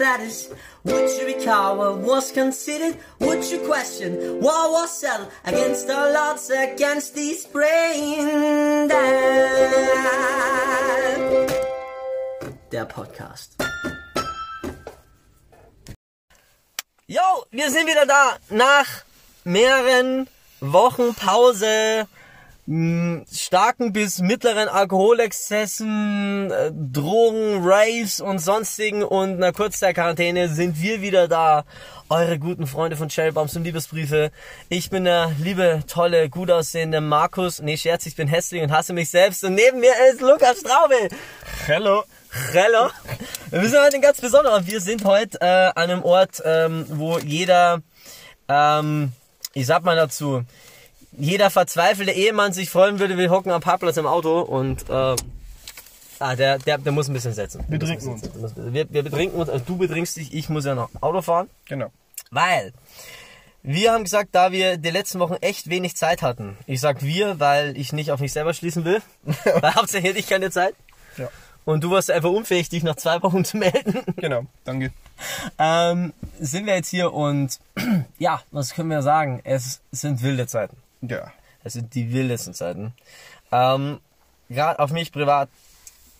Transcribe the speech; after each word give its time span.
status? 0.00 0.48
Would 0.84 1.10
you 1.18 1.26
recall 1.26 1.76
what 1.76 1.98
was 1.98 2.32
considered? 2.32 2.96
Would 3.18 3.44
you 3.50 3.58
question 3.68 4.40
what 4.40 4.72
was 4.72 4.98
settled 4.98 5.28
against 5.44 5.90
all 5.90 6.16
odds, 6.16 6.48
against 6.48 7.14
these 7.14 7.44
brain 7.46 8.88
dead? 8.88 9.70
Der 12.72 12.86
Podcast. 12.86 13.56
Yo, 17.06 17.44
wir 17.50 17.70
sind 17.70 17.86
wieder 17.86 18.06
da 18.06 18.36
nach 18.48 19.04
mehreren 19.44 20.28
Wochen 20.60 21.14
Pause, 21.14 22.06
mh, 22.70 23.24
starken 23.32 23.92
bis 23.92 24.20
mittleren 24.20 24.68
Alkoholexzessen, 24.68 26.50
äh, 26.50 26.70
Drogen, 26.72 27.58
Raves 27.62 28.20
und 28.20 28.38
sonstigen 28.38 29.02
und 29.02 29.34
einer 29.34 29.52
Kurzzeit-Quarantäne 29.52 30.48
sind 30.48 30.80
wir 30.80 31.02
wieder 31.02 31.26
da. 31.26 31.64
Eure 32.08 32.38
guten 32.38 32.66
Freunde 32.66 32.96
von 32.96 33.10
Cherrybombs 33.10 33.56
und 33.56 33.64
Liebesbriefe. 33.64 34.30
Ich 34.68 34.90
bin 34.90 35.04
der 35.04 35.32
liebe, 35.38 35.82
tolle, 35.86 36.28
gut 36.28 36.50
aussehende 36.50 37.00
Markus. 37.00 37.60
Nee, 37.60 37.76
Scherz, 37.76 38.06
ich 38.06 38.16
bin 38.16 38.28
hässlich 38.28 38.62
und 38.62 38.72
hasse 38.72 38.92
mich 38.92 39.10
selbst. 39.10 39.44
Und 39.44 39.54
neben 39.54 39.80
mir 39.80 39.92
ist 40.10 40.20
Lukas 40.20 40.60
Straube. 40.60 41.08
Hello. 41.66 42.04
Hello. 42.52 42.88
Wir 43.50 43.68
sind 43.68 43.80
heute 43.80 43.96
ein 43.96 44.02
ganz 44.02 44.20
besonderer. 44.20 44.64
Wir 44.66 44.80
sind 44.80 45.04
heute 45.04 45.40
äh, 45.40 45.44
an 45.44 45.72
einem 45.90 46.02
Ort, 46.04 46.40
ähm, 46.44 46.86
wo 46.88 47.18
jeder, 47.18 47.82
ähm, 48.48 49.12
ich 49.54 49.66
sag 49.66 49.84
mal 49.84 49.96
dazu, 49.96 50.44
jeder 51.12 51.50
verzweifelte 51.50 52.12
Ehemann 52.12 52.52
sich 52.52 52.70
freuen 52.70 52.98
würde, 52.98 53.18
wir 53.18 53.30
hocken 53.30 53.50
am 53.50 53.60
Parkplatz 53.60 53.96
im 53.96 54.06
Auto 54.06 54.40
und 54.40 54.88
äh, 54.88 55.16
ah, 56.18 56.36
der, 56.36 56.58
der, 56.58 56.78
der 56.78 56.92
muss 56.92 57.08
ein 57.08 57.14
bisschen 57.14 57.32
setzen. 57.32 57.64
Wir 57.68 57.78
Der 57.78 57.88
muss 57.88 57.98
trinken 57.98 58.14
ein 58.14 58.20
bisschen 58.20 58.48
setzen. 58.48 58.74
Wir, 58.74 58.92
wir 58.92 59.02
betrinken 59.02 59.40
uns, 59.40 59.48
also 59.48 59.64
du 59.64 59.76
betrinkst 59.76 60.16
dich, 60.16 60.32
ich 60.32 60.48
muss 60.48 60.64
ja 60.64 60.74
noch 60.74 60.90
Auto 61.00 61.22
fahren. 61.22 61.50
Genau. 61.66 61.90
Weil 62.30 62.72
wir 63.62 63.92
haben 63.92 64.04
gesagt, 64.04 64.30
da 64.32 64.52
wir 64.52 64.78
die 64.78 64.90
letzten 64.90 65.18
Wochen 65.20 65.34
echt 65.40 65.68
wenig 65.68 65.96
Zeit 65.96 66.22
hatten. 66.22 66.56
Ich 66.66 66.80
sag 66.80 67.02
wir, 67.02 67.40
weil 67.40 67.76
ich 67.76 67.92
nicht 67.92 68.10
auf 68.10 68.20
mich 68.20 68.32
selber 68.32 68.54
schließen 68.54 68.84
will. 68.84 69.02
weil 69.60 69.74
hauptsächlich 69.74 70.10
hätte 70.10 70.18
ich 70.20 70.28
keine 70.28 70.50
Zeit. 70.50 70.74
Ja. 71.16 71.28
Und 71.66 71.84
du 71.84 71.90
warst 71.90 72.10
einfach 72.10 72.30
unfähig, 72.30 72.70
dich 72.70 72.82
nach 72.82 72.96
zwei 72.96 73.22
Wochen 73.22 73.44
zu 73.44 73.58
melden. 73.58 74.02
Genau. 74.16 74.44
Danke. 74.64 74.92
ähm, 75.58 76.14
sind 76.38 76.66
wir 76.66 76.74
jetzt 76.74 76.88
hier 76.88 77.12
und 77.12 77.58
ja, 78.18 78.40
was 78.50 78.74
können 78.74 78.88
wir 78.88 79.02
sagen? 79.02 79.40
Es 79.44 79.80
sind 79.92 80.22
wilde 80.22 80.46
Zeiten. 80.46 80.76
Ja. 81.02 81.32
Es 81.64 81.74
sind 81.74 81.94
die 81.94 82.12
wildesten 82.12 82.54
Zeiten. 82.54 82.92
Ähm, 83.52 84.00
Gerade 84.48 84.78
auf 84.78 84.90
mich 84.90 85.12
privat, 85.12 85.48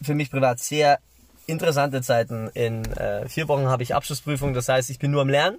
für 0.02 0.14
mich 0.14 0.30
privat 0.30 0.60
sehr 0.60 0.98
interessante 1.46 2.02
Zeiten. 2.02 2.48
In 2.54 2.84
äh, 2.92 3.28
vier 3.28 3.48
Wochen 3.48 3.66
habe 3.66 3.82
ich 3.82 3.94
Abschlussprüfung, 3.94 4.54
das 4.54 4.68
heißt, 4.68 4.90
ich 4.90 4.98
bin 4.98 5.10
nur 5.10 5.22
am 5.22 5.28
Lernen. 5.28 5.58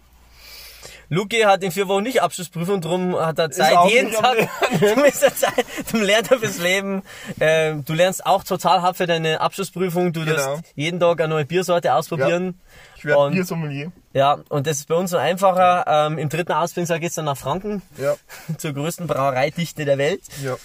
Luki 1.09 1.41
hat 1.41 1.61
in 1.61 1.71
vier 1.71 1.89
Wochen 1.89 2.03
nicht 2.03 2.21
Abschlussprüfung, 2.21 2.79
drum 2.79 3.15
hat 3.19 3.37
er 3.37 3.51
Zeit 3.51 3.75
jeden 3.89 4.11
Tag. 4.13 4.47
Du 4.79 4.95
bist 5.03 5.21
der 5.21 5.35
Zeit, 5.35 5.65
du 5.91 5.97
lernst 5.97 6.33
fürs 6.33 6.57
Leben. 6.59 7.03
Ähm, 7.39 7.83
du 7.83 7.93
lernst 7.93 8.25
auch 8.25 8.43
total 8.45 8.81
hart 8.81 8.95
für 8.95 9.07
deine 9.07 9.41
Abschlussprüfung. 9.41 10.13
Du 10.13 10.21
Genau. 10.23 10.37
wirst 10.37 10.63
jeden 10.75 10.99
Tag 11.01 11.19
eine 11.19 11.27
neue 11.33 11.45
Biersorte 11.45 11.93
ausprobieren. 11.93 12.59
Ich 13.01 13.05
werde 13.05 13.31
Biersommelier. 13.31 13.91
Ja, 14.13 14.37
und 14.49 14.67
das 14.67 14.77
ist 14.77 14.87
bei 14.87 14.93
uns 14.93 15.09
so 15.09 15.17
einfacher. 15.17 15.85
Ähm, 15.87 16.19
Im 16.19 16.29
dritten 16.29 16.51
Ausbildungsjahr 16.51 16.99
geht's 16.99 17.15
dann 17.15 17.25
nach 17.25 17.35
Franken, 17.37 17.81
Ja. 17.97 18.15
zur 18.59 18.73
größten 18.73 19.07
Brauereidichte 19.07 19.85
der 19.85 19.97
Welt. 19.97 20.21
Ja. 20.43 20.55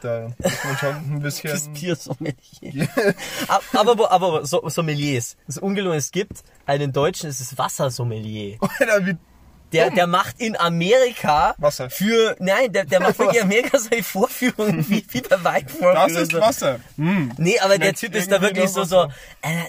Da 0.00 0.28
muss 0.38 0.64
man 0.64 0.76
schon 0.78 0.88
ein 1.16 1.20
Das 1.22 1.42
bisschen. 1.42 1.72
Biersommelier. 1.72 2.88
aber, 3.74 3.90
aber, 3.90 4.10
aber 4.12 4.46
so, 4.46 4.66
Sommeliers. 4.68 5.36
Das 5.48 5.56
ist 5.56 5.62
ungelogen, 5.62 5.98
es 5.98 6.12
gibt 6.12 6.44
einen 6.64 6.92
Deutschen, 6.92 7.28
es 7.28 7.40
ist 7.40 7.58
Wassersommelier. 7.58 8.58
Alter, 8.78 9.04
wie 9.06 9.16
Der, 9.72 9.90
der 9.90 10.06
macht 10.06 10.40
in 10.40 10.56
Amerika 10.58 11.54
Wasser. 11.58 11.90
für, 11.90 12.36
nein, 12.38 12.72
der, 12.72 12.84
der 12.84 13.00
macht 13.00 13.18
wirklich 13.18 13.36
in 13.38 13.44
Amerika 13.44 13.78
solche 13.78 14.02
Vorführungen 14.02 14.84
wie, 14.90 15.04
wie 15.08 15.20
bei 15.20 15.42
Weinvorführungen. 15.44 16.14
Das 16.14 16.22
ist. 16.22 16.32
Wasser. 16.34 16.80
Hm. 16.96 17.32
Nee, 17.38 17.58
aber 17.60 17.78
der 17.78 17.94
Typ 17.94 18.14
ist 18.14 18.30
da 18.30 18.40
wirklich 18.40 18.70
so, 18.70 18.84
so, 18.84 19.04
uh, 19.04 19.08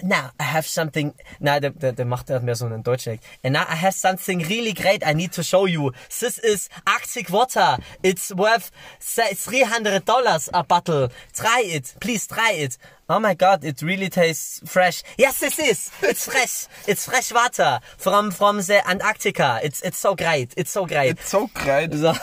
now 0.02 0.30
I 0.40 0.44
have 0.44 0.68
something, 0.68 1.12
na, 1.38 1.60
der, 1.60 1.70
der, 1.70 1.92
der 1.92 2.04
macht 2.04 2.30
halt 2.30 2.42
mehr 2.42 2.56
so 2.56 2.66
einen 2.66 2.82
deutschen. 2.82 3.18
And 3.44 3.54
now 3.54 3.62
I 3.62 3.76
have 3.76 3.92
something 3.92 4.44
really 4.46 4.72
great 4.74 5.02
I 5.06 5.14
need 5.14 5.32
to 5.34 5.42
show 5.42 5.66
you. 5.66 5.92
This 6.08 6.38
is 6.38 6.68
Arctic 6.84 7.30
water. 7.30 7.78
It's 8.02 8.30
worth 8.36 8.70
se- 8.98 9.34
300 9.34 10.04
dollars 10.04 10.48
a 10.52 10.62
bottle. 10.62 11.08
Try 11.34 11.62
it. 11.64 11.94
Please 12.00 12.26
try 12.26 12.52
it. 12.54 12.78
Oh 13.14 13.20
my 13.20 13.34
god, 13.34 13.62
it 13.62 13.82
really 13.82 14.08
tastes 14.08 14.62
fresh. 14.64 15.02
Yes, 15.18 15.42
it 15.42 15.58
is. 15.58 15.90
It's 16.02 16.24
fresh. 16.24 16.66
It's 16.86 17.04
fresh 17.04 17.30
water 17.30 17.80
from, 17.98 18.30
from 18.30 18.62
the 18.62 18.80
Antarctica. 18.88 19.60
It's, 19.62 19.82
it's 19.82 19.98
so 19.98 20.14
great. 20.14 20.54
It's 20.56 20.70
so 20.72 20.86
great. 20.86 21.10
It's 21.10 21.28
so 21.28 21.46
great. 21.52 21.92
So. 21.92 22.14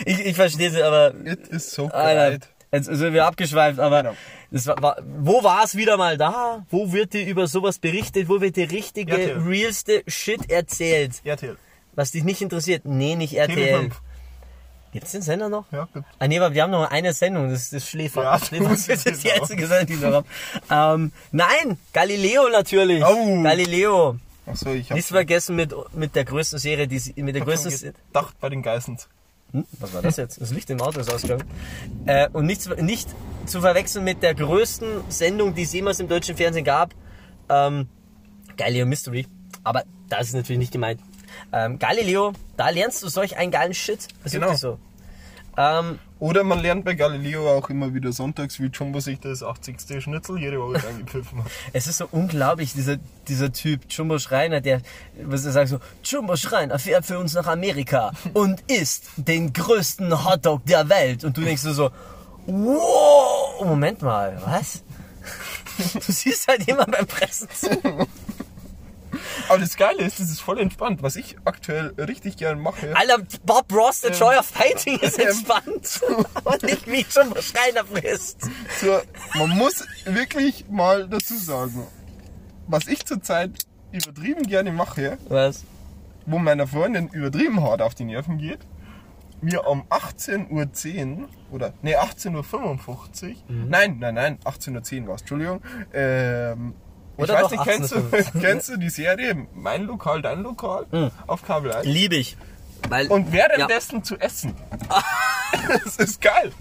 ich, 0.07 0.27
ich 0.27 0.37
verstehe 0.37 0.71
sie, 0.71 0.83
aber 0.83 1.13
It 1.25 1.49
is 1.49 1.71
so 1.73 1.89
Alter, 1.89 2.31
great. 2.31 2.49
jetzt 2.73 2.87
sind 2.87 3.13
wir 3.15 3.27
abgeschweift, 3.27 3.81
aber 3.81 4.03
Genau. 4.05 4.17
das 4.53 4.67
war, 4.69 4.81
war, 4.81 4.97
wo 5.05 5.43
war 5.43 5.65
es 5.65 5.75
wieder 5.75 5.97
mal 5.97 6.17
da? 6.17 6.65
Wo 6.71 6.93
wird 6.93 7.15
dir 7.15 7.27
über 7.27 7.49
sowas 7.49 7.81
berichtet? 7.81 8.29
Wo 8.29 8.41
wird 8.41 8.55
dir 8.57 8.71
richtige, 8.71 9.13
RTL. 9.13 9.39
realste 9.39 10.05
Shit 10.07 10.51
erzählt? 10.53 11.21
RTL. 11.25 11.57
Was 11.97 12.13
dich 12.13 12.23
nicht 12.23 12.43
interessiert? 12.43 12.85
Nee, 12.85 13.17
nicht 13.17 13.35
RTL. 13.35 13.57
TV5. 13.89 13.93
Gibt's 14.93 15.13
den 15.13 15.23
Sender 15.23 15.49
noch? 15.49 15.65
Ja, 15.71 15.87
gibt. 15.93 16.07
Ah, 16.19 16.27
nee, 16.29 16.39
aber 16.39 16.55
wir 16.55 16.63
haben 16.63 16.71
noch 16.71 16.91
eine 16.91 17.13
Sendung, 17.13 17.51
das 17.51 17.65
ist 17.65 17.73
das 17.75 17.89
Schläfer. 17.89 18.23
Ja, 18.23 18.39
Schläfer 18.39 18.71
das 18.71 18.89
ist 18.89 19.07
ist 19.07 19.23
die 19.25 19.29
genau. 19.29 19.43
einzige 19.43 19.67
Sendung, 19.67 19.87
die 19.87 20.01
wir 20.03 20.13
haben. 20.71 21.03
Ähm, 21.03 21.13
nein, 21.33 21.79
Galileo 21.93 22.49
natürlich. 22.49 23.05
Oh. 23.05 23.43
Galileo. 23.43 24.17
Achso, 24.47 24.71
ich 24.73 24.91
hab 24.91 24.97
Nicht 24.97 25.09
vergessen 25.09 25.57
mit, 25.57 25.75
mit 25.95 26.15
der 26.17 26.25
größten 26.25 26.59
Serie, 26.59 26.89
die, 26.89 26.99
sie- 26.99 27.23
mit 27.23 27.35
der 27.35 27.43
größten, 27.43 27.93
gedacht 28.07 28.35
bei 28.41 28.49
den 28.49 28.63
Geissens. 28.63 29.09
Hm? 29.53 29.67
Was 29.79 29.93
war 29.93 30.01
das 30.03 30.17
jetzt? 30.17 30.41
Das 30.41 30.51
Licht 30.53 30.71
im 30.71 30.81
Auto 30.81 31.01
ist 31.01 31.13
ausgegangen. 31.13 31.45
Äh, 32.07 32.29
und 32.33 32.47
nicht, 32.47 32.63
zu- 32.63 32.75
nicht 32.75 33.09
zu 33.45 33.61
verwechseln 33.61 34.05
mit 34.05 34.23
der 34.23 34.35
größten 34.35 35.03
Sendung, 35.11 35.55
die 35.55 35.63
es 35.63 35.73
jemals 35.75 36.01
im 36.01 36.09
deutschen 36.09 36.35
Fernsehen 36.37 36.65
gab. 36.65 36.95
Ähm, 37.51 37.89
Galileo 38.57 38.87
Mystery. 38.87 39.27
Aber 39.65 39.85
das 40.09 40.29
ist 40.29 40.35
natürlich 40.35 40.59
nicht 40.61 40.73
gemeint. 40.73 41.01
Ähm, 41.53 41.79
Galileo, 41.79 42.33
da 42.57 42.71
lernst 42.71 43.03
du 43.03 43.09
solch 43.09 43.37
einen 43.37 43.51
geilen 43.51 43.75
Shit. 43.75 44.09
Das 44.23 44.33
Genau. 44.33 44.55
so. 44.55 44.79
Ähm, 45.57 45.99
Oder 46.21 46.45
man 46.45 46.61
lernt 46.61 46.85
bei 46.85 46.95
Galileo 46.95 47.51
auch 47.51 47.69
immer 47.69 47.93
wieder 47.93 48.13
sonntags, 48.13 48.61
wie 48.61 48.67
Jumbo 48.67 49.01
sich 49.01 49.19
das 49.19 49.43
80. 49.43 50.01
Schnitzel 50.01 50.39
jede 50.39 50.61
Woche 50.61 50.85
reingepfiffen 50.85 51.43
hat. 51.43 51.51
es 51.73 51.89
ist 51.89 51.99
so 51.99 52.07
unglaublich, 52.13 52.75
dieser, 52.75 52.97
dieser 53.27 53.53
Typ, 53.53 53.81
Jumbo 53.91 54.21
Schreiner, 54.21 54.61
der, 54.61 54.83
was 55.21 55.45
er 55.45 55.51
sagt 55.51 55.71
so, 55.71 55.81
Jumbo 56.05 56.37
Schreiner 56.37 56.79
fährt 56.79 57.07
für 57.07 57.19
uns 57.19 57.35
nach 57.35 57.49
Amerika 57.49 58.13
und 58.35 58.61
isst 58.71 59.07
den 59.17 59.53
größten 59.53 60.25
Hotdog 60.25 60.65
der 60.67 60.89
Welt. 60.89 61.25
Und 61.25 61.37
du 61.37 61.41
denkst 61.41 61.63
dir 61.63 61.75
so, 61.75 61.91
wow, 62.47 63.65
Moment 63.65 64.01
mal, 64.03 64.41
was? 64.45 64.85
Du 65.95 66.13
siehst 66.13 66.49
halt 66.49 66.67
jemand 66.67 66.91
beim 66.91 67.07
Pressen 67.07 67.49
zu. 67.55 67.69
Aber 69.49 69.59
das 69.59 69.77
Geile 69.77 70.03
ist, 70.03 70.21
das 70.21 70.31
ist 70.31 70.41
voll 70.41 70.59
entspannt. 70.61 71.03
Was 71.03 71.17
ich 71.17 71.37
aktuell 71.45 71.95
richtig 71.99 72.37
gern 72.37 72.61
mache. 72.61 72.97
Alter, 72.97 73.19
Bob 73.45 73.73
Ross, 73.73 74.01
The 74.03 74.09
Joy 74.09 74.37
of 74.37 74.47
Fighting 74.47 74.99
ist 74.99 75.19
entspannt. 75.19 76.01
Und 76.45 76.63
nicht 76.63 76.87
wie 76.87 77.05
Jumbo 77.11 77.41
Schreiner 77.41 77.85
frisst. 77.85 78.49
So, 78.81 79.01
man 79.35 79.51
muss 79.51 79.85
wirklich 80.05 80.69
mal 80.69 81.09
dazu 81.09 81.37
sagen, 81.37 81.87
was 82.67 82.87
ich 82.87 83.05
zurzeit 83.07 83.51
übertrieben 83.93 84.45
gerne 84.45 84.73
mache, 84.73 85.19
Was? 85.29 85.65
wo 86.27 86.39
meiner 86.39 86.67
Freundin 86.67 87.09
übertrieben 87.09 87.63
hart 87.63 87.81
auf 87.81 87.95
die 87.95 88.05
Nerven 88.05 88.39
geht, 88.39 88.61
mir 89.41 89.67
um 89.67 89.85
18.10 89.85 91.19
Uhr 91.21 91.29
oder 91.51 91.73
ne 91.83 91.97
18.55 91.97 93.29
Uhr, 93.29 93.35
nein, 93.49 93.99
nein, 93.99 94.15
nein, 94.15 94.39
18.10 94.45 95.03
Uhr 95.03 95.09
war 95.09 95.15
es, 95.15 95.23
Entschuldigung, 95.23 95.63
ähm, 95.95 96.75
ich 97.19 97.25
Oder 97.25 97.35
weiß 97.35 97.43
doch 97.43 97.51
nicht, 97.51 97.65
kennst 97.65 97.93
du, 97.93 97.97
18.55 97.97 98.41
kennst 98.41 98.69
du 98.69 98.77
die 98.77 98.91
Serie 98.91 99.47
Mein 99.53 99.85
Lokal, 99.87 100.23
dein 100.23 100.43
Lokal 100.43 100.87
auf 101.27 101.43
Kabel 101.43 101.73
1? 101.73 101.85
Lieb 101.85 102.13
ich. 102.13 102.37
Weil, 102.89 103.09
Und 103.09 103.33
währenddessen 103.33 104.05
zu 104.05 104.17
essen. 104.19 104.55
das 105.85 105.97
ist 105.97 106.21
geil. 106.21 106.53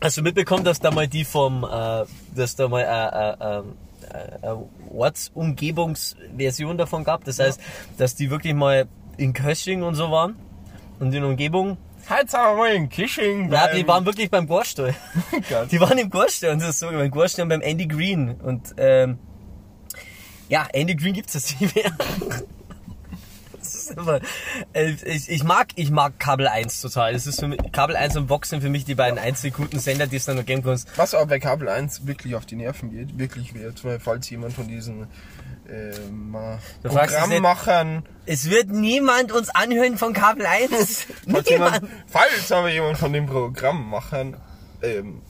Hast 0.00 0.16
du 0.16 0.22
mitbekommen, 0.22 0.64
dass 0.64 0.80
da 0.80 0.90
mal 0.90 1.06
die 1.06 1.24
vom, 1.24 1.64
äh, 1.64 2.04
dass 2.34 2.56
da 2.56 2.68
mal 2.68 2.80
äh, 2.80 3.44
äh, 3.44 4.46
äh, 4.46 4.52
äh, 4.52 4.56
Ortsumgebungsversion 4.90 6.78
davon 6.78 7.04
gab? 7.04 7.24
Das 7.24 7.38
heißt, 7.38 7.60
dass 7.98 8.14
die 8.14 8.30
wirklich 8.30 8.54
mal 8.54 8.88
in 9.18 9.34
Kösching 9.34 9.82
und 9.82 9.96
so 9.96 10.10
waren 10.10 10.36
und 10.98 11.12
in 11.12 11.24
Umgebung. 11.24 11.76
Heute 12.08 12.30
sind 12.30 12.40
wir 12.40 12.56
mal 12.56 12.72
in 12.72 12.88
Kishing. 12.88 13.52
Ja, 13.52 13.68
die 13.68 13.86
waren 13.86 14.06
wirklich 14.06 14.30
beim 14.30 14.46
Gorstall. 14.46 14.94
Die 15.70 15.78
waren 15.78 15.98
im 15.98 16.08
Gorstall 16.08 16.52
und 16.52 16.62
das 16.62 16.70
ist 16.70 16.78
so, 16.78 16.88
beim 16.88 17.10
Gorstall 17.10 17.42
und 17.42 17.50
beim 17.50 17.60
Andy 17.60 17.86
Green. 17.86 18.30
Und 18.36 18.74
ähm, 18.78 19.18
ja, 20.48 20.66
Andy 20.72 20.94
Green 20.94 21.14
gibt's 21.14 21.34
jetzt 21.34 21.60
nicht 21.60 21.74
mehr. 21.74 21.92
Das 23.58 23.74
ist 23.74 23.98
äh, 24.72 24.90
ich, 25.04 25.28
ich 25.28 25.44
mag, 25.44 25.68
ich 25.74 25.90
mag 25.90 26.18
Kabel 26.18 26.48
1 26.48 26.80
total. 26.80 27.14
Es 27.14 27.26
ist 27.26 27.40
für 27.40 27.48
mich, 27.48 27.58
Kabel 27.72 27.96
1 27.96 28.16
und 28.16 28.30
Vox 28.30 28.50
sind 28.50 28.62
für 28.62 28.70
mich 28.70 28.84
die 28.84 28.94
beiden 28.94 29.18
einzigen 29.18 29.54
guten 29.56 29.78
Sender, 29.78 30.06
die 30.06 30.16
es 30.16 30.24
dann 30.24 30.36
noch 30.36 30.46
geben 30.46 30.62
kann. 30.62 30.80
Was 30.96 31.14
aber 31.14 31.26
bei 31.26 31.38
Kabel 31.38 31.68
1 31.68 32.06
wirklich 32.06 32.34
auf 32.34 32.46
die 32.46 32.56
Nerven 32.56 32.90
geht, 32.90 33.18
wirklich 33.18 33.54
wird, 33.54 33.84
weil 33.84 34.00
falls 34.00 34.30
jemand 34.30 34.54
von 34.54 34.68
diesen 34.68 35.06
ähm, 35.68 36.34
es. 36.82 36.94
Programmmachern, 36.94 38.04
Es 38.26 38.48
wird 38.48 38.70
niemand 38.70 39.32
uns 39.32 39.50
anhören 39.50 39.98
von 39.98 40.12
Kabel 40.12 40.46
1. 40.46 41.06
falls, 41.30 41.50
jemand, 41.50 41.86
falls 42.06 42.52
aber 42.52 42.70
jemand 42.70 42.96
von 42.98 43.12
den 43.12 43.26
Programmmachern 43.26 44.36
ähm, 44.82 45.20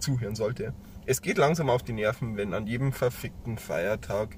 zuhören 0.00 0.34
sollte. 0.34 0.72
Es 1.06 1.20
geht 1.22 1.36
langsam 1.38 1.68
auf 1.70 1.82
die 1.82 1.92
Nerven, 1.92 2.36
wenn 2.36 2.54
an 2.54 2.66
jedem 2.66 2.92
verfickten 2.92 3.58
Feiertag 3.58 4.30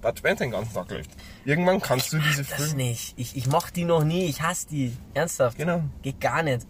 Bud 0.00 0.18
Spencer 0.18 0.44
den 0.44 0.50
ganzen 0.52 0.72
Tag 0.74 0.90
läuft. 0.90 1.10
Irgendwann 1.44 1.80
kannst 1.80 2.12
du 2.12 2.18
diese 2.18 2.44
Das 2.44 2.54
Filme... 2.54 2.74
nicht. 2.76 3.14
Ich, 3.16 3.36
ich 3.36 3.46
mochte 3.48 3.74
die 3.74 3.84
noch 3.84 4.02
nie. 4.04 4.24
Ich 4.26 4.40
hasse 4.42 4.66
die. 4.68 4.96
Ernsthaft. 5.14 5.58
Genau. 5.58 5.82
Geht 6.02 6.20
gar 6.20 6.42
nicht. 6.42 6.66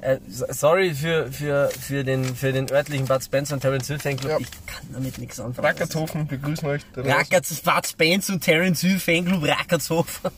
Äh, 0.00 0.18
so- 0.28 0.44
sorry 0.50 0.94
für, 0.94 1.32
für, 1.32 1.70
für, 1.70 2.04
den, 2.04 2.24
für 2.24 2.52
den 2.52 2.70
örtlichen 2.70 3.06
Bud 3.06 3.24
Spencer 3.24 3.54
und 3.54 3.60
Terence 3.60 3.86
Hill 3.88 3.98
Fanclub. 3.98 4.30
Ja. 4.32 4.38
Ich 4.38 4.50
kann 4.66 4.86
damit 4.92 5.18
nichts 5.18 5.40
anfangen. 5.40 5.66
Rackertshofen 5.66 6.26
begrüßen 6.26 6.68
euch. 6.68 6.82
Rackerts, 6.94 7.60
Bud 7.62 7.86
Spencer 7.86 8.34
und 8.34 8.40
Terence 8.44 8.80
Hill 8.82 9.00
Fanclub 9.00 9.42
Rackertshofen. 9.44 10.30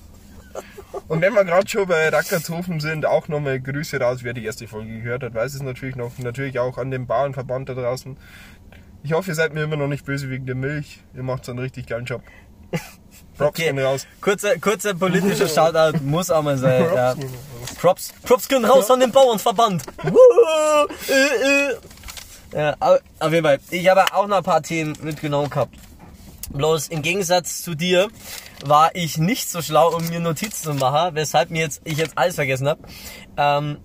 Und 1.10 1.20
wenn 1.22 1.32
wir 1.34 1.44
gerade 1.44 1.68
schon 1.68 1.88
bei 1.88 2.08
Rackertshofen 2.08 2.78
sind, 2.78 3.04
auch 3.04 3.26
nochmal 3.26 3.58
Grüße 3.60 3.98
raus, 4.00 4.20
wer 4.22 4.32
die 4.32 4.44
erste 4.44 4.68
Folge 4.68 5.00
gehört 5.02 5.24
hat, 5.24 5.34
weiß 5.34 5.54
es 5.54 5.60
natürlich 5.62 5.96
noch. 5.96 6.16
Natürlich 6.18 6.60
auch 6.60 6.78
an 6.78 6.92
den 6.92 7.06
Bauernverband 7.08 7.68
da 7.68 7.74
draußen. 7.74 8.16
Ich 9.02 9.12
hoffe, 9.12 9.32
ihr 9.32 9.34
seid 9.34 9.52
mir 9.52 9.64
immer 9.64 9.76
noch 9.76 9.88
nicht 9.88 10.04
böse 10.04 10.30
wegen 10.30 10.46
der 10.46 10.54
Milch. 10.54 11.00
Ihr 11.16 11.24
macht 11.24 11.44
so 11.44 11.50
einen 11.50 11.58
richtig 11.58 11.86
geilen 11.88 12.04
Job. 12.04 12.22
Props 12.70 13.48
Okay. 13.58 13.64
gehen 13.64 13.78
raus. 13.80 14.06
Kurzer, 14.20 14.56
kurzer 14.60 14.94
politischer 14.94 15.48
Shoutout 15.72 15.98
muss 16.04 16.30
auch 16.30 16.42
mal 16.44 16.56
sein. 16.56 16.84
Props 16.84 16.94
ja. 16.94 17.14
Props, 17.80 18.12
Props 18.22 18.46
gehen 18.48 18.64
raus 18.64 18.88
an 18.88 19.00
den 19.00 19.10
Bauernverband. 19.10 19.82
Wuhu, 20.04 20.88
äh, 21.08 21.70
äh. 21.72 21.76
Ja, 22.54 22.76
au- 22.78 22.98
auf 23.18 23.32
jeden 23.32 23.44
Fall. 23.44 23.58
Ich 23.70 23.88
habe 23.88 24.04
auch 24.14 24.28
noch 24.28 24.36
ein 24.38 24.42
paar 24.44 24.62
Themen 24.62 24.96
mitgenommen 25.02 25.50
gehabt. 25.50 25.74
Bloß 26.50 26.88
im 26.88 27.02
Gegensatz 27.02 27.62
zu 27.62 27.74
dir 27.74 28.08
war 28.64 28.94
ich 28.94 29.18
nicht 29.18 29.48
so 29.50 29.62
schlau, 29.62 29.94
um 29.94 30.06
mir 30.08 30.20
Notizen 30.20 30.64
zu 30.64 30.74
machen, 30.74 31.14
weshalb 31.14 31.50
mir 31.50 31.60
jetzt, 31.62 31.80
ich 31.84 31.96
jetzt 31.98 32.18
alles 32.18 32.34
vergessen 32.34 32.68
habe. 32.68 32.82
Ähm, 33.36 33.78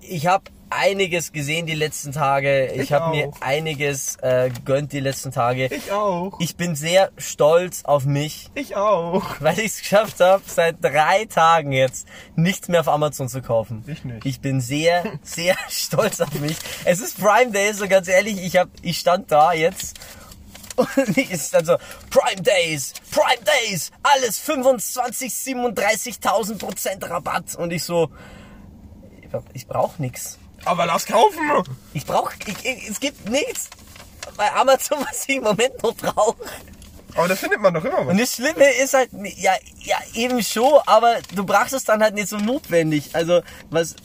ich 0.00 0.26
habe 0.26 0.44
einiges 0.68 1.32
gesehen 1.32 1.66
die 1.66 1.74
letzten 1.74 2.12
Tage. 2.12 2.66
Ich, 2.72 2.82
Ich 2.82 2.92
habe 2.92 3.14
mir 3.14 3.30
einiges 3.40 4.16
äh, 4.22 4.50
gegönnt 4.50 4.92
die 4.92 5.00
letzten 5.00 5.30
Tage. 5.30 5.66
Ich 5.66 5.92
auch. 5.92 6.38
Ich 6.40 6.56
bin 6.56 6.74
sehr 6.74 7.10
stolz 7.18 7.84
auf 7.84 8.04
mich, 8.04 8.48
Ich 8.54 8.74
auch. 8.76 9.22
weil 9.40 9.58
ich 9.58 9.66
es 9.66 9.78
geschafft 9.80 10.20
habe, 10.20 10.42
seit 10.46 10.82
drei 10.82 11.26
Tagen 11.26 11.72
jetzt 11.72 12.06
nichts 12.36 12.68
mehr 12.68 12.80
auf 12.80 12.88
Amazon 12.88 13.28
zu 13.28 13.42
kaufen. 13.42 13.84
Ich 13.86 14.04
nicht. 14.04 14.24
Ich 14.24 14.40
bin 14.40 14.60
sehr, 14.60 15.04
sehr 15.22 15.56
stolz 15.68 16.20
auf 16.20 16.32
mich. 16.40 16.56
Es 16.84 17.00
ist 17.00 17.18
Prime 17.20 17.50
Day, 17.52 17.72
so 17.74 17.86
ganz 17.88 18.08
ehrlich, 18.08 18.42
ich 18.42 18.56
hab, 18.56 18.68
ich 18.82 18.98
stand 18.98 19.30
da 19.30 19.52
jetzt 19.52 19.98
und 20.96 21.16
ich 21.16 21.30
ist 21.30 21.54
dann 21.54 21.64
so, 21.64 21.76
Prime 22.10 22.42
Days, 22.42 22.94
Prime 23.10 23.42
Days, 23.44 23.90
alles 24.02 24.38
25, 24.38 25.32
37.000 25.32 26.58
Prozent 26.58 27.08
Rabatt 27.08 27.54
und 27.56 27.72
ich 27.72 27.84
so, 27.84 28.10
ich 29.52 29.66
brauch 29.66 29.98
nix. 29.98 30.38
Aber 30.64 30.86
lass 30.86 31.06
kaufen! 31.06 31.40
Ich 31.92 32.06
brauch, 32.06 32.32
ich, 32.46 32.64
ich, 32.64 32.88
es 32.88 33.00
gibt 33.00 33.28
nichts 33.28 33.68
bei 34.36 34.52
Amazon, 34.52 34.98
was 35.10 35.28
ich 35.28 35.36
im 35.36 35.44
Moment 35.44 35.82
noch 35.82 35.94
brauche. 35.94 36.36
Aber 37.14 37.28
da 37.28 37.36
findet 37.36 37.60
man 37.60 37.74
doch 37.74 37.84
immer 37.84 38.06
was. 38.06 38.12
Und 38.12 38.20
das 38.20 38.34
Schlimme 38.34 38.64
ist 38.82 38.94
halt, 38.94 39.10
ja, 39.36 39.52
ja, 39.80 39.96
eben 40.14 40.42
schon, 40.42 40.80
aber 40.86 41.16
du 41.34 41.44
brauchst 41.44 41.74
es 41.74 41.84
dann 41.84 42.02
halt 42.02 42.14
nicht 42.14 42.28
so 42.28 42.38
notwendig. 42.38 43.10
Also, 43.12 43.42
was, 43.70 43.96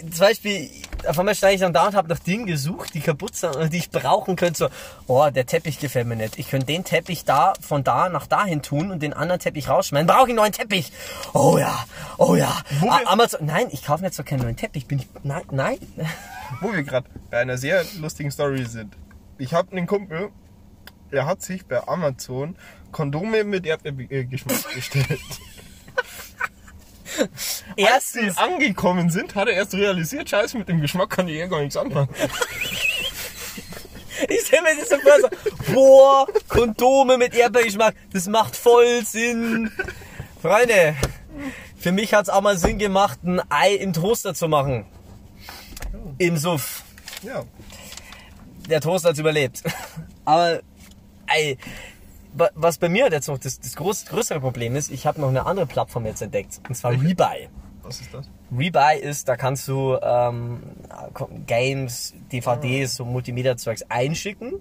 zum 0.00 0.18
Beispiel, 0.18 0.70
auf 1.06 1.18
einmal 1.18 1.34
stand 1.34 1.54
ich 1.54 1.60
dann 1.60 1.72
da 1.72 1.86
und 1.86 1.94
habe 1.94 2.08
nach 2.08 2.18
Dingen 2.18 2.46
gesucht, 2.46 2.94
die 2.94 3.00
kaputt 3.00 3.36
sind 3.36 3.54
und 3.56 3.72
die 3.72 3.78
ich 3.78 3.90
brauchen 3.90 4.36
könnte. 4.36 4.58
So, 4.58 4.68
oh, 5.06 5.28
der 5.30 5.46
Teppich 5.46 5.78
gefällt 5.78 6.06
mir 6.06 6.16
nicht. 6.16 6.38
Ich 6.38 6.48
könnte 6.50 6.66
den 6.66 6.84
Teppich 6.84 7.24
da, 7.24 7.52
von 7.60 7.84
da 7.84 8.08
nach 8.08 8.26
dahin 8.26 8.62
tun 8.62 8.90
und 8.90 9.02
den 9.02 9.12
anderen 9.12 9.40
Teppich 9.40 9.68
rausschmeißen. 9.68 10.06
Brauche 10.06 10.22
ich 10.24 10.28
einen 10.30 10.36
neuen 10.36 10.52
Teppich? 10.52 10.90
Oh 11.34 11.56
ja, 11.58 11.84
oh 12.18 12.34
ja. 12.34 12.52
Wir- 12.80 13.08
Amazon, 13.08 13.46
nein, 13.46 13.68
ich 13.70 13.84
kaufe 13.84 14.00
mir 14.02 14.08
jetzt 14.08 14.18
doch 14.18 14.24
keinen 14.24 14.42
neuen 14.42 14.56
Teppich. 14.56 14.86
Bin 14.86 14.98
ich, 14.98 15.08
nein, 15.22 15.42
nein. 15.50 15.78
Wo 16.60 16.72
wir 16.72 16.82
gerade 16.82 17.08
bei 17.30 17.38
einer 17.38 17.58
sehr 17.58 17.84
lustigen 18.00 18.30
Story 18.30 18.64
sind. 18.64 18.96
Ich 19.38 19.54
habe 19.54 19.72
einen 19.76 19.86
Kumpel, 19.86 20.30
der 21.12 21.26
hat 21.26 21.42
sich 21.42 21.66
bei 21.66 21.86
Amazon 21.86 22.56
Kondome 22.92 23.44
mit 23.44 23.66
Erdbeergeschmack 23.66 24.56
bestellt. 24.74 25.20
Als 27.32 27.64
die 27.76 27.82
Erstens, 27.82 28.38
angekommen 28.38 29.10
sind, 29.10 29.34
hat 29.34 29.48
er 29.48 29.54
erst 29.54 29.74
realisiert, 29.74 30.28
scheiße, 30.30 30.56
mit 30.58 30.68
dem 30.68 30.80
Geschmack 30.80 31.10
kann 31.10 31.28
ich 31.28 31.36
eh 31.36 31.46
gar 31.48 31.60
nichts 31.60 31.76
anfangen. 31.76 32.08
Ich 34.28 34.40
stell 34.46 34.62
mir 34.62 34.76
das 34.76 34.88
so 34.88 34.96
vor, 34.98 35.20
so, 35.20 35.72
boah, 35.74 36.26
Kondome 36.48 37.18
mit 37.18 37.34
Erdbeergeschmack, 37.34 37.94
das 38.12 38.26
macht 38.26 38.56
voll 38.56 39.04
Sinn. 39.04 39.70
Freunde, 40.42 40.96
für 41.78 41.92
mich 41.92 42.14
hat's 42.14 42.28
auch 42.28 42.40
mal 42.40 42.58
Sinn 42.58 42.78
gemacht, 42.78 43.20
ein 43.22 43.40
Ei 43.48 43.74
im 43.74 43.92
Toaster 43.92 44.34
zu 44.34 44.48
machen. 44.48 44.86
Im 46.18 46.36
Suff. 46.36 46.82
Ja. 47.22 47.44
Der 48.68 48.80
Toaster 48.80 49.10
hat's 49.10 49.20
überlebt. 49.20 49.62
Aber, 50.24 50.62
wa- 51.28 51.56
was 52.54 52.78
bei 52.78 52.88
mir 52.88 53.10
jetzt 53.10 53.28
noch 53.28 53.38
das, 53.38 53.60
das 53.60 53.76
groß, 53.76 54.06
größere 54.06 54.40
Problem 54.40 54.76
ist, 54.76 54.90
ich 54.90 55.06
habe 55.06 55.20
noch 55.20 55.28
eine 55.28 55.46
andere 55.46 55.66
Plattform 55.66 56.06
jetzt 56.06 56.22
entdeckt. 56.22 56.60
Und 56.68 56.74
zwar 56.74 56.92
Rebuy. 56.92 57.48
Was 57.82 58.00
ist 58.00 58.12
das? 58.12 58.28
Rebuy 58.56 58.98
ist, 59.00 59.28
da 59.28 59.36
kannst 59.36 59.66
du 59.68 59.96
ähm, 60.02 60.60
Games, 61.46 62.14
DVDs, 62.32 62.96
so 62.96 63.04
Multimedia-Zeugs 63.04 63.84
einschicken 63.88 64.60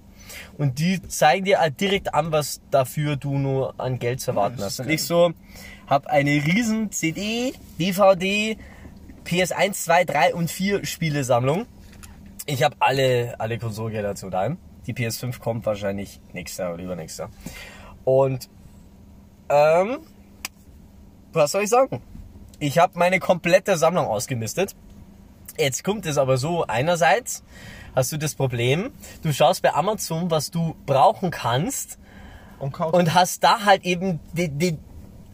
und 0.58 0.80
die 0.80 1.02
zeigen 1.08 1.46
dir 1.46 1.60
halt 1.60 1.80
direkt 1.80 2.14
an, 2.14 2.32
was 2.32 2.62
dafür 2.72 3.16
du 3.16 3.38
nur 3.38 3.80
an 3.80 4.00
Geld 4.00 4.22
zu 4.22 4.32
erwarten 4.32 4.62
hast. 4.62 4.80
Und 4.80 4.90
ich 4.90 5.04
so 5.04 5.34
habe 5.88 6.10
eine 6.10 6.32
riesen 6.32 6.92
CD, 6.92 7.54
DVD, 7.80 8.58
PS1, 9.26 9.74
2, 9.74 10.06
3 10.06 10.36
und 10.36 10.50
4 10.50 10.86
Spielesammlung. 10.86 11.66
Ich 12.46 12.64
habe 12.64 12.76
alle, 12.80 13.36
alle 13.40 13.58
Konsolen 13.58 14.04
dazu 14.04 14.30
daheim. 14.30 14.58
Die 14.88 14.94
PS5 14.94 15.40
kommt 15.40 15.66
wahrscheinlich 15.66 16.20
nächstes 16.34 16.58
Jahr 16.58 16.74
oder 16.74 16.84
übernächstes 16.84 17.20
Jahr. 17.20 17.30
Und 18.06 18.50
ähm, 19.50 20.00
was 21.34 21.52
soll 21.52 21.64
ich 21.64 21.70
sagen? 21.70 22.02
Ich 22.60 22.80
habe 22.80 22.98
meine 22.98 23.20
komplette 23.20 23.78
Sammlung 23.78 24.08
ausgemistet. 24.08 24.76
Jetzt 25.58 25.84
kommt 25.84 26.06
es 26.06 26.18
aber 26.18 26.38
so, 26.38 26.66
einerseits 26.66 27.44
hast 27.96 28.12
du 28.12 28.18
das 28.18 28.36
Problem, 28.36 28.92
du 29.24 29.34
schaust 29.34 29.62
bei 29.62 29.74
Amazon, 29.74 30.30
was 30.30 30.52
du 30.52 30.76
brauchen 30.86 31.32
kannst 31.32 31.98
Und 32.60 32.80
und 32.80 33.14
hast 33.14 33.44
da 33.44 33.66
halt 33.66 33.86
eben 33.86 34.20
die, 34.34 34.50
die, 34.50 34.78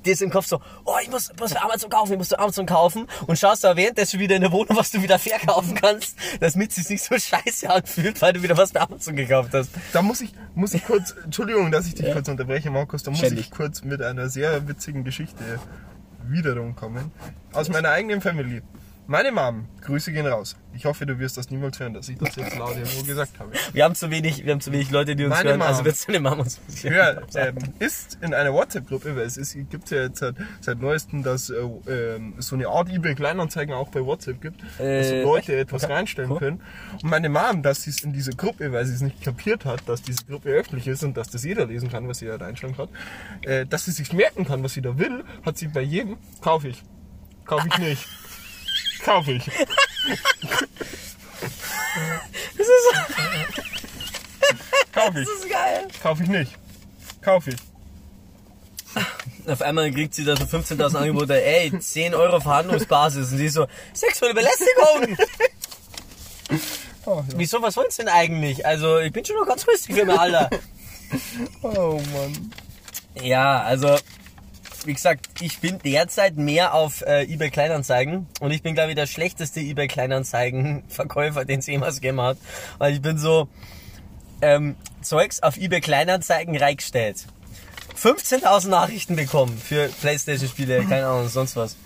das 0.03 0.22
im 0.22 0.29
Kopf 0.29 0.48
so, 0.48 0.62
oh, 0.86 0.95
ich 1.01 1.10
muss, 1.10 1.31
muss 1.39 1.55
Amazon 1.55 1.89
kaufen, 1.89 2.13
ich 2.13 2.17
muss 2.17 2.33
Amazon 2.33 2.65
kaufen 2.65 3.07
und 3.27 3.38
schaust 3.38 3.63
da 3.63 3.75
währenddessen 3.75 4.19
wieder 4.19 4.36
in 4.36 4.41
der 4.41 4.51
Wohnung, 4.51 4.77
was 4.77 4.91
du 4.91 5.01
wieder 5.01 5.19
verkaufen 5.19 5.75
kannst, 5.75 6.17
damit 6.39 6.69
es 6.69 6.75
sich 6.75 6.89
nicht 6.89 7.03
so 7.03 7.17
scheiße 7.17 7.69
anfühlt, 7.69 8.22
weil 8.22 8.33
du 8.33 8.43
wieder 8.43 8.57
was 8.57 8.72
bei 8.72 8.81
Amazon 8.81 9.15
gekauft 9.15 9.50
hast. 9.53 9.69
Da 9.91 10.01
muss 10.01 10.22
ich, 10.22 10.33
muss 10.55 10.74
ich 10.74 10.86
kurz, 10.86 11.15
Entschuldigung, 11.24 11.72
dass 11.72 11.88
ich 11.88 11.95
dich 11.95 12.12
kurz 12.12 12.27
unterbreche, 12.27 12.69
Markus, 12.69 13.03
da 13.03 13.12
muss 13.12 13.19
Ständig. 13.19 13.45
ich 13.45 13.51
kurz 13.51 13.83
mit 13.83 14.01
einer 14.01 14.29
sehr 14.29 14.67
witzigen 14.67 15.03
Geschichte 15.03 15.60
wiederum 16.27 16.75
kommen. 16.75 17.12
Aus 17.51 17.69
meiner 17.69 17.89
eigenen 17.89 18.22
Familie. 18.22 18.62
Meine 19.05 19.33
Mom, 19.33 19.67
Grüße 19.81 20.13
gehen 20.13 20.25
raus. 20.25 20.55
Ich 20.74 20.86
hoffe, 20.86 21.05
du 21.05 21.19
wirst 21.19 21.36
das 21.38 21.50
niemals 21.51 21.77
hören, 21.77 21.93
dass 21.93 22.07
ich 22.07 22.17
das 22.17 22.38
jetzt 22.38 22.57
laut 22.57 22.77
irgendwo 22.77 23.03
gesagt 23.03 23.38
habe. 23.38 23.51
Wir 23.74 23.83
haben 23.83 23.95
zu 23.95 24.10
wenig, 24.10 24.45
wir 24.45 24.53
haben 24.53 24.62
zu 24.62 24.72
wenig 24.72 24.91
Leute, 24.91 25.15
die 25.17 25.25
uns 25.25 25.36
Meine 25.36 25.50
hören, 25.50 25.60
Mom. 25.60 25.67
also 25.67 25.83
wird's 25.83 26.05
deine 26.05 26.22
Mama 26.22 26.43
uns 26.43 26.60
Ja, 26.83 27.17
ähm, 27.36 27.55
ist 27.79 28.17
in 28.22 28.33
einer 28.33 28.53
WhatsApp-Gruppe, 28.53 29.13
weil 29.17 29.24
es 29.25 29.36
ist, 29.36 29.57
gibt 29.69 29.91
ja 29.91 30.03
jetzt 30.03 30.19
seit, 30.19 30.36
seit 30.62 30.79
neuestem, 30.81 31.22
dass 31.22 31.50
äh, 31.50 31.55
ähm, 31.88 32.36
so 32.39 32.55
eine 32.55 32.69
Art 32.69 32.89
eBay 32.89 33.13
Kleinanzeigen 33.13 33.75
auch 33.75 33.89
bei 33.89 34.03
WhatsApp 34.05 34.41
gibt, 34.41 34.63
dass 34.63 34.79
Äh, 34.79 35.22
Leute 35.24 35.51
echt? 35.51 35.63
etwas 35.67 35.83
Okay, 35.83 35.93
reinstellen 35.93 36.31
cool. 36.31 36.39
können. 36.39 36.62
Und 36.93 37.03
meine 37.03 37.27
Mom, 37.27 37.62
dass 37.62 37.83
sie 37.83 37.89
es 37.89 38.01
in 38.03 38.13
dieser 38.13 38.31
Gruppe, 38.31 38.72
weil 38.72 38.86
sie 38.86 38.93
es 38.95 39.01
nicht 39.01 39.22
kapiert 39.22 39.65
hat, 39.65 39.81
dass 39.88 40.01
diese 40.01 40.24
Gruppe 40.25 40.50
öffentlich 40.50 40.88
ist 40.88 41.03
und 41.03 41.17
dass 41.17 41.29
das 41.29 41.43
jeder 41.43 41.65
lesen 41.65 41.91
kann, 41.91 42.07
was 42.07 42.19
sie 42.19 42.27
da 42.27 42.38
reinstellen 42.38 42.77
kann, 42.77 42.88
äh, 43.41 43.65
dass 43.65 43.83
sie 43.83 43.91
sich 43.91 44.13
merken 44.13 44.45
kann, 44.45 44.63
was 44.63 44.74
sie 44.74 44.81
da 44.81 44.98
will, 44.98 45.25
hat 45.45 45.57
sie 45.57 45.67
bei 45.67 45.81
jedem, 45.81 46.15
kaufe 46.41 46.69
ich, 46.69 46.81
kaufe 47.45 47.67
ich 47.67 47.77
nicht. 47.79 48.07
Kaufe 49.03 49.33
ich. 49.33 49.45
Das 52.57 52.67
ist, 52.67 52.93
Kaufe 54.91 55.19
ich. 55.19 55.27
das 55.27 55.36
ist 55.39 55.50
geil. 55.50 55.88
Kaufe 56.01 56.24
ich 56.24 56.29
nicht. 56.29 56.51
Kaufe 57.22 57.51
ich. 57.51 57.57
Auf 59.48 59.62
einmal 59.62 59.91
kriegt 59.91 60.13
sie 60.13 60.24
da 60.24 60.36
so 60.36 60.45
15.000 60.45 60.95
Angebote, 60.95 61.43
ey, 61.43 61.77
10 61.77 62.15
Euro 62.15 62.39
Verhandlungsbasis. 62.39 63.31
Und 63.31 63.38
sie 63.38 63.45
ist 63.48 63.53
so, 63.53 63.67
sexuelle 63.93 64.33
Belästigung. 64.33 65.17
Oh, 67.05 67.17
ja. 67.27 67.33
Wieso, 67.36 67.62
was 67.62 67.75
wollt's 67.75 67.98
denn 67.98 68.07
eigentlich? 68.07 68.65
Also, 68.65 69.00
ich 69.00 69.12
bin 69.12 69.25
schon 69.25 69.36
noch 69.36 69.45
ganz 69.45 69.67
rüstig 69.67 69.93
für 69.95 70.05
mein 70.05 70.17
Alter. 70.17 70.50
oh 71.62 72.00
Mann. 72.13 72.53
Ja, 73.22 73.62
also, 73.62 73.98
wie 74.85 74.93
gesagt, 74.93 75.41
ich 75.41 75.59
bin 75.59 75.79
derzeit 75.79 76.37
mehr 76.37 76.73
auf 76.73 77.01
äh, 77.01 77.23
eBay 77.23 77.49
Kleinanzeigen 77.49 78.27
und 78.39 78.51
ich 78.51 78.61
bin 78.61 78.73
glaube 78.73 78.89
ich 78.89 78.95
der 78.95 79.07
schlechteste 79.07 79.59
eBay 79.59 79.87
Kleinanzeigen 79.87 80.83
Verkäufer, 80.87 81.45
den 81.45 81.59
es 81.59 81.67
jemals 81.67 81.95
gegeben 81.95 82.21
hat, 82.21 82.37
weil 82.77 82.93
ich 82.93 83.01
bin 83.01 83.17
so 83.17 83.47
ähm, 84.41 84.75
Zeugs 85.01 85.41
auf 85.41 85.57
eBay 85.57 85.81
Kleinanzeigen 85.81 86.55
reingestellt. 86.57 87.25
15.000 88.01 88.69
Nachrichten 88.69 89.15
bekommen 89.15 89.57
für 89.57 89.87
Playstation 90.01 90.49
Spiele, 90.49 90.83
keine 90.85 91.07
Ahnung, 91.07 91.29
sonst 91.29 91.55
was. 91.55 91.77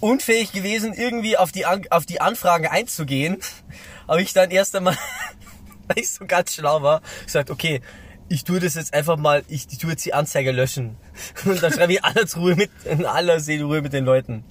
Unfähig 0.00 0.52
gewesen, 0.52 0.94
irgendwie 0.94 1.36
auf 1.36 1.52
die, 1.52 1.66
An 1.66 1.84
auf 1.90 2.06
die 2.06 2.20
Anfragen 2.20 2.66
einzugehen, 2.66 3.38
habe 4.08 4.22
ich 4.22 4.32
dann 4.32 4.50
erst 4.50 4.74
einmal, 4.76 4.96
weil 5.88 5.98
ich 5.98 6.10
so 6.10 6.24
ganz 6.26 6.54
schlau 6.54 6.82
war, 6.82 7.02
gesagt, 7.24 7.50
okay, 7.50 7.82
ich 8.30 8.44
tue 8.44 8.60
das 8.60 8.76
jetzt 8.76 8.94
einfach 8.94 9.16
mal, 9.16 9.42
ich, 9.48 9.66
ich 9.70 9.78
tue 9.78 9.90
jetzt 9.90 10.04
die 10.04 10.14
Anzeige 10.14 10.52
löschen. 10.52 10.96
Und 11.44 11.60
dann 11.62 11.72
schreibe 11.72 11.92
ich 11.92 12.04
alles 12.04 12.36
Ruhe 12.36 12.54
mit, 12.54 12.70
in 12.84 13.04
aller 13.04 13.40
Seele 13.40 13.66
mit 13.82 13.92
den 13.92 14.04
Leuten. 14.04 14.44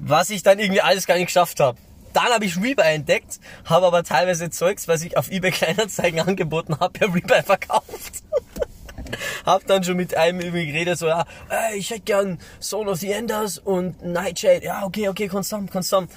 Was 0.00 0.30
ich 0.30 0.42
dann 0.42 0.58
irgendwie 0.58 0.80
alles 0.80 1.06
gar 1.06 1.16
nicht 1.16 1.26
geschafft 1.26 1.60
habe. 1.60 1.78
Dann 2.14 2.24
habe 2.24 2.44
ich 2.46 2.56
Rebuy 2.56 2.94
entdeckt, 2.94 3.38
habe 3.66 3.86
aber 3.86 4.02
teilweise 4.02 4.48
Zeugs, 4.50 4.88
was 4.88 5.02
ich 5.02 5.18
auf 5.18 5.30
eBay 5.30 5.50
Kleinanzeigen 5.50 6.20
angeboten 6.26 6.80
habe, 6.80 6.98
per 6.98 7.14
Rebuy 7.14 7.42
verkauft. 7.42 8.22
hab 9.46 9.66
dann 9.66 9.84
schon 9.84 9.98
mit 9.98 10.16
einem 10.16 10.40
irgendwie 10.40 10.66
geredet, 10.66 10.98
so, 10.98 11.06
ja, 11.06 11.26
ey, 11.50 11.76
ich 11.76 11.90
hätte 11.90 12.00
gern 12.00 12.38
Soul 12.60 12.88
of 12.88 12.98
the 12.98 13.12
Enders 13.12 13.58
und 13.58 14.02
Nightshade. 14.02 14.64
Ja, 14.64 14.84
okay, 14.84 15.08
okay, 15.10 15.28
konstant, 15.28 15.70
konstant. 15.70 16.10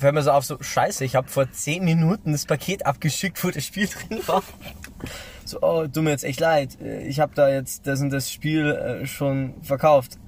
Fällt 0.00 0.14
mir 0.14 0.22
so 0.22 0.32
auf, 0.32 0.44
so, 0.44 0.60
scheiße, 0.60 1.04
ich 1.04 1.14
habe 1.14 1.28
vor 1.28 1.50
10 1.50 1.84
Minuten 1.84 2.32
das 2.32 2.44
Paket 2.44 2.86
abgeschickt, 2.86 3.42
wo 3.44 3.50
das 3.50 3.64
Spiel 3.64 3.86
drin 3.86 4.20
war. 4.26 4.42
So, 5.44 5.58
oh, 5.62 5.86
tut 5.86 6.04
mir 6.04 6.10
jetzt 6.10 6.24
echt 6.24 6.40
leid. 6.40 6.78
Ich 7.06 7.20
habe 7.20 7.32
da 7.34 7.48
jetzt 7.48 7.86
das 7.86 8.00
und 8.00 8.10
das 8.10 8.30
Spiel 8.30 8.70
äh, 8.70 9.06
schon 9.06 9.54
verkauft. 9.62 10.18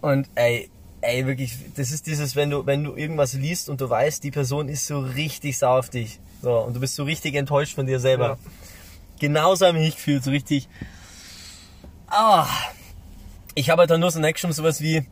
Und 0.00 0.28
ey, 0.34 0.70
ey, 1.00 1.26
wirklich, 1.26 1.56
das 1.76 1.90
ist 1.90 2.06
dieses, 2.06 2.36
wenn 2.36 2.50
du, 2.50 2.66
wenn 2.66 2.84
du 2.84 2.96
irgendwas 2.96 3.34
liest 3.34 3.68
und 3.68 3.80
du 3.80 3.88
weißt, 3.88 4.22
die 4.24 4.30
Person 4.30 4.68
ist 4.68 4.86
so 4.86 5.00
richtig 5.00 5.58
sauer 5.58 5.78
auf 5.78 5.90
dich. 5.90 6.20
So, 6.42 6.58
und 6.58 6.74
du 6.74 6.80
bist 6.80 6.94
so 6.94 7.04
richtig 7.04 7.34
enttäuscht 7.34 7.74
von 7.74 7.86
dir 7.86 8.00
selber. 8.00 8.28
Ja. 8.28 8.38
Genauso 9.18 9.66
habe 9.66 9.78
ich 9.78 9.84
mich 9.84 9.96
gefühlt, 9.96 10.24
so 10.24 10.30
richtig. 10.30 10.68
Ah. 12.06 12.46
Ich 13.54 13.70
habe 13.70 13.80
halt 13.80 13.90
dann 13.90 14.00
nur 14.00 14.10
so 14.10 14.20
Action 14.20 14.52
sowas 14.52 14.80
wie, 14.80 15.04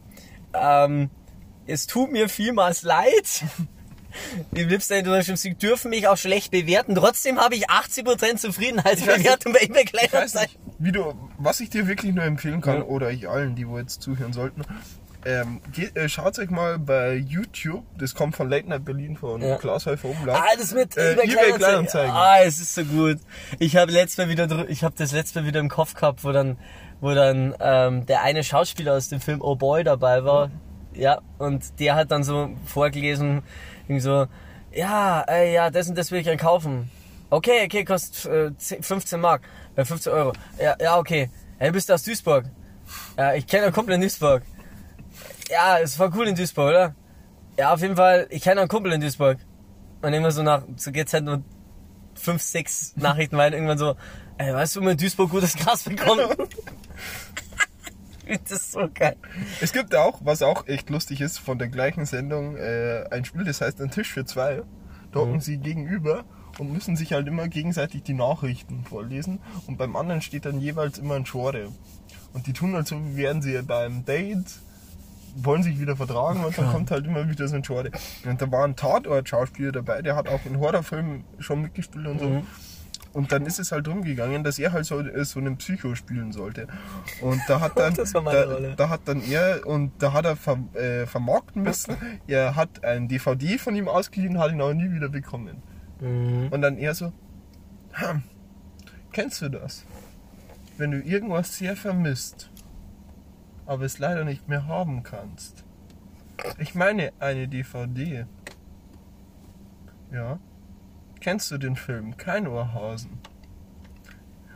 ähm, 0.55 1.11
es 1.67 1.87
tut 1.87 2.13
mir 2.13 2.29
vielmals 2.29 2.83
leid. 2.83 3.45
Die 4.53 4.65
liebsten 4.65 4.95
International 4.95 5.37
Sie 5.37 5.55
dürfen 5.55 5.91
mich 5.91 6.09
auch 6.09 6.17
schlecht 6.17 6.51
bewerten. 6.51 6.95
Trotzdem 6.95 7.39
habe 7.41 7.55
ich 7.55 7.69
80% 7.71 8.37
Zufriedenheitsbewertung 8.37 9.53
bei 9.53 9.61
eBay 9.61 9.85
Kleinanzeigen. 9.85 10.55
nicht, 10.55 10.77
wie 10.79 10.93
du, 10.93 11.15
was 11.39 11.61
ich 11.61 11.71
dir 11.71 11.87
wirklich 11.87 12.15
nur 12.15 12.25
empfehlen 12.25 12.61
kann, 12.61 12.83
oder 12.83 13.11
ich 13.11 13.29
allen, 13.29 13.55
die 13.55 13.67
wo 13.69 13.79
jetzt 13.79 14.03
zuhören 14.03 14.33
sollten, 14.33 14.63
ähm, 15.25 15.61
geht, 15.73 15.97
äh, 15.97 16.09
schaut 16.09 16.39
euch 16.39 16.51
mal 16.51 16.79
bei 16.79 17.15
YouTube, 17.17 17.83
das 17.99 18.15
kommt 18.15 18.37
von 18.37 18.49
Late 18.49 18.69
Night 18.69 18.85
Berlin 18.85 19.17
von 19.17 19.43
Ja. 19.43 19.57
Klaus 19.57 19.87
Häufer 19.87 20.09
Umlauf. 20.09 20.39
Ah, 20.41 20.55
das 20.57 20.73
mit 20.73 20.97
Äh, 20.97 21.15
eBay 21.15 21.33
eBay 21.33 21.53
Kleinanzeigen. 21.55 22.13
Ah, 22.15 22.39
es 22.45 22.61
ist 22.61 22.75
so 22.77 22.85
gut. 22.85 23.19
Ich 23.59 23.77
habe 23.77 23.91
letztes 23.91 24.19
Mal 24.19 24.29
wieder, 24.29 24.45
drü- 24.45 24.69
ich 24.69 24.85
habe 24.85 24.95
das 24.97 25.11
letzte 25.11 25.41
Mal 25.41 25.49
wieder 25.49 25.59
im 25.59 25.69
Kopf 25.69 25.95
gehabt, 25.95 26.23
wo 26.23 26.31
dann, 26.31 26.59
wo 27.01 27.13
dann 27.13 27.57
ähm, 27.59 28.07
der 28.07 28.23
eine 28.23 28.45
Schauspieler 28.45 28.95
aus 28.95 29.09
dem 29.09 29.21
Film 29.21 29.41
Oh 29.43 29.57
Boy 29.57 29.83
dabei 29.83 30.23
war. 30.25 30.51
Ja, 30.95 31.21
und 31.39 31.81
der 31.81 31.97
hat 31.97 32.13
dann 32.13 32.23
so 32.23 32.51
vorgelesen, 32.65 33.43
irgendwie 33.87 34.01
so, 34.01 34.27
ja, 34.73 35.23
äh, 35.23 35.55
ja, 35.55 35.71
das 35.71 35.89
und 35.89 35.97
das 35.97 36.11
will 36.11 36.21
ich 36.21 36.27
dann 36.27 36.37
kaufen. 36.37 36.91
Okay, 37.31 37.65
okay, 37.65 37.85
kostet 37.85 38.33
äh, 38.33 38.57
10 38.57 38.83
15 38.83 39.21
Mark, 39.21 39.43
äh, 39.75 39.85
15 39.85 40.13
Euro. 40.13 40.33
Ja, 40.61 40.77
ja, 40.81 40.99
okay. 40.99 41.31
Hey, 41.59 41.71
bist 41.71 41.89
du 41.89 41.95
aus 41.95 42.03
Duisburg? 42.03 42.45
Ja, 43.17 43.35
ich 43.35 43.47
kenne 43.47 43.65
einen 43.65 43.73
Kumpel 43.73 43.95
in 43.95 44.01
Duisburg. 44.01 44.43
Ja, 45.49 45.79
es 45.79 45.99
war 45.99 46.15
cool 46.15 46.29
in 46.29 46.35
Duisburg, 46.35 46.69
oder? 46.69 46.95
Ja, 47.59 47.73
auf 47.73 47.81
jeden 47.81 47.97
Fall, 47.97 48.27
ich 48.31 48.43
kenne 48.43 48.61
einen 48.61 48.69
Kumpel 48.69 48.93
in 48.93 49.01
Duisburg. 49.01 49.39
Und 50.03 50.13
immer 50.13 50.31
so 50.31 50.43
nach, 50.43 50.63
so 50.77 50.93
geht's 50.93 51.15
halt 51.15 51.25
nur 51.25 51.43
fünf, 52.15 52.43
sechs 52.43 52.95
Nachrichten 52.97 53.37
weiter, 53.37 53.57
irgendwann 53.57 53.79
so, 53.79 53.97
ey, 54.39 54.53
weißt 54.53 54.77
du, 54.77 54.81
wo 54.81 54.85
man 54.85 54.93
in 54.93 54.99
Duisburg 54.99 55.31
gutes 55.31 55.57
Gras 55.57 55.83
bekommt? 55.85 56.21
das 58.45 58.53
ist 58.53 58.73
so 58.73 58.89
geil. 58.93 59.17
Es 59.61 59.73
gibt 59.73 59.95
auch, 59.95 60.21
was 60.25 60.43
auch 60.43 60.67
echt 60.67 60.91
lustig 60.91 61.21
ist, 61.21 61.39
von 61.39 61.59
der 61.59 61.69
gleichen 61.69 62.07
Sendung, 62.07 62.57
äh, 62.57 63.05
ein 63.11 63.25
Spiel, 63.25 63.45
das 63.45 63.61
heißt 63.61 63.81
Ein 63.81 63.91
Tisch 63.91 64.13
für 64.13 64.25
zwei. 64.25 64.63
Da 65.13 65.21
Mhm. 65.21 65.25
hocken 65.29 65.41
sie 65.41 65.59
gegenüber 65.59 66.25
und 66.59 66.73
müssen 66.73 66.97
sich 66.97 67.13
halt 67.13 67.27
immer 67.29 67.49
gegenseitig 67.49 68.03
die 68.03 68.15
Nachrichten 68.15 68.85
vorlesen. 68.85 69.39
Und 69.67 69.79
beim 69.79 69.95
anderen 69.97 70.21
steht 70.23 70.45
dann 70.47 70.59
jeweils 70.61 70.99
immer 70.99 71.15
ein 71.15 71.25
Genre. 71.25 71.69
Und 72.33 72.47
die 72.47 72.53
tun 72.53 72.75
halt 72.75 72.87
so, 72.87 72.97
wie 72.97 73.17
wären 73.17 73.41
sie 73.43 73.61
beim 73.63 74.05
Date, 74.05 74.59
wollen 75.37 75.63
sich 75.63 75.79
wieder 75.79 75.97
vertragen 75.97 76.45
und 76.45 76.57
dann 76.57 76.73
kommt 76.73 76.91
halt 76.91 77.05
immer 77.07 77.29
wieder 77.29 77.47
so 77.47 77.57
ein 77.57 77.63
Genre. 77.63 77.91
Und 78.25 78.41
da 78.41 78.51
war 78.51 78.65
ein 78.65 78.75
Tatort-Schauspieler 78.75 79.73
dabei, 79.73 80.01
der 80.03 80.17
hat 80.17 80.29
auch 80.29 80.41
in 80.47 80.59
Horrorfilmen 80.59 81.25
schon 81.39 81.61
mitgespielt 81.63 82.07
und 82.07 82.19
so. 82.21 82.29
Mhm. 82.29 82.47
Und 83.17 83.33
dann 83.33 83.47
ist 83.47 83.59
es 83.59 83.73
halt 83.73 83.87
drum 83.87 84.03
gegangen, 84.03 84.45
dass 84.45 84.59
er 84.59 84.73
halt 84.73 84.85
so, 84.85 85.01
äh, 85.01 85.25
so 85.25 85.41
einen 85.41 85.57
Psycho 85.57 85.95
spielen 85.95 86.33
sollte. 86.33 86.67
Und 87.23 87.41
da 87.49 87.61
hat 87.61 87.73
dann, 87.79 87.95
Das 87.95 88.13
war 88.13 88.21
meine 88.21 88.41
da, 88.41 88.53
Rolle. 88.53 88.75
da 88.77 88.89
hat 88.91 89.01
dann 89.07 89.23
er, 89.23 89.67
und 89.67 89.93
da 90.03 90.13
hat 90.13 90.27
er 90.27 90.37
ver, 90.37 90.59
äh, 90.75 91.07
vermarkten 91.07 91.63
müssen, 91.63 91.97
er 92.27 92.57
hat 92.57 92.85
ein 92.85 93.09
DVD 93.09 93.57
von 93.57 93.75
ihm 93.75 93.89
ausgeliehen, 93.89 94.39
hat 94.39 94.53
ihn 94.53 94.61
aber 94.61 94.75
nie 94.75 94.93
wieder 94.93 95.09
bekommen. 95.09 95.63
Mhm. 95.99 96.49
Und 96.51 96.61
dann 96.61 96.77
er 96.77 96.95
so, 96.95 97.11
hm, 97.93 98.23
kennst 99.13 99.41
du 99.41 99.49
das? 99.49 99.87
Wenn 100.77 100.91
du 100.91 101.01
irgendwas 101.01 101.57
sehr 101.57 101.75
vermisst, 101.75 102.51
aber 103.65 103.85
es 103.87 103.99
leider 103.99 104.25
nicht 104.27 104.47
mehr 104.47 104.67
haben 104.67 105.03
kannst. 105.03 105.65
Ich 106.59 106.75
meine 106.75 107.15
eine 107.19 107.49
DVD. 107.49 108.27
Ja. 110.13 110.39
Kennst 111.27 111.51
du 111.51 111.59
den 111.59 111.75
Film? 111.75 112.17
Kein 112.17 112.47
Ohrhausen. 112.47 113.19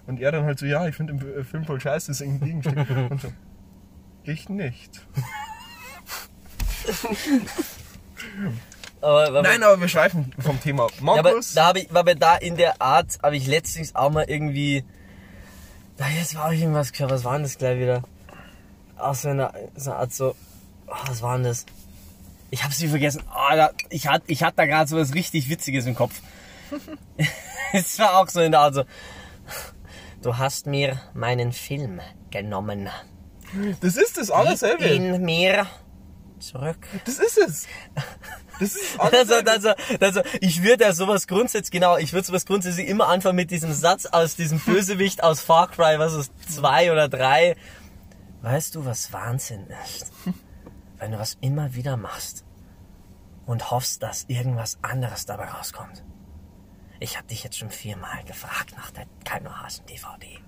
Und 0.07 0.21
er 0.21 0.31
dann 0.31 0.45
halt 0.45 0.61
so, 0.61 0.67
ja, 0.67 0.87
ich 0.87 0.95
finde 0.95 1.15
den 1.15 1.41
äh, 1.41 1.43
Film 1.43 1.65
voll 1.65 1.81
scheiße, 1.81 2.13
das 2.13 2.21
ist 2.21 2.27
ein 2.29 2.39
Gegenstück. 2.39 2.89
Und 3.11 3.23
so, 3.23 3.33
ich 4.23 4.49
nicht. 4.49 5.05
Aber, 9.01 9.43
Nein, 9.43 9.65
aber 9.65 9.81
wir 9.81 9.89
schweifen 9.89 10.33
vom 10.39 10.61
Thema 10.61 10.85
ab. 10.85 10.93
ja, 11.01 11.13
aber 11.15 11.23
Markus, 11.23 11.55
da 11.55 11.67
habe 11.67 11.81
ich, 11.81 11.91
aber 11.91 12.15
da 12.15 12.37
in 12.37 12.57
der 12.57 12.81
Art 12.81 13.19
habe 13.21 13.35
ich 13.35 13.49
letztens 13.49 13.97
auch 13.97 14.11
mal 14.11 14.27
irgendwie, 14.29 14.85
da 15.97 16.07
jetzt 16.09 16.37
war 16.37 16.49
auch 16.49 16.53
irgendwas 16.53 16.93
gehört, 16.93 17.11
was 17.11 17.25
war 17.25 17.33
denn 17.33 17.43
das 17.43 17.59
gleich 17.59 17.81
wieder? 17.81 18.05
Auch 18.97 19.17
so 19.17 19.31
eine, 19.31 19.53
so 19.75 19.91
eine 19.91 20.01
Art 20.01 20.13
so, 20.13 20.37
oh, 20.87 20.95
was 21.07 21.23
war 21.23 21.35
denn 21.35 21.43
das? 21.45 21.67
Ich 22.51 22.63
hab's 22.63 22.79
wieder 22.81 22.91
vergessen. 22.91 23.25
Oh, 23.29 23.57
da, 23.57 23.71
ich 23.89 24.07
hatte 24.07 24.27
ich 24.29 24.45
hatte 24.45 24.59
da 24.59 24.67
gerade 24.67 24.89
so 24.89 24.99
was 24.99 25.15
richtig 25.15 25.49
Witziges 25.49 25.87
im 25.87 25.97
Kopf. 25.97 26.21
es 27.73 27.99
war 27.99 28.19
auch 28.19 28.29
so 28.29 28.41
in 28.41 28.53
der 28.53 28.61
Art 28.61 28.75
so, 28.75 28.85
du 30.23 30.37
hast 30.39 30.67
mir 30.67 31.01
meinen 31.15 31.53
Film 31.53 32.01
genommen. 32.31 32.89
das 33.81 33.97
ist 33.97 34.19
das 34.19 34.31
alles 34.31 34.61
Gib 34.61 34.81
selbe. 34.81 34.89
ihn 34.89 35.23
mir 35.23 35.67
zurück. 36.39 36.79
Das 37.05 37.19
ist 37.19 37.39
es. 37.39 37.67
Das 38.59 38.75
ist 38.75 38.79
alles 38.99 39.31
Also, 39.31 39.35
also, 39.51 39.73
also, 40.01 40.23
ich 40.41 40.63
würde 40.63 40.85
ja 40.85 40.93
sowas 40.93 41.27
grundsätzlich, 41.27 41.71
genau, 41.71 41.97
ich 41.97 42.13
würde 42.13 42.27
sowas 42.27 42.47
grundsätzlich 42.47 42.89
immer 42.89 43.09
anfangen 43.09 43.37
mit 43.37 43.51
diesem 43.51 43.73
Satz 43.73 44.07
aus 44.07 44.37
diesem 44.37 44.59
Bösewicht 44.67 45.23
aus 45.23 45.41
Far 45.41 45.71
Cry, 45.71 45.99
was 45.99 46.15
ist, 46.15 46.33
zwei 46.49 46.93
oder 46.93 47.09
drei. 47.09 47.57
Weißt 48.43 48.75
du, 48.75 48.85
was 48.85 49.13
Wahnsinn 49.13 49.67
ist? 49.85 50.13
Wenn 50.99 51.13
du 51.13 51.19
was 51.19 51.37
immer 51.41 51.75
wieder 51.75 51.97
machst 51.97 52.45
und 53.47 53.71
hoffst, 53.71 54.03
dass 54.03 54.25
irgendwas 54.29 54.79
anderes 54.83 55.27
dabei 55.27 55.47
rauskommt. 55.47 56.05
Ich 57.01 57.17
habe 57.17 57.27
dich 57.29 57.43
jetzt 57.43 57.57
schon 57.59 57.71
viermal 57.71 58.23
gefragt 58.25 58.75
nach 58.77 58.91
der 58.91 59.07
Kalnohasen-DVD. 59.25 60.39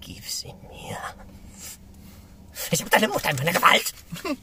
Gib's 0.00 0.42
in 0.42 0.54
mir. 0.68 0.96
Ich 2.70 2.80
habe 2.80 2.90
deine 2.90 3.08
Mutter 3.08 3.30
in 3.30 3.36
meiner 3.36 3.52
Gewalt. 3.52 3.92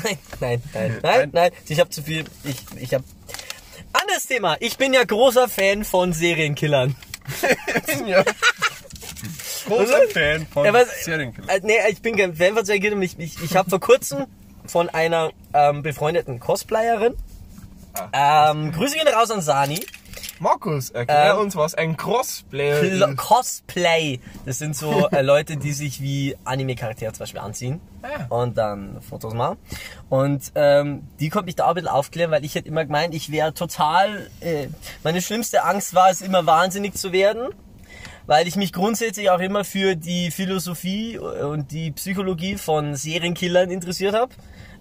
Nein, 0.00 0.18
nein, 0.38 0.62
nein, 0.72 0.98
nein, 1.02 1.30
nein. 1.32 1.50
Ich 1.68 1.80
habe 1.80 1.90
zu 1.90 2.04
viel. 2.04 2.24
Ich, 2.44 2.58
ich 2.76 2.94
habe. 2.94 3.02
Anderes 3.92 4.26
Thema. 4.26 4.56
Ich 4.60 4.76
bin 4.78 4.94
ja 4.94 5.02
großer 5.02 5.48
Fan 5.48 5.84
von 5.84 6.12
Serienkillern. 6.12 6.94
ja. 8.06 8.22
Großer 9.66 10.02
Fan 10.12 10.46
von 10.46 10.64
Ja, 10.66 10.72
was, 10.72 11.04
Serienkiller. 11.04 11.52
äh, 11.52 11.60
nee, 11.64 11.78
ich 11.90 12.00
bin 12.00 12.16
kein 12.16 12.36
Fan 12.36 12.54
von 12.54 12.64
Serienkillern. 12.64 13.02
Ich, 13.02 13.18
ich, 13.18 13.42
ich 13.42 13.56
habe 13.56 13.68
vor 13.68 13.80
kurzem 13.80 14.26
von 14.66 14.88
einer 14.88 15.32
ähm, 15.52 15.82
befreundeten 15.82 16.38
Cosplayerin. 16.38 17.16
Ähm, 18.12 18.70
Grüße 18.70 18.94
gehen 18.96 19.08
raus 19.08 19.32
an 19.32 19.40
Sani. 19.42 19.84
Markus, 20.40 20.90
erklär 20.90 21.34
ähm, 21.34 21.40
uns, 21.40 21.56
was 21.56 21.74
ein 21.74 21.96
Crossplay 21.96 22.78
Pl 22.80 23.02
ist. 23.10 23.16
Cosplay. 23.16 24.20
Das 24.46 24.58
sind 24.58 24.76
so 24.76 25.08
äh, 25.12 25.22
Leute, 25.22 25.56
die 25.56 25.72
sich 25.72 26.00
wie 26.00 26.36
Anime-Charaktere 26.44 27.12
zum 27.12 27.20
Beispiel 27.20 27.40
anziehen 27.40 27.80
Ah. 28.02 28.26
und 28.28 28.56
dann 28.56 29.00
Fotos 29.02 29.34
machen. 29.34 29.58
Und 30.08 30.52
ähm, 30.54 31.02
die 31.18 31.28
konnte 31.30 31.46
mich 31.46 31.56
da 31.56 31.64
auch 31.64 31.70
ein 31.70 31.74
bisschen 31.74 31.88
aufklären, 31.88 32.30
weil 32.30 32.44
ich 32.44 32.54
hätte 32.54 32.68
immer 32.68 32.84
gemeint, 32.84 33.14
ich 33.14 33.32
wäre 33.32 33.52
total. 33.54 34.30
Äh, 34.40 34.68
meine 35.02 35.20
schlimmste 35.22 35.64
Angst 35.64 35.94
war 35.94 36.10
es 36.10 36.20
immer 36.20 36.46
wahnsinnig 36.46 36.94
zu 36.94 37.12
werden. 37.12 37.48
weil 38.26 38.46
ich 38.46 38.56
mich 38.56 38.72
grundsätzlich 38.74 39.30
auch 39.30 39.40
immer 39.40 39.64
für 39.64 39.96
die 39.96 40.30
Philosophie 40.30 41.18
und 41.18 41.72
die 41.72 41.90
Psychologie 41.92 42.56
von 42.56 42.94
Serienkillern 42.94 43.70
interessiert 43.70 44.14
habe. 44.14 44.32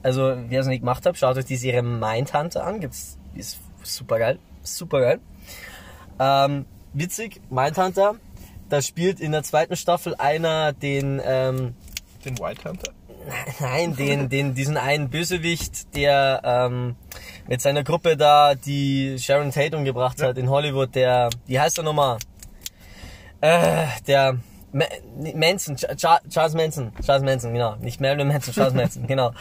Also, 0.03 0.35
wer 0.49 0.59
es 0.61 0.67
nicht 0.67 0.81
gemacht 0.81 1.05
hat, 1.05 1.17
schaut 1.17 1.37
euch 1.37 1.45
die 1.45 1.55
Serie 1.55 1.81
Mindhunter 1.81 2.65
an. 2.65 2.81
Gibt's, 2.81 3.17
ist 3.35 3.57
super 3.83 4.19
geil. 4.19 4.37
Super 4.63 4.99
geil. 4.99 5.19
Ähm, 6.19 6.65
witzig, 6.93 7.41
Mindhunter. 7.49 8.15
Da 8.69 8.81
spielt 8.81 9.19
in 9.19 9.31
der 9.31 9.43
zweiten 9.43 9.75
Staffel 9.75 10.15
einer 10.15 10.73
den, 10.73 11.21
ähm, 11.23 11.75
Den 12.25 12.37
White 12.39 12.67
Hunter? 12.67 12.91
Nein, 13.59 13.95
den, 13.95 14.29
den, 14.29 14.53
diesen 14.55 14.77
einen 14.77 15.09
Bösewicht, 15.09 15.95
der 15.95 16.41
ähm, 16.43 16.95
mit 17.47 17.61
seiner 17.61 17.83
Gruppe 17.83 18.15
da 18.17 18.55
die 18.55 19.17
Sharon 19.19 19.51
Tate 19.51 19.75
umgebracht 19.77 20.21
hat 20.21 20.37
in 20.37 20.49
Hollywood, 20.49 20.95
der, 20.95 21.29
wie 21.45 21.59
heißt 21.59 21.77
er 21.77 21.83
nochmal? 21.83 22.17
Äh, 23.41 23.85
der 24.07 24.37
Ma 24.73 24.85
Manson, 25.35 25.75
Ch- 25.77 25.89
Ch- 25.95 26.29
Charles 26.29 26.53
Manson, 26.53 26.91
Charles 27.05 27.23
Manson, 27.23 27.53
genau, 27.53 27.75
nicht 27.77 28.01
Marilyn 28.01 28.27
Manson, 28.27 28.53
Charles 28.53 28.73
Manson, 28.73 29.07
genau. 29.07 29.31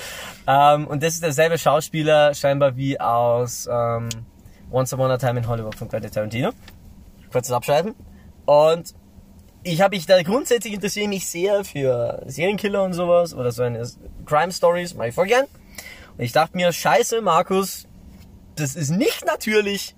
Ähm, 0.46 0.86
und 0.86 1.02
das 1.02 1.14
ist 1.14 1.22
derselbe 1.22 1.58
Schauspieler 1.58 2.32
scheinbar 2.34 2.76
wie 2.76 2.98
aus 3.00 3.68
ähm, 3.70 4.08
Once 4.70 4.92
Upon 4.92 5.10
a 5.10 5.18
Time 5.18 5.38
in 5.38 5.46
Hollywood 5.46 5.74
von 5.74 5.88
Quentin 5.88 6.10
Tarantino. 6.10 6.50
Kurzes 7.30 7.52
Abschalten. 7.52 7.94
Und 8.44 8.94
ich 9.62 9.80
habe 9.80 9.96
mich 9.96 10.06
da 10.06 10.22
grundsätzlich 10.22 10.74
interessiere 10.74 11.08
mich 11.08 11.26
sehr 11.26 11.64
für 11.64 12.22
Serienkiller 12.26 12.82
und 12.82 12.92
sowas 12.92 13.34
oder 13.34 13.50
so 13.52 13.62
eine 13.62 13.88
Crime 14.24 14.52
Stories, 14.52 14.94
mach 14.94 15.06
ich 15.06 15.14
voll 15.14 15.26
gern. 15.26 15.46
Und 16.16 16.24
ich 16.24 16.32
dachte 16.32 16.56
mir, 16.56 16.72
scheiße, 16.72 17.20
Markus, 17.20 17.86
das 18.54 18.76
ist 18.76 18.90
nicht 18.90 19.24
natürlich, 19.24 19.94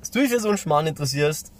dass 0.00 0.10
du 0.10 0.20
dich 0.20 0.30
für 0.30 0.40
so 0.40 0.48
einen 0.48 0.58
Schmarrn 0.58 0.86
interessierst. 0.86 1.52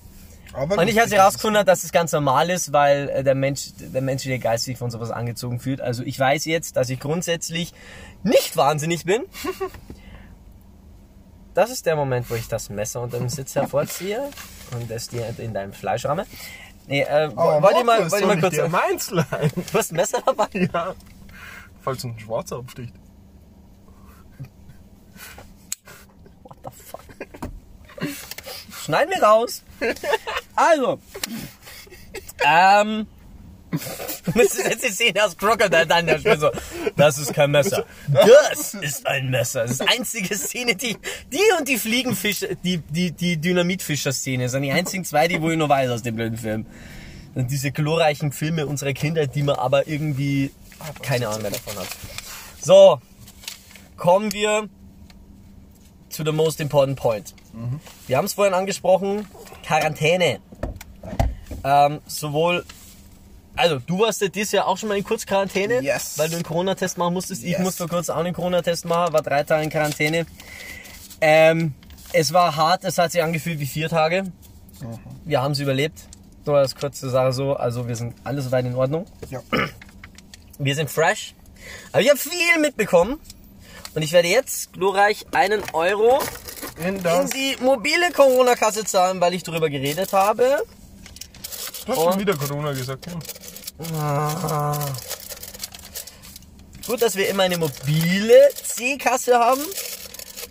Aber 0.52 0.78
Und 0.78 0.88
ich 0.88 0.98
habe 0.98 1.10
herausgefunden, 1.10 1.66
dass 1.66 1.84
es 1.84 1.92
ganz 1.92 2.12
normal 2.12 2.48
ist, 2.48 2.72
weil 2.72 3.10
äh, 3.10 3.22
der 3.22 3.34
Mensch, 3.34 3.72
der 3.78 4.00
menschliche 4.00 4.38
Geist 4.38 4.64
sich 4.64 4.78
von 4.78 4.90
sowas 4.90 5.10
angezogen 5.10 5.60
fühlt. 5.60 5.82
Also 5.82 6.02
ich 6.02 6.18
weiß 6.18 6.46
jetzt, 6.46 6.76
dass 6.76 6.88
ich 6.88 6.98
grundsätzlich 6.98 7.74
nicht 8.22 8.56
wahnsinnig 8.56 9.04
bin. 9.04 9.24
Das 11.56 11.70
ist 11.70 11.86
der 11.86 11.96
Moment, 11.96 12.28
wo 12.28 12.34
ich 12.34 12.48
das 12.48 12.68
Messer 12.68 13.00
unter 13.00 13.16
dem 13.16 13.30
Sitz 13.30 13.54
hervorziehe 13.54 14.28
und 14.72 14.90
es 14.90 15.08
dir 15.08 15.34
in 15.38 15.54
deinem 15.54 15.72
Fleisch 15.72 16.04
ramme. 16.04 16.26
Nee, 16.86 17.00
äh, 17.00 17.34
wollte 17.34 17.78
ich 17.78 17.84
mal, 17.86 18.10
wollte 18.10 18.18
ich 18.18 18.26
mal 18.26 18.40
kurz. 18.40 18.68
meins 18.68 19.10
leihen? 19.10 19.50
Du 19.72 19.78
hast 19.78 19.90
ein 19.90 19.96
Messer 19.96 20.22
dabei? 20.26 20.48
Ja. 20.52 20.94
Falls 21.80 22.04
ein 22.04 22.18
Schwarzer 22.18 22.56
absticht. 22.56 22.92
What 26.42 26.58
the 26.62 26.70
fuck? 26.70 27.00
Schneiden 28.84 29.14
wir 29.14 29.22
raus. 29.22 29.62
Also. 30.56 31.00
Ähm. 32.44 33.06
Das 34.35 34.54
ist 34.54 34.59
jetzt 34.59 34.85
die 34.85 34.92
Szene 34.92 35.25
aus 35.25 35.37
Crocodile 35.37 35.87
Dundee. 35.87 36.16
Ich 36.16 36.25
bin 36.25 36.38
so, 36.38 36.50
das 36.97 37.18
ist 37.18 37.33
kein 37.33 37.50
Messer. 37.50 37.85
Das 38.09 38.75
ist 38.75 39.06
ein 39.06 39.30
Messer. 39.30 39.62
Das 39.62 39.73
ist 39.73 39.83
die 39.83 39.88
einzige 39.88 40.37
Szene, 40.37 40.75
die, 40.75 40.97
die 41.33 41.40
und 41.59 41.68
die 41.68 41.78
Fliegenfischer, 41.78 42.49
die, 42.62 42.78
die, 42.78 43.12
die 43.12 43.37
Dynamitfischer-Szene 43.37 44.49
sind 44.49 44.62
die 44.62 44.73
einzigen 44.73 45.04
zwei, 45.04 45.28
die 45.28 45.40
wo 45.40 45.50
ich 45.50 45.56
noch 45.56 45.68
weiß 45.68 45.90
aus 45.90 46.02
dem 46.02 46.16
blöden 46.16 46.38
Film. 46.38 46.66
Und 47.35 47.50
diese 47.50 47.71
glorreichen 47.71 48.33
Filme 48.33 48.66
unserer 48.66 48.92
Kindheit, 48.92 49.35
die 49.35 49.42
man 49.42 49.56
aber 49.56 49.87
irgendwie 49.87 50.50
keine 51.02 51.28
Ahnung 51.28 51.42
mehr 51.42 51.50
davon 51.52 51.76
hat. 51.76 51.88
So. 52.61 53.00
Kommen 53.97 54.30
wir 54.35 54.68
to 56.14 56.23
the 56.23 56.33
most 56.33 56.61
important 56.61 56.99
point. 56.99 57.35
Wir 58.06 58.18
haben 58.18 58.26
es 58.26 58.35
vorhin 58.35 58.52
angesprochen, 58.52 59.26
Quarantäne. 59.64 60.40
Ähm, 61.64 62.00
sowohl, 62.06 62.66
also 63.56 63.78
du 63.78 64.00
warst 64.00 64.20
ja 64.20 64.28
dieses 64.28 64.52
Jahr 64.52 64.66
auch 64.66 64.76
schon 64.78 64.88
mal 64.88 64.96
in 64.98 65.04
Kurzquarantäne, 65.04 65.82
Yes. 65.82 66.18
weil 66.18 66.28
du 66.28 66.36
einen 66.36 66.44
Corona-Test 66.44 66.98
machen 66.98 67.14
musstest. 67.14 67.42
Ich 67.42 67.50
Yes. 67.52 67.60
musste 67.60 67.78
vor 67.78 67.88
kurzem 67.88 68.14
auch 68.14 68.20
einen 68.20 68.34
Corona-Test 68.34 68.84
machen, 68.84 69.12
war 69.12 69.22
drei 69.22 69.42
Tage 69.44 69.64
in 69.64 69.70
Quarantäne. 69.70 70.26
Ähm, 71.20 71.75
es 72.12 72.32
war 72.32 72.54
hart, 72.56 72.84
es 72.84 72.98
hat 72.98 73.12
sich 73.12 73.22
angefühlt 73.22 73.58
wie 73.58 73.66
vier 73.66 73.88
Tage. 73.88 74.25
Wir 75.25 75.42
haben 75.42 75.52
es 75.52 75.58
überlebt. 75.58 75.98
Nur 76.44 76.58
als 76.58 76.75
kurze 76.76 77.10
Sache 77.10 77.32
so, 77.32 77.54
also 77.54 77.88
wir 77.88 77.96
sind 77.96 78.14
alles 78.22 78.44
soweit 78.44 78.64
in 78.64 78.75
Ordnung. 78.75 79.06
Ja. 79.30 79.40
Wir 80.58 80.75
sind 80.75 80.88
fresh. 80.90 81.34
Aber 81.92 82.00
ich 82.02 82.08
habe 82.08 82.19
viel 82.19 82.60
mitbekommen. 82.60 83.19
Und 83.95 84.02
ich 84.02 84.12
werde 84.12 84.28
jetzt 84.28 84.75
glorreich 84.75 85.25
einen 85.32 85.62
Euro 85.73 86.21
In 86.78 86.97
in 86.97 87.30
die 87.34 87.56
mobile 87.62 88.12
Corona-Kasse 88.14 88.84
zahlen, 88.84 89.21
weil 89.23 89.32
ich 89.32 89.42
darüber 89.42 89.71
geredet 89.71 90.12
habe. 90.12 90.62
Du 91.86 91.92
hast 91.92 92.02
schon 92.02 92.18
wieder 92.18 92.34
Corona 92.36 92.72
gesagt. 92.72 93.06
Ja. 93.06 93.16
Ah. 93.96 94.86
Gut, 96.86 97.00
dass 97.00 97.16
wir 97.16 97.28
immer 97.28 97.44
eine 97.44 97.58
mobile 97.58 98.34
C-Kasse 98.54 99.38
haben. 99.38 99.60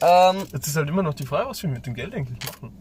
Ähm, 0.01 0.47
Jetzt 0.53 0.67
ist 0.67 0.75
halt 0.75 0.87
immer 0.87 1.03
noch 1.03 1.13
die 1.13 1.25
Frage, 1.25 1.49
was 1.49 1.61
wir 1.61 1.69
mit 1.69 1.85
dem 1.85 1.93
Geld 1.93 2.13
eigentlich 2.13 2.39
machen. 2.45 2.71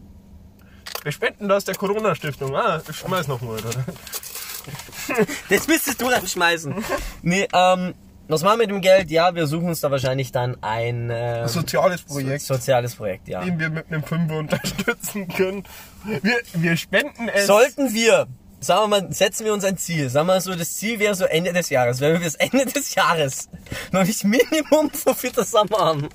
Wir 1.03 1.11
spenden 1.11 1.49
das 1.49 1.65
der 1.65 1.75
Corona-Stiftung. 1.75 2.55
Ah, 2.55 2.81
ich 2.89 2.95
schmeiß 2.95 3.27
noch 3.27 3.41
mal, 3.41 3.59
das 5.49 5.67
müsstest 5.67 6.01
du 6.01 6.07
reinschmeißen. 6.07 6.83
Nee, 7.21 7.47
ähm, 7.53 7.93
was 8.27 8.41
machen 8.41 8.59
wir 8.59 8.67
mit 8.67 8.69
dem 8.71 8.81
Geld? 8.81 9.11
Ja, 9.11 9.35
wir 9.35 9.45
suchen 9.45 9.67
uns 9.67 9.81
da 9.81 9.91
wahrscheinlich 9.91 10.31
dann 10.31 10.57
ein 10.63 11.09
ähm, 11.13 11.47
Soziales 11.47 12.01
Projekt, 12.01 12.41
so, 12.41 12.55
soziales 12.55 12.95
Projekt, 12.95 13.27
ja. 13.27 13.43
den 13.43 13.59
wir 13.59 13.69
mit 13.69 13.87
einem 13.87 14.03
Fünfer 14.03 14.37
unterstützen 14.37 15.27
können. 15.27 15.63
Wir, 16.03 16.41
wir 16.53 16.77
spenden 16.77 17.29
es. 17.29 17.45
Sollten 17.45 17.93
wir, 17.93 18.27
sagen 18.65 18.83
wir 18.91 19.01
mal, 19.01 19.13
setzen 19.13 19.45
wir 19.45 19.53
uns 19.53 19.63
ein 19.63 19.77
Ziel. 19.77 20.09
Sagen 20.09 20.27
wir 20.27 20.33
mal 20.33 20.41
so, 20.41 20.53
das 20.55 20.75
Ziel 20.75 20.99
wäre 20.99 21.15
so 21.15 21.25
Ende 21.25 21.53
des 21.53 21.69
Jahres. 21.69 21.99
Wenn 22.01 22.13
wir 22.13 22.19
bis 22.19 22.35
Ende 22.35 22.65
des 22.65 22.95
Jahres 22.95 23.49
noch 23.91 24.03
nicht 24.03 24.23
Minimum 24.23 24.91
so 24.93 25.13
viel 25.13 25.31
zusammen 25.31 25.71
haben, 25.77 26.09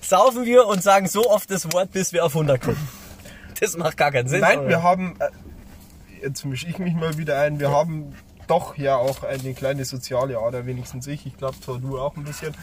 saufen 0.00 0.44
wir 0.44 0.66
und 0.66 0.82
sagen 0.82 1.06
so 1.08 1.30
oft 1.30 1.50
das 1.50 1.70
Wort, 1.72 1.92
bis 1.92 2.12
wir 2.12 2.24
auf 2.24 2.34
100 2.34 2.60
kommen. 2.60 2.88
Das 3.60 3.76
macht 3.76 3.96
gar 3.96 4.10
keinen 4.10 4.28
Sinn. 4.28 4.40
Nein, 4.40 4.58
aber- 4.60 4.68
wir 4.68 4.82
haben, 4.82 5.16
äh, 5.20 5.28
jetzt 6.26 6.44
mische 6.44 6.66
ich 6.66 6.78
mich 6.78 6.94
mal 6.94 7.16
wieder 7.18 7.38
ein, 7.40 7.60
wir 7.60 7.70
haben 7.70 8.14
doch 8.48 8.76
ja 8.76 8.96
auch 8.96 9.22
eine 9.22 9.54
kleine 9.54 9.84
soziale 9.84 10.38
Ader, 10.38 10.66
wenigstens 10.66 11.06
ich. 11.06 11.26
Ich 11.26 11.36
glaube 11.38 11.60
zwar 11.60 11.78
du 11.78 11.98
auch 11.98 12.16
ein 12.16 12.24
bisschen. 12.24 12.54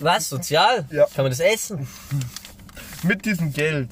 Was? 0.00 0.28
Sozial? 0.28 0.86
Ja. 0.90 1.06
Kann 1.14 1.24
man 1.24 1.30
das 1.30 1.40
essen? 1.40 1.86
Mit 3.04 3.24
diesem 3.24 3.52
Geld, 3.52 3.90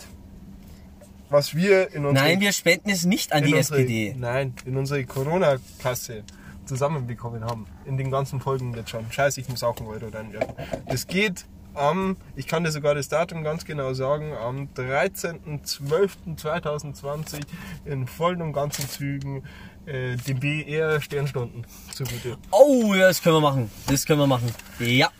was 1.32 1.54
wir 1.54 1.94
in 1.94 2.04
unsere, 2.04 2.28
Nein, 2.28 2.40
wir 2.40 2.52
spenden 2.52 2.90
es 2.90 3.04
nicht 3.04 3.32
an 3.32 3.40
in 3.40 3.48
die 3.48 3.54
unsere, 3.54 3.80
SPD. 3.80 4.14
Nein, 4.18 4.54
in 4.64 4.76
unsere 4.76 5.04
Corona-Kasse 5.04 6.22
zusammenbekommen 6.66 7.44
haben. 7.44 7.66
In 7.84 7.96
den 7.96 8.10
ganzen 8.10 8.40
Folgen 8.40 8.74
jetzt 8.74 8.90
schon. 8.90 9.10
Scheiße, 9.10 9.40
ich 9.40 9.48
muss 9.48 9.62
auch 9.62 9.76
einen 9.78 9.88
Euro 9.88 10.08
reinwerfen. 10.08 10.54
Das 10.86 11.06
geht 11.06 11.44
am, 11.74 12.16
ich 12.36 12.46
kann 12.46 12.64
dir 12.64 12.70
sogar 12.70 12.94
das 12.94 13.08
Datum 13.08 13.42
ganz 13.42 13.64
genau 13.64 13.94
sagen, 13.94 14.34
am 14.34 14.68
13.12.2020 14.76 17.40
in 17.86 18.06
vollen 18.06 18.42
und 18.42 18.52
ganzen 18.52 18.86
Zügen 18.88 19.42
äh, 19.86 20.16
den 20.16 20.38
BR 20.38 21.00
Sternstunden 21.00 21.66
zugute. 21.92 22.36
Oh, 22.50 22.92
ja, 22.94 23.08
das 23.08 23.22
können 23.22 23.36
wir 23.36 23.40
machen. 23.40 23.70
Das 23.86 24.04
können 24.06 24.20
wir 24.20 24.26
machen. 24.26 24.54
Ja. 24.78 25.10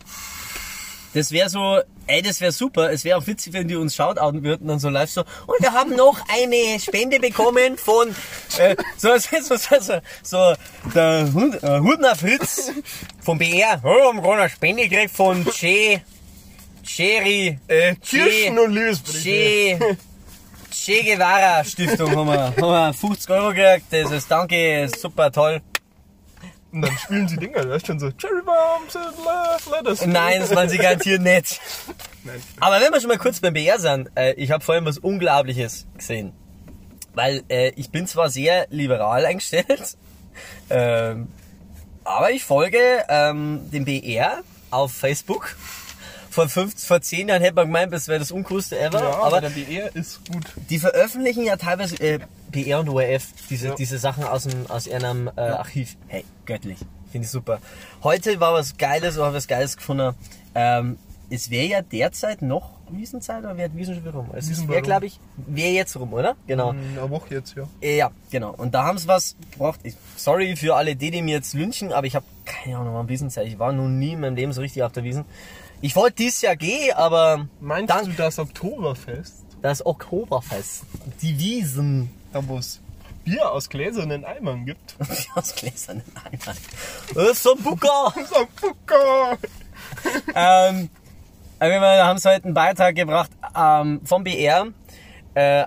Das 1.14 1.30
wäre 1.30 1.48
so, 1.50 1.80
ey, 2.06 2.22
das 2.22 2.40
wäre 2.40 2.52
super. 2.52 2.90
Es 2.90 3.04
wäre 3.04 3.18
auch 3.18 3.26
witzig, 3.26 3.52
wenn 3.52 3.68
die 3.68 3.76
uns 3.76 3.94
shoutouten 3.94 4.42
würden 4.42 4.68
dann 4.68 4.78
so 4.78 4.88
live 4.88 5.10
so. 5.10 5.22
Und 5.46 5.60
wir 5.60 5.72
haben 5.72 5.94
noch 5.94 6.18
eine 6.28 6.80
Spende 6.80 7.20
bekommen 7.20 7.76
von, 7.76 8.14
äh, 8.58 8.76
so, 8.96 9.10
so, 9.18 9.40
so, 9.40 9.56
so, 9.56 9.80
so, 9.80 10.00
so 10.22 10.54
der 10.94 11.30
Hund, 11.32 11.62
äh, 11.62 11.80
Hudner 11.80 12.16
Fritz 12.16 12.72
vom 13.20 13.38
BR. 13.38 13.80
Oh, 13.84 13.88
wir 13.88 14.04
haben 14.08 14.22
gerade 14.22 14.42
eine 14.42 14.50
Spende 14.50 14.88
gekriegt 14.88 15.14
von 15.14 15.44
Che, 15.44 16.02
Cherry, 16.84 17.58
Äh, 17.68 17.94
Kirschen 17.96 18.58
und 18.58 18.72
Liebesbriefe. 18.72 19.78
Che, 19.78 19.96
che 20.70 21.02
Guevara 21.04 21.62
Stiftung 21.64 22.10
haben 22.16 22.28
wir, 22.28 22.46
haben 22.46 22.56
wir 22.56 22.94
50 22.94 23.30
Euro 23.30 23.52
gekriegt. 23.52 23.86
Das 23.90 24.10
ist, 24.10 24.30
danke, 24.30 24.88
super 24.98 25.30
toll. 25.30 25.60
Und 26.72 26.80
dann 26.82 26.96
spielen 26.96 27.28
sie 27.28 27.36
Dinger, 27.36 27.68
weißt 27.68 27.84
du, 27.84 27.92
schon 27.92 28.00
so 28.00 28.10
Cherry 28.12 28.40
Bombs 28.42 28.96
and 28.96 29.14
Letters. 29.70 30.06
Nein, 30.06 30.40
das 30.40 30.54
waren 30.54 30.70
sie 30.70 30.78
garantiert 30.78 31.20
nicht. 31.20 31.60
Nein. 32.24 32.42
Aber 32.60 32.80
wenn 32.80 32.90
wir 32.92 33.00
schon 33.00 33.08
mal 33.08 33.18
kurz 33.18 33.40
beim 33.40 33.52
BR 33.52 33.78
sind, 33.78 34.10
äh, 34.14 34.32
ich 34.34 34.50
habe 34.50 34.64
vorhin 34.64 34.86
was 34.86 34.96
Unglaubliches 34.96 35.86
gesehen. 35.96 36.32
Weil 37.14 37.42
äh, 37.48 37.72
ich 37.76 37.90
bin 37.90 38.06
zwar 38.06 38.30
sehr 38.30 38.66
liberal 38.70 39.26
eingestellt, 39.26 39.98
ähm, 40.70 41.28
aber 42.04 42.30
ich 42.30 42.42
folge 42.42 43.04
ähm, 43.08 43.70
dem 43.70 43.84
BR 43.84 44.42
auf 44.70 44.92
Facebook. 44.92 45.56
Vor, 46.32 46.48
fünf, 46.48 46.82
vor 46.84 47.00
zehn 47.02 47.28
Jahren 47.28 47.42
hätte 47.42 47.54
man 47.56 47.66
gemeint, 47.66 47.92
das 47.92 48.08
wäre 48.08 48.18
das 48.18 48.30
uncoolste 48.32 48.78
ever. 48.80 49.00
Ja, 49.00 49.10
aber 49.10 49.24
aber 49.26 49.40
der 49.42 49.50
BR 49.50 49.94
ist 49.94 50.20
gut. 50.30 50.44
die 50.70 50.78
veröffentlichen 50.78 51.44
ja 51.44 51.56
teilweise 51.56 51.96
äh, 52.00 52.20
BR 52.50 52.80
und 52.80 52.88
ORF 52.88 53.28
diese, 53.50 53.68
Ja. 53.68 53.74
diese 53.74 53.98
Sachen 53.98 54.24
aus, 54.24 54.44
dem, 54.44 54.66
aus 54.70 54.86
ihrem 54.86 55.28
äh, 55.36 55.40
Archiv. 55.40 55.96
Hey, 56.08 56.24
göttlich. 56.46 56.78
Finde 57.10 57.26
ich 57.26 57.30
super. 57.30 57.60
Heute 58.02 58.40
war 58.40 58.54
was 58.54 58.78
Geiles, 58.78 59.18
oder 59.18 59.34
was 59.34 59.46
Geiles 59.46 59.76
gefunden. 59.76 60.14
Ähm, 60.54 60.98
es 61.28 61.50
wäre 61.50 61.66
ja 61.66 61.82
derzeit 61.82 62.40
noch 62.42 62.70
Wiesenzeit 62.90 63.38
oder 63.44 63.56
wäre 63.56 63.70
Wiesen 63.74 63.94
schon 63.94 64.04
wieder 64.04 64.14
rum? 64.14 64.30
Es 64.34 64.50
Wiesen 64.50 64.68
wäre, 64.68 64.82
glaube 64.82 65.06
ich, 65.06 65.18
wäre 65.46 65.70
jetzt 65.70 65.96
rum, 65.96 66.12
oder? 66.12 66.36
Genau. 66.46 66.70
Eine 66.70 67.08
Woche 67.10 67.34
jetzt, 67.36 67.54
ja. 67.56 67.64
Äh, 67.80 67.96
Ja, 67.98 68.10
genau. 68.30 68.52
Und 68.54 68.74
da 68.74 68.84
haben 68.84 68.98
sie 68.98 69.08
was 69.08 69.36
gebracht. 69.50 69.80
Ich, 69.82 69.94
sorry 70.16 70.56
für 70.56 70.74
alle, 70.76 70.94
die, 70.96 71.10
die 71.10 71.22
mir 71.22 71.36
jetzt 71.36 71.54
wünschen, 71.54 71.92
aber 71.92 72.06
ich 72.06 72.14
habe 72.16 72.24
keine 72.44 72.76
Ahnung, 72.78 72.94
wann 72.94 73.08
Wiesenzeit. 73.08 73.46
Ich 73.46 73.58
war 73.58 73.72
noch 73.72 73.88
nie 73.88 74.12
in 74.12 74.20
meinem 74.20 74.36
Leben 74.36 74.52
so 74.52 74.60
richtig 74.62 74.82
auf 74.82 74.92
der 74.92 75.04
Wiesen. 75.04 75.24
Ich 75.82 75.96
wollte 75.96 76.16
dieses 76.16 76.40
Jahr 76.42 76.54
gehen, 76.54 76.94
aber 76.94 77.48
Meinst 77.60 77.90
dann 77.90 78.06
du 78.06 78.12
das 78.12 78.38
Oktoberfest? 78.38 79.42
das 79.62 79.84
Oktoberfest. 79.84 80.84
Die 81.20 81.36
Wiesen. 81.38 82.10
Da 82.32 82.46
wo 82.46 82.58
es 82.58 82.80
Bier 83.24 83.50
aus 83.50 83.68
gläsernen 83.68 84.24
Eimern 84.24 84.64
gibt? 84.64 84.96
Aus 85.34 85.54
gläsernen 85.54 86.02
Eimern. 86.24 86.56
Das 87.14 87.28
ist 87.30 87.42
so 87.42 87.54
ein 87.54 87.62
Bucker. 87.62 88.12
Sambuka! 88.14 89.38
ähm, 90.34 90.88
auf 91.60 91.68
jeden 91.68 91.80
Fall 91.80 92.04
haben 92.04 92.18
heute 92.24 92.44
einen 92.44 92.54
Beitrag 92.54 92.94
gebracht 92.96 93.30
ähm, 93.56 94.00
vom 94.04 94.24
BR. 94.24 94.68
Äh, 95.34 95.66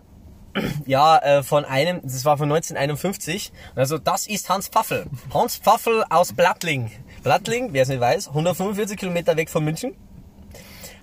ja, 0.85 1.17
äh, 1.19 1.43
von 1.43 1.63
einem, 1.65 2.01
das 2.03 2.25
war 2.25 2.37
von 2.37 2.51
1951. 2.51 3.53
Also 3.75 3.97
das 3.97 4.27
ist 4.27 4.49
Hans 4.49 4.67
Pfaffel. 4.67 5.05
Hans 5.33 5.57
Pfaffel 5.57 6.03
aus 6.09 6.33
Blattling. 6.33 6.91
Blattling, 7.23 7.69
wer 7.71 7.83
es 7.83 7.89
nicht 7.89 8.01
weiß, 8.01 8.29
145 8.29 8.97
Kilometer 8.97 9.37
weg 9.37 9.49
von 9.49 9.63
München. 9.63 9.95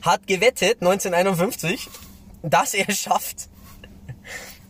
Hat 0.02 0.26
gewettet 0.26 0.82
1951, 0.82 1.88
dass 2.42 2.74
er 2.74 2.88
es 2.88 2.98
schafft, 2.98 3.48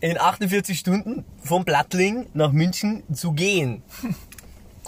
in 0.00 0.18
48 0.18 0.78
Stunden 0.78 1.24
von 1.42 1.64
Blattling 1.64 2.26
nach 2.34 2.52
München 2.52 3.02
zu 3.14 3.32
gehen. 3.32 3.82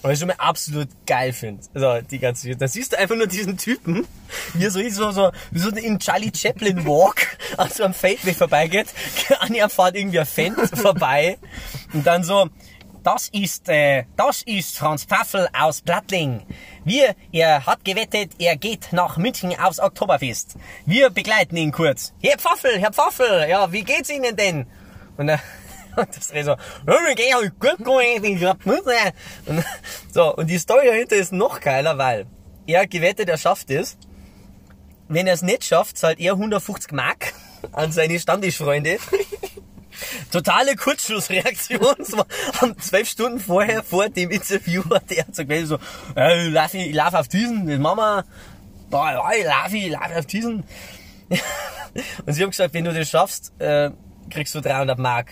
Was 0.02 0.12
ich 0.12 0.18
schon 0.18 0.28
mal 0.28 0.37
absolut 0.37 0.88
geil 1.07 1.33
finde. 1.33 1.62
Also, 1.72 2.07
die 2.07 2.18
ganze, 2.18 2.54
da 2.57 2.68
siehst 2.68 2.92
du 2.92 2.98
einfach 2.98 3.16
nur 3.16 3.26
diesen 3.26 3.57
Typen, 3.57 4.07
wie 4.52 4.64
er 4.64 4.70
so, 4.70 4.87
so, 4.90 5.12
so, 5.12 5.30
wie 5.50 5.59
so 5.61 5.70
in 5.70 5.98
Charlie 5.98 6.30
Chaplin 6.35 6.85
Walk 6.85 7.38
an 7.57 7.70
so 7.70 7.85
einem 7.85 7.94
Feldweg 7.94 8.37
vorbeigeht. 8.37 8.88
An 9.38 9.54
ihm 9.54 9.70
fährt 9.70 9.96
irgendwie 9.96 10.20
ein 10.20 10.26
Fendt 10.26 10.78
vorbei. 10.78 11.38
Und 11.94 12.07
dann 12.07 12.22
so, 12.22 12.50
das 13.05 13.29
ist, 13.29 13.69
äh, 13.69 14.05
das 14.17 14.43
ist 14.43 14.79
Franz 14.79 15.05
Pfaffel 15.05 15.49
aus 15.53 15.83
Blattling. 15.83 16.43
Wir, 16.85 17.14
er 17.33 17.67
hat 17.67 17.85
gewettet, 17.85 18.33
er 18.38 18.57
geht 18.57 18.93
nach 18.93 19.19
München 19.19 19.55
aufs 19.59 19.79
Oktoberfest. 19.79 20.57
Wir 20.87 21.11
begleiten 21.11 21.57
ihn 21.57 21.71
kurz. 21.71 22.14
Herr 22.23 22.38
Pfaffel, 22.38 22.81
Herr 22.81 22.93
Pfaffel, 22.93 23.49
ja, 23.49 23.71
wie 23.71 23.85
geht's 23.85 24.11
Ihnen 24.11 24.35
denn? 24.35 24.67
Und 25.17 25.29
er, 25.29 25.40
und 25.97 26.09
das 26.09 26.31
ist 26.31 26.45
so, 26.45 26.57
halt. 29.03 29.14
Und, 29.47 29.64
so, 30.12 30.35
und 30.35 30.49
die 30.49 30.59
Story 30.59 30.87
dahinter 30.87 31.17
ist 31.17 31.33
noch 31.33 31.61
geiler, 31.61 31.99
weil 31.99 32.27
er 32.67 32.87
gewettet, 32.87 33.29
er 33.29 33.38
schafft 33.38 33.71
es. 33.71 33.99
Wenn 35.09 35.27
er 35.27 35.35
es 35.35 35.43
nicht 35.43 35.64
schafft, 35.64 35.99
zahlt 35.99 36.19
er 36.19 36.33
150 36.33 36.93
Mark 36.93 37.35
an 37.73 37.93
seine 37.93 38.19
Stammtischfreunde. 38.19 38.99
Totale 40.30 40.76
Kurzschlussreaktion. 40.76 41.96
Am 42.61 42.78
zwölf 42.78 43.09
Stunden 43.09 43.40
vorher, 43.40 43.83
vor 43.83 44.09
dem 44.09 44.30
Interview, 44.30 44.83
hat 44.90 45.11
er 45.11 45.26
so 45.33 45.42
gewählt, 45.42 45.68
so, 45.68 45.78
äh, 46.16 46.46
ich 46.46 46.52
lauf, 46.52 46.74
ich 46.74 46.94
lauf 46.94 47.14
auf 47.14 47.28
diesen, 47.28 47.66
das 47.66 47.78
wir. 47.78 48.24
Da, 48.90 49.33
ich 49.33 49.44
lauf, 49.44 49.72
ich 49.72 49.90
lauf 49.90 50.16
auf 50.16 50.26
diesen. 50.26 50.64
Und 52.26 52.33
sie 52.33 52.42
haben 52.42 52.50
gesagt, 52.50 52.74
wenn 52.74 52.85
du 52.85 52.92
das 52.92 53.09
schaffst, 53.09 53.52
äh, 53.61 53.90
kriegst 54.30 54.54
du 54.54 54.61
300 54.61 54.98
Mark. 54.98 55.30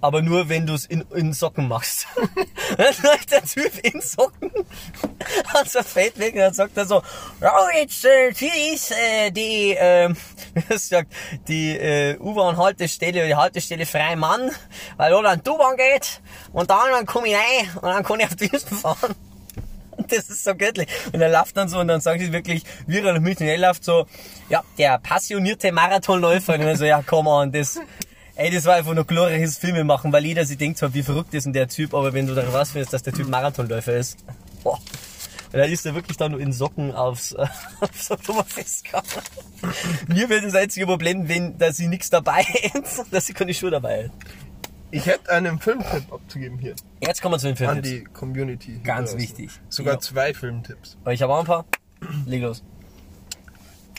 Aber 0.00 0.22
nur, 0.22 0.48
wenn 0.48 0.66
du 0.66 0.74
es 0.74 0.86
in, 0.86 1.04
in 1.14 1.32
Socken 1.32 1.68
machst. 1.68 2.06
dann 2.76 2.94
läuft 3.02 3.30
der 3.30 3.44
Typ 3.44 3.72
in 3.82 4.00
Socken 4.00 4.50
an 5.54 5.66
so 5.66 5.82
Feldweg 5.82 6.34
und 6.34 6.40
dann 6.40 6.54
sagt 6.54 6.76
er 6.76 6.86
so, 6.86 7.02
ja, 7.40 7.52
jetzt, 7.78 8.04
äh, 8.04 8.32
hier 8.34 8.74
ist 8.74 8.92
äh, 8.92 9.30
die, 9.30 9.72
äh, 9.72 10.08
wie 10.54 10.62
er 10.68 10.78
sagt, 10.78 11.12
die 11.48 11.76
äh, 11.76 12.18
U-Bahn-Haltestelle, 12.18 13.26
die 13.26 13.34
Haltestelle 13.34 13.86
Freimann, 13.86 14.50
weil 14.96 15.10
da 15.10 15.22
dann 15.22 15.42
die 15.42 15.50
U-Bahn 15.50 15.76
geht 15.76 16.20
und 16.52 16.70
dann, 16.70 16.90
dann 16.90 17.06
komme 17.06 17.28
ich 17.28 17.34
rein 17.34 17.76
und 17.76 17.88
dann 17.88 18.02
kann 18.02 18.20
ich 18.20 18.26
auf 18.26 18.36
die 18.36 18.52
Wiesen 18.52 18.76
fahren. 18.76 19.14
Das 20.08 20.30
ist 20.30 20.44
so 20.44 20.54
göttlich. 20.54 20.88
Und 21.12 21.20
er 21.20 21.28
läuft 21.28 21.56
dann 21.56 21.68
so 21.68 21.78
und 21.78 21.88
dann 21.88 22.00
sagen 22.00 22.20
sie 22.20 22.32
wirklich, 22.32 22.64
wie 22.86 22.98
er 22.98 23.12
nach 23.12 23.20
München 23.20 23.46
er 23.46 23.58
läuft 23.58 23.84
so, 23.84 24.06
ja, 24.48 24.62
der 24.78 24.98
passionierte 24.98 25.72
Marathonläufer. 25.72 26.54
Und 26.54 26.66
ich 26.66 26.78
so, 26.78 26.84
ja, 26.84 27.02
come 27.02 27.28
on, 27.28 27.52
das, 27.52 27.78
ey, 28.40 28.50
das 28.50 28.64
war 28.64 28.74
einfach 28.76 28.94
nur 28.94 29.04
glorreiches 29.04 29.58
Filme 29.58 29.84
machen, 29.84 30.12
weil 30.12 30.24
jeder 30.24 30.44
sich 30.46 30.56
denkt 30.58 30.78
zwar, 30.78 30.94
wie 30.94 31.02
verrückt 31.02 31.34
ist 31.34 31.44
denn 31.44 31.52
der 31.52 31.68
Typ, 31.68 31.92
aber 31.94 32.12
wenn 32.14 32.26
du 32.26 32.34
dann 32.34 32.48
rausfindest, 32.48 32.92
dass 32.92 33.02
der 33.02 33.12
Typ 33.12 33.28
Marathonläufer 33.28 33.94
ist, 33.96 34.18
boah. 34.64 34.78
Dann 35.52 35.68
ist 35.68 35.84
er 35.84 35.96
wirklich 35.96 36.16
dann 36.16 36.30
nur 36.30 36.40
in 36.40 36.52
Socken 36.52 36.92
aufs, 36.94 37.32
äh, 37.32 37.44
aufs 37.80 38.08
Oktoberfest. 38.10 38.84
Mir 40.06 40.28
wird 40.28 40.44
das 40.44 40.54
einzige 40.54 40.86
Problem, 40.86 41.28
wenn, 41.28 41.58
dass 41.58 41.76
sie 41.76 41.88
nichts 41.88 42.08
dabei 42.08 42.44
ist, 42.82 43.04
dass 43.10 43.26
sie 43.26 43.32
keine 43.32 43.52
Schuhe 43.52 43.70
dabei 43.70 44.04
hat. 44.04 44.10
Ich 44.92 45.06
hätte 45.06 45.30
einen 45.30 45.58
Filmtipp 45.60 46.12
abzugeben 46.12 46.58
hier. 46.58 46.74
Jetzt 47.00 47.20
kommen 47.20 47.34
wir 47.34 47.38
zu 47.40 47.46
den 47.52 47.66
An 47.68 47.82
Filmen. 47.82 47.82
die 47.82 48.04
Community. 48.04 48.80
Ganz 48.84 49.16
wichtig. 49.16 49.50
Sogar 49.68 49.94
Ja. 49.94 50.00
zwei 50.00 50.34
Filmtipps. 50.34 50.96
Aber 51.02 51.12
ich 51.12 51.22
habe 51.22 51.34
auch 51.34 51.40
ein 51.40 51.46
paar. 51.46 51.64
Leg 52.26 52.42
los. 52.42 52.62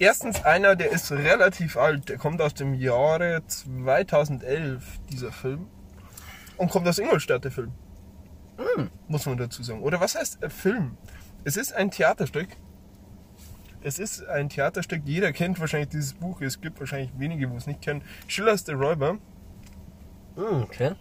Erstens 0.01 0.43
einer, 0.45 0.75
der 0.75 0.89
ist 0.89 1.11
relativ 1.11 1.77
alt. 1.77 2.09
Der 2.09 2.17
kommt 2.17 2.41
aus 2.41 2.55
dem 2.55 2.73
Jahre 2.73 3.43
2011, 3.45 4.83
dieser 5.11 5.31
Film. 5.31 5.67
Und 6.57 6.71
kommt 6.71 6.87
aus 6.87 6.97
Ingolstadt, 6.97 7.43
der 7.43 7.51
Film. 7.51 7.71
Hm. 8.57 8.89
Muss 9.07 9.27
man 9.27 9.37
dazu 9.37 9.61
sagen. 9.61 9.83
Oder 9.83 9.99
was 9.99 10.15
heißt 10.15 10.41
äh, 10.41 10.49
Film? 10.49 10.97
Es 11.43 11.55
ist 11.55 11.73
ein 11.73 11.91
Theaterstück. 11.91 12.47
Es 13.83 13.99
ist 13.99 14.25
ein 14.25 14.49
Theaterstück. 14.49 15.03
Jeder 15.05 15.33
kennt 15.33 15.59
wahrscheinlich 15.59 15.89
dieses 15.89 16.13
Buch. 16.15 16.41
Es 16.41 16.59
gibt 16.59 16.79
wahrscheinlich 16.79 17.11
wenige, 17.19 17.51
wo 17.51 17.57
es 17.57 17.67
nicht 17.67 17.83
kennen. 17.83 18.03
Schillers 18.25 18.63
der 18.63 18.77
Räuber. 18.77 19.19
Hm, 20.35 20.63
okay. 20.63 20.93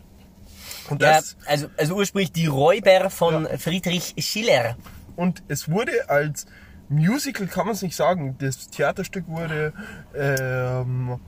Und, 0.91 1.01
Ja, 1.01 1.15
das, 1.15 1.39
also, 1.47 1.71
also 1.79 1.97
ursprünglich 1.97 2.33
die 2.33 2.49
Räuber 2.49 3.09
von 3.09 3.47
Friedrich 3.59 4.15
Schiller. 4.19 4.77
und 5.17 5.43
es 5.49 5.71
wurde 5.71 6.11
als 6.11 6.45
Musical, 6.91 7.47
kann 7.47 7.67
man 7.67 7.75
es 7.75 7.83
nicht 7.83 7.97
sagen. 7.97 8.37
Das 8.39 8.69
Theaterstück 8.69 9.27
wurde 9.29 9.73
ähm, 10.15 11.19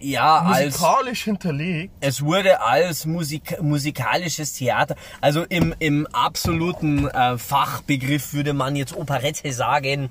Ja, 0.00 0.40
als 0.40 0.78
musikalisch 0.80 1.24
hinterlegt. 1.24 1.92
es 2.00 2.22
wurde 2.22 2.60
als 2.60 3.06
Musik, 3.06 3.60
musikalisches 3.62 4.54
Theater, 4.54 4.96
also 5.20 5.44
im, 5.44 5.74
im 5.78 6.06
absoluten 6.08 7.06
äh, 7.08 7.38
Fachbegriff 7.38 8.32
würde 8.32 8.52
man 8.54 8.74
jetzt 8.74 8.96
Operette 8.96 9.52
sagen. 9.52 10.08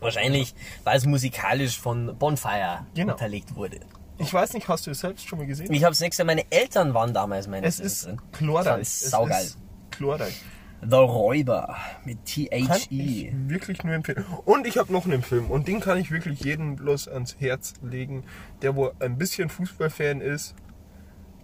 Wahrscheinlich, 0.00 0.54
weil 0.84 0.96
es 0.96 1.04
musikalisch 1.06 1.78
von 1.78 2.16
Bonfire 2.16 2.86
Genau. 2.94 3.14
unterlegt 3.14 3.56
wurde. 3.56 3.80
Ich 4.18 4.32
weiß 4.32 4.52
nicht, 4.54 4.68
hast 4.68 4.86
du 4.86 4.92
es 4.92 5.00
selbst 5.00 5.28
schon 5.28 5.38
mal 5.40 5.46
gesehen? 5.46 5.72
Ich 5.72 5.82
habe 5.84 5.92
es 5.92 6.00
nächste 6.00 6.24
meine 6.24 6.44
Eltern 6.50 6.94
waren 6.94 7.12
damals 7.12 7.48
meine 7.48 7.66
Es 7.66 7.80
ist 7.80 8.08
glorreich. 8.32 8.64
Das 8.78 8.88
ist 8.88 9.02
Es 9.06 9.10
saugeil. 9.10 9.44
ist 9.44 9.58
glorreich. 9.90 10.40
The 10.80 10.96
Räuber 10.96 11.76
mit 12.04 12.18
Kann 12.18 12.76
ich 12.76 12.88
T-H-E. 12.88 13.32
wirklich 13.46 13.82
nur 13.82 13.94
empfehlen. 13.94 14.24
Und 14.44 14.66
ich 14.66 14.78
habe 14.78 14.92
noch 14.92 15.06
einen 15.06 15.22
Film 15.22 15.50
und 15.50 15.66
den 15.66 15.80
kann 15.80 15.98
ich 15.98 16.10
wirklich 16.10 16.40
jedem 16.40 16.76
bloß 16.76 17.08
ans 17.08 17.36
Herz 17.40 17.74
legen, 17.82 18.24
der 18.62 18.76
wo 18.76 18.92
ein 19.00 19.18
bisschen 19.18 19.48
Fußballfan 19.48 20.20
ist, 20.20 20.54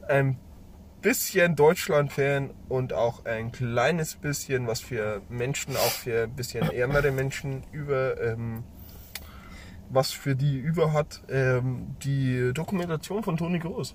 ein 0.08 0.38
bisschen 1.02 1.56
Deutschland-Fan 1.56 2.50
und 2.68 2.92
auch 2.92 3.24
ein 3.26 3.52
kleines 3.52 4.14
bisschen, 4.14 4.66
was 4.66 4.80
für 4.80 5.20
Menschen, 5.28 5.76
auch 5.76 5.90
für 5.90 6.24
ein 6.24 6.34
bisschen 6.34 6.70
ärmere 6.70 7.10
Menschen 7.10 7.64
über, 7.72 8.20
ähm, 8.22 8.64
was 9.90 10.12
für 10.12 10.34
die 10.34 10.56
über 10.56 10.92
hat, 10.92 11.22
ähm, 11.28 11.96
die 12.02 12.52
Dokumentation 12.54 13.22
von 13.22 13.36
Toni 13.36 13.58
Groß. 13.58 13.94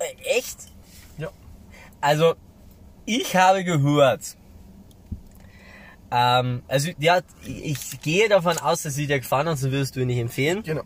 Äh, 0.00 0.36
Echt? 0.36 0.72
Ja. 1.18 1.30
Also, 2.00 2.34
ich 3.06 3.36
habe 3.36 3.64
gehört, 3.64 4.36
ähm, 6.10 6.62
also, 6.68 6.90
ja, 6.98 7.20
ich 7.44 8.00
gehe 8.00 8.28
davon 8.28 8.58
aus, 8.58 8.82
dass 8.82 8.94
sie 8.94 9.06
dir 9.06 9.18
gefallen 9.18 9.48
hat, 9.48 9.58
sonst 9.58 9.72
würdest 9.72 9.96
du 9.96 10.00
ihn 10.00 10.06
nicht 10.06 10.18
empfehlen. 10.18 10.62
Genau. 10.62 10.82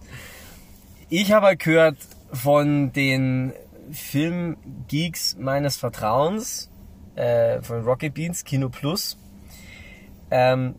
Ich 1.11 1.33
habe 1.33 1.57
gehört 1.57 1.99
von 2.33 2.93
den 2.93 3.53
Filmgeeks 3.93 5.37
meines 5.39 5.77
Vertrauens, 5.77 6.71
äh, 7.15 7.61
von 7.63 7.83
Rocket 7.83 8.15
Beans, 8.15 8.45
Kino 8.45 8.69
Plus, 8.69 9.19
ähm, 10.31 10.75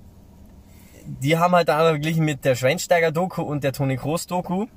die 1.05 1.37
haben 1.37 1.53
halt 1.53 1.69
da 1.69 1.79
verglichen 1.79 2.25
mit 2.25 2.45
der 2.45 2.55
Schweinsteiger-Doku 2.55 3.41
und 3.41 3.63
der 3.63 3.73
Toni 3.73 3.95
Groß-Doku. 3.95 4.67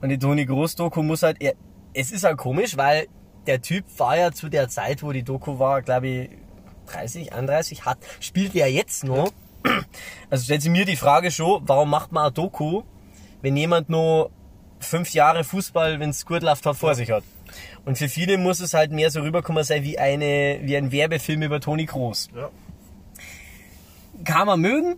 Und 0.00 0.08
die 0.08 0.18
Toni 0.18 0.44
Groß-Doku 0.44 1.02
muss 1.02 1.22
halt, 1.22 1.38
es 1.94 2.12
ist 2.12 2.24
halt 2.24 2.36
komisch, 2.36 2.76
weil 2.76 3.06
der 3.46 3.62
Typ 3.62 3.84
war 3.98 4.16
ja 4.16 4.32
zu 4.32 4.48
der 4.48 4.68
Zeit, 4.68 5.02
wo 5.02 5.12
die 5.12 5.22
Doku 5.22 5.58
war, 5.58 5.82
glaube 5.82 6.08
ich, 6.08 6.30
30, 6.86 7.32
31, 7.32 7.84
hat, 7.84 7.98
spielt 8.20 8.54
er 8.54 8.70
jetzt 8.70 9.04
noch. 9.04 9.32
Also 10.30 10.44
stellt 10.44 10.62
sich 10.62 10.70
mir 10.70 10.84
die 10.84 10.96
Frage 10.96 11.30
schon, 11.30 11.62
warum 11.66 11.90
macht 11.90 12.10
man 12.10 12.24
eine 12.24 12.32
Doku, 12.32 12.82
wenn 13.42 13.56
jemand 13.56 13.88
nur 13.88 14.30
fünf 14.80 15.12
Jahre 15.12 15.44
Fußball, 15.44 16.00
wenn 16.00 16.10
es 16.10 16.26
gut 16.26 16.42
läuft, 16.42 16.66
hat, 16.66 16.76
vor 16.76 16.94
sich 16.94 17.10
hat. 17.10 17.22
Und 17.84 17.98
für 17.98 18.08
viele 18.08 18.38
muss 18.38 18.60
es 18.60 18.74
halt 18.74 18.92
mehr 18.92 19.10
so 19.10 19.20
rüberkommen 19.20 19.62
sein 19.62 19.84
wie 19.84 19.98
eine, 19.98 20.60
wie 20.62 20.76
ein 20.76 20.90
Werbefilm 20.90 21.42
über 21.42 21.60
Toni 21.60 21.86
Kroos. 21.86 22.28
Ja. 22.34 22.50
Kann 24.24 24.46
man 24.46 24.60
mögen. 24.60 24.96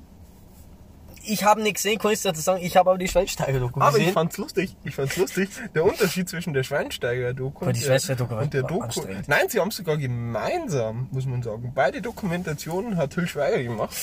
Ich 1.27 1.45
habe 1.45 1.63
nichts 1.63 1.83
gesehen, 1.83 1.99
kann 1.99 2.13
ich 2.13 2.23
dazu 2.23 2.41
sagen, 2.41 2.63
ich 2.63 2.77
habe 2.77 2.91
aber 2.91 2.99
die 2.99 3.09
Schweinsteiger-Doku 3.09 3.81
Aber 3.81 3.97
ich 3.97 4.03
gesehen. 4.05 4.15
fand's 4.15 4.37
lustig. 4.39 4.77
Ich 4.85 4.95
fand's 4.95 5.17
lustig. 5.17 5.49
Der 5.75 5.85
Unterschied 5.85 6.29
zwischen 6.29 6.53
der 6.55 6.63
Schweinsteiger-Doku 6.63 7.65
der- 7.67 7.75
Schweinsteiger-Doku 7.75 8.35
und 8.37 8.55
der 8.55 8.63
Doku. 8.63 9.03
Nein, 9.27 9.49
sie 9.49 9.61
haben 9.61 9.71
sogar 9.71 9.97
gemeinsam, 9.97 11.09
muss 11.11 11.27
man 11.27 11.43
sagen. 11.43 11.73
Beide 11.75 12.01
Dokumentationen 12.03 12.97
hat 12.97 13.11
Till 13.11 13.27
Schweiger 13.27 13.63
gemacht. 13.63 13.95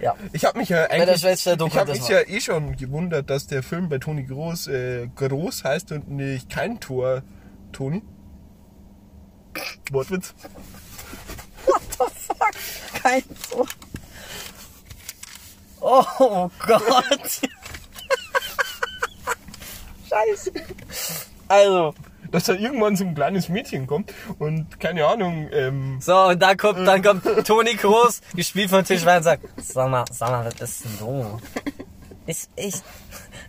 ja. 0.00 0.14
Ich 0.32 0.44
habe 0.44 0.58
mich 0.58 0.68
ja 0.68 0.86
der 0.86 0.90
eigentlich, 0.92 1.20
Schweinsteiger-Doku, 1.20 1.70
ich 1.72 1.78
habe 1.78 1.92
mich 1.92 2.08
ja 2.08 2.20
eh 2.20 2.40
schon 2.40 2.76
gewundert, 2.76 3.30
dass 3.30 3.46
der 3.46 3.62
Film 3.62 3.88
bei 3.88 3.98
Toni 3.98 4.24
Groß 4.24 4.68
äh, 4.68 5.08
groß 5.14 5.64
heißt 5.64 5.92
und 5.92 6.08
nicht 6.10 6.48
kein 6.50 6.80
Tor. 6.80 7.22
Toni? 7.72 8.02
Wortwitz? 9.90 10.34
What 11.66 11.80
the 11.90 12.04
fuck? 12.14 13.02
Kein 13.02 13.22
so. 13.50 13.66
Oh 15.88 16.50
Gott. 16.66 17.40
Scheiße. 20.08 20.50
Also, 21.48 21.94
Dass 22.30 22.44
da 22.44 22.54
irgendwann 22.54 22.96
so 22.96 23.04
ein 23.04 23.14
kleines 23.14 23.48
Mädchen 23.48 23.86
kommt 23.86 24.12
und 24.38 24.80
keine 24.80 25.06
Ahnung, 25.06 25.48
ähm, 25.52 25.98
so, 26.00 26.16
und 26.26 26.40
dann 26.42 26.56
kommt, 26.56 26.86
dann 26.86 27.02
kommt 27.02 27.24
Toni 27.46 27.74
Kroos, 27.76 28.20
gespielt 28.34 28.70
von 28.70 28.84
Til 28.84 28.98
Schweiger 28.98 29.16
und 29.18 29.22
sagt, 29.22 29.42
sag 29.62 29.88
mal, 29.90 30.04
sag 30.10 30.30
mal, 30.30 30.44
was 30.44 30.54
bist 30.56 30.84
denn 30.84 30.98
du? 30.98 31.38
Ich, 32.26 32.48
ich, 32.56 32.74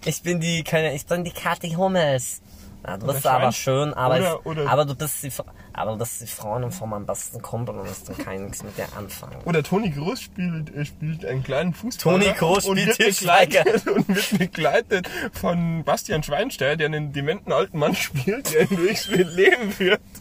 ich 0.05 0.21
bin 0.21 0.39
die, 0.39 0.63
keine, 0.63 0.93
ich 0.93 1.05
bin 1.07 1.23
die 1.23 1.31
Kathi 1.31 1.71
Hummels. 1.71 2.41
Ja, 2.85 2.97
du 2.97 3.07
bist 3.07 3.25
aber 3.25 3.51
schön, 3.51 3.93
aber, 3.95 4.15
oder- 4.15 4.39
ich, 4.39 4.45
oder- 4.45 4.69
aber 4.69 4.85
du 4.85 4.93
bist 4.95 5.23
die, 5.23 5.31
Fra- 5.31 5.45
aber 5.77 5.95
bist 5.95 6.19
die 6.21 6.27
Freundin 6.27 6.71
von 6.71 6.89
meinem 6.89 7.05
besten 7.05 7.41
Kumpel 7.41 7.75
und 7.77 7.87
hast 7.87 8.09
dann 8.09 8.17
kein 8.17 8.45
nichts 8.45 8.63
mit 8.63 8.77
der 8.77 8.87
anfangen. 8.97 9.37
Oder 9.45 9.63
Toni 9.63 9.91
Groß 9.91 10.19
spielt, 10.19 10.75
äh, 10.75 10.83
spielt 10.85 11.23
einen 11.25 11.43
kleinen 11.43 11.73
Fußballer. 11.73 12.19
Toni 12.35 12.67
und 12.67 12.79
spielt 12.79 12.97
begleitet- 12.97 13.87
Und 13.95 14.07
wird 14.07 14.37
begleitet 14.39 15.09
von 15.33 15.83
Bastian 15.85 16.23
Schweinsteiger, 16.23 16.75
der 16.77 16.87
einen 16.87 17.13
dementen 17.13 17.51
alten 17.53 17.77
Mann 17.79 17.95
spielt, 17.95 18.53
der 18.53 18.69
ihn 18.69 18.75
durchs 18.77 19.07
Leben 19.07 19.71
führt. 19.71 20.01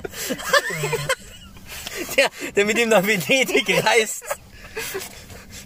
Der, 2.16 2.26
der 2.54 2.64
mit 2.66 2.78
ihm 2.78 2.88
nach 2.90 3.02
Venedig 3.06 3.68
reist. 3.84 4.24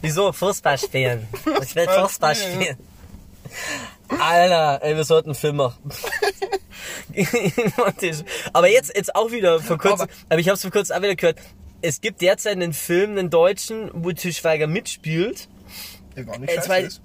Wieso? 0.01 0.33
Fußball 0.33 0.79
spielen. 0.79 1.27
Ich 1.63 1.75
will 1.75 1.89
Fußball 1.89 2.35
spielen. 2.37 2.77
Alter, 4.09 4.81
ey, 4.83 4.97
wir 4.97 5.05
sollten 5.05 5.31
einen 5.31 5.35
Film 5.35 5.57
machen. 5.57 5.91
aber 8.53 8.69
jetzt, 8.69 8.95
jetzt 8.97 9.15
auch 9.15 9.31
wieder 9.33 9.61
vor 9.61 9.79
kurzem, 9.79 10.03
Aber- 10.03 10.13
aber, 10.29 10.39
ich 10.41 10.49
habe 10.49 10.55
es 10.57 10.63
vor 10.63 10.71
kurzem 10.71 10.97
auch 10.97 11.03
wieder 11.03 11.15
gehört. 11.17 11.39
Es 11.83 12.01
gibt 12.01 12.21
derzeit 12.21 12.53
einen 12.57 12.73
Film, 12.73 13.13
einen 13.13 13.31
deutschen, 13.31 13.91
wo 13.95 14.13
Til 14.13 14.33
Schweiger 14.33 14.67
mitspielt. 14.67 15.49
Der 16.17 16.25
gar 16.25 16.39
nicht 16.39 16.53
Äh, 16.57 16.61
zwei- 16.61 16.83
ist. 16.83 17.01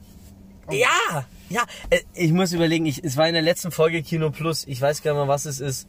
Ja, 0.72 1.26
ja. 1.50 1.64
äh, 1.92 2.02
Ich 2.14 2.32
muss 2.32 2.52
überlegen, 2.52 2.86
ich, 2.86 3.04
es 3.04 3.16
war 3.18 3.28
in 3.28 3.34
der 3.34 3.44
letzten 3.44 3.72
Folge 3.72 4.02
Kino 4.04 4.32
Plus. 4.32 4.66
Ich 4.68 4.82
weiß 4.82 5.02
gar 5.04 5.12
nicht 5.14 5.20
mal, 5.22 5.28
was 5.28 5.46
es 5.46 5.60
ist. 5.60 5.88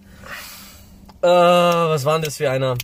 Äh, 1.22 1.26
was 1.28 2.04
war 2.04 2.14
denn 2.18 2.24
das 2.24 2.36
für 2.36 2.50
einer? 2.50 2.76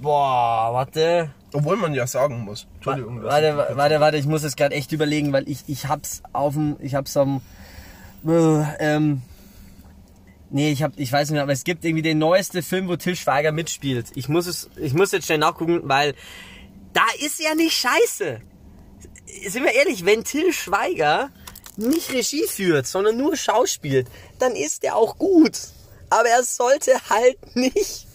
Boah, 0.00 0.70
warte. 0.72 1.30
Obwohl 1.52 1.76
man 1.76 1.94
ja 1.94 2.06
sagen 2.06 2.40
muss. 2.40 2.66
Entschuldigung. 2.76 3.22
Warte, 3.22 3.48
ich- 3.50 3.56
wa- 3.56 3.68
warte, 3.76 4.00
warte, 4.00 4.16
ich 4.16 4.26
muss 4.26 4.42
jetzt 4.42 4.56
gerade 4.56 4.74
echt 4.74 4.90
überlegen, 4.92 5.32
weil 5.32 5.48
ich, 5.48 5.60
ich 5.68 5.86
hab's 5.86 6.22
auf 6.32 6.54
dem, 6.54 6.76
ich 6.80 6.94
hab's 6.96 7.16
am, 7.16 7.40
äh, 8.26 8.62
ähm, 8.80 9.22
nee, 10.54 10.70
ich 10.70 10.82
hab, 10.82 10.92
ich 10.98 11.12
weiß 11.12 11.28
nicht 11.28 11.34
mehr, 11.34 11.42
aber 11.42 11.52
es 11.52 11.64
gibt 11.64 11.84
irgendwie 11.84 12.02
den 12.02 12.18
neueste 12.18 12.62
Film, 12.62 12.88
wo 12.88 12.96
Til 12.96 13.16
Schweiger 13.16 13.52
mitspielt. 13.52 14.06
Ich 14.14 14.28
muss 14.28 14.46
es, 14.46 14.70
ich 14.76 14.94
muss 14.94 15.12
jetzt 15.12 15.26
schnell 15.26 15.38
nachgucken, 15.38 15.82
weil 15.84 16.14
da 16.92 17.04
ist 17.24 17.40
ja 17.40 17.54
nicht 17.54 17.76
scheiße. 17.76 18.40
Sind 19.48 19.64
wir 19.64 19.74
ehrlich, 19.74 20.06
wenn 20.06 20.24
Til 20.24 20.52
Schweiger 20.52 21.30
nicht 21.76 22.12
Regie 22.12 22.44
führt, 22.48 22.86
sondern 22.86 23.16
nur 23.16 23.36
schauspielt, 23.36 24.06
dann 24.38 24.54
ist 24.54 24.84
er 24.84 24.96
auch 24.96 25.18
gut. 25.18 25.58
Aber 26.08 26.28
er 26.28 26.44
sollte 26.44 26.92
halt 27.10 27.56
nicht 27.56 28.06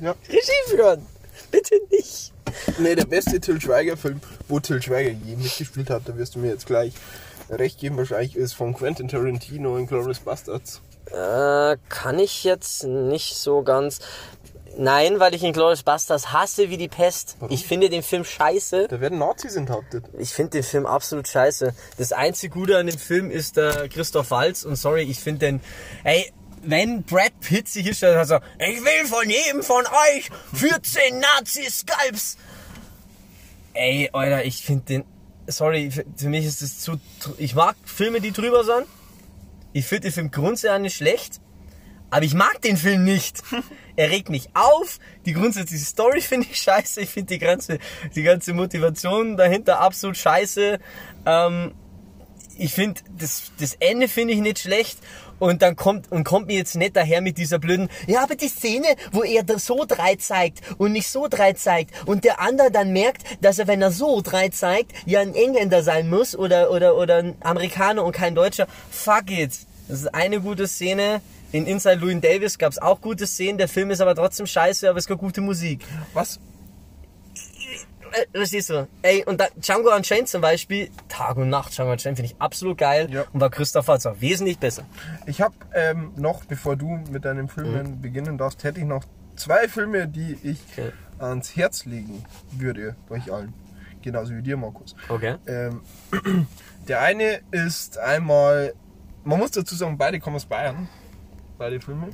Ja. 0.00 0.14
Regie 0.28 0.70
führen. 0.70 1.06
Bitte 1.50 1.74
nicht. 1.90 2.32
Nee, 2.78 2.94
der 2.94 3.04
beste 3.04 3.38
Till 3.40 3.60
Schweiger-Film, 3.60 4.20
wo 4.48 4.60
Till 4.60 4.82
Schweiger 4.82 5.10
je 5.10 5.36
mitgespielt 5.36 5.90
hat, 5.90 6.08
da 6.08 6.16
wirst 6.16 6.34
du 6.34 6.38
mir 6.38 6.48
jetzt 6.48 6.66
gleich 6.66 6.92
recht 7.50 7.78
geben, 7.78 7.96
wahrscheinlich 7.98 8.36
ist 8.36 8.54
von 8.54 8.74
Quentin 8.74 9.08
Tarantino 9.08 9.76
in 9.76 9.86
Glorious 9.86 10.20
Bastards. 10.20 10.80
Äh, 11.06 11.76
kann 11.88 12.18
ich 12.18 12.44
jetzt 12.44 12.84
nicht 12.84 13.36
so 13.36 13.62
ganz. 13.62 14.00
Nein, 14.78 15.20
weil 15.20 15.34
ich 15.34 15.42
in 15.42 15.52
Glorious 15.52 15.82
Bastards 15.82 16.32
hasse 16.32 16.70
wie 16.70 16.78
die 16.78 16.88
Pest. 16.88 17.36
Ich 17.50 17.66
finde 17.66 17.90
den 17.90 18.02
Film 18.02 18.24
scheiße. 18.24 18.88
Da 18.88 19.00
werden 19.00 19.18
Nazis 19.18 19.56
enthauptet. 19.56 20.04
Ich 20.18 20.30
finde 20.30 20.52
den 20.52 20.62
Film 20.62 20.86
absolut 20.86 21.28
scheiße. 21.28 21.74
Das 21.98 22.12
einzige 22.12 22.54
Gute 22.54 22.78
an 22.78 22.86
dem 22.86 22.98
Film 22.98 23.30
ist 23.30 23.56
der 23.56 23.88
Christoph 23.88 24.30
Waltz. 24.30 24.64
Und 24.64 24.76
sorry, 24.76 25.02
ich 25.02 25.20
finde 25.20 25.46
den. 25.46 25.60
Ey, 26.04 26.32
wenn 26.62 27.02
Brad 27.02 27.38
Pitt 27.40 27.68
sich 27.68 27.84
hinstellt 27.84 28.18
und 28.18 28.24
sagt, 28.24 28.44
so, 28.44 28.64
ich 28.64 28.80
will 28.82 29.06
von 29.06 29.28
jedem 29.28 29.62
von 29.62 29.84
euch 29.84 30.30
14 30.54 31.18
Nazi-Scalps. 31.18 32.38
Ey, 33.74 34.10
Alter, 34.12 34.44
ich 34.44 34.64
finde 34.64 34.84
den. 34.84 35.04
Sorry, 35.48 35.90
für, 35.90 36.28
mich 36.28 36.46
ist 36.46 36.62
das 36.62 36.78
zu. 36.78 37.00
Ich 37.36 37.54
mag 37.54 37.76
Filme, 37.84 38.20
die 38.20 38.32
drüber 38.32 38.64
sind. 38.64 38.86
Ich 39.72 39.86
finde 39.86 40.02
den 40.02 40.12
Film 40.12 40.30
grundsätzlich 40.30 40.82
nicht 40.82 40.96
schlecht. 40.96 41.40
Aber 42.10 42.24
ich 42.24 42.34
mag 42.34 42.60
den 42.60 42.76
Film 42.76 43.04
nicht. 43.04 43.42
Er 43.94 44.10
regt 44.10 44.30
mich 44.30 44.48
auf. 44.54 44.98
Die 45.26 45.34
grundsätzliche 45.34 45.84
Story 45.84 46.22
finde 46.22 46.46
ich 46.50 46.58
scheiße. 46.62 47.02
Ich 47.02 47.10
finde 47.10 47.34
die 47.34 47.38
ganze, 47.38 47.78
die 48.14 48.22
ganze 48.22 48.54
Motivation 48.54 49.36
dahinter 49.36 49.80
absolut 49.80 50.16
scheiße. 50.16 50.78
Ähm, 51.26 51.74
ich 52.56 52.72
finde, 52.72 53.02
das, 53.18 53.52
das 53.58 53.74
Ende 53.74 54.08
finde 54.08 54.32
ich 54.32 54.40
nicht 54.40 54.60
schlecht. 54.60 54.98
Und 55.42 55.60
dann 55.60 55.74
kommt, 55.74 56.12
und 56.12 56.22
kommt 56.22 56.46
mir 56.46 56.58
jetzt 56.58 56.76
nicht 56.76 56.94
daher 56.94 57.20
mit 57.20 57.36
dieser 57.36 57.58
blöden, 57.58 57.88
ja, 58.06 58.22
aber 58.22 58.36
die 58.36 58.46
Szene, 58.46 58.86
wo 59.10 59.24
er 59.24 59.42
so 59.58 59.84
drei 59.88 60.14
zeigt 60.14 60.60
und 60.78 60.92
nicht 60.92 61.08
so 61.08 61.26
drei 61.28 61.52
zeigt 61.52 61.90
und 62.06 62.22
der 62.22 62.40
andere 62.40 62.70
dann 62.70 62.92
merkt, 62.92 63.24
dass 63.40 63.58
er, 63.58 63.66
wenn 63.66 63.82
er 63.82 63.90
so 63.90 64.20
drei 64.20 64.50
zeigt, 64.50 64.92
ja 65.04 65.18
ein 65.18 65.34
Engländer 65.34 65.82
sein 65.82 66.08
muss 66.08 66.36
oder, 66.36 66.70
oder, 66.70 66.96
oder 66.96 67.16
ein 67.16 67.34
Amerikaner 67.40 68.04
und 68.04 68.12
kein 68.12 68.36
Deutscher. 68.36 68.68
Fuck 68.92 69.32
it. 69.32 69.50
Das 69.88 70.02
ist 70.02 70.14
eine 70.14 70.40
gute 70.40 70.68
Szene. 70.68 71.20
In 71.50 71.66
Inside 71.66 71.96
Louis 71.96 72.20
Davis 72.20 72.56
gab 72.56 72.70
es 72.70 72.80
auch 72.80 73.00
gute 73.00 73.26
Szenen. 73.26 73.58
Der 73.58 73.66
Film 73.66 73.90
ist 73.90 74.00
aber 74.00 74.14
trotzdem 74.14 74.46
scheiße, 74.46 74.88
aber 74.88 75.00
es 75.00 75.08
gibt 75.08 75.18
gute 75.18 75.40
Musik. 75.40 75.80
Was? 76.14 76.38
Äh, 78.12 78.26
Verstehst 78.38 78.70
du? 78.70 78.86
Ey, 79.02 79.24
und 79.24 79.40
da, 79.40 79.46
Django 79.56 79.94
Unchained 79.94 80.28
zum 80.28 80.40
Beispiel, 80.42 80.90
Tag 81.08 81.36
und 81.36 81.48
Nacht 81.48 81.76
Django 81.76 81.92
Unchained 81.92 82.16
finde 82.18 82.32
ich 82.32 82.40
absolut 82.40 82.78
geil. 82.78 83.08
Ja. 83.10 83.24
Und 83.32 83.40
war 83.40 83.50
Christoph 83.50 83.88
Waltz 83.88 84.06
auch 84.06 84.20
wesentlich 84.20 84.58
besser. 84.58 84.84
Ich 85.26 85.40
habe 85.40 85.54
ähm, 85.74 86.12
noch, 86.16 86.44
bevor 86.44 86.76
du 86.76 86.98
mit 87.10 87.24
deinen 87.24 87.48
Filmen 87.48 87.92
Mhm. 87.96 88.00
beginnen 88.02 88.38
darfst, 88.38 88.64
hätte 88.64 88.80
ich 88.80 88.86
noch 88.86 89.04
zwei 89.36 89.68
Filme, 89.68 90.08
die 90.08 90.36
ich 90.42 90.60
Okay. 90.72 90.92
ans 91.18 91.56
Herz 91.56 91.84
legen 91.86 92.24
würde, 92.52 92.96
euch 93.10 93.32
allen. 93.32 93.54
Genauso 94.02 94.34
wie 94.34 94.42
dir, 94.42 94.56
Markus. 94.56 94.94
Okay. 95.08 95.36
Ähm, 95.46 95.80
der 96.88 97.00
eine 97.00 97.40
ist 97.52 97.98
einmal, 97.98 98.74
man 99.24 99.38
muss 99.38 99.52
dazu 99.52 99.74
sagen, 99.76 99.96
beide 99.96 100.18
kommen 100.20 100.36
aus 100.36 100.44
Bayern. 100.46 100.88
Beide 101.56 101.80
Filme. 101.80 102.10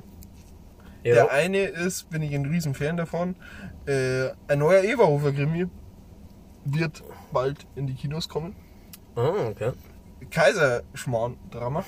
Der 1.04 1.30
eine 1.30 1.62
ist, 1.62 2.10
bin 2.10 2.20
ich 2.22 2.34
ein 2.34 2.44
riesen 2.44 2.74
Fan 2.74 2.98
davon, 2.98 3.34
äh, 3.86 4.28
ein 4.46 4.58
neuer 4.58 4.82
Everhofer-Krimi 4.82 5.68
wird 6.64 7.02
bald 7.32 7.66
in 7.76 7.86
die 7.86 7.94
Kinos 7.94 8.28
kommen. 8.28 8.54
Ah, 9.16 9.48
okay. 9.50 9.72
Kaiserschmarrn-Drama 10.30 11.84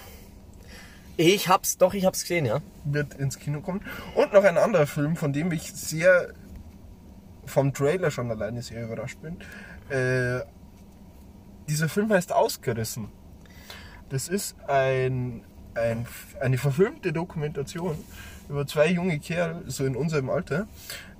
Ich 1.16 1.48
hab's, 1.48 1.78
doch, 1.78 1.94
ich 1.94 2.04
hab's 2.04 2.22
gesehen, 2.22 2.46
ja. 2.46 2.60
wird 2.84 3.14
ins 3.14 3.38
Kino 3.38 3.60
kommen. 3.60 3.82
Und 4.14 4.32
noch 4.32 4.44
ein 4.44 4.58
anderer 4.58 4.86
Film, 4.86 5.16
von 5.16 5.32
dem 5.32 5.52
ich 5.52 5.72
sehr 5.72 6.32
vom 7.46 7.74
Trailer 7.74 8.10
schon 8.10 8.30
alleine 8.30 8.62
sehr 8.62 8.84
überrascht 8.84 9.18
bin. 9.20 9.38
Äh, 9.94 10.44
dieser 11.68 11.88
Film 11.88 12.12
heißt 12.12 12.32
Ausgerissen. 12.32 13.08
Das 14.08 14.28
ist 14.28 14.56
ein, 14.68 15.44
ein, 15.74 16.06
eine 16.40 16.58
verfilmte 16.58 17.12
Dokumentation 17.12 17.96
über 18.48 18.66
zwei 18.66 18.88
junge 18.88 19.18
Kerl, 19.20 19.62
so 19.66 19.84
in 19.84 19.94
unserem 19.94 20.28
Alter, 20.28 20.66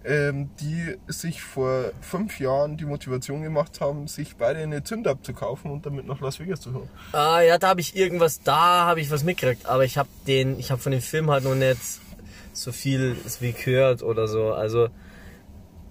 ähm, 0.05 0.51
die 0.61 0.97
sich 1.09 1.43
vor 1.43 1.93
fünf 2.01 2.41
Jahren 2.41 2.77
die 2.77 2.85
Motivation 2.85 3.43
gemacht 3.43 3.81
haben, 3.81 4.09
sich 4.09 4.37
beide 4.37 4.61
eine 4.61 4.83
Zünder 4.83 5.11
abzukaufen 5.11 5.71
und 5.71 5.87
damit 5.87 6.07
nach 6.07 6.21
Las 6.21 6.41
Vegas 6.41 6.61
zu 6.61 6.73
fahren. 6.73 6.89
Ah, 7.13 7.41
ja, 7.41 7.59
da 7.59 7.69
habe 7.69 7.81
ich 7.81 7.97
irgendwas, 7.97 8.43
da 8.43 8.87
habe 8.87 9.01
ich 9.01 9.11
was 9.11 9.25
mitgekriegt. 9.25 9.67
Aber 9.67 9.85
ich 9.85 9.99
habe 9.99 10.09
den, 10.27 10.59
ich 10.59 10.71
habe 10.71 10.81
von 10.81 10.93
dem 10.93 11.03
Film 11.03 11.31
halt 11.31 11.45
noch 11.45 11.55
nicht 11.55 11.81
so 12.53 12.73
viel 12.73 13.17
wie 13.41 13.53
gehört 13.53 14.03
oder 14.03 14.27
so. 14.27 14.53
Also, 14.53 14.89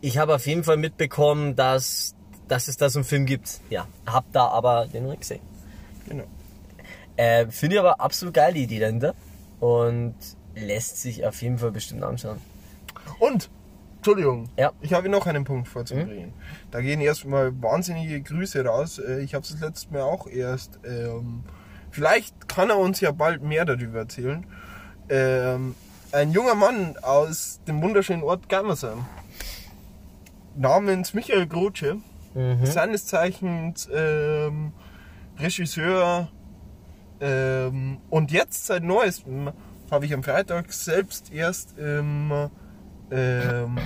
ich 0.02 0.18
habe 0.18 0.36
auf 0.36 0.46
jeden 0.46 0.64
Fall 0.64 0.78
mitbekommen, 0.78 1.56
dass, 1.56 2.16
dass 2.48 2.68
es 2.68 2.78
da 2.78 2.90
so 2.90 3.00
einen 3.00 3.06
Film 3.06 3.26
gibt. 3.26 3.62
Ja, 3.70 3.88
hab 4.06 4.32
da 4.34 4.48
aber 4.48 4.88
den 4.88 5.04
noch 5.04 5.12
nicht 5.12 5.22
gesehen. 5.22 5.42
Genau. 6.08 6.26
Äh, 7.20 7.48
Finde 7.50 7.76
ich 7.76 7.80
aber 7.82 8.00
absolut 8.00 8.34
geil, 8.34 8.54
die 8.54 8.64
Idee 8.64 8.80
dahinter. 8.80 9.14
Und 9.60 10.16
lässt 10.56 11.02
sich 11.02 11.26
auf 11.26 11.42
jeden 11.42 11.58
Fall 11.58 11.72
bestimmt 11.72 12.02
anschauen. 12.04 12.38
Und 13.20 13.50
Entschuldigung. 13.98 14.48
Ja. 14.56 14.72
Ich 14.80 14.94
habe 14.94 15.10
noch 15.10 15.28
einen 15.28 15.44
Punkt 15.44 15.68
vorzubringen. 15.68 16.32
Da 16.72 16.80
gehen 16.80 17.02
erstmal 17.02 17.52
wahnsinnige 17.62 18.22
Grüße 18.22 18.64
raus. 18.64 19.00
Äh, 19.00 19.20
Ich 19.20 19.34
habe 19.34 19.44
es 19.44 19.52
das 19.52 19.60
letzte 19.60 19.94
Mal 19.94 20.04
auch 20.04 20.28
erst. 20.28 20.80
Ähm, 20.86 21.44
vielleicht 21.92 22.48
kann 22.48 22.70
er 22.70 22.78
uns 22.78 23.02
ja 23.02 23.12
bald 23.12 23.44
mehr 23.44 23.66
darüber 23.66 24.00
erzählen. 24.00 24.46
Ähm, 25.10 25.76
ein 26.14 26.32
junger 26.32 26.56
Mann 26.56 26.96
aus 27.02 27.60
dem 27.68 27.82
wunderschönen 27.82 28.24
Ort 28.24 28.48
Gammersheim 28.48 29.06
namens 30.56 31.14
Michael 31.14 31.48
Grotsche, 31.48 31.98
seines 32.64 33.06
Zeichens 33.08 33.90
ähm, 33.94 34.72
Regisseur 35.38 36.30
ähm, 37.22 37.98
und 38.10 38.32
jetzt 38.32 38.66
seit 38.68 38.84
neuestem 38.84 39.52
habe 39.92 40.06
ich 40.06 40.14
am 40.14 40.24
Freitag 40.24 40.72
selbst 40.72 41.32
erst 41.34 41.78
im, 41.78 42.50
ähm, 43.12 43.78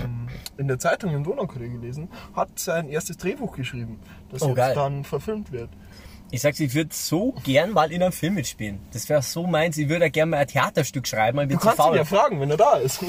in 0.58 0.68
der 0.68 0.80
Zeitung 0.80 1.14
im 1.14 1.24
Donaukurier 1.24 1.70
gelesen, 1.70 2.10
hat 2.36 2.60
sein 2.60 2.90
erstes 2.90 3.18
Drehbuch 3.18 3.56
geschrieben, 3.56 4.00
das 4.30 4.42
Oh, 4.42 4.48
jetzt 4.50 4.56
geil. 4.58 4.76
dann 4.76 5.04
verfilmt 5.04 5.52
wird. 5.52 5.70
Ich 6.32 6.42
sag's, 6.42 6.60
ich 6.60 6.74
würde 6.74 6.90
so 6.94 7.34
gern 7.44 7.72
mal 7.72 7.92
in 7.92 8.02
einem 8.02 8.12
Film 8.12 8.34
mitspielen. 8.34 8.80
Das 8.92 9.08
wäre 9.08 9.22
so 9.22 9.46
meins. 9.46 9.78
Ich 9.78 9.88
würde 9.88 10.10
gerne 10.10 10.32
mal 10.32 10.38
ein 10.38 10.48
Theaterstück 10.48 11.06
schreiben, 11.08 11.38
aber 11.38 11.44
ich 11.44 11.50
bin 11.50 11.58
Du 11.60 11.64
kannst 11.64 11.78
ihn 11.80 11.84
faul. 11.84 11.96
ja 11.96 12.06
fragen, 12.06 12.40
wenn 12.42 12.50
er 12.50 12.58
da 12.58 12.74
ist. 12.78 13.00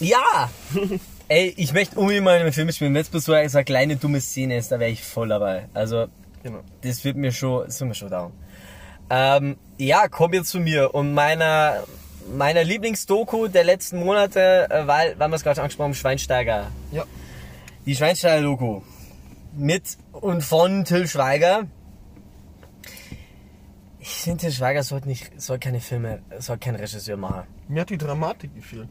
Ja! 0.00 0.50
Ey, 1.28 1.54
ich 1.56 1.72
möchte 1.72 1.98
unbedingt 1.98 2.24
mal 2.24 2.36
in 2.36 2.42
einem 2.42 2.52
Film 2.52 2.66
mitspielen. 2.66 2.92
Wenn 2.92 3.00
es 3.00 3.08
bloß 3.08 3.24
so 3.24 3.32
eine, 3.32 3.48
so 3.48 3.56
eine 3.56 3.64
kleine 3.64 3.96
dumme 3.96 4.20
Szene 4.20 4.58
ist, 4.58 4.70
da 4.70 4.78
wäre 4.78 4.90
ich 4.90 5.02
voll 5.02 5.28
dabei. 5.28 5.68
Also, 5.72 6.08
genau. 6.42 6.60
das 6.82 7.02
wird 7.04 7.16
mir 7.16 7.32
schon, 7.32 7.64
das 7.64 7.80
wird 7.80 7.88
mir 7.88 7.94
schon 7.94 8.10
dauern. 8.10 8.32
Ähm, 9.14 9.58
ja, 9.76 10.08
komm 10.08 10.32
jetzt 10.32 10.48
zu 10.48 10.58
mir 10.58 10.94
und 10.94 11.12
meiner, 11.12 11.84
meiner 12.34 12.64
Lieblingsdoku 12.64 13.48
der 13.48 13.62
letzten 13.62 13.98
Monate, 13.98 14.70
äh, 14.70 14.86
weil, 14.86 15.18
weil 15.18 15.28
wir 15.28 15.36
es 15.36 15.42
gerade 15.42 15.60
angesprochen 15.60 15.88
haben, 15.88 15.94
Schweinsteiger. 15.94 16.68
Ja. 16.92 17.04
Die 17.84 17.94
Schweinsteiger-Doku. 17.94 18.80
Mit 19.52 19.98
und 20.12 20.42
von 20.42 20.86
Till 20.86 21.06
Schweiger. 21.06 21.66
Ich 23.98 24.08
finde, 24.08 24.38
Till 24.38 24.52
Schweiger 24.52 24.82
sollte 24.82 25.08
nicht, 25.08 25.30
soll 25.38 25.58
keine 25.58 25.80
Filme, 25.80 26.22
soll 26.38 26.56
kein 26.56 26.76
Regisseur 26.76 27.18
machen. 27.18 27.42
Mir 27.68 27.82
hat 27.82 27.90
die 27.90 27.98
Dramatik 27.98 28.54
gefehlt. 28.54 28.88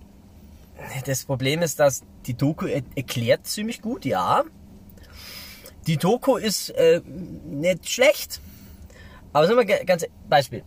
Das 1.07 1.25
Problem 1.25 1.63
ist, 1.63 1.79
dass 1.79 2.03
die 2.27 2.35
Doku 2.35 2.67
er 2.67 2.83
erklärt 2.95 3.47
ziemlich 3.47 3.81
gut, 3.81 4.05
ja. 4.05 4.43
Die 5.87 5.97
Doku 5.97 6.35
ist 6.35 6.69
äh, 6.69 7.01
nicht 7.07 7.89
schlecht. 7.89 8.39
Aber 9.33 9.45
sagen 9.47 9.57
wir 9.59 9.65
ga- 9.65 9.83
ganz 9.85 10.05
Beispiel. 10.29 10.63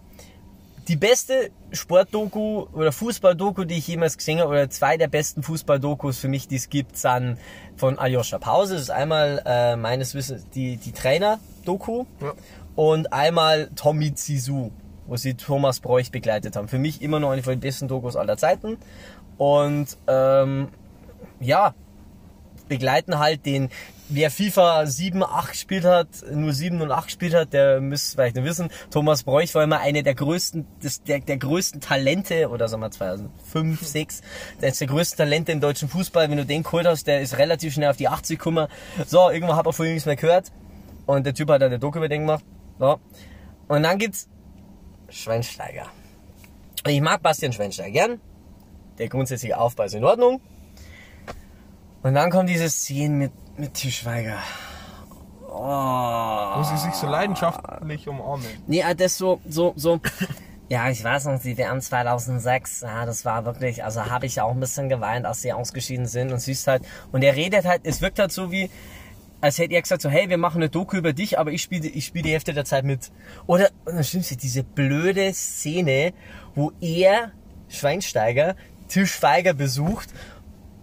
Die 0.89 0.97
beste 0.97 1.51
Sportdoku 1.73 2.67
oder 2.75 2.93
Fußballdoku, 2.93 3.65
die 3.65 3.79
ich 3.79 3.89
jemals 3.89 4.19
gesehen 4.19 4.41
habe, 4.41 4.51
oder 4.51 4.69
zwei 4.69 4.99
der 4.99 5.09
besten 5.09 5.43
Fußballdokus 5.43 6.19
für 6.19 6.29
mich, 6.29 6.47
die 6.47 6.57
es 6.57 6.69
gibt, 6.69 6.99
sind 6.99 7.39
von 7.77 7.99
Aljoscha 7.99 8.39
Pause. 8.39 8.75
Das 8.75 8.83
ist 8.83 8.91
einmal 8.91 9.43
äh, 9.47 9.77
meines 9.77 10.15
Wissens 10.15 10.47
die, 10.55 10.77
die 10.77 10.93
Trainer-Doku 10.93 12.05
Ja. 12.21 12.33
und 12.77 13.13
einmal 13.15 13.71
Tommy 13.77 14.13
Zizou, 14.15 14.73
wo 15.07 15.17
sie 15.17 15.35
Thomas 15.35 15.81
Bräuch 15.81 16.11
begleitet 16.11 16.55
haben. 16.57 16.69
Für 16.69 16.79
mich 16.79 17.01
immer 17.01 17.19
noch 17.19 17.31
eine 17.31 17.43
von 17.43 17.55
den 17.55 17.61
besten 17.61 17.89
Dokus 17.89 18.15
aller 18.15 18.37
Zeiten. 18.37 18.77
Und 19.39 19.97
ähm, 20.07 20.69
ja, 21.41 21.75
begleiten 22.69 23.19
halt 23.19 23.47
den, 23.47 23.71
wer 24.09 24.31
FIFA 24.31 24.87
7, 24.87 25.23
8 25.23 25.51
gespielt 25.51 25.85
hat, 25.85 26.09
nur 26.31 26.53
7 26.53 26.81
und 26.81 26.91
8 26.91 27.07
gespielt 27.07 27.35
hat, 27.35 27.53
der 27.53 27.81
müsste 27.81 28.17
vielleicht 28.17 28.37
nicht 28.37 28.45
wissen, 28.45 28.69
Thomas 28.91 29.23
Bräuch 29.23 29.55
war 29.55 29.65
immer 29.65 29.81
eine 29.81 30.03
der 30.03 30.15
größten, 30.15 30.67
des, 30.83 31.03
der, 31.03 31.21
der 31.21 31.39
größten 31.39 31.81
Talente, 31.81 32.49
oder 32.51 32.69
sagen 32.69 32.83
wir 32.83 32.91
2005, 32.91 33.83
6, 33.83 34.21
der 34.61 34.69
ist 34.71 34.81
der 34.81 34.89
größte 34.89 35.17
Talente 35.17 35.53
im 35.53 35.61
deutschen 35.61 35.89
Fußball, 35.89 36.31
wenn 36.31 36.37
du 36.37 36.47
den 36.47 36.63
geholt 36.63 36.87
hast, 36.87 37.07
der 37.07 37.21
ist 37.21 37.39
relativ 37.39 37.75
schnell 37.75 37.91
auf 37.91 37.97
die 37.97 38.09
80 38.09 38.39
gekommen. 38.39 38.69
So, 39.07 39.31
irgendwann 39.31 39.57
hat 39.57 39.67
er 39.67 39.73
vorhin 39.73 39.95
nichts 39.95 40.07
mehr 40.07 40.17
gehört. 40.17 40.53
Und 41.07 41.27
der 41.27 41.35
Typ 41.35 41.51
hat 41.51 41.61
dann 41.61 41.69
eine 41.69 41.79
Doku 41.79 41.99
über 41.99 42.09
den 42.09 42.23
gemacht. 42.23 42.45
So. 42.79 42.99
Und 43.69 43.83
dann 43.83 43.99
gibt's 43.99 44.29
Schweinsteiger. 45.09 45.87
Ich 46.87 47.01
mag 47.01 47.23
Bastian 47.23 47.53
Schweinsteiger 47.53 47.91
gern. 47.91 48.21
Der 48.99 49.09
grundsätzliche 49.09 49.59
Aufbau 49.59 49.85
ist 49.85 49.95
in 49.95 50.05
Ordnung. 50.05 50.41
Und 52.03 52.15
dann 52.15 52.31
kommt 52.31 52.49
diese 52.49 52.69
Szene 52.69 53.15
mit, 53.15 53.33
mit 53.57 53.75
Til 53.75 53.93
Schweiger. 53.93 54.39
Oh. 55.49 56.59
Wo 56.59 56.63
sie 56.65 56.77
sich 56.77 56.95
so 56.95 57.07
leidenschaftlich 57.07 58.09
umarmen. 58.09 58.47
Nee, 58.67 58.83
ah, 58.83 58.95
das 58.95 59.17
so, 59.17 59.41
so, 59.49 59.73
so. 59.77 60.01
Ja, 60.71 60.89
ich 60.89 61.05
weiß 61.05 61.27
noch, 61.27 61.39
die 61.41 61.59
WM 61.59 61.79
2006, 61.79 62.81
ja, 62.81 63.05
das 63.05 63.27
war 63.27 63.45
wirklich, 63.45 63.85
also 63.85 64.07
habe 64.07 64.25
ich 64.25 64.41
auch 64.41 64.51
ein 64.51 64.61
bisschen 64.61 64.89
geweint, 64.89 65.27
als 65.27 65.43
sie 65.43 65.53
ausgeschieden 65.53 66.07
sind 66.07 66.33
und 66.33 66.39
siehst 66.39 66.67
halt, 66.67 66.83
und 67.13 67.23
er 67.23 67.37
redet 67.37 67.67
halt, 67.67 67.83
es 67.85 68.01
wirkt 68.01 68.19
halt 68.19 68.33
so 68.33 68.51
wie, 68.51 68.71
als 69.43 69.59
hätte 69.59 69.75
er 69.75 69.83
gesagt 69.83 70.01
so, 70.01 70.09
hey, 70.09 70.31
wir 70.31 70.39
machen 70.39 70.63
eine 70.63 70.71
Doku 70.71 70.97
über 70.97 71.13
dich, 71.13 71.39
aber 71.39 71.53
ich 71.53 71.61
spiele, 71.61 71.87
ich 71.87 72.07
spiele 72.07 72.25
die 72.25 72.33
Hälfte 72.33 72.55
der 72.55 72.65
Zeit 72.65 72.85
mit. 72.85 73.13
Oder, 73.47 73.69
und 73.85 73.97
dann 73.97 74.05
stimmt 74.05 74.43
diese 74.43 74.65
blöde 74.65 75.35
Szene, 75.35 76.15
wo 76.55 76.73
er, 76.81 77.33
Schweinsteiger, 77.69 78.57
Til 78.89 79.07
Schweiger 79.07 79.53
besucht 79.55 80.09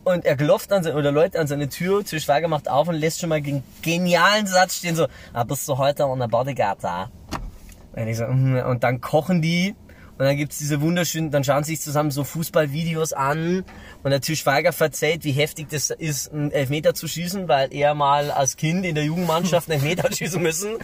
und 0.04 0.26
er 0.26 0.36
klopft 0.36 0.72
an 0.72 0.84
seine, 0.84 0.98
oder 0.98 1.12
Leute 1.12 1.40
an 1.40 1.48
seine 1.48 1.70
Tür, 1.70 2.04
Til 2.04 2.20
Schweiger 2.20 2.48
macht 2.48 2.70
auf 2.70 2.88
und 2.88 2.96
lässt 2.96 3.20
schon 3.20 3.30
mal 3.30 3.42
den 3.42 3.64
genialen 3.82 4.48
Satz 4.48 4.78
stehen, 4.78 4.96
so, 4.96 5.08
ah, 5.34 5.44
bist 5.44 5.68
du 5.68 5.78
heute 5.78 6.06
an 6.06 6.20
der 6.20 6.28
Bodyguard 6.28 6.84
da? 6.84 7.12
Und, 7.94 8.08
ich 8.08 8.18
so, 8.18 8.26
mhm, 8.26 8.58
und 8.58 8.84
dann 8.84 9.02
kochen 9.02 9.42
die 9.42 9.76
und 10.18 10.26
dann 10.26 10.38
gibt's 10.38 10.60
diese 10.60 10.82
wunderschönen, 10.82 11.32
dann 11.32 11.44
schauen 11.44 11.64
sie 11.64 11.76
sich 11.76 11.82
zusammen 11.82 12.12
so 12.12 12.24
Fußballvideos 12.24 13.14
an 13.14 13.64
und 14.04 14.12
der 14.12 14.22
Til 14.22 14.36
Schweiger 14.36 14.72
verzählt, 14.72 15.24
wie 15.24 15.32
heftig 15.32 15.70
das 15.70 15.90
ist, 15.90 16.32
einen 16.32 16.52
Elfmeter 16.52 16.94
zu 16.94 17.08
schießen, 17.08 17.48
weil 17.48 17.74
er 17.74 17.96
mal 17.96 18.32
als 18.32 18.56
Kind 18.56 18.86
in 18.86 18.96
der 18.96 19.04
Jugendmannschaft 19.04 19.70
einen 19.70 19.82
Elfmeter 19.82 20.12
schießen 20.16 20.42
müssen. 20.42 20.76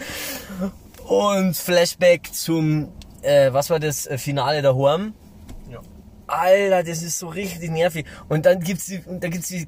Und 1.06 1.56
Flashback 1.56 2.34
zum, 2.34 2.88
äh, 3.22 3.52
was 3.52 3.70
war 3.70 3.78
das, 3.78 4.06
äh, 4.06 4.18
Finale 4.18 4.60
der 4.60 4.74
Horm. 4.74 5.14
Alter, 6.28 6.82
das 6.84 7.02
ist 7.02 7.18
so 7.18 7.28
richtig 7.28 7.70
nervig. 7.70 8.06
Und 8.28 8.46
dann 8.46 8.60
gibt's 8.60 8.86
die, 8.86 9.00
und 9.00 9.22
dann 9.24 9.30
gibt's 9.30 9.48
die, 9.48 9.66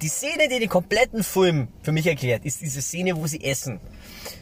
die 0.00 0.08
Szene, 0.08 0.48
die 0.48 0.58
den 0.58 0.68
kompletten 0.68 1.22
Film 1.22 1.68
für 1.82 1.92
mich 1.92 2.06
erklärt, 2.06 2.44
ist 2.44 2.60
diese 2.60 2.82
Szene, 2.82 3.16
wo 3.16 3.26
sie 3.26 3.42
essen. 3.44 3.80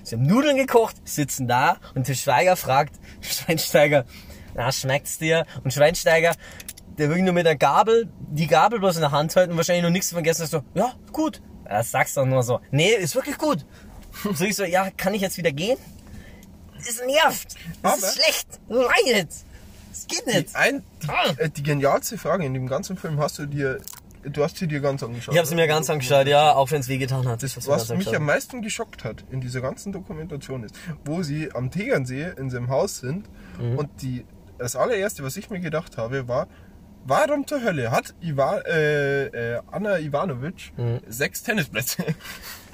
Sie 0.02 0.14
haben 0.16 0.26
Nudeln 0.26 0.56
gekocht, 0.56 0.96
sitzen 1.04 1.48
da 1.48 1.76
und 1.94 2.08
der 2.08 2.14
Schweiger 2.14 2.56
fragt 2.56 2.94
Schweinsteiger, 3.20 4.04
na, 4.54 4.72
schmeckt's 4.72 5.18
dir? 5.18 5.46
Und 5.62 5.72
Schweinsteiger, 5.72 6.34
der 6.98 7.08
wirklich 7.08 7.24
nur 7.24 7.34
mit 7.34 7.46
der 7.46 7.56
Gabel, 7.56 8.08
die 8.30 8.46
Gabel 8.46 8.78
bloß 8.78 8.96
in 8.96 9.02
der 9.02 9.10
Hand 9.12 9.36
hält 9.36 9.50
und 9.50 9.56
wahrscheinlich 9.56 9.84
noch 9.84 9.90
nichts 9.90 10.10
vergessen 10.10 10.46
so, 10.46 10.62
ja, 10.74 10.94
gut. 11.12 11.40
Das 11.64 11.90
sagst 11.92 12.16
du 12.16 12.24
nur 12.24 12.42
so, 12.42 12.60
nee, 12.70 12.90
ist 12.92 13.14
wirklich 13.14 13.38
gut. 13.38 13.64
So 14.34 14.44
ich 14.44 14.56
so, 14.56 14.64
ja, 14.64 14.90
kann 14.96 15.14
ich 15.14 15.22
jetzt 15.22 15.38
wieder 15.38 15.52
gehen? 15.52 15.78
Das 16.84 17.00
nervt. 17.06 17.54
Das 17.82 17.92
Aber- 17.92 18.06
ist 18.08 18.14
schlecht. 18.14 18.48
Nein, 18.68 19.28
das 19.90 20.06
geht 20.06 20.26
nicht. 20.26 20.50
Die, 20.50 20.56
ein, 20.56 20.82
Ah. 21.08 21.32
die, 21.32 21.40
äh, 21.40 21.48
die 21.50 21.62
genialste 21.62 22.16
Frage 22.18 22.44
in 22.46 22.54
dem 22.54 22.66
ganzen 22.66 22.96
Film 22.96 23.20
hast 23.20 23.38
du 23.38 23.46
dir, 23.46 23.78
du 24.24 24.42
hast 24.42 24.56
sie 24.56 24.66
dir 24.66 24.80
ganz 24.80 25.02
angeschaut. 25.02 25.34
Ich 25.34 25.38
habe 25.38 25.48
sie 25.48 25.54
mir 25.54 25.66
ganz 25.66 25.88
angeschaut, 25.90 26.26
ja, 26.26 26.54
auch 26.54 26.70
wenn 26.70 26.80
es 26.80 26.88
wehgetan 26.88 27.26
hat. 27.28 27.42
Das, 27.42 27.56
Was 27.68 27.88
mich 27.90 28.14
am 28.14 28.24
meisten 28.24 28.62
geschockt 28.62 29.04
hat 29.04 29.24
in 29.30 29.40
dieser 29.40 29.60
ganzen 29.60 29.92
Dokumentation 29.92 30.64
ist, 30.64 30.74
wo 31.04 31.22
sie 31.22 31.50
am 31.54 31.70
Tegernsee 31.70 32.32
in 32.38 32.50
seinem 32.50 32.68
Haus 32.68 32.98
sind 32.98 33.28
Mhm. 33.58 33.76
und 33.78 33.88
die, 34.02 34.24
das 34.58 34.76
allererste, 34.76 35.22
was 35.24 35.36
ich 35.36 35.50
mir 35.50 35.60
gedacht 35.60 35.96
habe, 35.96 36.28
war, 36.28 36.48
warum 37.04 37.46
zur 37.46 37.62
Hölle 37.62 37.90
hat 37.90 38.14
Iva, 38.20 38.58
äh, 38.66 39.26
äh, 39.54 39.60
Anna 39.70 39.98
Ivanovic 39.98 40.72
Mhm. 40.76 41.00
sechs 41.08 41.42
Tennisplätze? 41.42 42.04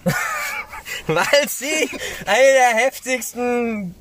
Weil 1.06 1.48
sie 1.48 1.88
eine 2.26 2.52
der 2.52 2.84
heftigsten 2.84 3.94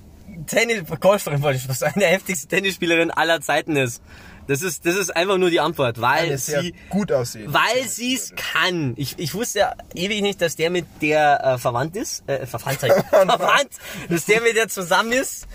Tennis, 0.47 0.83
Golferin 0.99 1.41
wollte 1.41 1.57
ich 1.57 1.69
was 1.69 1.79
sagen, 1.79 1.95
eine 1.95 2.05
der 2.05 2.11
heftigsten 2.11 2.49
Tennisspielerin 2.49 3.11
aller 3.11 3.41
Zeiten 3.41 3.75
ist. 3.75 4.01
Das 4.47 4.61
ist, 4.61 4.85
das 4.85 4.95
ist 4.95 5.15
einfach 5.15 5.37
nur 5.37 5.49
die 5.49 5.59
Antwort, 5.59 5.99
weil 5.99 6.37
sehr 6.37 6.61
sie, 6.61 6.75
gut 6.89 7.11
aussehen. 7.11 7.51
weil 7.51 7.87
sie 7.87 8.13
es 8.13 8.33
kann. 8.35 8.93
Ich, 8.95 9.17
ich 9.17 9.33
wusste 9.33 9.59
ja 9.59 9.73
ewig 9.95 10.21
nicht, 10.21 10.39
dass 10.39 10.55
der 10.55 10.69
mit 10.69 10.85
der 11.01 11.43
äh, 11.43 11.57
verwandt 11.57 11.95
ist, 11.95 12.27
äh, 12.29 12.45
verwandt, 12.45 12.79
verwandt, 13.09 13.69
dass 14.09 14.25
der 14.25 14.41
mit 14.41 14.55
der 14.55 14.67
zusammen 14.67 15.13
ist. 15.13 15.47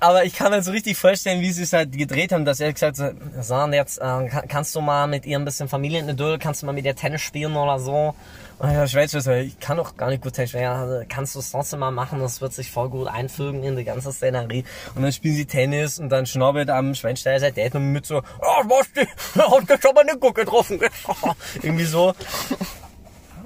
Aber 0.00 0.24
ich 0.24 0.34
kann 0.34 0.52
mir 0.52 0.62
so 0.62 0.70
richtig 0.70 0.96
vorstellen, 0.96 1.40
wie 1.40 1.50
sie 1.50 1.64
es 1.64 1.72
halt 1.72 1.90
gedreht 1.90 2.30
haben, 2.30 2.44
dass 2.44 2.60
er 2.60 2.72
gesagt 2.72 3.00
hat, 3.00 3.16
so, 3.40 3.66
jetzt 3.72 3.98
äh, 3.98 4.00
kann, 4.00 4.46
kannst 4.46 4.76
du 4.76 4.80
mal 4.80 5.08
mit 5.08 5.26
ihr 5.26 5.36
ein 5.36 5.44
bisschen 5.44 5.68
Familienidyll, 5.68 6.38
kannst 6.38 6.62
du 6.62 6.66
mal 6.66 6.72
mit 6.72 6.84
ihr 6.84 6.94
Tennis 6.94 7.22
spielen 7.22 7.56
oder 7.56 7.80
so. 7.80 8.14
Und 8.58 8.72
der 8.72 8.88
Schweizer 8.88 9.36
ich 9.36 9.60
kann 9.60 9.76
doch 9.76 9.96
gar 9.96 10.10
nicht 10.10 10.22
gut 10.22 10.32
Tennis 10.32 10.50
spielen. 10.50 10.64
Ja, 10.64 10.82
also 10.82 11.04
kannst 11.08 11.34
du 11.36 11.38
es 11.38 11.52
trotzdem 11.52 11.78
mal 11.78 11.92
machen, 11.92 12.18
das 12.18 12.40
wird 12.40 12.52
sich 12.52 12.70
voll 12.70 12.88
gut 12.88 13.06
einfügen 13.06 13.62
in 13.62 13.76
die 13.76 13.84
ganze 13.84 14.12
Szenerie. 14.12 14.64
Und 14.94 15.02
dann 15.02 15.12
spielen 15.12 15.36
sie 15.36 15.46
Tennis 15.46 15.98
und 16.00 16.08
dann 16.08 16.26
schnaubelt 16.26 16.68
am 16.68 16.94
Schweinsteiger 16.94 17.38
sein 17.38 17.54
Dad 17.54 17.74
mit 17.74 18.06
so, 18.06 18.18
oh, 18.18 18.64
was, 18.64 18.92
die 18.92 19.40
hat 19.40 19.68
jetzt 19.68 19.86
aber 19.86 20.00
eine 20.00 20.18
Gucke 20.18 20.44
getroffen. 20.44 20.80
Irgendwie 21.62 21.84
so. 21.84 22.14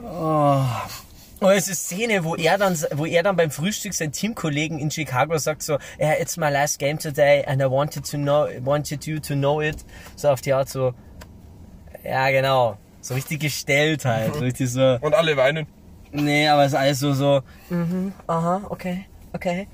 Oh. 0.03 0.65
Und 1.41 1.51
es 1.51 1.69
ist 1.69 1.87
Szene, 1.87 2.25
wo 2.25 2.37
er 2.37 2.57
dann, 2.57 2.79
wo 2.93 3.05
er 3.05 3.23
dann 3.23 3.37
beim 3.37 3.51
Frühstück 3.51 3.93
seinen 3.95 4.13
Teamkollegen 4.13 4.79
in 4.79 4.91
Chicago 4.91 5.37
sagt 5.39 5.63
so, 5.63 5.79
yeah, 5.99 6.15
it's 6.15 6.37
my 6.37 6.49
last 6.49 6.79
game 6.79 6.99
today 6.99 7.45
and 7.45 7.61
I 7.61 7.67
wanted 7.67 8.09
to 8.11 8.17
know, 8.17 8.49
wanted 8.63 9.05
you 9.07 9.19
to 9.19 9.35
know 9.35 9.61
it. 9.61 9.85
So 10.15 10.29
auf 10.29 10.41
die 10.41 10.53
Art 10.53 10.69
so, 10.69 10.95
ja 12.05 12.31
genau. 12.31 12.79
So 13.03 13.15
richtig 13.15 13.41
gestellt 13.41 14.05
halt. 14.05 14.35
So 14.35 14.41
richtig 14.41 14.71
so. 14.71 14.99
Und 15.01 15.15
alle 15.15 15.37
weinen. 15.37 15.67
Nee, 16.13 16.49
aber 16.49 16.65
es 16.65 16.73
ist 16.73 16.79
alles 16.79 16.99
so, 17.01 17.13
so. 17.13 17.43
Mhm, 17.69 18.13
aha, 18.27 18.63
okay, 18.71 19.07
okay. 19.33 19.69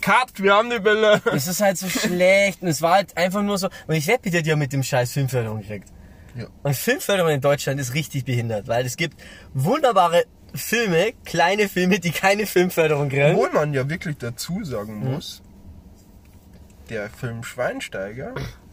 Cut, 0.00 0.32
wir 0.36 0.54
haben 0.54 0.70
die 0.70 0.78
Bilder. 0.78 1.20
Es 1.34 1.46
ist 1.46 1.60
halt 1.60 1.76
so 1.76 1.88
schlecht 1.88 2.62
und 2.62 2.68
es 2.68 2.80
war 2.80 2.94
halt 2.94 3.16
einfach 3.16 3.42
nur 3.42 3.58
so. 3.58 3.68
Und 3.86 3.94
ich 3.94 4.06
wette, 4.06 4.30
die 4.30 4.38
hat 4.38 4.46
ja 4.46 4.56
mit 4.56 4.72
dem 4.72 4.82
scheiß 4.82 5.12
Filmförderung 5.12 5.60
gekriegt. 5.60 5.88
Ja. 6.34 6.46
Und 6.62 6.74
Filmförderung 6.74 7.32
in 7.32 7.40
Deutschland 7.40 7.78
ist 7.78 7.92
richtig 7.92 8.24
behindert, 8.24 8.68
weil 8.68 8.86
es 8.86 8.96
gibt 8.96 9.20
wunderbare 9.52 10.24
Filme, 10.54 11.12
kleine 11.24 11.68
Filme, 11.68 12.00
die 12.00 12.10
keine 12.10 12.46
Filmförderung 12.46 13.08
kriegen. 13.08 13.34
Obwohl 13.34 13.50
man 13.50 13.74
ja 13.74 13.88
wirklich 13.88 14.16
dazu 14.16 14.64
sagen 14.64 14.98
muss, 14.98 15.42
der 16.88 17.10
Film 17.10 17.42
Schweinsteiger 17.42 18.34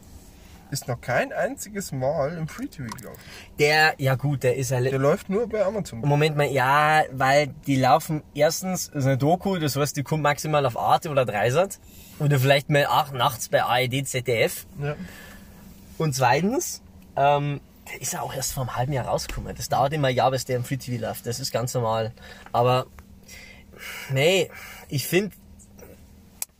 ist 0.71 0.87
noch 0.87 0.99
kein 0.99 1.31
einziges 1.31 1.91
Mal 1.91 2.37
im 2.37 2.47
Free 2.47 2.67
TV 2.67 2.87
gelaufen. 2.95 3.19
Der, 3.59 3.95
ja 3.97 4.15
gut, 4.15 4.43
der 4.43 4.55
ist 4.55 4.71
ja. 4.71 4.81
Der 4.81 4.99
läuft 4.99 5.29
nur 5.29 5.47
bei 5.47 5.63
Amazon. 5.63 5.99
Moment 5.99 6.37
mal, 6.37 6.47
ja, 6.47 7.03
weil 7.11 7.47
die 7.65 7.75
laufen 7.75 8.23
erstens, 8.33 8.87
ist 8.87 9.05
eine 9.05 9.17
Doku, 9.17 9.57
das 9.57 9.75
heißt, 9.75 9.95
die 9.97 10.03
kommt 10.03 10.23
maximal 10.23 10.65
auf 10.65 10.77
Arte 10.77 11.09
oder 11.09 11.25
Dreisat. 11.25 11.79
Oder 12.19 12.39
vielleicht 12.39 12.69
mal 12.69 12.85
acht 12.87 13.13
nachts 13.13 13.49
bei 13.49 13.63
ARD, 13.63 14.07
ZDF. 14.07 14.65
Ja. 14.81 14.95
Und 15.97 16.15
zweitens, 16.15 16.81
ähm, 17.15 17.61
der 17.91 18.01
ist 18.01 18.13
ja 18.13 18.21
auch 18.21 18.33
erst 18.33 18.53
vor 18.53 18.63
einem 18.63 18.75
halben 18.75 18.93
Jahr 18.93 19.05
rausgekommen. 19.05 19.55
Das 19.55 19.69
dauert 19.69 19.93
immer 19.93 20.09
ein 20.09 20.15
Jahr, 20.15 20.31
bis 20.31 20.45
der 20.45 20.57
im 20.57 20.63
Free 20.63 20.77
TV 20.77 21.01
läuft. 21.01 21.25
Das 21.25 21.39
ist 21.39 21.51
ganz 21.51 21.73
normal. 21.73 22.13
Aber, 22.51 22.87
nee, 24.09 24.49
ich 24.89 25.07
finde, 25.07 25.35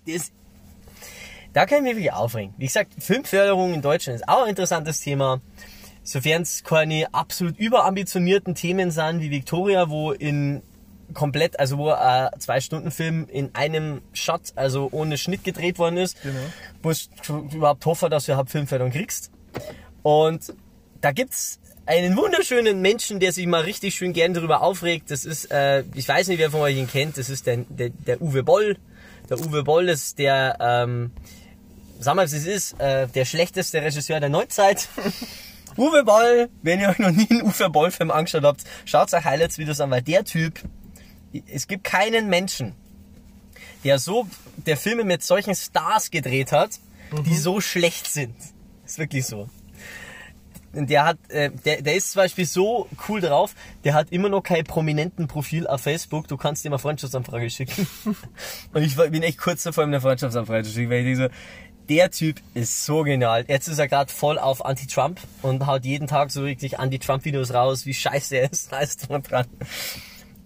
das, 0.06 0.32
da 1.58 1.66
kann 1.66 1.80
ich 1.80 1.84
mich 1.86 1.96
wirklich 1.96 2.14
aufregen. 2.14 2.54
Wie 2.60 2.68
gesagt, 2.68 2.94
Filmförderung 3.00 3.74
in 3.74 3.82
Deutschland 3.82 4.20
ist 4.20 4.30
auch 4.30 4.44
ein 4.44 4.50
interessantes 4.50 5.00
Thema. 5.00 5.42
Sofern 6.04 6.44
es 6.44 6.64
keine 6.64 7.12
absolut 7.16 7.58
überambitionierten 7.58 8.54
Themen 8.54 8.92
sind 8.92 9.22
wie 9.22 9.32
Victoria, 9.32 9.90
wo 9.90 10.12
in 10.12 10.62
komplett, 11.16 11.60
also 11.60 11.80
wo 11.80 11.90
ein 11.90 12.30
zwei 12.38 12.62
Stunden 12.62 12.92
Film 12.92 13.28
in 13.28 13.56
einem 13.56 14.02
Shot, 14.14 14.54
also 14.54 14.90
ohne 14.92 15.18
Schnitt 15.18 15.44
gedreht 15.44 15.80
worden 15.80 15.98
ist, 15.98 16.22
Genau. 16.22 16.38
musst 16.84 17.10
du 17.28 17.50
überhaupt 17.52 17.84
hoffen, 17.88 18.12
dass 18.12 18.26
du 18.28 18.34
überhaupt 18.34 18.52
Filmförderung 18.52 18.92
kriegst. 18.94 19.32
Und 20.04 20.54
da 21.02 21.12
gibt's 21.12 21.60
einen 21.88 22.16
wunderschönen 22.18 22.82
Menschen, 22.82 23.20
der 23.20 23.32
sich 23.32 23.48
mal 23.48 23.62
richtig 23.62 23.96
schön 23.96 24.14
gern 24.14 24.36
darüber 24.36 24.62
aufregt. 24.62 25.10
Das 25.10 25.26
ist, 25.26 25.46
äh, 25.52 25.84
ich 25.96 26.08
weiß 26.08 26.28
nicht, 26.28 26.38
wer 26.38 26.52
von 26.52 26.62
euch 26.62 26.78
ihn 26.78 26.88
kennt, 26.88 27.18
das 27.18 27.32
ist 27.32 27.48
der, 27.48 27.58
der, 27.68 27.90
der 27.90 28.22
Uwe 28.22 28.44
Boll. 28.44 28.78
Der 29.28 29.40
Uwe 29.40 29.64
Boll 29.64 29.90
ist 29.90 30.20
der, 30.20 30.58
ähm, 30.60 31.12
sag 32.00 32.16
mal, 32.16 32.26
was 32.26 32.34
es 32.34 32.46
ist, 32.46 32.80
äh, 32.80 33.08
der 33.08 33.26
schlechteste 33.26 33.82
Regisseur 33.82 34.20
der 34.20 34.30
Neuzeit. 34.30 34.88
Uwe 35.78 36.04
Boll, 36.04 36.50
wenn 36.64 36.80
ihr 36.80 36.90
euch 36.90 37.00
noch 37.00 37.12
nie 37.12 37.28
einen 37.30 37.44
Uwe 37.44 37.70
Boll-Film 37.70 38.10
angeschaut 38.10 38.44
habt, 38.44 38.64
schaut 38.86 39.14
euch 39.14 39.24
Highlights-Videos 39.24 39.80
an, 39.80 39.92
weil 39.92 40.02
der 40.02 40.24
Typ, 40.24 40.60
es 41.48 41.68
gibt 41.68 41.84
keinen 41.84 42.30
Menschen, 42.30 42.74
der 43.84 44.00
so, 44.00 44.28
der 44.66 44.76
Filme 44.76 45.04
mit 45.04 45.24
solchen 45.24 45.56
Stars 45.56 46.10
gedreht 46.10 46.52
hat, 46.52 46.72
die 47.26 47.36
so 47.36 47.62
schlecht 47.62 48.08
sind. 48.08 48.36
Ist 48.86 48.98
wirklich 48.98 49.26
so. 49.26 49.50
Der 50.74 51.06
hat, 51.06 51.18
äh, 51.30 51.50
der, 51.66 51.82
der 51.82 51.96
ist 51.96 52.12
zum 52.12 52.22
Beispiel 52.22 52.46
so 52.46 52.88
cool 53.08 53.22
drauf, 53.22 53.56
der 53.84 53.94
hat 53.94 54.12
immer 54.12 54.30
noch 54.30 54.42
kein 54.42 54.64
prominenten 54.64 55.28
Profil 55.28 55.66
auf 55.66 55.82
Facebook. 55.82 56.28
Du 56.28 56.38
kannst 56.38 56.66
ihm 56.66 56.74
eine 56.74 56.80
Freundschaftsanfrage 56.80 57.50
schicken. 57.50 57.88
Und 58.74 58.84
ich 58.84 58.96
bin 58.96 59.24
echt 59.24 59.40
kurz 59.40 59.64
davor, 59.64 59.86
ihm 59.86 59.90
eine 59.90 60.02
Freundschaftsanfrage 60.02 60.64
zu 60.64 60.72
schicken, 60.72 60.90
weil 60.92 61.00
ich 61.00 61.18
denke 61.18 61.34
so, 61.34 61.67
der 61.90 62.12
Typ 62.12 62.38
ist 62.54 62.86
so 62.86 63.04
genial. 63.04 63.46
Jetzt 63.48 63.68
ist 63.68 63.80
er 63.80 63.88
gerade 63.88 64.12
voll 64.12 64.38
auf 64.38 64.66
Anti-Trump 64.66 65.20
und 65.42 65.66
haut 65.66 65.86
jeden 65.86 66.08
Tag 66.08 66.32
so 66.32 66.44
richtig 66.44 66.80
Anti-Trump-Videos 66.80 67.54
raus, 67.54 67.86
wie 67.86 67.94
scheiße 67.94 68.38
er 68.38 68.52
ist. 68.52 68.72
Da 68.78 68.80
ist 68.80 69.10
dran 69.10 69.24
dran. 69.24 69.46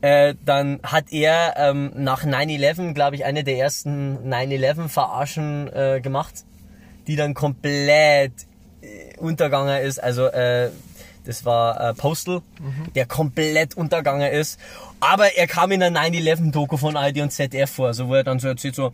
Äh, 0.02 0.36
dann 0.46 0.80
hat 0.84 1.12
er 1.12 1.56
ähm, 1.58 1.92
nach 1.96 2.24
9-11, 2.24 2.94
glaube 2.94 3.16
ich, 3.16 3.26
eine 3.26 3.44
der 3.44 3.58
ersten 3.58 4.18
9-11-Verarschen 4.32 5.72
äh, 5.74 6.02
gemacht, 6.02 6.46
die 7.08 7.16
dann 7.16 7.34
komplett 7.34 8.34
äh, 8.82 9.18
untergegangen 9.18 9.82
ist. 9.82 10.02
Also 10.02 10.26
äh, 10.28 10.70
das 11.26 11.46
war 11.46 11.90
äh, 11.90 11.94
Postal, 11.94 12.42
der 12.96 13.06
komplett 13.06 13.78
untergegangen 13.78 14.32
ist. 14.32 14.60
Aber 15.00 15.36
er 15.36 15.48
kam 15.48 15.72
in 15.72 15.80
der 15.80 15.92
9-11-Doku 15.92 16.78
von 16.78 16.98
ARD 16.98 17.20
und 17.20 17.32
ZDF 17.32 17.70
vor, 17.70 17.94
so 17.94 18.08
wo 18.08 18.16
er 18.16 18.24
dann 18.24 18.40
so 18.40 18.48
erzählt 18.48 18.76
so, 18.76 18.92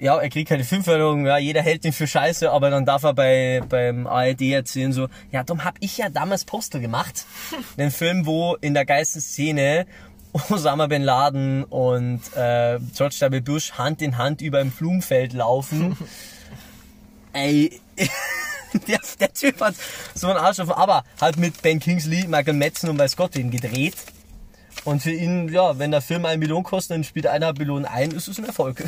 ja, 0.00 0.18
er 0.18 0.30
kriegt 0.30 0.48
keine 0.48 0.64
Filmförderung, 0.64 1.26
ja, 1.26 1.36
jeder 1.36 1.60
hält 1.60 1.84
ihn 1.84 1.92
für 1.92 2.06
scheiße, 2.06 2.50
aber 2.50 2.70
dann 2.70 2.86
darf 2.86 3.02
er 3.02 3.12
bei, 3.12 3.60
beim 3.68 4.06
ARD 4.06 4.40
erzählen 4.42 4.92
so, 4.92 5.08
ja, 5.30 5.44
darum 5.44 5.62
hab 5.64 5.76
ich 5.80 5.98
ja 5.98 6.08
damals 6.08 6.44
Postal 6.44 6.80
gemacht. 6.80 7.26
Den 7.78 7.90
Film, 7.90 8.24
wo 8.24 8.56
in 8.56 8.72
der 8.72 8.86
geilsten 8.86 9.20
Szene 9.20 9.86
Osama 10.32 10.86
Bin 10.86 11.02
Laden 11.02 11.64
und 11.64 12.20
äh, 12.34 12.78
George 12.96 13.16
W. 13.20 13.40
Bush 13.40 13.72
Hand 13.72 14.00
in 14.00 14.16
Hand 14.16 14.40
über 14.40 14.60
ein 14.60 14.70
Blumenfeld 14.70 15.34
laufen. 15.34 15.96
Ey, 17.32 17.78
der, 18.88 19.00
der 19.20 19.32
Typ 19.34 19.60
hat 19.60 19.74
so 20.14 20.28
einen 20.28 20.38
Arsch 20.38 20.60
auf, 20.60 20.76
aber 20.76 21.04
halt 21.20 21.36
mit 21.36 21.60
Ben 21.60 21.78
Kingsley, 21.78 22.26
Michael 22.26 22.54
Madsen 22.54 22.88
und 22.88 22.98
weiß 22.98 23.16
Gott 23.16 23.34
wen 23.34 23.50
gedreht. 23.50 23.96
Und 24.84 25.02
für 25.02 25.12
ihn, 25.12 25.48
ja, 25.48 25.78
wenn 25.78 25.90
der 25.90 26.00
Film 26.00 26.24
eine 26.24 26.38
Million 26.38 26.62
kostet, 26.62 26.96
dann 26.96 27.04
spielt 27.04 27.26
einer 27.26 27.52
Million 27.52 27.84
ein, 27.84 28.12
ist 28.12 28.28
es 28.28 28.38
ein 28.38 28.46
Erfolg. 28.46 28.82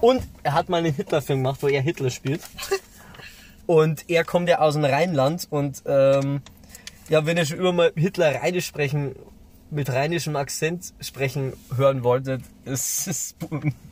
Und 0.00 0.22
er 0.42 0.54
hat 0.54 0.68
mal 0.68 0.78
einen 0.78 0.94
Hitler-Film 0.94 1.40
gemacht, 1.42 1.62
wo 1.62 1.68
er 1.68 1.80
Hitler 1.82 2.10
spielt. 2.10 2.40
Und 3.66 4.08
er 4.08 4.24
kommt 4.24 4.48
ja 4.48 4.60
aus 4.60 4.74
dem 4.74 4.84
Rheinland 4.84 5.46
und 5.50 5.82
ähm, 5.86 6.40
ja, 7.10 7.26
wenn 7.26 7.36
ihr 7.36 7.44
schon 7.44 7.58
über 7.58 7.72
mal 7.72 7.92
Hitler 7.96 8.34
rheinisch 8.42 8.66
sprechen, 8.66 9.14
mit 9.70 9.90
rheinischem 9.90 10.36
Akzent 10.36 10.94
sprechen 11.00 11.52
hören 11.76 12.02
wolltet, 12.02 12.42
es 12.64 13.06
ist, 13.06 13.36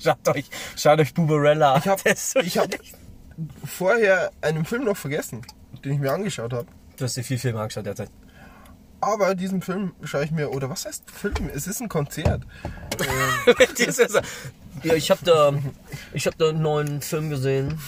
schaut 0.03 0.29
euch, 0.29 0.47
schaut 0.77 0.99
euch 1.01 1.13
Bubarella 1.13 1.75
an. 1.75 1.81
Ich 1.85 1.89
hab- 1.89 2.03
Der 2.05 2.13
ist 2.15 2.31
so 2.31 2.41
ich 2.41 2.57
hab-. 2.57 2.71
Vorher 3.65 4.31
einen 4.41 4.65
Film 4.65 4.85
noch 4.85 4.97
vergessen, 4.97 5.43
den 5.85 5.93
ich 5.93 5.99
mir 5.99 6.13
angeschaut 6.13 6.55
habe. 6.55 6.67
Du 6.97 7.05
hast 7.05 7.17
dir 7.19 7.25
viel 7.25 7.39
Filme 7.39 7.61
angeschaut 7.61 7.85
derzeit. 7.85 8.09
Aber 9.01 9.35
diesen 9.35 9.63
Film 9.63 9.93
schaue 10.03 10.25
ich 10.25 10.31
mir, 10.31 10.51
oder 10.51 10.71
was 10.71 10.87
heißt 10.87 11.05
Film? 11.11 11.51
Es 11.55 11.67
ist 11.67 11.81
ein 11.81 11.89
Konzert. 11.89 12.43
Ja, 14.83 14.95
ich 14.95 15.11
habe 15.11 15.25
da, 15.25 15.55
ich 16.13 16.27
habe 16.27 16.37
da 16.37 16.51
einen 16.51 16.61
neuen 16.61 17.01
Film 17.01 17.31
gesehen. 17.31 17.79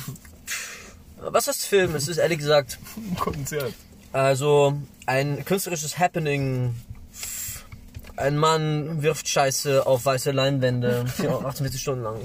Was 1.21 1.49
ist 1.49 1.65
Film? 1.65 1.95
Es 1.95 2.09
ist 2.09 2.17
ehrlich 2.19 2.39
gesagt 2.39 2.79
Ein 2.97 3.17
Konzert. 3.17 3.75
Also 4.13 4.81
ein 5.07 5.45
künstlerisches 5.45 5.99
Happening. 5.99 6.75
Ein 8.17 8.37
Mann 8.37 9.03
wirft 9.03 9.29
Scheiße 9.29 9.87
auf 9.87 10.05
weiße 10.07 10.31
Leinwände, 10.33 11.05
48 11.45 11.81
Stunden 11.81 12.03
lang. 12.05 12.17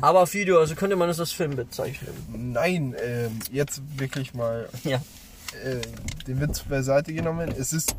Aber 0.00 0.22
auf 0.22 0.34
Video, 0.34 0.58
also 0.58 0.74
könnte 0.74 0.96
man 0.96 1.08
es 1.08 1.20
als 1.20 1.32
Film 1.32 1.56
bezeichnen. 1.56 2.12
Nein, 2.52 2.94
ähm, 3.02 3.38
jetzt 3.50 3.80
wirklich 3.96 4.34
mal 4.34 4.68
Ja. 4.84 5.00
Äh, 5.64 5.80
den 6.26 6.40
Witz 6.40 6.60
beiseite 6.60 7.12
genommen. 7.12 7.52
Es 7.56 7.72
ist 7.72 7.94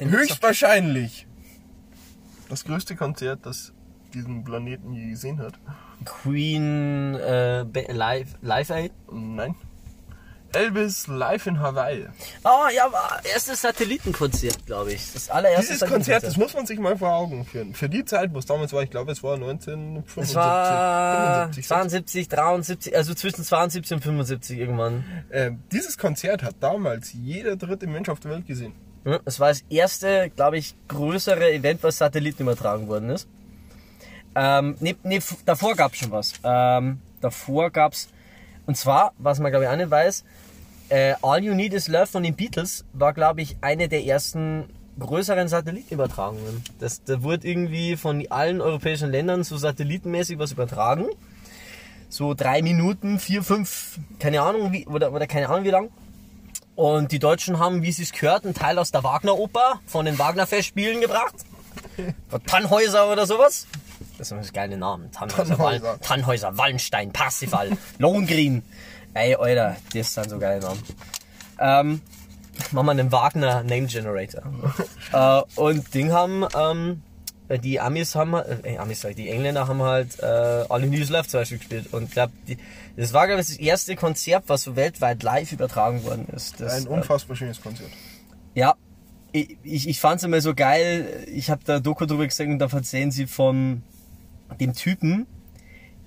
Den 0.00 0.10
höchstwahrscheinlich 0.10 1.26
das 2.48 2.64
größte 2.64 2.96
Konzert, 2.96 3.44
das 3.44 3.72
diesen 4.14 4.44
Planeten 4.44 4.92
je 4.92 5.10
gesehen 5.10 5.38
hat. 5.38 5.54
Queen 6.04 7.14
äh, 7.14 7.62
Live, 7.92 8.36
Live 8.40 8.70
Aid. 8.70 8.92
Nein. 9.12 9.54
Elvis 10.52 11.06
live 11.06 11.46
in 11.46 11.60
Hawaii. 11.60 12.06
Oh 12.44 12.66
ja, 12.74 12.90
erstes 13.32 13.62
Satellitenkonzert, 13.62 14.66
glaube 14.66 14.92
ich. 14.92 15.12
Das 15.12 15.30
allererste 15.30 15.72
Dieses 15.72 15.88
Konzert, 15.88 16.22
das 16.22 16.36
muss 16.36 16.54
man 16.54 16.66
sich 16.66 16.78
mal 16.78 16.96
vor 16.96 17.12
Augen 17.12 17.44
führen. 17.44 17.74
Für 17.74 17.88
die 17.88 18.04
Zeit, 18.04 18.32
wo 18.32 18.38
es 18.38 18.46
damals 18.46 18.72
war, 18.72 18.82
ich 18.82 18.90
glaube, 18.90 19.12
es 19.12 19.22
war 19.22 19.34
1975. 19.34 20.30
Es 20.30 20.34
war 20.34 21.52
75, 21.52 21.66
72, 21.66 22.28
73, 22.28 22.96
also 22.96 23.14
zwischen 23.14 23.44
72 23.44 23.96
und 23.96 24.02
75 24.02 24.58
irgendwann. 24.58 25.04
Äh, 25.30 25.52
dieses 25.72 25.98
Konzert 25.98 26.42
hat 26.42 26.56
damals 26.60 27.12
jeder 27.12 27.56
dritte 27.56 27.86
Mensch 27.86 28.08
auf 28.08 28.20
der 28.20 28.30
Welt 28.32 28.46
gesehen. 28.46 28.72
Es 29.24 29.40
war 29.40 29.48
das 29.48 29.62
erste, 29.70 30.30
glaube 30.30 30.58
ich, 30.58 30.74
größere 30.88 31.52
Event, 31.52 31.82
was 31.82 31.98
Satelliten 31.98 32.42
übertragen 32.42 32.88
worden 32.88 33.10
ist. 33.10 33.28
Ähm, 34.34 34.76
nee, 34.80 34.96
nee, 35.02 35.20
davor 35.44 35.74
gab 35.74 35.92
es 35.92 35.98
schon 35.98 36.10
was. 36.10 36.34
Ähm, 36.44 37.00
davor 37.20 37.70
gab 37.70 37.92
es, 37.92 38.08
und 38.68 38.76
zwar, 38.76 39.14
was 39.16 39.40
man 39.40 39.50
glaube 39.50 39.64
ich 39.64 39.70
auch 39.70 39.76
nicht 39.76 39.90
weiß, 39.90 40.24
äh, 40.90 41.14
All 41.22 41.42
You 41.42 41.54
Need 41.54 41.72
Is 41.72 41.88
Love 41.88 42.06
von 42.06 42.22
den 42.22 42.34
Beatles 42.34 42.84
war, 42.92 43.14
glaube 43.14 43.40
ich, 43.40 43.56
eine 43.62 43.88
der 43.88 44.04
ersten 44.04 44.68
größeren 44.98 45.48
Satellitenübertragungen. 45.48 46.62
Das, 46.78 47.02
da 47.02 47.22
wurde 47.22 47.48
irgendwie 47.48 47.96
von 47.96 48.26
allen 48.30 48.60
europäischen 48.60 49.10
Ländern 49.10 49.42
so 49.42 49.56
satellitenmäßig 49.56 50.38
was 50.38 50.52
übertragen. 50.52 51.06
So 52.10 52.34
drei 52.34 52.60
Minuten, 52.60 53.18
vier, 53.18 53.42
fünf, 53.42 53.98
keine 54.18 54.42
Ahnung, 54.42 54.70
wie, 54.70 54.86
oder, 54.86 55.14
oder 55.14 55.26
keine 55.26 55.48
Ahnung 55.48 55.64
wie 55.64 55.70
lang. 55.70 55.88
Und 56.76 57.10
die 57.10 57.18
Deutschen 57.18 57.58
haben, 57.58 57.82
wie 57.82 57.92
sie 57.92 58.02
es 58.02 58.12
gehört, 58.12 58.44
einen 58.44 58.52
Teil 58.52 58.78
aus 58.78 58.90
der 58.90 59.02
Wagner-Oper 59.02 59.80
von 59.86 60.04
den 60.04 60.18
Wagner-Festspielen 60.18 61.00
gebracht. 61.00 61.34
Von 62.28 62.44
Tannhäuser 62.44 63.10
oder 63.10 63.26
sowas. 63.26 63.66
Das 64.18 64.28
sind 64.28 64.52
geile 64.52 64.76
Namen. 64.76 65.12
Tannhäuser, 65.12 65.56
Tannhäuser. 65.56 66.00
Tannhäuser 66.00 66.58
Wallenstein, 66.58 67.12
Parsifal, 67.12 67.70
Lohengrin. 67.98 68.62
Ey, 69.14 69.36
Alter, 69.36 69.76
das 69.94 70.12
sind 70.12 70.28
so 70.28 70.38
geile 70.38 70.60
Namen. 70.60 70.82
Ähm, 71.60 72.00
machen 72.72 72.86
wir 72.86 72.90
einen 72.90 73.12
Wagner 73.12 73.62
Name 73.62 73.86
Generator. 73.86 74.42
äh, 75.12 75.60
und 75.60 75.94
Ding 75.94 76.10
haben, 76.10 76.44
ähm, 76.56 77.02
die 77.62 77.78
Amis 77.78 78.16
haben, 78.16 78.34
äh, 78.34 78.76
Amis 78.76 79.00
sag 79.00 79.10
ich, 79.10 79.16
die 79.16 79.28
Engländer 79.28 79.68
haben 79.68 79.82
halt 79.82 80.18
äh, 80.20 80.26
All 80.26 80.82
in 80.82 80.90
News 80.90 81.10
Live 81.10 81.28
zum 81.28 81.40
Beispiel 81.40 81.58
gespielt. 81.58 81.92
Und 81.92 82.10
glaub, 82.10 82.30
die, 82.48 82.58
das 82.96 83.12
war, 83.12 83.28
glaube 83.28 83.40
ich, 83.40 83.46
das 83.46 83.56
erste 83.56 83.94
Konzert, 83.94 84.44
was 84.48 84.64
so 84.64 84.74
weltweit 84.74 85.22
live 85.22 85.52
übertragen 85.52 86.02
worden 86.02 86.26
ist. 86.34 86.60
Das, 86.60 86.72
Ein 86.74 86.86
äh, 86.86 86.88
unfassbar 86.88 87.36
schönes 87.36 87.62
Konzert. 87.62 87.90
ja, 88.54 88.74
ich, 89.30 89.58
ich, 89.62 89.88
ich 89.88 90.00
fand's 90.00 90.24
immer 90.24 90.40
so 90.40 90.54
geil. 90.54 91.24
Ich 91.32 91.50
habe 91.50 91.60
da 91.64 91.78
Doku 91.78 92.06
drüber 92.06 92.26
gesehen 92.26 92.52
und 92.52 92.58
da 92.58 92.66
erzählen 92.66 93.10
sie 93.10 93.26
von 93.26 93.82
dem 94.56 94.72
Typen, 94.74 95.26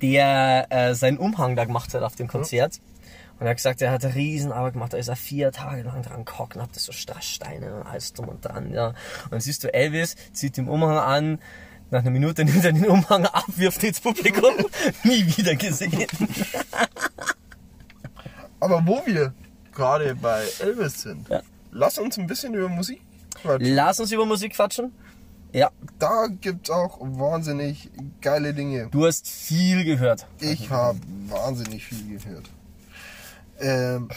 der 0.01 0.67
äh, 0.69 0.95
seinen 0.95 1.17
Umhang 1.17 1.55
da 1.55 1.65
gemacht 1.65 1.93
hat 1.93 2.03
auf 2.03 2.15
dem 2.15 2.27
Konzert. 2.27 2.79
Und 3.39 3.47
er 3.47 3.51
hat 3.51 3.57
gesagt, 3.57 3.81
er 3.81 3.91
hat 3.91 4.03
Riesenarbeit 4.03 4.73
gemacht, 4.73 4.93
da 4.93 4.97
ist 4.97 5.07
er 5.07 5.15
vier 5.15 5.51
Tage 5.51 5.81
lang 5.83 6.03
dran 6.03 6.25
gehockt 6.25 6.55
und 6.55 6.61
hat 6.61 6.75
das 6.75 6.85
so 6.85 6.91
Strasssteine 6.91 7.73
und 7.73 7.87
alles 7.87 8.13
drum 8.13 8.27
und 8.29 8.45
dran, 8.45 8.71
ja. 8.71 8.87
Und 8.89 9.31
dann 9.31 9.39
siehst 9.41 9.63
du 9.63 9.73
Elvis, 9.73 10.15
zieht 10.31 10.57
den 10.57 10.67
Umhang 10.69 10.97
an, 10.97 11.39
nach 11.89 12.01
einer 12.01 12.11
Minute 12.11 12.45
nimmt 12.45 12.63
er 12.63 12.71
den 12.71 12.85
Umhang 12.85 13.25
ab, 13.25 13.45
wirft 13.55 13.83
ins 13.83 13.99
Publikum, 13.99 14.53
nie 15.03 15.25
wieder 15.37 15.55
gesehen. 15.55 16.07
Aber 18.59 18.85
wo 18.85 19.01
wir 19.05 19.33
gerade 19.73 20.15
bei 20.15 20.43
Elvis 20.59 21.01
sind, 21.01 21.27
Ja. 21.29 21.41
lass 21.71 21.97
uns 21.97 22.17
ein 22.17 22.27
bisschen 22.27 22.53
über 22.53 22.69
Musik 22.69 23.01
quatschen. 23.41 23.73
Lass 23.75 23.99
uns 23.99 24.11
über 24.11 24.25
Musik 24.25 24.53
quatschen. 24.53 24.93
Ja, 25.53 25.69
Da 25.99 26.27
gibt's 26.27 26.69
auch 26.69 26.99
wahnsinnig 27.01 27.89
geile 28.21 28.53
Dinge. 28.53 28.87
du 28.91 29.05
hast 29.05 29.27
viel 29.29 29.83
gehört. 29.83 30.25
Ich 30.39 30.69
habe 30.69 30.99
wahnsinnig 31.27 31.85
viel 31.85 32.17
gehört. 32.17 32.49
Ähm, 33.59 34.09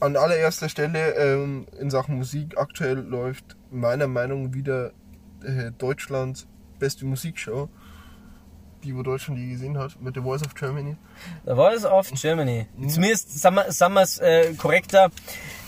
an 0.00 0.16
allererster 0.16 0.68
Stelle 0.68 1.12
ähm, 1.14 1.66
in 1.78 1.90
Sachen 1.90 2.16
Musik 2.16 2.58
aktuell 2.58 2.98
läuft 2.98 3.56
meiner 3.70 4.06
Meinung 4.06 4.46
nach 4.46 4.54
wieder 4.54 4.92
äh, 5.44 5.70
Deutschlands 5.78 6.46
beste 6.78 7.04
Musikshow, 7.06 7.68
die 8.82 8.94
wo 8.96 9.02
Deutschland 9.02 9.38
je 9.38 9.50
gesehen 9.50 9.78
hat, 9.78 10.00
mit 10.00 10.14
The 10.14 10.20
Voice 10.20 10.42
of 10.44 10.54
Germany. 10.54 10.96
The 11.46 11.54
Voice 11.54 11.84
of 11.84 12.10
Germany. 12.12 12.66
Zumindest, 12.88 13.38
sagen 13.40 13.56
wir 13.56 14.00
wir's, 14.00 14.18
äh, 14.18 14.54
korrekter, 14.54 15.10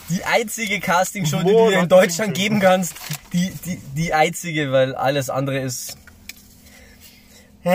die 0.08 0.24
einzige 0.24 0.80
Castingshow, 0.80 1.42
die 1.42 1.52
du 1.52 1.70
dir 1.70 1.80
in 1.80 1.88
Deutschland 1.88 2.34
geben 2.34 2.60
kannst. 2.60 2.94
Die, 3.32 3.50
die, 3.64 3.78
die 3.94 4.14
einzige, 4.14 4.72
weil 4.72 4.94
alles 4.94 5.30
andere 5.30 5.60
ist... 5.60 5.96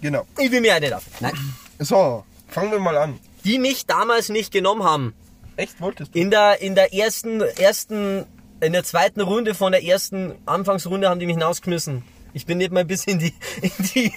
Genau. 0.00 0.24
Ich 0.38 0.50
will 0.52 0.60
mir 0.60 0.74
eine 0.74 0.90
dafür. 0.90 1.12
Nein. 1.18 1.32
So, 1.80 2.24
fangen 2.46 2.70
wir 2.70 2.78
mal 2.78 2.96
an. 2.96 3.18
Die 3.44 3.58
mich 3.58 3.84
damals 3.86 4.28
nicht 4.28 4.52
genommen 4.52 4.84
haben. 4.84 5.12
Echt 5.56 5.80
wolltest 5.80 6.14
du? 6.14 6.18
In 6.20 6.30
der, 6.30 6.60
in 6.60 6.76
der 6.76 6.94
ersten, 6.94 7.40
ersten, 7.40 8.24
in 8.60 8.72
der 8.72 8.84
zweiten 8.84 9.20
Runde 9.20 9.54
von 9.54 9.72
der 9.72 9.82
ersten 9.84 10.34
Anfangsrunde 10.46 11.08
haben 11.08 11.18
die 11.18 11.26
mich 11.26 11.34
hinausgeschmissen. 11.34 12.04
Ich 12.34 12.46
bin 12.46 12.58
nicht 12.58 12.72
mal 12.72 12.84
bis 12.84 13.04
in 13.04 13.18
die, 13.18 13.34
in 13.62 13.70
die 13.94 14.12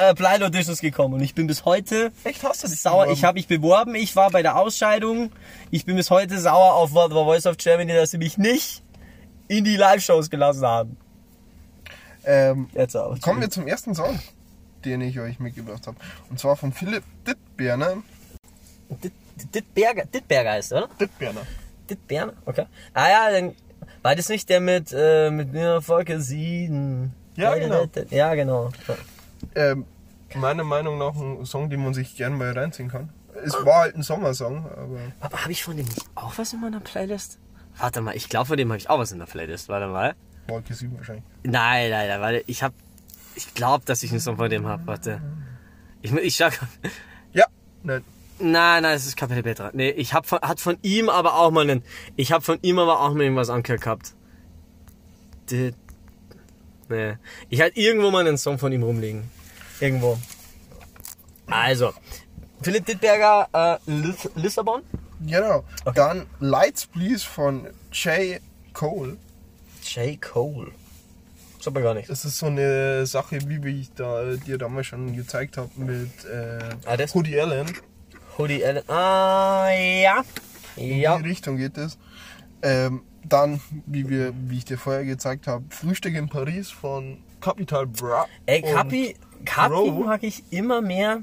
äh, 0.00 0.14
Blind 0.14 0.42
Auditions 0.42 0.80
gekommen 0.80 1.14
und 1.14 1.20
ich 1.20 1.34
bin 1.34 1.46
bis 1.46 1.64
heute 1.64 2.12
Echt 2.24 2.42
hast 2.44 2.62
du 2.64 2.68
dich 2.68 2.80
sauer. 2.80 3.02
beworben? 3.02 3.12
Ich 3.12 3.24
habe 3.24 3.34
mich 3.36 3.48
beworben, 3.48 3.94
ich 3.94 4.14
war 4.16 4.30
bei 4.30 4.42
der 4.42 4.56
Ausscheidung. 4.56 5.30
Ich 5.70 5.84
bin 5.84 5.96
bis 5.96 6.10
heute 6.10 6.38
sauer 6.38 6.74
auf 6.74 6.90
The 6.90 6.94
Voice 7.10 7.46
of 7.46 7.56
Germany, 7.56 7.92
dass 7.92 8.12
sie 8.12 8.18
mich 8.18 8.38
nicht 8.38 8.82
in 9.48 9.64
die 9.64 9.76
Live-Shows 9.76 10.30
gelassen 10.30 10.64
haben. 10.64 10.96
Ähm, 12.24 12.68
Jetzt 12.74 12.94
aber. 12.96 13.18
kommen 13.18 13.40
wir 13.40 13.50
zum 13.50 13.66
ersten 13.66 13.94
Song, 13.94 14.18
den 14.84 15.00
ich 15.00 15.18
euch 15.18 15.40
mitgebracht 15.40 15.86
habe. 15.86 15.96
Und 16.28 16.38
zwar 16.38 16.56
von 16.56 16.72
Philipp 16.72 17.02
Dittberner. 17.26 18.02
Dit- 19.02 19.12
Dittberger, 19.54 20.04
Dittberger 20.04 20.50
heißt, 20.52 20.72
oder? 20.72 20.88
Dittberner. 21.00 21.42
Dittberger? 21.88 22.34
Okay. 22.44 22.66
Ah 22.94 23.08
ja, 23.08 23.30
dann 23.32 23.54
war 24.02 24.14
das 24.14 24.28
nicht 24.28 24.48
der 24.50 24.60
mit, 24.60 24.92
äh, 24.92 25.30
mit 25.30 25.52
mir 25.52 25.80
Volker 25.80 26.20
Sieden? 26.20 27.14
Ja, 27.40 27.54
genau. 27.56 27.86
Ja, 28.10 28.34
genau. 28.34 28.70
Ähm, 29.54 29.84
meiner 30.34 30.64
Meinung 30.64 30.98
nach 30.98 31.14
ein 31.14 31.44
Song, 31.46 31.70
den 31.70 31.82
man 31.82 31.94
sich 31.94 32.16
gerne 32.16 32.36
mal 32.36 32.52
reinziehen 32.52 32.88
kann. 32.88 33.10
Es 33.44 33.54
war 33.64 33.80
halt 33.80 33.96
ein 33.96 34.02
Sommersong, 34.02 34.66
aber 34.66 34.98
Aber 35.20 35.42
habe 35.42 35.52
ich 35.52 35.64
von 35.64 35.76
dem 35.76 35.86
nicht 35.86 36.04
auch 36.14 36.36
was 36.36 36.52
in 36.52 36.60
meiner 36.60 36.80
Playlist? 36.80 37.38
Warte 37.78 38.00
mal, 38.00 38.14
ich 38.16 38.28
glaube, 38.28 38.46
von 38.46 38.56
dem 38.56 38.68
habe 38.68 38.78
ich 38.78 38.90
auch 38.90 38.98
was 38.98 39.12
in 39.12 39.18
der 39.18 39.26
Playlist. 39.26 39.68
Warte 39.68 39.86
mal. 39.86 40.14
Wolke 40.48 40.74
7 40.74 40.96
wahrscheinlich. 40.96 41.24
Nein, 41.44 41.90
nein, 41.90 42.08
nein, 42.08 42.20
warte. 42.20 42.42
Ich 42.46 42.62
habe, 42.62 42.74
ich 43.34 43.54
glaube, 43.54 43.84
dass 43.84 44.02
ich 44.02 44.10
einen 44.10 44.20
Song 44.20 44.36
von 44.36 44.50
dem 44.50 44.66
habe. 44.66 44.86
Warte. 44.86 45.22
Ich, 46.02 46.12
ich 46.12 46.36
schau. 46.36 46.48
Ja, 47.32 47.46
nein. 47.82 48.04
Nein, 48.40 48.82
nein, 48.82 48.96
es 48.96 49.06
ist 49.06 49.16
Kapelle 49.16 49.42
Petra. 49.42 49.70
Nee, 49.74 49.90
ich 49.90 50.14
hab 50.14 50.26
von, 50.26 50.40
hat 50.40 50.60
von 50.60 50.78
ihm 50.82 51.08
aber 51.08 51.34
auch 51.34 51.50
mal 51.50 51.68
einen, 51.68 51.84
ich 52.16 52.32
hab 52.32 52.42
von 52.42 52.58
ihm 52.62 52.78
aber 52.78 53.00
auch 53.00 53.12
mal 53.12 53.22
irgendwas 53.22 53.50
angehört 53.50 53.82
gehabt. 53.82 54.14
Nee. 56.90 57.16
Ich 57.48 57.60
hatte 57.60 57.78
irgendwo 57.78 58.10
mal 58.10 58.26
einen 58.26 58.36
Song 58.36 58.58
von 58.58 58.72
ihm 58.72 58.82
rumliegen. 58.82 59.30
Irgendwo. 59.80 60.18
Also, 61.46 61.92
Philipp 62.62 62.84
Dittberger, 62.84 63.48
äh, 63.52 63.90
Lis 63.90 64.28
Lissabon. 64.34 64.82
Genau. 65.26 65.64
Dann 65.94 66.26
Lights 66.40 66.86
Please 66.86 67.24
von 67.24 67.66
J. 67.92 68.40
Cole. 68.72 69.16
J. 69.84 70.20
Cole. 70.20 70.72
Das 71.58 71.66
aber 71.66 71.82
gar 71.82 71.94
nicht. 71.94 72.08
Das 72.08 72.24
ist 72.24 72.38
so 72.38 72.46
eine 72.46 73.06
Sache, 73.06 73.38
wie 73.46 73.80
ich 73.80 73.92
da, 73.92 74.34
dir 74.34 74.56
damals 74.58 74.86
schon 74.86 75.14
gezeigt 75.14 75.58
habe 75.58 75.70
mit 75.76 76.24
äh, 76.24 76.58
Ah, 76.86 76.96
Woody 77.14 77.38
Allen. 77.38 77.66
Hoodie 78.38 78.64
Allen. 78.64 78.88
Ah, 78.88 79.68
ja. 79.70 80.24
Ja. 80.76 81.16
In 81.16 81.22
die 81.22 81.28
Richtung 81.28 81.56
geht 81.58 81.76
es. 81.76 81.98
Ähm, 82.62 83.02
dann, 83.24 83.60
wie, 83.86 84.08
wir, 84.08 84.32
wie 84.48 84.58
ich 84.58 84.64
dir 84.64 84.78
vorher 84.78 85.04
gezeigt 85.04 85.46
habe, 85.46 85.64
Frühstück 85.70 86.14
in 86.14 86.28
Paris 86.28 86.70
von 86.70 87.18
Capital 87.40 87.86
Bra. 87.86 88.26
Ey, 88.46 88.62
Kapi 88.62 89.16
Crow. 89.44 90.04
mag 90.04 90.22
ich 90.22 90.44
immer 90.50 90.80
mehr. 90.80 91.22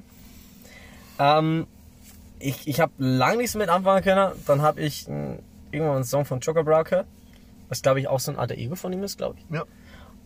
Ähm, 1.19 1.67
ich 2.39 2.67
ich 2.67 2.79
habe 2.79 2.93
lange 2.97 3.37
nichts 3.37 3.55
mit 3.55 3.69
anfangen 3.69 4.03
können. 4.03 4.31
Dann 4.45 4.61
habe 4.61 4.81
ich 4.81 5.07
äh, 5.07 5.37
irgendwann 5.71 5.97
einen 5.97 6.03
Song 6.03 6.25
von 6.25 6.39
Joker 6.39 6.63
Brown 6.63 6.83
gehört. 6.83 7.07
Was 7.69 7.81
glaube 7.81 7.99
ich 7.99 8.07
auch 8.07 8.19
so 8.19 8.31
ein 8.31 8.37
alter 8.37 8.55
Ego 8.55 8.75
von 8.75 8.93
ihm 8.93 9.03
ist, 9.03 9.17
glaube 9.17 9.37
ich. 9.39 9.53
Ja. 9.53 9.63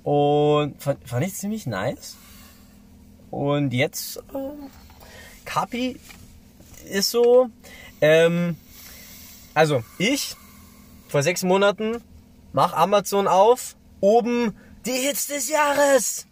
Und 0.04 0.82
fand, 0.82 1.08
fand 1.08 1.26
ich 1.26 1.34
ziemlich 1.36 1.66
nice. 1.66 2.18
Und 3.30 3.74
jetzt, 3.74 4.18
äh, 4.18 4.22
Kapi 5.46 5.98
ist 6.90 7.12
so, 7.12 7.50
ähm, 8.02 8.58
also 9.54 9.84
ich 9.98 10.36
vor 11.12 11.24
sechs 11.24 11.44
Monaten 11.44 12.02
mach 12.54 12.74
Amazon 12.74 13.28
auf, 13.28 13.76
oben 14.00 14.56
die 14.86 14.92
Hits 14.92 15.28
des 15.28 15.50
Jahres. 15.50 16.26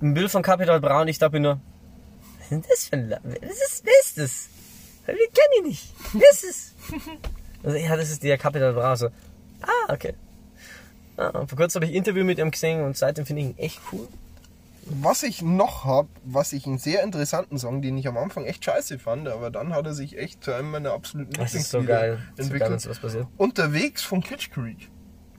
Ein 0.00 0.14
Bild 0.14 0.30
von 0.30 0.42
Capital 0.42 0.80
Bra 0.80 1.02
und 1.02 1.08
ich 1.08 1.18
dachte 1.18 1.34
mir 1.34 1.40
nur, 1.40 1.60
was 2.38 2.58
ist 2.58 2.70
das 2.70 2.84
für 2.84 2.96
ein 2.96 3.08
La 3.08 3.18
Was 3.24 3.34
ist, 3.34 3.82
wer 3.84 3.92
ist 4.00 4.18
das? 4.18 4.48
Wir 5.06 5.14
kennen 5.16 5.58
ihn 5.58 5.68
nicht. 5.68 5.92
Wer 6.12 6.30
ist 6.30 6.44
es? 6.44 6.74
Also, 7.64 7.76
ja, 7.76 7.96
das 7.96 8.10
ist 8.10 8.24
der 8.24 8.38
Capital 8.38 8.72
Bra. 8.72 8.96
So, 8.96 9.06
ah, 9.06 9.92
okay. 9.92 10.14
Und 11.16 11.48
vor 11.48 11.56
kurzem 11.56 11.80
habe 11.80 11.84
ich 11.86 11.92
ein 11.92 11.98
Interview 11.98 12.24
mit 12.24 12.40
ihm 12.40 12.50
gesehen 12.50 12.82
und 12.82 12.96
seitdem 12.96 13.24
finde 13.24 13.42
ich 13.42 13.48
ihn 13.50 13.58
echt 13.58 13.80
cool. 13.92 14.08
Was 14.86 15.22
ich 15.22 15.42
noch 15.42 15.84
habe, 15.84 16.08
was 16.24 16.52
ich 16.52 16.66
einen 16.66 16.78
sehr 16.78 17.02
interessanten 17.04 17.56
Song, 17.58 17.82
den 17.82 17.96
ich 17.96 18.08
am 18.08 18.16
Anfang 18.16 18.44
echt 18.44 18.64
scheiße 18.64 18.98
fand, 18.98 19.28
aber 19.28 19.50
dann 19.50 19.74
hat 19.74 19.86
er 19.86 19.94
sich 19.94 20.18
echt 20.18 20.42
zu 20.42 20.52
einem 20.52 20.72
meiner 20.72 20.92
absoluten 20.92 21.32
Das 21.34 21.54
ist 21.54 21.70
so 21.70 21.82
geil. 21.82 22.18
So 22.36 22.42
geil, 22.48 22.52
entwickelt. 22.52 22.80
sowas 22.80 22.98
passiert. 22.98 23.26
Unterwegs 23.36 24.02
von 24.02 24.22
Kitsch 24.22 24.50
Creek. 24.50 24.90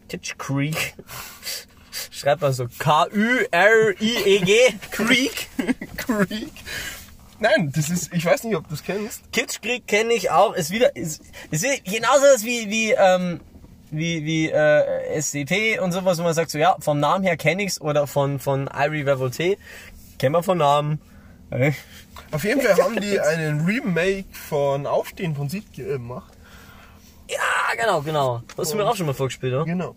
Titch 0.08 0.38
Creek. 0.38 0.96
Schreibt 2.12 2.41
man 2.41 2.54
so 2.54 2.68
K-U-R-I-E-G. 2.80 4.54
Creek. 4.91 5.50
Creek. 5.98 6.52
Nein, 7.39 7.72
das 7.76 7.89
ist, 7.89 8.14
ich 8.14 8.24
weiß 8.26 8.44
nicht, 8.46 8.56
ob 8.56 8.68
du 8.68 8.76
es 8.76 8.84
kennst. 8.84 9.32
Kitsch 9.32 9.62
Creek 9.62 9.86
kenne 9.88 10.14
ich 10.14 10.32
auch. 10.32 10.54
Ist 10.54 10.72
wieder, 10.72 10.96
ist, 10.96 11.22
ist 11.52 11.66
genauso 11.84 12.24
das 12.32 12.46
wie, 12.46 12.70
wie, 12.70 12.91
ähm, 12.91 13.41
wie, 13.94 14.26
wie, 14.26 14.50
äh, 14.50 15.22
SCP 15.22 15.80
und 15.80 15.91
sowas, 15.91 16.18
wo 16.18 16.24
man 16.24 16.34
sagt 16.34 16.52
so, 16.52 16.58
ja, 16.58 16.76
vom 16.80 17.00
Namen 17.00 17.24
her 17.24 17.38
kenne 17.38 17.64
ich's 17.64 17.80
oder 17.80 18.08
von, 18.08 18.39
von 18.39 18.70
Irie 18.74 19.04
Revolte. 19.04 19.58
Kennen 20.18 20.34
wir 20.34 20.44
von 20.44 20.58
Namen. 20.58 21.00
Äh, 21.50 21.74
Auf 22.32 22.44
jeden 22.44 22.62
Fall 22.62 22.76
haben 22.78 23.00
die 23.00 23.20
einen 23.22 23.66
Remake 23.66 24.26
von 24.32 24.88
Aufstehen 24.88 25.36
von 25.36 25.50
Sieg 25.50 25.72
gemacht. 25.74 26.34
Ja, 27.30 27.82
genau, 27.82 28.02
genau. 28.02 28.44
Das 28.50 28.66
hast 28.66 28.74
du 28.74 28.78
mir 28.78 28.86
auch 28.86 28.96
schon 28.96 29.06
mal 29.06 29.14
vorgespielt, 29.14 29.54
oder? 29.54 29.66
Genau. 29.66 29.96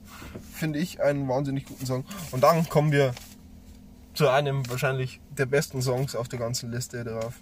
Finde 0.54 0.78
ich 0.78 1.00
einen 1.02 1.28
wahnsinnig 1.28 1.66
guten 1.66 1.84
Song. 1.84 2.04
Und 2.30 2.42
dann 2.42 2.68
kommen 2.68 2.92
wir 2.92 3.12
zu 4.14 4.28
einem 4.28 4.68
wahrscheinlich 4.70 5.20
der 5.36 5.46
besten 5.46 5.82
Songs 5.82 6.16
auf 6.16 6.28
der 6.28 6.38
ganzen 6.38 6.70
Liste 6.70 7.04
drauf. 7.04 7.34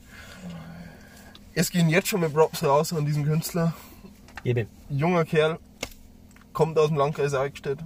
Es 1.54 1.70
gehen 1.70 1.88
jetzt 1.88 2.08
schon 2.08 2.20
mit 2.20 2.32
Props 2.32 2.64
raus 2.64 2.92
an 2.92 3.06
diesen 3.06 3.24
Künstler. 3.24 3.74
Gebe. 4.42 4.66
Junger 4.90 5.24
Kerl, 5.24 5.58
kommt 6.54 6.78
aus 6.78 6.88
dem 6.88 6.96
Landkreis 6.96 7.34
Eichstätt, 7.34 7.78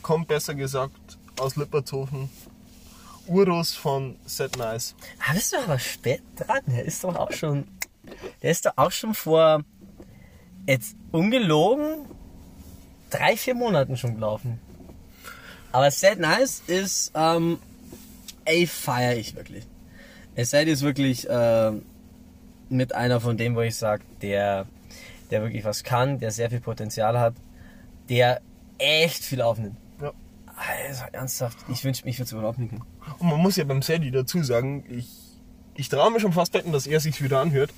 kommt 0.00 0.28
besser 0.28 0.54
gesagt 0.54 1.18
aus 1.38 1.56
Lippertshofen. 1.56 2.30
Urus 3.26 3.74
von 3.74 4.16
Set 4.24 4.56
Nice. 4.56 4.94
Ah, 5.20 5.34
bist 5.34 5.52
du 5.52 5.58
aber 5.58 5.78
spät 5.78 6.22
dran. 6.36 6.62
Der 6.66 6.84
ist 6.84 7.04
doch 7.04 7.14
auch 7.14 7.32
schon. 7.32 7.68
Der 8.42 8.50
ist 8.50 8.66
doch 8.66 8.72
auch 8.76 8.90
schon 8.90 9.14
vor. 9.14 9.62
Jetzt 10.66 10.96
ungelogen. 11.10 12.06
drei, 13.10 13.36
vier 13.36 13.54
Monaten 13.54 13.96
schon 13.96 14.14
gelaufen. 14.14 14.58
Aber 15.70 15.90
Sad 15.90 16.18
Nice 16.18 16.62
ist, 16.66 17.12
ähm, 17.14 17.58
ey, 18.44 18.66
feier 18.66 19.16
ich 19.16 19.34
wirklich. 19.36 19.66
Sad 20.36 20.66
ist 20.66 20.82
wirklich 20.82 21.28
äh, 21.28 21.72
mit 22.68 22.94
einer 22.94 23.20
von 23.20 23.36
dem, 23.36 23.54
wo 23.54 23.60
ich 23.60 23.76
sage, 23.76 24.02
der, 24.22 24.66
der 25.30 25.42
wirklich 25.42 25.64
was 25.64 25.84
kann, 25.84 26.18
der 26.18 26.30
sehr 26.30 26.50
viel 26.50 26.60
Potenzial 26.60 27.18
hat, 27.18 27.34
der 28.12 28.40
echt 28.78 29.24
viel 29.24 29.40
aufnimmt. 29.40 29.76
Ja. 30.02 30.12
Also 30.54 31.04
ernsthaft, 31.12 31.56
ich 31.70 31.82
wünsche 31.82 32.04
mich, 32.04 32.14
ich 32.14 32.18
würde 32.18 32.26
es 32.26 32.32
überhaupt 32.32 32.58
nicht. 32.58 32.74
Und 33.18 33.28
man 33.28 33.40
muss 33.40 33.56
ja 33.56 33.64
beim 33.64 33.80
Sadie 33.80 34.10
dazu 34.10 34.42
sagen, 34.42 34.84
ich, 34.90 35.08
ich 35.74 35.88
traue 35.88 36.10
mir 36.10 36.20
schon 36.20 36.32
fast 36.34 36.52
wetten, 36.52 36.72
dass 36.72 36.86
er 36.86 37.00
sich 37.00 37.22
wieder 37.22 37.40
anhört. 37.40 37.70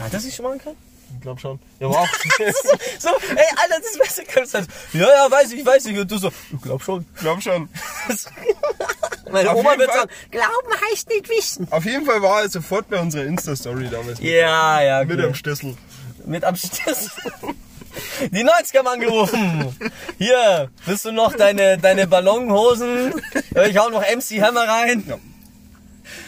Hat 0.00 0.12
das 0.12 0.24
sich 0.24 0.34
schon 0.34 0.44
mal 0.44 0.52
angehört? 0.52 0.76
Ich 1.14 1.20
glaube 1.20 1.40
schon. 1.40 1.60
Ja, 1.78 1.86
aber 1.86 2.00
auch. 2.00 2.08
so, 2.98 3.08
ey, 3.08 3.44
Alter, 3.62 3.80
das 3.80 3.96
Beste 3.98 4.24
kannst 4.24 4.54
du 4.54 4.58
Ja, 4.98 5.06
ja, 5.08 5.30
weiß 5.30 5.52
ich, 5.52 5.64
weiß 5.64 5.86
ich. 5.86 5.96
Und 5.98 6.10
du 6.10 6.18
so, 6.18 6.32
ich 6.52 6.60
glaub 6.62 6.82
schon. 6.82 7.06
glaub 7.20 7.40
schon. 7.40 7.68
Meine 9.30 9.50
Auf 9.50 9.56
Oma 9.58 9.78
wird 9.78 9.88
Fall- 9.90 10.00
sagen, 10.00 10.10
glauben 10.32 10.80
heißt 10.90 11.08
nicht 11.08 11.28
wissen. 11.28 11.68
Auf 11.70 11.84
jeden 11.84 12.04
Fall 12.06 12.20
war 12.22 12.42
er 12.42 12.48
sofort 12.48 12.88
bei 12.90 12.98
unserer 13.00 13.24
Insta-Story 13.24 13.88
damals. 13.88 14.20
mit- 14.20 14.28
Ja, 14.30 14.80
ja, 14.82 15.04
Mit 15.04 15.18
cool. 15.18 15.26
am 15.26 15.34
Schlüssel. 15.34 15.76
Mit 16.24 16.42
am 16.44 16.56
Stiss. 16.56 17.10
Die 18.32 18.44
90er 18.44 18.78
haben 18.78 18.86
angerufen. 18.88 19.76
Hier, 20.18 20.70
willst 20.84 21.04
du 21.04 21.12
noch 21.12 21.34
deine, 21.34 21.78
deine 21.78 22.06
Ballonhosen? 22.06 23.12
Ich 23.68 23.78
hau 23.78 23.88
noch 23.90 24.02
MC 24.02 24.40
Hammer 24.42 24.66
rein. 24.68 25.04
Ja. 25.06 25.18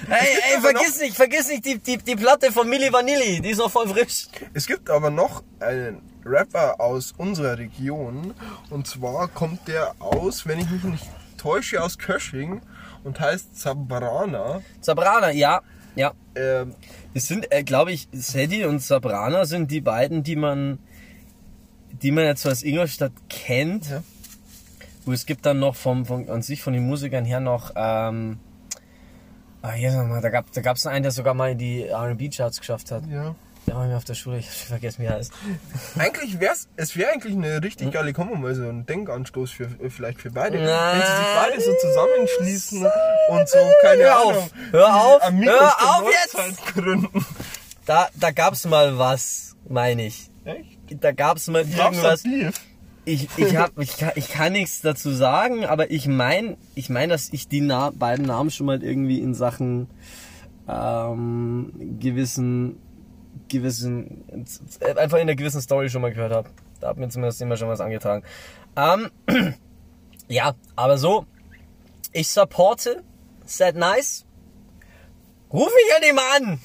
Hey, 0.09 0.29
ey, 0.51 0.57
aber 0.57 0.71
vergiss 0.71 0.99
nicht, 1.01 1.17
vergiss 1.17 1.49
nicht 1.49 1.65
die, 1.65 1.79
die, 1.79 1.99
die 1.99 2.17
Platte 2.17 2.51
von 2.51 2.69
Milli 2.69 2.93
Vanilli. 2.93 3.41
Die 3.41 3.51
ist 3.51 3.59
noch 3.59 3.71
voll 3.71 3.89
frisch. 3.89 4.27
Es 4.55 4.67
gibt 4.67 4.91
aber 4.91 5.11
noch 5.11 5.43
einen 5.61 6.03
Rapper 6.25 6.81
aus 6.81 7.15
unserer 7.17 7.59
Region. 7.59 8.35
Und 8.71 8.87
zwar 8.87 9.29
kommt 9.29 9.69
der 9.69 9.95
aus, 10.01 10.47
wenn 10.47 10.59
ich 10.59 10.71
mich 10.71 10.83
nicht 10.83 11.07
täusche, 11.37 11.83
aus 11.83 11.99
Kösching 11.99 12.61
und 13.05 13.21
heißt 13.21 13.59
Zabrana. 13.59 14.63
Sabrana, 14.81 15.31
ja, 15.31 15.61
ja. 15.95 16.13
Ähm, 16.35 16.75
Es 17.15 17.27
sind, 17.29 17.51
äh, 17.53 17.63
glaube 17.63 17.93
ich, 17.93 18.09
Sadie 18.13 18.65
und 18.65 18.81
Sabrana 18.83 19.45
sind 19.47 19.71
die 19.71 19.81
beiden, 19.81 20.23
die 20.23 20.37
man, 20.37 20.79
die 22.03 22.11
man 22.11 22.25
jetzt 22.25 22.43
so 22.43 22.49
als 22.49 22.63
Ingolstadt 22.63 23.13
kennt. 23.29 23.91
Ja. 23.91 24.03
Wo 25.05 25.13
es 25.13 25.25
gibt 25.25 25.47
dann 25.47 25.59
noch 25.59 25.75
vom, 25.75 26.05
vom 26.05 26.29
an 26.29 26.43
sich 26.43 26.63
von 26.63 26.75
den 26.75 26.87
Musikern 26.87 27.25
her 27.25 27.41
noch, 27.41 27.73
ähm, 27.77 28.39
ah, 29.63 29.73
hier 29.73 29.91
sag 29.91 30.07
mal, 30.07 30.21
da 30.21 30.29
gab 30.29 30.53
da 30.53 30.61
gab's 30.61 30.87
einen, 30.87 31.03
der 31.03 31.13
sogar 31.13 31.33
mal 31.35 31.53
in 31.53 31.59
die 31.59 31.85
R&B 31.85 32.29
Charts 32.29 32.61
geschafft 32.61 32.91
hat. 32.91 33.05
ja. 33.07 33.35
Der 33.67 33.77
war 33.77 33.87
mir 33.87 33.99
auf 33.99 34.05
der 34.05 34.15
Schule, 34.15 34.39
ich 34.39 34.49
wie 34.99 35.05
er 35.05 35.15
heißt. 35.15 35.31
Eigentlich 35.99 36.41
wär's, 36.41 36.69
es 36.77 36.97
wäre 36.97 37.11
eigentlich 37.13 37.35
eine 37.35 37.63
richtig 37.63 37.93
geile 37.93 38.15
Kombo, 38.15 38.35
mal 38.35 38.55
so 38.55 38.63
ein 38.67 38.87
Denkanstoß 38.87 39.51
für, 39.51 39.65
äh, 39.65 39.91
vielleicht 39.91 40.23
für 40.23 40.31
beide. 40.31 40.57
Nein. 40.59 41.01
Wenn 41.01 41.07
sie 41.07 41.17
sich 41.17 41.27
beide 41.37 41.61
so 41.61 41.75
zusammenschließen 41.83 42.87
und 43.29 43.49
so, 43.49 43.59
keine 43.83 44.05
Hör 44.05 44.21
Ahnung. 44.21 44.37
auf, 44.37 44.51
hör 44.71 44.97
auf, 45.05 45.23
Amigos 45.23 45.55
hör 45.55 46.01
auf 46.01 46.11
jetzt! 46.11 46.67
Gründen. 46.75 47.27
Da, 47.85 48.09
da 48.15 48.31
gab's 48.31 48.65
mal 48.65 48.97
was, 48.97 49.55
meine 49.69 50.07
ich. 50.07 50.31
Echt? 50.47 50.78
Da 51.01 51.13
gab's 51.13 51.49
mal 51.49 51.65
Glaubst 51.65 52.03
du, 52.03 52.29
irgendwas. 52.29 52.55
Ich, 53.05 53.29
ich, 53.39 53.57
hab, 53.57 53.79
ich, 53.79 53.97
kann, 53.97 54.13
ich 54.17 54.29
kann 54.29 54.53
nichts 54.53 54.83
dazu 54.83 55.11
sagen, 55.11 55.65
aber 55.65 55.91
ich 55.91 56.07
meine, 56.07 56.59
ich 56.75 56.91
mein, 56.91 57.09
dass 57.09 57.33
ich 57.33 57.49
die 57.49 57.63
Na 57.63 57.91
beiden 57.91 58.27
Namen 58.27 58.51
schon 58.51 58.67
mal 58.67 58.83
irgendwie 58.83 59.21
in 59.21 59.33
Sachen 59.35 59.89
ähm, 60.69 61.73
gewissen, 61.99 62.79
gewissen, 63.49 64.25
einfach 64.97 65.17
in 65.17 65.23
einer 65.23 65.37
gewissen 65.37 65.63
Story 65.63 65.89
schon 65.89 66.03
mal 66.03 66.13
gehört 66.13 66.33
habe. 66.33 66.51
Da 66.81 66.89
hat 66.89 66.99
mir 66.99 67.09
zumindest 67.09 67.41
immer 67.41 67.57
schon 67.57 67.69
was 67.69 67.81
angetragen. 67.81 68.25
Ähm, 68.77 69.11
ja, 70.29 70.55
aber 70.77 70.99
so, 70.99 71.25
ich 72.13 72.29
supporte 72.29 73.03
Sad 73.47 73.75
Nice. 73.75 74.27
Ruf 75.51 75.71
mich 75.75 75.97
an 75.97 76.11
ihm 76.11 76.19
an! 76.19 76.61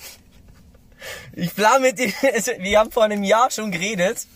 Ich 1.34 1.54
plan 1.56 1.82
mit 1.82 2.00
ihm, 2.00 2.14
also, 2.34 2.52
wir 2.60 2.80
haben 2.80 2.92
vor 2.92 3.04
einem 3.04 3.24
Jahr 3.24 3.50
schon 3.52 3.72
geredet. 3.72 4.28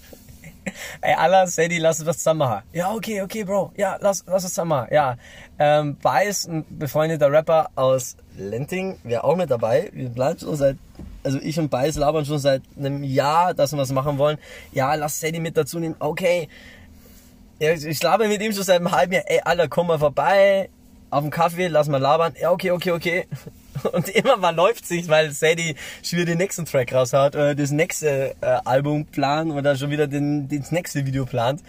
Ey, 1.01 1.13
Allah, 1.13 1.47
Sadie, 1.47 1.79
lass 1.79 1.99
uns 1.99 2.07
was 2.07 2.17
zusammen 2.17 2.39
machen. 2.39 2.63
Ja, 2.73 2.91
okay, 2.93 3.21
okay, 3.21 3.43
Bro. 3.43 3.71
Ja, 3.77 3.97
lass, 4.01 4.23
lass 4.27 4.43
uns 4.43 4.53
zusammen 4.53 4.69
machen. 4.69 4.87
Ja. 4.91 5.17
Ähm, 5.59 5.95
Bias, 5.95 6.47
ein 6.47 6.65
befreundeter 6.69 7.31
Rapper 7.31 7.69
aus 7.75 8.17
Lenting, 8.37 8.97
wäre 9.03 9.23
auch 9.23 9.35
mit 9.35 9.49
dabei. 9.49 9.89
Wir 9.93 10.09
planen 10.09 10.39
schon 10.39 10.55
seit, 10.55 10.77
also 11.23 11.39
ich 11.39 11.59
und 11.59 11.69
Bias 11.69 11.95
labern 11.95 12.25
schon 12.25 12.39
seit 12.39 12.61
einem 12.77 13.03
Jahr, 13.03 13.53
dass 13.53 13.71
wir 13.71 13.79
was 13.79 13.91
machen 13.91 14.17
wollen. 14.17 14.37
Ja, 14.71 14.93
lass 14.95 15.19
Sadie 15.19 15.39
mit 15.39 15.57
dazu 15.57 15.79
nehmen. 15.79 15.95
Okay. 15.99 16.47
Ja, 17.59 17.71
ich 17.71 18.03
laber 18.03 18.27
mit 18.27 18.41
ihm 18.41 18.53
schon 18.53 18.63
seit 18.63 18.77
einem 18.77 18.91
halben 18.91 19.13
Jahr. 19.13 19.23
Ey, 19.25 19.41
Alter, 19.43 19.67
komm 19.67 19.87
mal 19.87 19.99
vorbei. 19.99 20.69
Auf 21.09 21.21
dem 21.21 21.31
Kaffee, 21.31 21.67
lass 21.67 21.87
mal 21.87 22.01
labern. 22.01 22.35
Ja, 22.39 22.51
okay, 22.51 22.71
okay, 22.71 22.91
okay. 22.91 23.27
Und 23.93 24.09
immer 24.09 24.37
mal 24.37 24.55
läuft 24.55 24.85
sich, 24.85 25.07
weil 25.07 25.31
Sadie 25.31 25.75
schon 26.03 26.19
wieder 26.19 26.31
den 26.31 26.37
nächsten 26.37 26.65
Track 26.65 26.93
raushaut 26.93 27.35
oder 27.35 27.55
das 27.55 27.71
nächste 27.71 28.35
äh, 28.41 28.59
Album 28.65 29.05
plant 29.05 29.51
oder 29.51 29.75
schon 29.75 29.89
wieder 29.89 30.07
den, 30.07 30.47
das 30.47 30.71
nächste 30.71 31.05
Video 31.05 31.25
plant. 31.25 31.61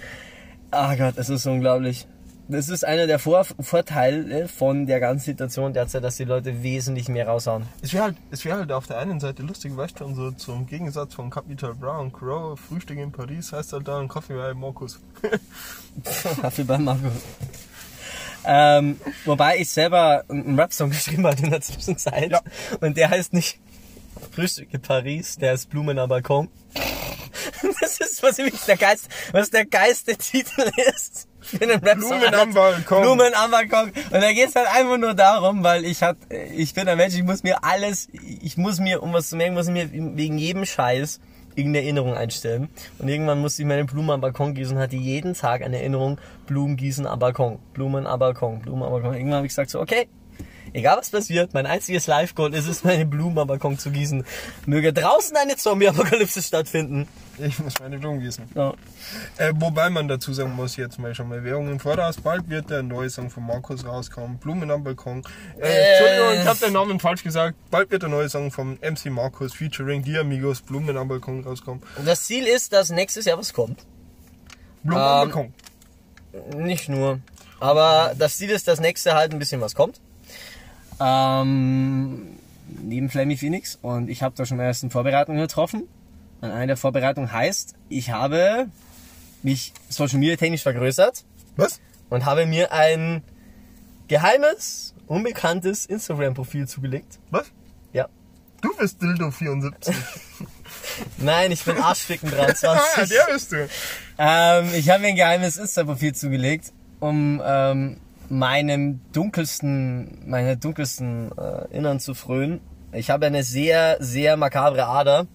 Ah 0.71 0.95
Gott, 0.97 1.15
es 1.17 1.29
ist 1.29 1.47
unglaublich. 1.47 2.07
Das 2.51 2.71
ist 2.71 2.83
einer 2.83 3.07
der 3.07 3.19
Vor 3.19 3.45
Vorteile 3.45 4.49
von 4.49 4.87
der 4.87 5.01
ganzen 5.01 5.27
Situation 5.27 5.75
derzeit, 5.75 6.03
dass 6.03 6.17
die 6.17 6.25
Leute 6.25 6.63
wesentlich 6.63 7.11
mehr 7.11 7.29
raushauen. 7.29 7.65
Es 7.83 7.93
wäre 7.93 8.05
halt, 8.05 8.17
es 8.31 8.43
wär 8.47 8.57
halt 8.57 8.73
auf 8.73 8.87
der 8.87 8.99
einen 8.99 9.21
Seite 9.21 9.43
lustig, 9.43 9.77
weißt 9.77 10.01
du, 10.01 10.15
so 10.15 10.31
zum 10.31 10.67
Gegensatz 10.67 11.13
von 11.13 11.29
Capital 11.29 11.75
Bra 11.75 11.99
und 11.99 12.15
Crow, 12.15 12.59
Frühstück 12.59 12.97
in 12.97 13.13
Paris 13.13 13.53
heißt 13.53 13.75
halt 13.75 13.87
da 13.87 14.01
ein 14.01 14.09
Kaffee 14.09 14.35
bei 14.35 14.55
Markus. 14.55 14.99
Kaffee 16.41 16.65
bei 16.65 16.79
Marco. 16.79 17.11
Ähm, 18.45 19.01
wobei 19.25 19.59
ich 19.59 19.71
selber 19.71 20.25
einen 20.29 20.59
Rap-Song 20.59 20.91
geschrieben 20.91 21.27
habe 21.27 21.43
in 21.43 21.51
der 21.51 21.61
Zwischenzeit. 21.61 22.31
Ja. 22.31 22.41
Und 22.81 22.97
der 22.97 23.11
heißt 23.11 23.33
nicht 23.33 23.59
Frühstück 24.33 24.69
in 24.73 24.83
Paris, 24.83 25.37
der 25.37 25.55
ist 25.55 25.71
Blumen 25.71 25.99
am 25.99 26.09
Balkon. 26.09 26.49
Das 27.81 27.99
ist 28.01 28.23
was 28.23 28.39
nämlich 28.39 28.61
der 28.63 28.77
Geist, 28.77 29.09
was 29.33 29.51
der 29.51 29.65
geilste 29.65 30.17
Titel 30.17 30.71
ist. 30.95 31.29
Für. 31.41 31.79
Blumen 31.79 32.35
am 32.35 32.53
Balkon. 32.53 33.03
Blumen 33.03 33.35
am 33.35 33.51
Balkon. 33.51 33.91
Und 33.91 34.13
da 34.13 34.33
geht's 34.33 34.55
halt 34.55 34.69
einfach 34.69 34.97
nur 34.99 35.15
darum, 35.15 35.63
weil 35.65 35.85
ich 35.85 36.03
hat, 36.03 36.17
ich 36.55 36.75
bin 36.75 36.89
ein 36.89 36.97
Mensch, 36.97 37.15
ich 37.15 37.23
muss 37.23 37.43
mir 37.43 37.65
alles, 37.65 38.09
ich 38.13 38.57
muss 38.57 38.81
mir, 38.81 39.03
um 39.03 39.13
was 39.13 39.29
zu 39.29 39.37
merken, 39.37 39.55
muss 39.55 39.69
ich 39.69 39.73
mir 39.73 39.91
wegen 39.93 40.39
jedem 40.39 40.67
Scheiß 40.67 41.21
irgendeine 41.55 41.85
Erinnerung 41.85 42.15
einstellen. 42.15 42.69
Und 42.99 43.09
irgendwann 43.09 43.41
musste 43.41 43.63
ich 43.63 43.69
meine 43.69 43.85
Blumen 43.85 44.11
am 44.11 44.21
Balkon 44.21 44.55
gießen 44.55 44.77
und 44.77 44.83
hatte 44.83 44.97
jeden 44.97 45.35
Tag 45.35 45.63
eine 45.63 45.79
Erinnerung, 45.79 46.19
Blumen 46.47 46.77
gießen 46.77 47.07
am 47.07 47.19
Balkon, 47.19 47.59
Blumen 47.75 48.07
am 48.07 48.19
Balkon, 48.19 48.61
Blumen 48.61 48.83
am 48.83 48.91
Balkon. 48.91 49.15
Irgendwann 49.15 49.39
habe 49.39 49.47
ich 49.47 49.51
gesagt 49.51 49.71
so, 49.71 49.81
okay, 49.81 50.09
egal 50.73 50.99
was 50.99 51.11
passiert, 51.11 51.55
mein 51.55 51.67
einziges 51.67 52.07
Live-Goal 52.07 52.55
ist 52.55 52.69
es, 52.69 52.85
meine 52.85 53.07
Blumen 53.07 53.39
am 53.39 53.49
Balkon 53.49 53.79
zu 53.79 53.91
gießen. 53.91 54.25
Möge 54.67 54.93
draußen 54.93 55.37
eine 55.37 55.57
Zombie-Apokalypse 55.57 56.43
stattfinden. 56.43 57.09
Ich 57.41 57.59
muss 57.59 57.79
meine 57.81 57.99
Blumen 57.99 58.21
gießen. 58.21 58.45
Ja. 58.55 58.75
Äh, 59.37 59.53
wobei 59.57 59.91
man 59.91 60.09
dazu 60.09 60.33
sagen 60.33 60.55
muss, 60.57 60.77
jetzt 60.77 60.99
mal 60.99 61.15
schon 61.15 61.29
mal 61.29 61.45
Währung 61.45 61.69
im 61.71 61.79
Voraus, 61.81 62.17
bald 62.21 62.49
wird 62.49 62.71
der 62.71 62.83
neue 62.83 63.09
Song 63.11 63.31
von 63.31 63.47
Markus 63.47 63.85
rauskommen, 63.85 64.39
Blumen 64.39 64.71
am 64.71 64.83
Balkon. 64.85 65.23
Äh, 65.59 65.67
Äh. 65.69 65.99
Entschuldigung, 65.99 66.43
ich 66.43 66.47
habe 66.49 66.59
den 66.59 66.73
Namen 66.73 67.01
falsch 67.01 67.23
gesagt. 67.23 67.57
Bald 67.71 67.91
wird 67.91 68.03
der 68.03 68.09
neue 68.09 68.29
Song 68.29 68.51
von 68.51 68.79
MC 68.81 69.07
Markus 69.11 69.55
featuring 69.55 70.03
Die 70.03 70.19
Amigos 70.19 70.61
Blumen 70.63 70.97
am 70.97 71.09
Balkon 71.09 71.45
rauskommen. 71.45 71.83
Und 71.97 72.07
das 72.09 72.25
Ziel 72.25 72.47
ist, 72.47 72.73
dass 72.73 72.91
nächstes 72.91 73.25
Jahr 73.25 73.39
was 73.39 73.53
kommt. 73.53 73.79
Blumen 74.83 75.01
am 75.03 75.29
Ähm, 75.29 75.31
Balkon. 75.31 75.55
Nicht 76.67 76.89
nur. 76.89 77.21
Aber 77.61 78.15
das 78.19 78.37
Ziel 78.37 78.51
ist, 78.51 78.69
dass 78.69 78.81
nächste 78.81 79.15
halt 79.15 79.33
ein 79.33 79.39
bisschen 79.39 79.61
was 79.61 79.75
kommt. 79.75 80.01
Ähm, 81.01 82.39
neben 82.83 83.09
Flammy 83.09 83.37
Phoenix. 83.37 83.79
Und 83.83 84.09
ich 84.09 84.23
habe 84.23 84.35
da 84.37 84.45
schon 84.47 84.57
meine 84.57 84.69
ersten 84.69 84.91
Vorbereitungen 84.91 85.41
getroffen. 85.41 85.89
Und 86.41 86.51
eine 86.51 86.69
der 86.69 86.77
Vorbereitungen 86.77 87.33
heißt, 87.33 87.75
ich 87.89 88.11
habe 88.11 88.69
mich 89.43 89.73
Social 89.89 90.19
Media 90.19 90.37
technisch 90.37 90.63
vergrößert 90.63 91.25
Was? 91.57 91.81
und 92.11 92.25
habe 92.25 92.47
mir 92.47 92.73
ein 92.73 93.23
geheimes, 94.09 94.95
unbekanntes 95.07 95.87
Instagram-Profil 95.87 96.67
zugelegt. 96.69 97.19
Was? 97.31 97.51
Ja. 97.93 98.09
Du 98.61 98.75
bist 98.77 99.01
Dildo 99.01 99.31
74. 99.31 99.95
Nein, 101.19 101.53
ich 101.53 101.65
bin 101.65 101.79
Arschficken 101.79 102.33
ah, 102.39 102.47
23. 102.47 103.09
der 103.09 103.33
bist 103.33 103.53
du. 103.53 103.69
Ähm, 104.19 104.71
ich 104.75 104.91
habe 104.91 105.03
mir 105.03 105.09
ein 105.09 105.17
geheimes 105.17 105.57
Insta-Profil 105.57 106.15
zugelegt, 106.15 106.73
um 107.01 107.41
ähm, 107.45 107.99
meinem 108.29 109.01
dunkelsten, 109.13 110.29
meiner 110.29 110.57
dunkelsten 110.57 111.31
äh, 111.39 111.77
Innern 111.77 112.01
zu 112.01 112.15
frönen. 112.15 112.61
Ich 112.93 113.11
habe 113.11 113.27
eine 113.27 113.43
sehr, 113.43 113.97
sehr 114.01 114.37
makabre 114.37 114.87
Ader. 114.87 115.27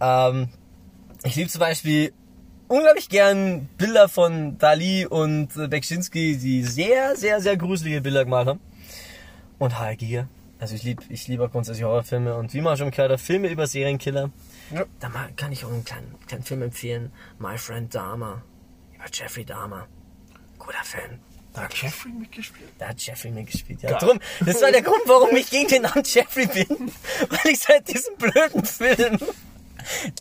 Ähm, 0.00 0.48
ich 1.24 1.36
liebe 1.36 1.50
zum 1.50 1.60
Beispiel 1.60 2.12
unglaublich 2.68 3.08
gern 3.08 3.68
Bilder 3.76 4.08
von 4.08 4.56
Dali 4.58 5.06
und 5.06 5.56
äh, 5.56 5.68
Bekschinski, 5.68 6.38
die 6.38 6.62
sehr, 6.62 7.16
sehr, 7.16 7.40
sehr 7.40 7.56
gruselige 7.56 8.00
Bilder 8.00 8.24
gemalt 8.24 8.48
haben. 8.48 8.60
Und 9.58 9.78
H.R. 9.78 9.96
Giger. 9.96 10.28
Also 10.58 10.74
ich 10.74 10.82
liebe 10.82 11.02
ich 11.08 11.26
liebe 11.26 11.44
auch 11.44 11.50
grundsätzlich 11.50 11.84
Horrorfilme 11.84 12.34
und 12.34 12.52
wie 12.52 12.60
man 12.60 12.76
schon 12.76 12.90
gehört 12.90 13.10
hat, 13.10 13.20
Filme 13.20 13.48
über 13.48 13.66
Serienkiller. 13.66 14.30
Ja. 14.70 14.84
Da 15.00 15.10
kann 15.36 15.52
ich 15.52 15.64
auch 15.64 15.72
einen 15.72 15.84
kleinen, 15.84 16.14
kleinen 16.26 16.44
Film 16.44 16.62
empfehlen. 16.62 17.12
My 17.38 17.56
Friend 17.56 17.92
Dharma. 17.94 18.42
Ja, 18.98 19.04
Jeffrey 19.10 19.44
Dahmer. 19.44 19.86
Guter 20.58 20.84
Film. 20.84 21.18
Da 21.54 21.62
hat 21.62 21.74
Jeffrey 21.74 22.12
mitgespielt. 22.12 22.68
Da 22.78 22.88
hat 22.88 23.00
Jeffrey 23.00 23.30
mitgespielt. 23.30 23.82
Ja, 23.82 23.90
Geil. 23.90 23.98
drum, 24.00 24.20
das 24.44 24.62
war 24.62 24.70
der 24.70 24.82
Grund, 24.82 25.00
warum 25.06 25.34
ich 25.34 25.50
gegen 25.50 25.68
den 25.68 25.82
Namen 25.82 26.04
Jeffrey 26.04 26.46
bin. 26.46 26.66
Weil 27.28 27.52
ich 27.52 27.58
seit 27.60 27.88
diesem 27.88 28.16
blöden 28.16 28.64
Film 28.64 29.18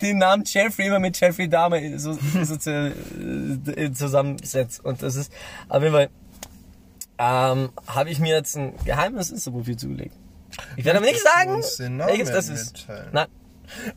den 0.01 0.17
Namen 0.17 0.43
Jeffrey 0.45 0.87
immer 0.87 0.99
mit 0.99 1.19
Jeffrey 1.19 1.47
Dahmer 1.49 1.79
so, 1.97 2.17
so 2.43 2.57
zu, 2.57 2.93
äh, 3.75 3.91
zusammensetze. 3.91 4.81
Und 4.81 5.01
das 5.01 5.15
ist, 5.15 5.31
auf 5.67 5.81
jeden 5.81 5.93
Fall, 5.93 6.09
ähm, 7.17 7.69
habe 7.87 8.09
ich 8.09 8.19
mir 8.19 8.35
jetzt 8.35 8.55
ein 8.55 8.73
geheimes 8.85 9.29
Insta-Profil 9.31 9.77
zugelegt. 9.77 10.15
Ich 10.77 10.85
werde 10.85 10.99
aber 10.99 11.07
nicht 11.07 11.21
sagen, 11.21 11.61
welches 11.99 12.31
das 12.31 12.49
ist. 12.49 12.87
Nein, 13.11 13.27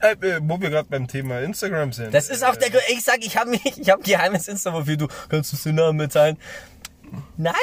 Äh, 0.00 0.12
äh, 0.26 0.40
wo 0.42 0.60
wir 0.60 0.68
gerade 0.68 0.88
beim 0.90 1.08
Thema 1.08 1.40
Instagram 1.40 1.92
sind. 1.92 2.12
das 2.12 2.28
ist 2.28 2.44
auch 2.44 2.56
der 2.56 2.68
Grund. 2.70 2.82
Ich 2.90 3.02
sag, 3.02 3.24
ich 3.24 3.36
habe 3.38 3.50
mich, 3.50 3.64
ich 3.64 3.88
habe 3.88 4.02
ein 4.02 4.04
geheimes 4.04 4.46
Insta-Profil. 4.48 4.98
Du 4.98 5.08
kannst 5.30 5.52
uns 5.52 5.62
den 5.62 5.76
Namen 5.76 5.96
mitteilen. 5.96 6.36
Nein! 7.36 7.54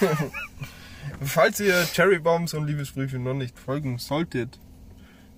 Falls 1.24 1.60
ihr 1.60 1.86
Cherrybombs 1.92 2.54
und 2.54 2.66
Liebesbriefe 2.66 3.18
noch 3.18 3.34
nicht 3.34 3.58
folgen 3.58 3.98
solltet, 3.98 4.58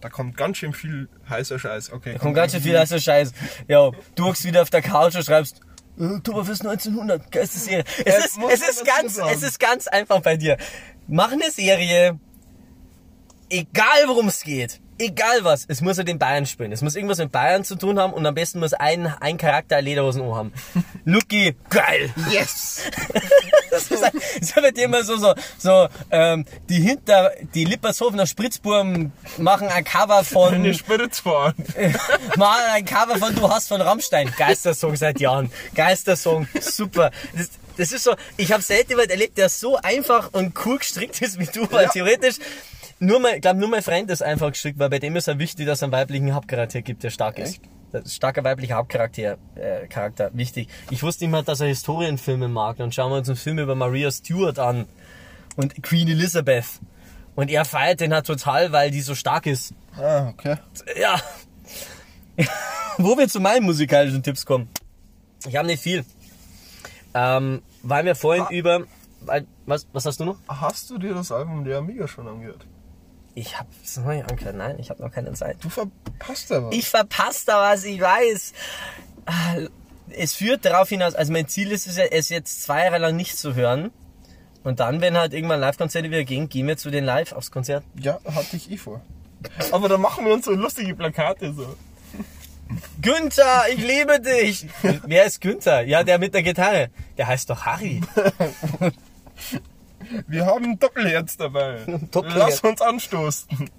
da 0.04 0.10
kommt 0.10 0.36
ganz 0.36 0.58
schön 0.58 0.74
viel 0.74 1.08
heißer 1.30 1.58
Scheiß. 1.58 1.90
Okay, 1.90 2.12
Da 2.12 2.18
kommt 2.18 2.34
ganz 2.34 2.52
schön 2.52 2.60
viel 2.60 2.78
heißer 2.78 3.00
Scheiß. 3.00 3.32
Ja, 3.68 3.90
du 4.14 4.26
hockst 4.26 4.44
wieder 4.44 4.60
auf 4.60 4.68
der 4.68 4.82
Couch 4.82 5.14
und 5.14 5.24
schreibst, 5.24 5.62
äh, 5.98 6.04
Oktoberfest 6.04 6.60
1900, 6.60 7.32
geilste 7.32 7.58
Serie. 7.58 7.84
Es 8.04 8.04
Ja, 8.04 8.18
ist, 8.18 8.38
es 8.52 8.68
ist 8.68 8.84
ganz, 8.84 9.16
es 9.16 9.42
ist 9.42 9.58
ganz 9.58 9.86
einfach 9.86 10.20
bei 10.20 10.36
dir. 10.36 10.58
Mach 11.06 11.32
eine 11.32 11.50
Serie, 11.50 12.20
egal 13.48 14.06
worum 14.06 14.28
es 14.28 14.42
geht, 14.42 14.82
egal 14.98 15.42
was, 15.44 15.64
es 15.68 15.80
muss 15.80 15.96
ja 15.96 16.04
den 16.04 16.18
Bayern 16.18 16.46
spielen. 16.46 16.72
Es 16.72 16.82
muss 16.82 16.94
irgendwas 16.96 17.18
mit 17.18 17.32
Bayern 17.32 17.64
zu 17.64 17.76
tun 17.76 17.98
haben 17.98 18.12
und 18.12 18.24
am 18.26 18.34
besten 18.34 18.60
muss 18.60 18.72
ein, 18.74 19.06
ein 19.20 19.36
Charakter 19.38 19.76
ein 19.76 19.84
Lederhosen 19.84 20.22
haben. 20.34 20.52
Lucky, 21.04 21.56
geil. 21.70 22.12
Yes! 22.30 22.82
Das 23.70 23.90
ist, 23.90 24.02
halt- 24.04 24.14
das 24.40 24.74
dir 24.74 24.84
immer 24.84 25.02
so, 25.02 25.16
so, 25.16 25.34
so, 25.58 25.88
ähm, 26.12 26.44
die 26.68 26.80
hinter, 26.80 27.32
die 27.54 27.64
Lippershofener 27.64 28.24
Spritzburm 28.24 29.10
machen 29.36 29.66
ein 29.66 29.82
Cover 29.82 30.22
von, 30.22 30.54
Eine 30.54 30.74
Spritzfahrt. 30.74 31.56
Mal 32.36 32.60
ein 32.70 32.84
Cover 32.84 33.18
von 33.18 33.34
Du 33.34 33.50
hast 33.50 33.66
von 33.66 33.80
Rammstein. 33.80 34.32
Geistersong 34.38 34.94
seit 34.94 35.18
Jahren. 35.18 35.50
Geistersong. 35.74 36.46
Super. 36.60 37.10
Das, 37.36 37.50
das 37.76 37.90
ist 37.90 38.04
so, 38.04 38.14
ich 38.36 38.52
habe 38.52 38.62
selten 38.62 38.90
jemand 38.90 39.10
erlebt, 39.10 39.38
der 39.38 39.48
so 39.48 39.76
einfach 39.76 40.32
und 40.32 40.54
cool 40.64 40.78
gestrickt 40.78 41.20
ist 41.20 41.40
wie 41.40 41.46
du, 41.46 41.66
weil 41.72 41.86
Ja. 41.86 41.90
theoretisch 41.90 42.36
nur 43.04 43.20
mein, 43.20 43.36
ich 43.36 43.40
glaube 43.42 43.60
nur 43.60 43.68
mein 43.68 43.82
Freund 43.82 44.10
ist 44.10 44.22
einfach 44.22 44.50
gestrickt, 44.50 44.78
weil 44.78 44.90
bei 44.90 44.98
dem 44.98 45.16
ist 45.16 45.26
ja 45.26 45.38
wichtig, 45.38 45.66
dass 45.66 45.78
es 45.78 45.82
einen 45.82 45.92
weiblichen 45.92 46.34
Hauptcharakter 46.34 46.82
gibt, 46.82 47.02
der 47.02 47.10
stark 47.10 47.38
ist. 47.38 47.60
Echt? 47.92 48.04
Ist 48.06 48.14
starker 48.16 48.42
weiblicher 48.42 48.74
Hauptcharakter, 48.74 49.38
äh, 49.54 49.86
Charakter, 49.86 50.30
wichtig. 50.34 50.68
Ich 50.90 51.02
wusste 51.04 51.24
immer, 51.26 51.42
dass 51.44 51.60
er 51.60 51.68
Historienfilme 51.68 52.48
mag. 52.48 52.78
Dann 52.78 52.90
schauen 52.90 53.12
wir 53.12 53.18
uns 53.18 53.28
einen 53.28 53.36
Film 53.36 53.58
über 53.60 53.76
Maria 53.76 54.10
Stuart 54.10 54.58
an 54.58 54.86
und 55.56 55.80
Queen 55.82 56.08
Elizabeth. 56.08 56.66
Und 57.36 57.50
er 57.50 57.64
feiert 57.64 58.00
den 58.00 58.12
halt 58.12 58.26
total, 58.26 58.72
weil 58.72 58.90
die 58.90 59.00
so 59.00 59.14
stark 59.14 59.46
ist. 59.46 59.74
Ah, 59.96 60.28
okay. 60.30 60.56
Ja. 61.00 61.20
Wo 62.98 63.16
wir 63.16 63.28
zu 63.28 63.40
meinen 63.40 63.64
musikalischen 63.64 64.22
Tipps 64.22 64.44
kommen. 64.44 64.68
Ich 65.46 65.56
habe 65.56 65.66
nicht 65.66 65.82
viel. 65.82 66.04
Ähm, 67.14 67.62
weil 67.82 68.04
wir 68.04 68.14
vorhin 68.14 68.44
Ah. 68.44 68.50
über. 68.52 68.84
Weil, 69.20 69.46
was, 69.66 69.86
was 69.92 70.04
hast 70.04 70.20
du 70.20 70.24
noch? 70.24 70.36
Hast 70.48 70.90
du 70.90 70.98
dir 70.98 71.14
das 71.14 71.30
Album 71.32 71.64
der 71.64 71.78
Amiga 71.78 72.06
schon 72.08 72.26
angehört? 72.28 72.66
Ich 73.34 73.58
habe 73.58 73.68
nicht 74.14 74.30
angehört. 74.30 74.56
Nein, 74.56 74.76
ich 74.78 74.90
habe 74.90 75.02
noch 75.02 75.10
keine 75.12 75.32
Zeit. 75.32 75.56
Du 75.62 75.68
verpasst 75.68 76.52
aber. 76.52 76.72
Ich 76.72 76.88
verpasse 76.88 77.46
da 77.46 77.60
was, 77.72 77.84
ich 77.84 78.00
weiß. 78.00 78.52
Ah, 79.26 79.56
Es 80.10 80.34
führt 80.34 80.64
darauf 80.64 80.88
hinaus, 80.88 81.14
also 81.14 81.32
mein 81.32 81.48
Ziel 81.48 81.72
ist 81.72 81.86
es 81.86 81.96
ja, 81.96 82.04
es 82.04 82.28
jetzt 82.28 82.62
zwei 82.62 82.84
Jahre 82.84 82.98
lang 82.98 83.16
nicht 83.16 83.36
zu 83.36 83.54
hören. 83.54 83.90
Und 84.62 84.80
dann, 84.80 85.00
wenn 85.00 85.16
halt 85.16 85.34
irgendwann 85.34 85.60
Live-Konzerte 85.60 86.08
wieder 86.10 86.24
gehen, 86.24 86.48
gehen 86.48 86.66
wir 86.66 86.76
zu 86.76 86.90
den 86.90 87.04
Live 87.04 87.32
aufs 87.32 87.50
Konzert. 87.50 87.84
Ja, 88.00 88.18
hatte 88.24 88.56
ich 88.56 88.70
eh 88.70 88.76
vor. 88.76 89.00
Aber 89.72 89.88
dann 89.88 90.00
machen 90.00 90.24
wir 90.24 90.32
uns 90.32 90.44
so 90.46 90.52
lustige 90.52 90.94
Plakate 90.94 91.52
so. 91.52 91.76
Günther, 93.02 93.64
ich 93.70 93.78
liebe 93.78 94.20
dich! 94.20 94.66
Wer 95.06 95.26
ist 95.26 95.40
Günther? 95.42 95.82
Ja, 95.82 96.02
der 96.02 96.18
mit 96.18 96.32
der 96.32 96.42
Gitarre. 96.42 96.88
Der 97.18 97.26
heißt 97.26 97.50
doch 97.50 97.66
Harry. 97.66 98.00
Wir 100.26 100.46
haben 100.46 100.64
ein 100.64 100.78
Doppelherz 100.78 101.36
dabei. 101.36 101.80
Doppelherz. 102.10 102.62
Lass 102.62 102.70
uns 102.70 102.80
anstoßen. 102.80 103.70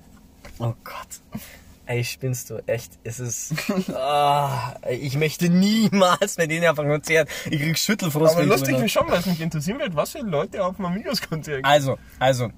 Oh 0.60 0.74
Gott. 0.84 1.42
Ey, 1.88 2.04
spinnst 2.04 2.50
du, 2.50 2.58
echt. 2.66 2.94
Es 3.04 3.20
ist. 3.20 3.54
Ah, 3.94 4.76
ich 4.90 5.18
möchte 5.18 5.50
niemals 5.50 6.38
mit 6.38 6.50
denen 6.50 6.68
auf 6.68 6.80
ein 6.80 6.88
Konzert. 6.88 7.30
Ich 7.50 7.62
krieg 7.62 7.78
Schüttelfrost. 7.78 8.36
Aber 8.36 8.46
lustig 8.46 8.80
mich 8.80 8.92
schon, 8.92 9.08
weil 9.08 9.20
es 9.20 9.26
mich 9.26 9.42
interessieren 9.42 9.80
wird, 9.80 9.96
was 9.96 10.12
für 10.12 10.20
Leute 10.20 10.66
auf 10.66 10.78
dem 10.78 10.86
Amigos-Konzert 10.86 11.58
gehen. 11.58 11.66
Also, 11.66 11.98
also. 12.20 12.50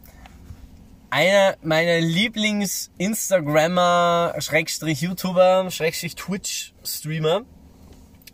Einer 1.10 1.56
meiner 1.62 2.00
Lieblings-Instagrammer, 2.00 4.36
Schrägstrich 4.40 5.02
YouTuber, 5.02 5.70
Schrägstrich 5.72 6.16
Twitch-Streamer, 6.16 7.42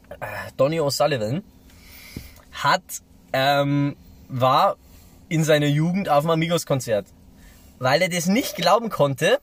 äh, 0.09 0.51
Donny 0.57 0.79
O'Sullivan, 0.79 1.43
hat, 2.51 2.83
ähm, 3.31 3.95
war 4.27 4.77
in 5.33 5.43
seiner 5.43 5.67
Jugend 5.67 6.09
auf 6.09 6.23
dem 6.23 6.29
Amigos-Konzert. 6.29 7.07
Weil 7.79 8.01
er 8.01 8.09
das 8.09 8.27
nicht 8.27 8.55
glauben 8.55 8.89
konnte, 8.89 9.39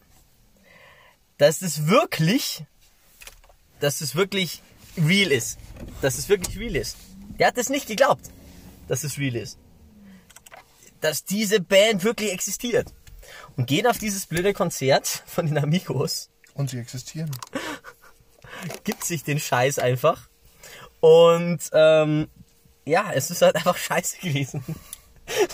dass 1.36 1.58
das 1.58 1.86
wirklich, 1.88 2.64
dass 3.80 3.98
das 3.98 4.14
wirklich 4.14 4.62
real 4.96 5.32
ist. 5.32 5.58
Dass 6.00 6.18
es 6.18 6.28
wirklich 6.28 6.58
real 6.58 6.76
ist. 6.76 6.96
Der 7.38 7.48
hat 7.48 7.56
das 7.56 7.70
nicht 7.70 7.86
geglaubt, 7.86 8.30
dass 8.88 9.04
es 9.04 9.18
real 9.18 9.36
ist 9.36 9.58
dass 11.00 11.24
diese 11.24 11.60
Band 11.60 12.04
wirklich 12.04 12.32
existiert. 12.32 12.92
Und 13.56 13.66
geht 13.66 13.86
auf 13.86 13.98
dieses 13.98 14.26
blöde 14.26 14.52
Konzert 14.52 15.22
von 15.26 15.46
den 15.46 15.58
Amigos, 15.58 16.30
Und 16.54 16.70
sie 16.70 16.78
existieren. 16.78 17.30
gibt 18.84 19.04
sich 19.04 19.24
den 19.24 19.38
Scheiß 19.38 19.78
einfach. 19.78 20.28
Und 21.00 21.58
ähm, 21.72 22.28
ja, 22.84 23.12
es 23.14 23.30
ist 23.30 23.42
halt 23.42 23.56
einfach 23.56 23.76
scheiße 23.78 24.18
gewesen. 24.18 24.64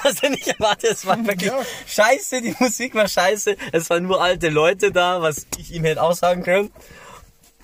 Was 0.03 0.23
er 0.23 0.31
nicht 0.31 0.47
erwartet, 0.49 0.91
es 0.93 1.07
war 1.07 1.25
wirklich 1.27 1.51
Ja. 1.51 1.59
scheiße, 1.87 2.43
die 2.43 2.55
Musik 2.59 2.95
war 2.95 3.09
scheiße, 3.09 3.57
es 3.73 3.89
waren 3.91 4.05
nur 4.05 4.23
alte 4.23 4.49
Leute 4.49 4.93
da, 4.93 5.23
was 5.23 5.47
ich 5.59 5.73
ihm 5.73 5.85
hätte 5.85 6.03
aussagen 6.03 6.43
können. 6.43 6.71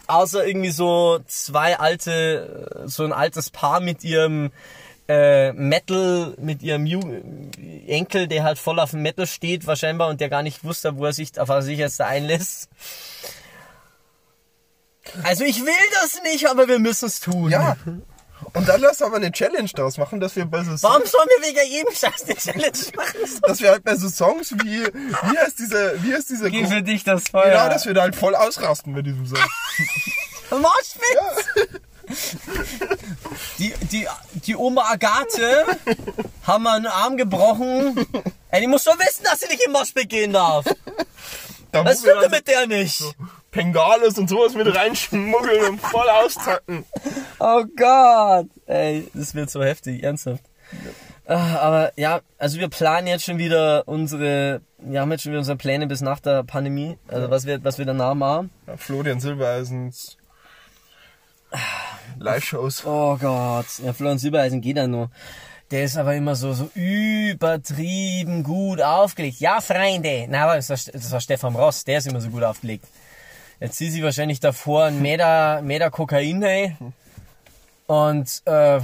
Außer 0.07 0.47
irgendwie 0.47 0.71
so 0.71 1.21
zwei 1.27 1.79
alte, 1.79 2.85
so 2.87 3.05
ein 3.05 3.13
altes 3.13 3.51
Paar 3.51 3.81
mit 3.81 4.03
ihrem 4.05 4.51
äh, 5.09 5.53
Metal, 5.53 6.35
mit 6.39 6.63
ihrem 6.63 6.87
Ju 6.87 7.01
Enkel, 7.87 8.27
der 8.29 8.45
halt 8.45 8.59
voll 8.59 8.79
auf 8.79 8.91
dem 8.93 9.03
Metal 9.03 9.27
steht, 9.27 9.67
wahrscheinlich, 9.67 10.07
und 10.07 10.21
der 10.21 10.29
gar 10.29 10.43
nicht 10.43 10.65
wusste, 10.65 10.97
wo 10.97 11.07
er 11.07 11.13
sich, 11.13 11.39
auf 11.41 11.49
was 11.49 11.65
er 11.65 11.69
sich 11.69 11.79
jetzt 11.79 12.01
da 12.01 12.07
einlässt. 12.07 12.69
Also 15.25 15.45
ich 15.45 15.61
will 15.61 15.73
das 16.01 16.23
nicht, 16.23 16.49
aber 16.49 16.69
wir 16.69 16.79
müssen 16.79 17.07
es 17.07 17.21
tun. 17.21 17.51
Ja. 17.51 17.77
Und 18.55 18.69
dann 18.69 18.81
lass 18.83 19.01
aber 19.01 19.17
eine 19.17 19.33
Challenge 19.33 19.71
daraus 19.75 19.97
machen, 19.97 20.21
dass 20.21 20.37
wir 20.37 20.45
bei 20.45 20.59
so 20.59 20.77
Songs, 20.77 20.83
Warum 20.83 21.07
sollen 21.07 21.29
wir 21.39 21.49
wegen 21.49 21.71
jedem 21.71 21.93
Scheiß 21.95 22.25
eine 22.25 22.37
Challenge 22.37 22.97
machen? 22.97 23.41
dass 23.43 23.61
wir 23.61 23.71
halt 23.71 23.85
bei 23.85 23.97
so 23.97 24.09
Songs 24.09 24.53
wie, 24.63 24.85
wie 24.85 25.39
heißt 25.39 25.59
diese, 25.59 26.03
wie 26.03 26.15
heißt 26.15 26.29
diese 26.29 26.51
Geh 26.51 26.61
Gruppe? 26.63 26.77
für 26.77 26.83
dich 26.83 27.05
das 27.05 27.29
Feuer. 27.31 27.51
Genau, 27.51 27.69
dass 27.71 27.87
wir 27.87 27.95
da 27.95 28.03
halt 28.03 28.15
voll 28.15 28.35
ausrasten 28.35 28.93
mit 28.93 29.07
diesem 29.07 29.27
Song. 29.27 29.39
Moshpit! 30.51 31.81
Die, 33.59 33.73
die, 33.91 34.07
die 34.35 34.57
Oma 34.57 34.83
Agathe 34.91 35.65
haben 36.43 36.65
wir 36.65 36.73
einen 36.73 36.87
Arm 36.89 37.17
gebrochen. 37.17 38.07
Ey, 38.51 38.61
die 38.61 38.67
muss 38.67 38.85
doch 38.85 38.99
wissen, 38.99 39.25
dass 39.25 39.41
sie 39.41 39.47
nicht 39.47 39.63
im 39.65 39.73
Moshpit 39.73 40.09
gehen 40.09 40.33
darf. 40.33 40.67
Da 41.71 41.85
wir 41.85 41.93
stimmt 41.95 42.07
denn 42.07 42.21
dann 42.23 42.31
mit 42.33 42.49
der 42.49 42.67
nicht? 42.67 42.99
so 42.99 43.15
Pengales 43.53 44.19
und 44.19 44.29
sowas 44.29 44.55
mit 44.55 44.75
reinschmuggeln 44.75 45.71
und 45.75 45.81
voll 45.81 46.09
auszacken. 46.09 46.85
Oh 47.39 47.65
Gott. 47.77 48.47
Ey, 48.67 49.09
das 49.15 49.35
wird 49.35 49.51
so 49.51 49.63
heftig, 49.63 50.03
ernsthaft. 50.03 50.43
Ah, 51.27 51.57
Aber 51.61 51.93
ja, 51.97 52.21
also 52.39 52.59
wir 52.59 52.69
planen 52.69 53.07
jetzt 53.07 53.25
schon 53.25 53.39
wieder 53.39 53.87
unsere, 53.87 54.63
wir 54.79 55.01
haben 55.01 55.13
jetzt 55.13 55.23
schon 55.23 55.33
wieder 55.33 55.41
unsere 55.41 55.57
Pläne 55.57 55.87
bis 55.87 56.01
nach 56.01 56.19
der 56.19 56.43
Pandemie. 56.43 56.99
Also 57.09 57.31
was 57.31 57.47
wir, 57.47 57.63
was 57.63 57.79
wir 57.79 57.85
danach 57.85 58.15
machen. 58.15 58.51
Ja, 58.67 58.77
Florian 58.77 59.21
Silbereisens 59.21 60.17
Live-Shows. 62.19 62.87
Oh 62.87 63.17
Gott, 63.19 63.67
ja, 63.85 63.93
Florian 63.93 64.19
Silbereisen 64.19 64.61
geht 64.61 64.79
ja 64.79 64.87
nur. 64.87 65.11
Der 65.71 65.85
ist 65.85 65.97
aber 65.97 66.15
immer 66.15 66.37
so, 66.37 66.53
so 66.53 66.71
übertrieben 66.75 68.43
gut 68.43 68.83
aufgelegt. 68.83 69.41
Ja, 69.41 69.61
Freunde. 69.61 70.27
Na, 70.29 70.45
aber 70.45 70.57
das 70.57 70.69
war, 70.69 70.79
das 70.93 71.13
war 71.13 71.21
Stefan 71.21 71.55
Ross, 71.55 71.85
der 71.85 71.99
ist 71.99 72.07
immer 72.07 72.21
so 72.21 72.29
gut 72.29 72.43
aufgelegt. 72.43 72.87
Jetzt 73.63 73.77
zieht 73.77 73.93
sie 73.93 74.03
wahrscheinlich 74.03 74.41
davor 74.41 74.87
ein 74.87 75.01
Meter, 75.01 75.63
Meter 75.63 75.89
Kokain 75.93 76.43
rein. 76.43 76.93
Und, 77.87 78.43
äh, 78.45 78.81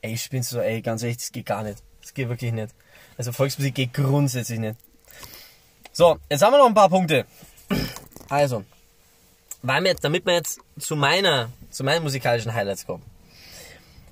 ey, 0.00 0.14
ich 0.14 0.30
bin 0.30 0.42
so, 0.42 0.60
ey, 0.60 0.80
ganz 0.80 1.02
ehrlich, 1.02 1.18
das 1.18 1.30
geht 1.30 1.44
gar 1.44 1.62
nicht. 1.62 1.82
Das 2.00 2.14
geht 2.14 2.30
wirklich 2.30 2.52
nicht. 2.52 2.74
Also 3.18 3.32
Volksmusik 3.32 3.74
geht 3.74 3.92
grundsätzlich 3.92 4.58
nicht. 4.58 4.76
So, 5.92 6.16
jetzt 6.30 6.40
haben 6.40 6.54
wir 6.54 6.58
noch 6.58 6.68
ein 6.68 6.74
paar 6.74 6.88
Punkte. 6.88 7.26
Also, 8.30 8.64
weil 9.60 9.82
wir 9.82 9.90
jetzt, 9.90 10.04
damit 10.04 10.24
wir 10.24 10.32
jetzt 10.32 10.60
zu 10.78 10.96
meiner, 10.96 11.50
zu 11.68 11.84
meinen 11.84 12.02
musikalischen 12.04 12.54
Highlights 12.54 12.86
kommen. 12.86 13.04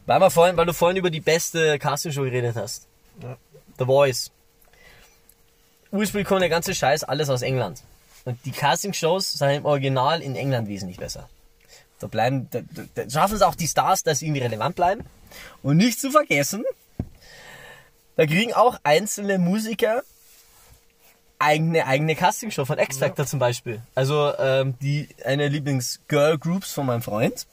Weil, 0.05 0.21
wir 0.21 0.31
vorhin, 0.31 0.59
weil 0.59 0.67
du 0.67 0.75
vorhin 0.75 0.99
über 0.99 1.09
die 1.09 1.23
beste 1.23 1.79
Castingshow 1.79 2.25
geredet 2.25 2.55
hast. 2.57 2.87
Ja. 3.23 3.39
The 3.79 3.87
Voice. 3.87 4.31
Ursprünglich 5.91 6.29
kommt 6.29 6.43
der 6.43 6.51
ganze 6.51 6.75
Scheiß 6.75 7.03
alles 7.05 7.31
aus 7.31 7.41
England. 7.41 7.83
Und 8.27 8.45
die 8.45 8.51
Castingshows 8.51 9.33
sind 9.33 9.51
im 9.51 9.65
Original 9.65 10.21
in 10.21 10.35
England 10.35 10.69
wesentlich 10.69 10.99
besser. 10.99 11.29
Da 12.01 12.09
bleiben, 12.09 12.49
da, 12.51 12.61
da, 12.95 13.09
schaffen 13.09 13.37
es 13.37 13.43
auch 13.43 13.55
die 13.55 13.69
Stars, 13.69 14.03
dass 14.03 14.19
sie 14.19 14.27
irgendwie 14.27 14.43
relevant 14.43 14.75
bleiben. 14.75 15.05
Und 15.63 15.77
nicht 15.79 16.01
zu 16.01 16.11
vergessen, 16.11 16.65
da 18.17 18.27
kriegen 18.27 18.53
auch 18.53 18.79
einzelne 18.83 19.39
Musiker 19.39 20.03
eigene, 21.39 21.87
eigene 21.87 22.17
Castingshow 22.17 22.65
von 22.65 22.79
X 22.79 22.99
Factor 22.99 23.27
zum 23.27 23.39
Beispiel. 23.39 23.81
Also 23.95 24.37
ähm, 24.39 24.75
die 24.81 25.09
eine 25.25 25.47
Lieblings-Girl-Groups 25.47 26.73
von 26.73 26.87
meinem 26.87 27.03
Freund, 27.03 27.47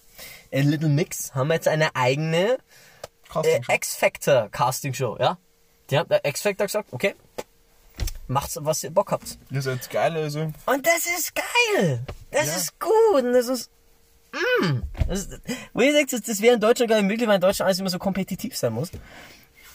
A 0.52 0.60
Little 0.60 0.90
Mix, 0.90 1.36
haben 1.36 1.52
jetzt 1.52 1.68
eine 1.68 1.96
eigene 1.96 2.58
äh. 3.44 3.62
X 3.76 3.96
Factor 3.96 4.50
Castingshow, 4.50 5.18
ja. 5.20 5.38
Die 5.92 6.00
haben 6.00 6.10
äh, 6.10 6.28
X 6.28 6.42
Factor 6.42 6.66
gesagt, 6.66 6.88
okay, 6.92 7.14
macht's, 8.34 8.58
was 8.62 8.84
ihr 8.84 8.92
Bock 8.92 9.12
habt. 9.12 9.38
Ihr 9.50 9.62
seid 9.62 9.90
geil, 9.90 10.16
also. 10.18 10.42
Und 10.42 10.86
das 10.86 11.06
ist 11.06 11.34
geil. 11.36 12.02
Das 12.32 12.48
Ja. 12.48 12.56
ist 12.58 12.80
gut. 12.80 13.24
Und 13.24 13.34
das 13.34 13.48
ist. 13.48 13.70
Mm, 14.34 14.82
das, 15.08 15.30
wo 15.74 15.82
ihr 15.82 15.94
sagt, 15.94 16.12
das, 16.14 16.22
das 16.24 16.42
wäre 16.42 16.56
in 16.56 16.60
Deutschland 16.60 16.90
gar 16.90 16.98
nicht 16.98 17.08
möglich, 17.08 17.28
weil 17.28 17.36
in 17.36 17.42
Deutschland 17.42 17.68
alles 17.68 17.80
immer 17.80 17.90
so 17.90 18.00
kompetitiv 18.00 18.58
sein 18.58 18.74
muss. 18.74 18.90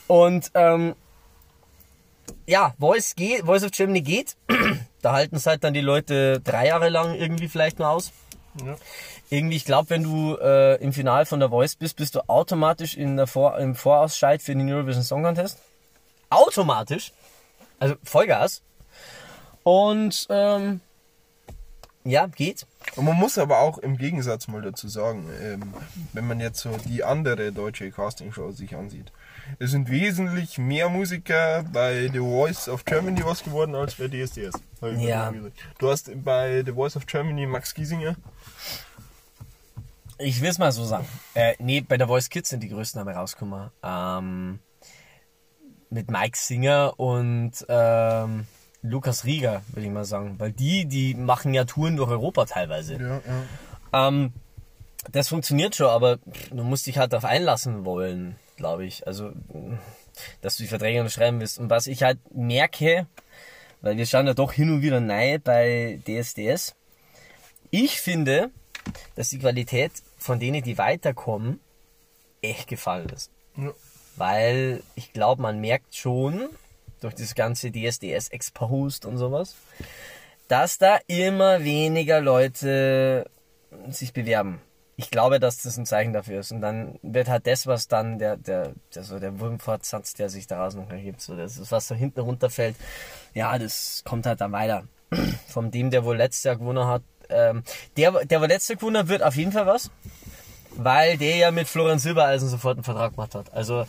Und 0.09 0.51
ähm, 0.55 0.95
ja, 2.47 2.75
Voice 2.79 3.15
geht, 3.15 3.45
Voice 3.45 3.63
of 3.63 3.71
Germany 3.71 4.01
geht. 4.03 4.37
da 5.03 5.13
halten 5.13 5.37
es 5.37 5.47
halt 5.47 5.63
dann 5.65 5.75
die 5.75 5.81
Leute 5.81 6.41
drei 6.41 6.67
Jahre 6.67 6.89
lang 6.89 7.15
irgendwie 7.15 7.49
vielleicht 7.49 7.79
nur 7.79 7.89
aus. 7.89 8.11
Ja. 8.65 8.75
Irgendwie, 9.31 9.57
ich 9.57 9.65
glaube, 9.65 9.91
wenn 9.91 10.03
du 10.03 10.37
äh, 10.41 10.77
im 10.83 10.93
Finale 10.93 11.27
von 11.27 11.39
der 11.39 11.51
Voice 11.51 11.77
bist, 11.77 11.97
bist 11.97 12.15
du 12.15 12.29
automatisch 12.29 12.97
in 12.97 13.17
der 13.17 13.27
Vor 13.27 13.59
im 13.59 13.75
Vorausscheid 13.77 14.43
für 14.43 14.57
den 14.57 14.69
Eurovision 14.73 15.05
Song 15.05 15.23
Contest. 15.23 15.59
Automatisch. 16.31 17.13
Also 17.79 17.97
Vollgas. 18.03 18.63
Und 19.63 20.27
ähm, 20.31 20.81
ja, 22.05 22.27
geht. 22.27 22.67
Und 22.97 23.05
man 23.05 23.17
muss 23.17 23.37
aber 23.37 23.59
auch 23.59 23.79
im 23.79 23.99
Gegensatz 23.99 24.49
mal 24.49 24.63
dazu 24.63 24.89
sagen, 24.89 25.29
ähm, 25.43 25.75
wenn 26.15 26.27
man 26.27 26.41
jetzt 26.41 26.61
so 26.61 26.71
die 26.87 27.05
andere 27.05 27.53
deutsche 27.53 27.91
Castingshow 27.91 28.51
sich 28.51 28.75
ansieht, 28.75 29.13
es 29.59 29.73
sind 29.73 29.91
wesentlich 29.91 30.59
mehr 30.59 30.89
Musiker 30.89 31.65
bei 31.73 32.09
The 32.11 32.19
Voice 32.19 32.69
of 32.69 32.85
Germany 32.85 33.25
was 33.25 33.43
geworden 33.43 33.75
als 33.75 33.97
bei 33.97 34.09
DSDS. 34.09 34.55
Ja. 34.99 35.33
Du 35.79 35.91
hast 35.91 36.11
bei 36.25 36.63
The 36.65 36.73
Voice 36.73 36.97
of 36.97 37.07
Germany 37.07 37.47
Max 37.47 37.75
Giesinger. 37.75 38.17
Ich 40.19 40.41
will 40.41 40.51
es 40.51 40.59
mal 40.59 40.73
so 40.73 40.85
sagen. 40.85 41.07
Äh, 41.35 41.55
nee, 41.59 41.81
bei 41.81 41.97
der 41.97 42.09
Voice 42.09 42.29
Kids 42.29 42.49
sind 42.49 42.63
die 42.63 42.69
größten 42.69 42.99
dabei 42.99 43.17
rausgekommen. 43.17 43.71
Ähm, 43.83 44.59
mit 45.91 46.11
Mike 46.11 46.37
Singer 46.37 46.95
und 46.99 47.53
ähm, 47.69 48.47
Lukas 48.83 49.25
Rieger, 49.25 49.63
würde 49.73 49.87
ich 49.87 49.93
mal 49.93 50.05
sagen. 50.05 50.37
Weil 50.39 50.53
die, 50.53 50.87
die 50.87 51.15
machen 51.15 51.55
ja 51.55 51.65
Touren 51.65 51.97
durch 51.97 52.11
Europa 52.11 52.45
teilweise. 52.45 52.95
Ja, 52.95 53.21
ja. 53.93 54.09
Ähm, 54.09 54.33
das 55.11 55.29
funktioniert 55.29 55.75
schon, 55.75 55.89
aber 55.89 56.19
du 56.51 56.63
musst 56.63 56.87
dich 56.87 56.99
halt 56.99 57.13
darauf 57.13 57.25
einlassen 57.25 57.85
wollen, 57.85 58.37
glaube 58.57 58.85
ich. 58.85 59.07
Also, 59.07 59.33
dass 60.41 60.57
du 60.57 60.65
die 60.65 60.69
Verträge 60.69 61.01
unterschreiben 61.01 61.41
willst. 61.41 61.59
Und 61.59 61.71
was 61.71 61.87
ich 61.87 62.03
halt 62.03 62.19
merke, 62.35 63.07
weil 63.81 63.97
wir 63.97 64.07
schauen 64.07 64.27
ja 64.27 64.35
doch 64.35 64.53
hin 64.53 64.71
und 64.71 64.83
wieder 64.83 65.01
nein 65.01 65.41
bei 65.43 66.01
DSDS, 66.07 66.75
ich 67.71 68.01
finde, 68.01 68.51
dass 69.15 69.31
die 69.31 69.39
Qualität 69.39 69.93
von 70.17 70.41
denen, 70.41 70.63
die 70.63 70.79
weiterkommen, 70.79 71.61
echt 72.43 72.69
gefallen 72.69 73.09
ist. 73.11 73.31
Ja. 73.57 73.73
Weil 74.19 74.83
ich 74.95 75.13
glaube, 75.13 75.43
man 75.43 75.61
merkt 75.61 75.95
schon, 75.95 76.49
durch 77.01 77.15
das 77.15 77.35
ganze 77.35 77.71
DSDS 77.71 78.29
Exposed 78.29 79.05
und 79.05 79.19
sowas, 79.19 79.57
dass 80.49 80.79
da 80.79 80.99
immer 81.07 81.63
weniger 81.65 82.21
Leute 82.21 83.31
sich 83.89 84.13
bewerben. 84.13 84.61
Ich 84.97 85.11
glaube, 85.11 85.39
dass 85.39 85.63
das 85.63 85.77
ein 85.77 85.87
Zeichen 85.87 86.13
dafür 86.13 86.41
ist. 86.41 86.51
Und 86.51 86.61
dann 86.61 86.99
wird 87.03 87.29
halt 87.29 87.47
das, 87.47 87.69
was 87.69 87.87
dann 87.87 88.19
der, 88.19 88.37
der, 88.37 88.73
der, 88.95 89.05
so 89.05 89.21
der 89.21 89.39
Wurmfortsatz, 89.39 90.15
der 90.15 90.29
sich 90.29 90.49
daraus 90.49 90.75
noch 90.75 90.91
ergibt, 90.91 91.21
so 91.21 91.37
das 91.37 91.71
was 91.71 91.87
so 91.87 91.95
hinten 91.95 92.21
runterfällt, 92.21 92.75
ja, 93.35 93.57
das 93.59 94.03
kommt 94.05 94.27
halt 94.27 94.41
dann 94.41 94.53
weiter. 94.53 94.85
Von 95.49 95.71
dem, 95.71 95.91
der 95.91 96.05
wohl 96.05 96.17
letztes 96.17 96.45
Jahr 96.45 96.57
gewonnen 96.57 96.87
hat, 96.87 97.03
ähm, 97.29 97.63
der, 97.97 98.25
der 98.25 98.41
wohl 98.41 98.49
letztes 98.49 98.71
Jahr 98.71 98.79
gewonnen 98.79 98.99
hat, 98.99 99.09
wird 99.09 99.23
auf 99.23 99.37
jeden 99.37 99.53
Fall 99.53 99.67
was 99.67 99.91
weil 100.79 101.19
der 101.19 101.37
ja 101.37 101.51
mit 101.51 101.69
Florian 101.69 101.99
Silbereisen 101.99 102.49
sofort 102.49 102.77
einen 102.77 102.85
Vertrag 102.85 103.15
gemacht 103.15 103.35
hat. 103.35 103.53
Also 103.53 103.87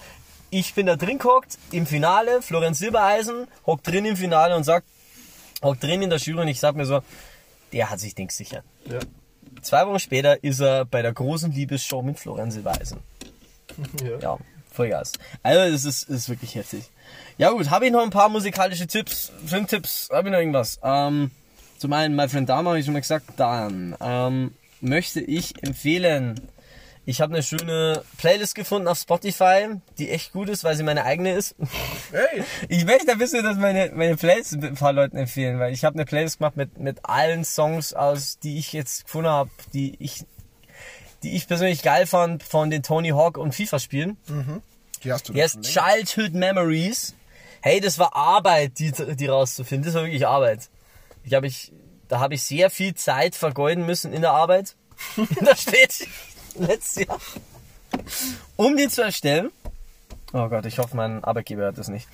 ich 0.50 0.74
bin 0.74 0.86
da 0.86 0.95
drin 0.95 1.20
gehockt 1.20 1.58
im 1.72 1.86
Finale, 1.86 2.41
Florian 2.41 2.74
Silbereisen 2.74 3.47
hockt 3.66 3.88
drin 3.88 4.06
im 4.06 4.16
Finale 4.16 4.56
und 4.56 4.64
sagt, 4.64 4.88
hockt 5.62 5.84
drin 5.84 6.02
in 6.02 6.10
der 6.10 6.20
Jury 6.20 6.41
und 6.41 6.47
ich 6.47 6.60
sag 6.60 6.76
mir 6.76 6.86
so, 6.86 7.02
der 7.72 7.89
hat 7.89 8.00
sich 8.00 8.16
Dings 8.16 8.36
sichern. 8.38 8.64
Ja. 8.86 9.00
Zwei 9.62 9.86
Wochen 9.88 10.00
später 10.00 10.43
ist 10.43 10.60
er 10.60 10.86
bei 10.86 11.02
der 11.02 11.14
großen 11.14 11.52
Liebesshow 11.52 12.02
mit 12.02 12.20
Florian 12.20 12.52
Silbereisen. 12.52 13.00
Ja. 14.04 14.18
Ja, 14.20 14.38
Vollgas. 14.72 15.14
Also 15.43 15.72
das 15.72 15.86
ist, 15.86 16.10
ist 16.10 16.28
wirklich 16.28 16.56
heftig. 16.56 16.89
Ja 17.38 17.52
gut, 17.52 17.70
habe 17.70 17.86
ich 17.86 17.91
noch 17.91 18.02
ein 18.02 18.10
paar 18.10 18.28
musikalische 18.28 18.88
Tipps, 18.88 19.32
Filmtipps, 19.45 20.10
habe 20.12 20.28
ich 20.28 20.32
noch 20.32 20.39
irgendwas? 20.39 20.80
Ähm, 20.84 21.32
zum 21.78 21.93
einen 21.93 22.16
My 22.16 22.28
Friend 22.28 22.50
Dama, 22.50 22.72
habe 22.72 22.80
ich 22.80 22.86
schon 22.86 22.93
mal 22.93 23.00
gesagt. 23.00 23.26
Dann 23.38 23.95
ähm, 24.02 24.54
möchte 24.82 25.22
ich 25.22 25.64
empfehlen, 25.64 26.41
ich 27.10 27.22
habe 27.22 27.34
eine 27.34 27.41
schöne 27.41 28.03
Playlist 28.20 28.53
gefunden 28.53 28.88
auf 28.88 28.99
Spotify, 28.99 29.68
die 29.97 30.12
echt 30.12 30.32
gut 30.32 30.47
ist, 30.47 30.64
weil 30.64 30.76
sie 30.76 30.84
meine 30.84 31.05
eigene 31.05 31.34
ist. 31.34 31.55
Hey, 32.12 32.43
Ich 32.68 32.86
möchte 32.86 33.12
ein 33.12 33.18
bisschen, 33.18 33.43
dass 33.43 33.57
meine, 33.57 33.91
meine 33.95 34.16
Playlist 34.16 34.53
ein 34.53 34.76
paar 34.76 34.93
Leuten 34.93 35.18
empfehlen, 35.18 35.57
weil 35.57 35.74
ich 35.74 35.84
habe 35.86 35.95
eine 35.95 36.05
Playlist 36.05 36.38
gemacht 36.38 36.55
mit, 36.55 36.78
mit 36.78 36.99
allen 37.05 37.43
Songs 37.43 37.93
aus, 37.93 38.38
die 38.38 38.60
ich 38.60 38.74
jetzt 38.74 39.05
gefunden 39.05 39.28
habe, 39.30 39.49
die 39.74 39.95
ich, 39.97 40.24
die 41.24 41.36
ich 41.36 41.47
persönlich 41.47 41.82
geil 41.82 42.05
fand 42.05 42.43
von 42.43 42.70
den 42.70 42.84
Tony 42.84 43.10
Hawk 43.10 43.39
und 43.39 43.55
FIFA 43.55 43.80
Spielen. 43.80 44.18
die 45.03 45.12
hast 45.12 45.30
du 45.30 45.34
Yes, 45.34 45.53
schon 45.53 45.64
Childhood 45.64 46.34
Memories. 46.34 47.16
Hey, 47.62 47.82
das 47.82 47.97
war 47.97 48.16
Arbeit, 48.16 48.78
die, 48.78 48.91
die 48.91 49.26
rauszufinden. 49.26 49.86
Das 49.86 49.95
war 49.95 50.03
wirklich 50.03 50.28
Arbeit. 50.28 50.70
Ich 51.24 51.34
habe 51.34 51.47
ich, 51.47 51.74
da 52.07 52.20
habe 52.20 52.36
ich 52.36 52.43
sehr 52.43 52.70
viel 52.70 52.93
Zeit 52.93 53.34
vergeuden 53.34 53.88
müssen 53.88 54.14
in 54.14 54.22
der 54.22 54.32
Arbeit. 54.32 54.76
da 55.41 55.55
steht 55.55 56.07
letztes 56.68 57.05
Jahr. 57.07 57.20
Um 58.55 58.78
die 58.78 58.88
zu 58.88 59.01
erstellen. 59.01 59.51
Oh 60.34 60.47
Gott, 60.47 60.66
ich 60.66 60.78
hoffe, 60.78 60.95
mein 60.95 61.24
Arbeitgeber 61.24 61.64
hört 61.64 61.78
das 61.78 61.88
nicht. 61.88 62.07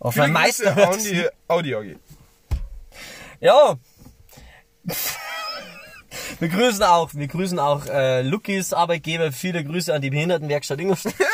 Auf 0.00 0.16
mein 0.16 0.32
Meister 0.32 0.74
hört 0.74 0.96
das 0.96 1.04
die 1.04 1.14
nicht. 1.14 1.30
Audi 1.48 1.74
AG. 1.74 1.96
Ja. 3.40 3.76
Wir 6.38 6.48
grüßen 6.48 6.82
auch, 6.84 7.10
wir 7.14 7.26
grüßen 7.26 7.58
auch 7.58 7.86
äh, 7.86 8.22
Lukis 8.22 8.72
Arbeitgeber. 8.72 9.32
Viele 9.32 9.64
Grüße 9.64 9.92
an 9.92 10.00
die 10.00 10.10
Behindertenwerkstatt 10.10 10.78
Ingolstadt. 10.80 11.14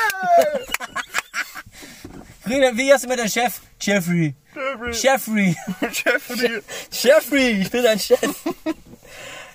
Grüne, 2.44 2.72
Wie 2.76 2.92
heißt 2.92 3.04
immer 3.04 3.16
der 3.16 3.28
Chef? 3.28 3.60
Jeffrey. 3.80 4.34
Jeffrey. 4.92 5.56
Jeffrey. 5.92 6.62
Jeffrey, 6.90 7.48
ich 7.60 7.70
bin 7.70 7.84
dein 7.84 7.98
Chef. 7.98 8.18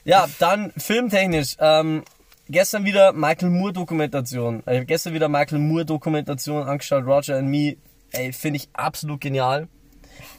ja, 0.03 0.27
dann 0.39 0.71
filmtechnisch. 0.77 1.55
Ähm, 1.59 2.03
gestern 2.47 2.85
wieder 2.85 3.13
Michael 3.13 3.49
Moore 3.49 3.73
Dokumentation. 3.73 4.63
Äh, 4.65 4.85
gestern 4.85 5.13
wieder 5.13 5.29
Michael 5.29 5.59
Moore 5.59 5.85
Dokumentation 5.85 6.63
angeschaut, 6.63 7.05
Roger 7.05 7.37
and 7.37 7.49
Me. 7.49 7.77
Ey, 8.11 8.33
finde 8.33 8.57
ich 8.57 8.69
absolut 8.73 9.21
genial. 9.21 9.67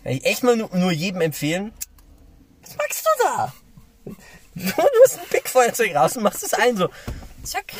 Ich 0.04 0.24
echt 0.24 0.42
mal 0.42 0.56
nur, 0.56 0.74
nur 0.74 0.92
jedem 0.92 1.20
empfehlen. 1.20 1.72
Was 2.62 2.76
magst 2.76 3.04
du 3.04 3.24
da? 3.24 3.52
Du 4.54 4.72
hast 5.04 5.18
ein 5.18 5.28
Pickfeuerzeug 5.28 5.94
raus 5.94 6.16
und 6.16 6.22
machst 6.22 6.42
es 6.42 6.54
ein 6.54 6.76
so. 6.76 6.88
Zack. 7.42 7.72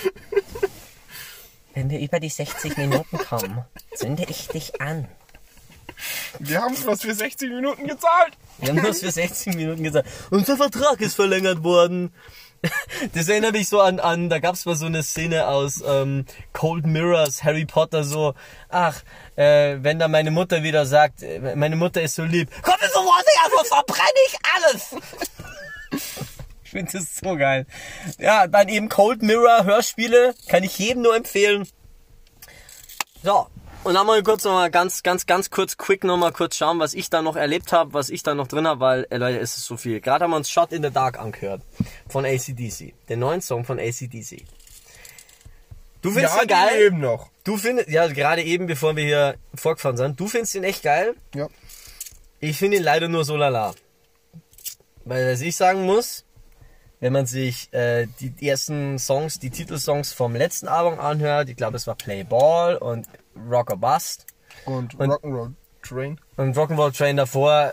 Wenn 1.75 1.89
wir 1.91 2.01
über 2.01 2.21
die 2.21 2.29
60 2.29 2.77
Minuten 2.77 3.19
kommen, 3.19 3.65
zünde 3.95 4.25
ich 4.29 4.49
dich 4.49 4.81
an. 4.81 5.09
Wir 6.39 6.61
haben 6.61 6.77
was 6.85 7.03
für 7.03 7.15
60 7.15 7.49
Minuten 7.51 7.87
gezahlt. 7.87 8.37
Wir 8.59 8.69
haben 8.69 8.83
das 8.83 9.01
für 9.01 9.11
60 9.11 9.55
Minuten 9.55 9.83
gesagt. 9.83 10.09
Unser 10.31 10.57
Vertrag 10.57 11.01
ist 11.01 11.15
verlängert 11.15 11.63
worden. 11.65 12.13
Das 13.15 13.29
erinnert 13.29 13.53
mich 13.53 13.69
so 13.69 13.81
an, 13.81 14.01
an 14.01 14.29
da 14.29 14.39
gab's 14.39 14.65
mal 14.65 14.77
so 14.77 14.87
eine 14.87 15.03
Szene 15.03 15.47
aus 15.47 15.83
ähm, 15.87 16.25
Cold 16.53 16.87
Mirrors, 16.87 17.45
Harry 17.45 17.65
Potter, 17.65 18.05
so, 18.05 18.35
ach, 18.69 19.03
äh, 19.37 19.77
wenn 19.81 19.99
da 19.99 20.09
meine 20.09 20.31
Mutter 20.31 20.63
wieder 20.63 20.87
sagt, 20.87 21.23
äh, 21.23 21.55
meine 21.57 21.77
Mutter 21.77 22.03
ist 22.03 22.15
so 22.15 22.25
lieb, 22.25 22.51
komm 22.63 22.75
mir 22.81 22.89
sofort 22.89 23.25
her, 23.27 23.51
sonst 23.55 23.69
verbrenne 23.69 24.21
ich 24.29 24.39
alles. 24.55 24.97
Ich 26.65 26.73
finde 26.73 26.93
das 26.93 27.17
so 27.17 27.37
geil. 27.37 27.65
Ja, 28.19 28.49
dann 28.49 28.69
eben 28.69 28.89
Cold 28.89 29.23
Mirror 29.23 29.65
Hörspiele, 29.65 30.35
kann 30.49 30.65
ich 30.65 30.77
jedem 30.79 31.05
nur 31.05 31.15
empfehlen. 31.17 31.67
So, 33.23 33.47
und 33.87 33.95
dann 33.95 34.07
mal 34.07 34.21
kurz 34.25 34.43
noch 34.43 34.53
mal 34.53 34.69
ganz, 34.69 35.05
ganz, 35.05 35.27
ganz 35.27 35.49
kurz, 35.49 35.77
quick 35.77 36.03
noch 36.03 36.17
mal 36.17 36.33
kurz 36.33 36.57
schauen, 36.57 36.81
was 36.81 36.93
ich 36.93 37.09
da 37.09 37.23
noch 37.23 37.37
erlebt 37.37 37.73
habe, 37.73 37.95
was 37.95 38.11
ich 38.11 38.25
da 38.25 38.35
noch 38.35 38.49
drin 38.49 38.67
habe, 38.67 38.81
weil, 38.81 39.07
äh, 39.11 39.17
Leute, 39.17 39.39
es 39.39 39.57
ist 39.57 39.67
so 39.67 39.77
viel. 39.77 40.01
Gerade 40.01 40.25
haben 40.25 40.33
wir 40.33 40.37
uns 40.37 40.51
Shot 40.51 40.73
in 40.73 40.83
the 40.83 40.91
Dark 40.91 41.21
angehört 41.21 41.63
von 42.09 42.25
ACDC, 42.25 42.95
den 43.09 43.21
neuen 43.21 43.41
Song 43.41 43.65
von 43.65 43.79
ACDC. 43.79 44.45
Du 46.03 46.11
findest 46.11 46.35
ja, 46.35 46.43
ihn 46.43 46.49
geil? 46.49 46.69
die 46.73 46.83
leben 46.83 47.01
noch. 47.01 47.31
Du 47.45 47.57
findest, 47.57 47.89
ja, 47.89 48.09
gerade 48.09 48.43
eben, 48.43 48.67
bevor 48.67 48.97
wir 48.97 49.05
hier 49.05 49.37
vorgefahren 49.55 49.97
sind, 49.97 50.19
du 50.19 50.27
findest 50.27 50.57
ihn 50.57 50.65
echt 50.65 50.83
geil. 50.83 51.15
Ja. 51.35 51.49
Ich 52.41 52.59
finde 52.59 52.79
ihn 52.79 52.83
leider 52.83 53.07
nur 53.07 53.25
so 53.25 53.37
lala. 53.37 53.73
Weil, 55.05 55.33
was 55.33 55.41
ich 55.43 55.55
sagen 55.55 55.85
muss, 55.85 56.25
wenn 56.99 57.13
man 57.13 57.27
sich 57.27 57.73
äh, 57.73 58.09
die 58.19 58.49
ersten 58.49 58.99
Songs, 58.99 59.39
die 59.39 59.51
Titelsongs 59.51 60.13
vom 60.13 60.35
letzten 60.35 60.67
Album 60.67 60.99
anhört, 60.99 61.49
ich 61.49 61.57
glaube, 61.57 61.77
es 61.77 61.87
war 61.87 61.95
Play 61.95 62.25
Ball 62.25 62.77
und 62.77 63.07
Rock 63.51 63.71
or 63.71 63.77
Bust 63.77 64.27
Und, 64.65 64.95
Und- 64.99 65.11
Rock'n'Roll 65.11 65.53
Train. 65.83 66.21
und 66.37 66.57
Rock'n'Roll 66.57 66.97
Train 66.97 67.17
davor, 67.17 67.73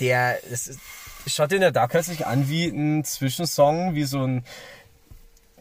der, 0.00 0.42
ist, 0.44 0.78
schaut 1.26 1.52
in 1.52 1.60
der 1.60 1.72
Dark 1.72 1.92
sich 2.04 2.26
an 2.26 2.48
wie 2.48 2.66
ein 2.66 3.04
Zwischensong, 3.04 3.94
wie 3.94 4.04
so 4.04 4.22
ein 4.24 4.44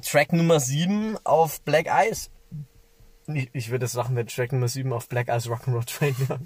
Track 0.02 0.34
Nummer 0.34 0.60
7 0.60 1.18
auf 1.24 1.62
Black 1.62 1.88
Eyes. 1.88 2.30
Ich, 3.28 3.50
ich 3.54 3.70
würde 3.72 3.88
sagen, 3.88 4.16
wenn 4.16 4.28
Track 4.28 4.52
Nummer 4.54 4.68
7 4.68 4.94
auf 4.94 5.10
Black 5.10 5.28
Eyes 5.28 5.48
Rock'n'Roll 5.48 5.86
Train 5.86 6.16
wäre. 6.30 6.40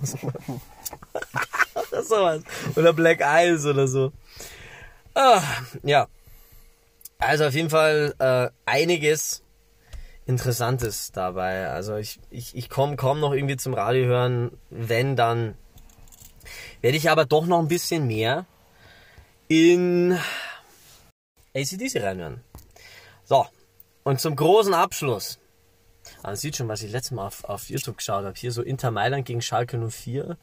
oder 1.92 2.04
sowas. 2.04 2.42
Oder 2.76 2.94
Black 2.94 3.22
Eyes 3.22 3.66
oder 3.66 3.88
so. 3.88 4.12
Ah, 5.14 5.42
ja. 5.84 6.08
Also 7.20 7.46
auf 7.46 7.54
jeden 7.54 7.70
Fall 7.70 8.16
äh, 8.20 8.50
einiges 8.66 9.44
Interessantes 10.32 11.12
dabei. 11.12 11.68
Also 11.68 11.98
ich, 11.98 12.20
ich, 12.30 12.56
ich 12.56 12.70
komme 12.70 12.96
kaum 12.96 13.20
noch 13.20 13.34
irgendwie 13.34 13.58
zum 13.58 13.74
Radio 13.74 14.06
hören. 14.06 14.58
Wenn, 14.70 15.16
dann 15.16 15.56
werde 16.80 16.98
ich 16.98 17.10
aber 17.10 17.26
doch 17.26 17.46
noch 17.46 17.60
ein 17.60 17.68
bisschen 17.68 18.08
mehr 18.08 18.46
in 19.50 20.18
ACDC 21.54 22.02
reinhören. 22.02 22.42
So, 23.26 23.46
und 24.04 24.22
zum 24.22 24.36
großen 24.36 24.74
Abschluss. 24.74 25.38
Man 26.24 26.36
sieht 26.36 26.56
schon, 26.56 26.68
was 26.70 26.82
ich 26.82 26.92
letztes 26.92 27.12
Mal 27.12 27.28
auf, 27.28 27.44
auf 27.44 27.70
YouTube 27.70 27.98
geschaut 27.98 28.24
habe. 28.24 28.38
Hier 28.38 28.52
so 28.52 28.62
Inter 28.62 28.92
Mailand 28.92 29.26
gegen 29.26 29.42
Schalke 29.42 29.78
04. 29.78 30.38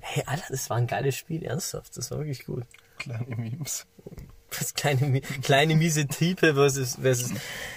Hey, 0.00 0.24
Alter, 0.26 0.44
das 0.50 0.68
war 0.68 0.76
ein 0.76 0.86
geiles 0.86 1.16
Spiel, 1.16 1.42
ernsthaft. 1.42 1.96
Das 1.96 2.10
war 2.10 2.18
wirklich 2.18 2.44
gut. 2.44 2.64
Kleine 2.98 3.34
Memes. 3.36 3.86
Das 4.58 4.74
kleine, 4.74 5.20
kleine 5.42 5.76
miese 5.76 6.06
Type 6.06 6.54
versus, 6.54 6.96
versus. 7.00 7.30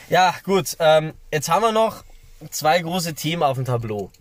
Ja, 0.09 0.35
gut. 0.43 0.75
Ähm, 0.79 1.13
jetzt 1.31 1.49
haben 1.49 1.61
wir 1.61 1.71
noch 1.71 2.03
zwei 2.51 2.81
große 2.81 3.13
Themen 3.13 3.43
auf 3.43 3.55
dem 3.55 3.65
Tableau. 3.65 4.11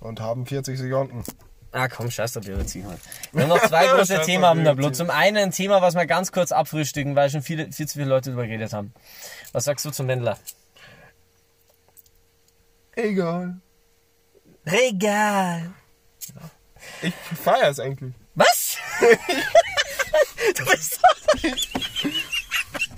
Und 0.00 0.20
haben 0.20 0.46
40 0.46 0.78
Sekunden. 0.78 1.24
Ah, 1.70 1.88
komm, 1.88 2.10
scheiß 2.10 2.32
drauf, 2.32 2.46
wir 2.46 2.54
überziehen 2.54 2.86
halt. 2.88 2.98
Wir 3.32 3.42
haben 3.42 3.50
noch 3.50 3.66
zwei 3.66 3.86
große 3.94 4.22
Themen 4.22 4.44
auf 4.44 4.54
dem 4.54 4.64
Tableau. 4.64 4.90
Zum 4.90 5.10
einen 5.10 5.36
ein 5.36 5.50
Thema, 5.50 5.82
was 5.82 5.94
wir 5.94 6.06
ganz 6.06 6.32
kurz 6.32 6.50
abfrühstücken, 6.50 7.14
weil 7.14 7.28
schon 7.30 7.42
viele, 7.42 7.70
viel 7.72 7.86
zu 7.86 7.98
viele 7.98 8.08
Leute 8.08 8.30
darüber 8.30 8.46
geredet 8.46 8.72
haben. 8.72 8.94
Was 9.52 9.64
sagst 9.64 9.84
du 9.84 9.90
zum 9.90 10.08
Wendler? 10.08 10.38
Egal. 12.96 13.60
Regal. 14.66 15.72
Ich 17.02 17.14
feiere 17.14 17.70
es 17.70 17.80
eigentlich. 17.80 18.14
Was? 18.34 18.78
du 20.56 20.64
bist 20.64 21.00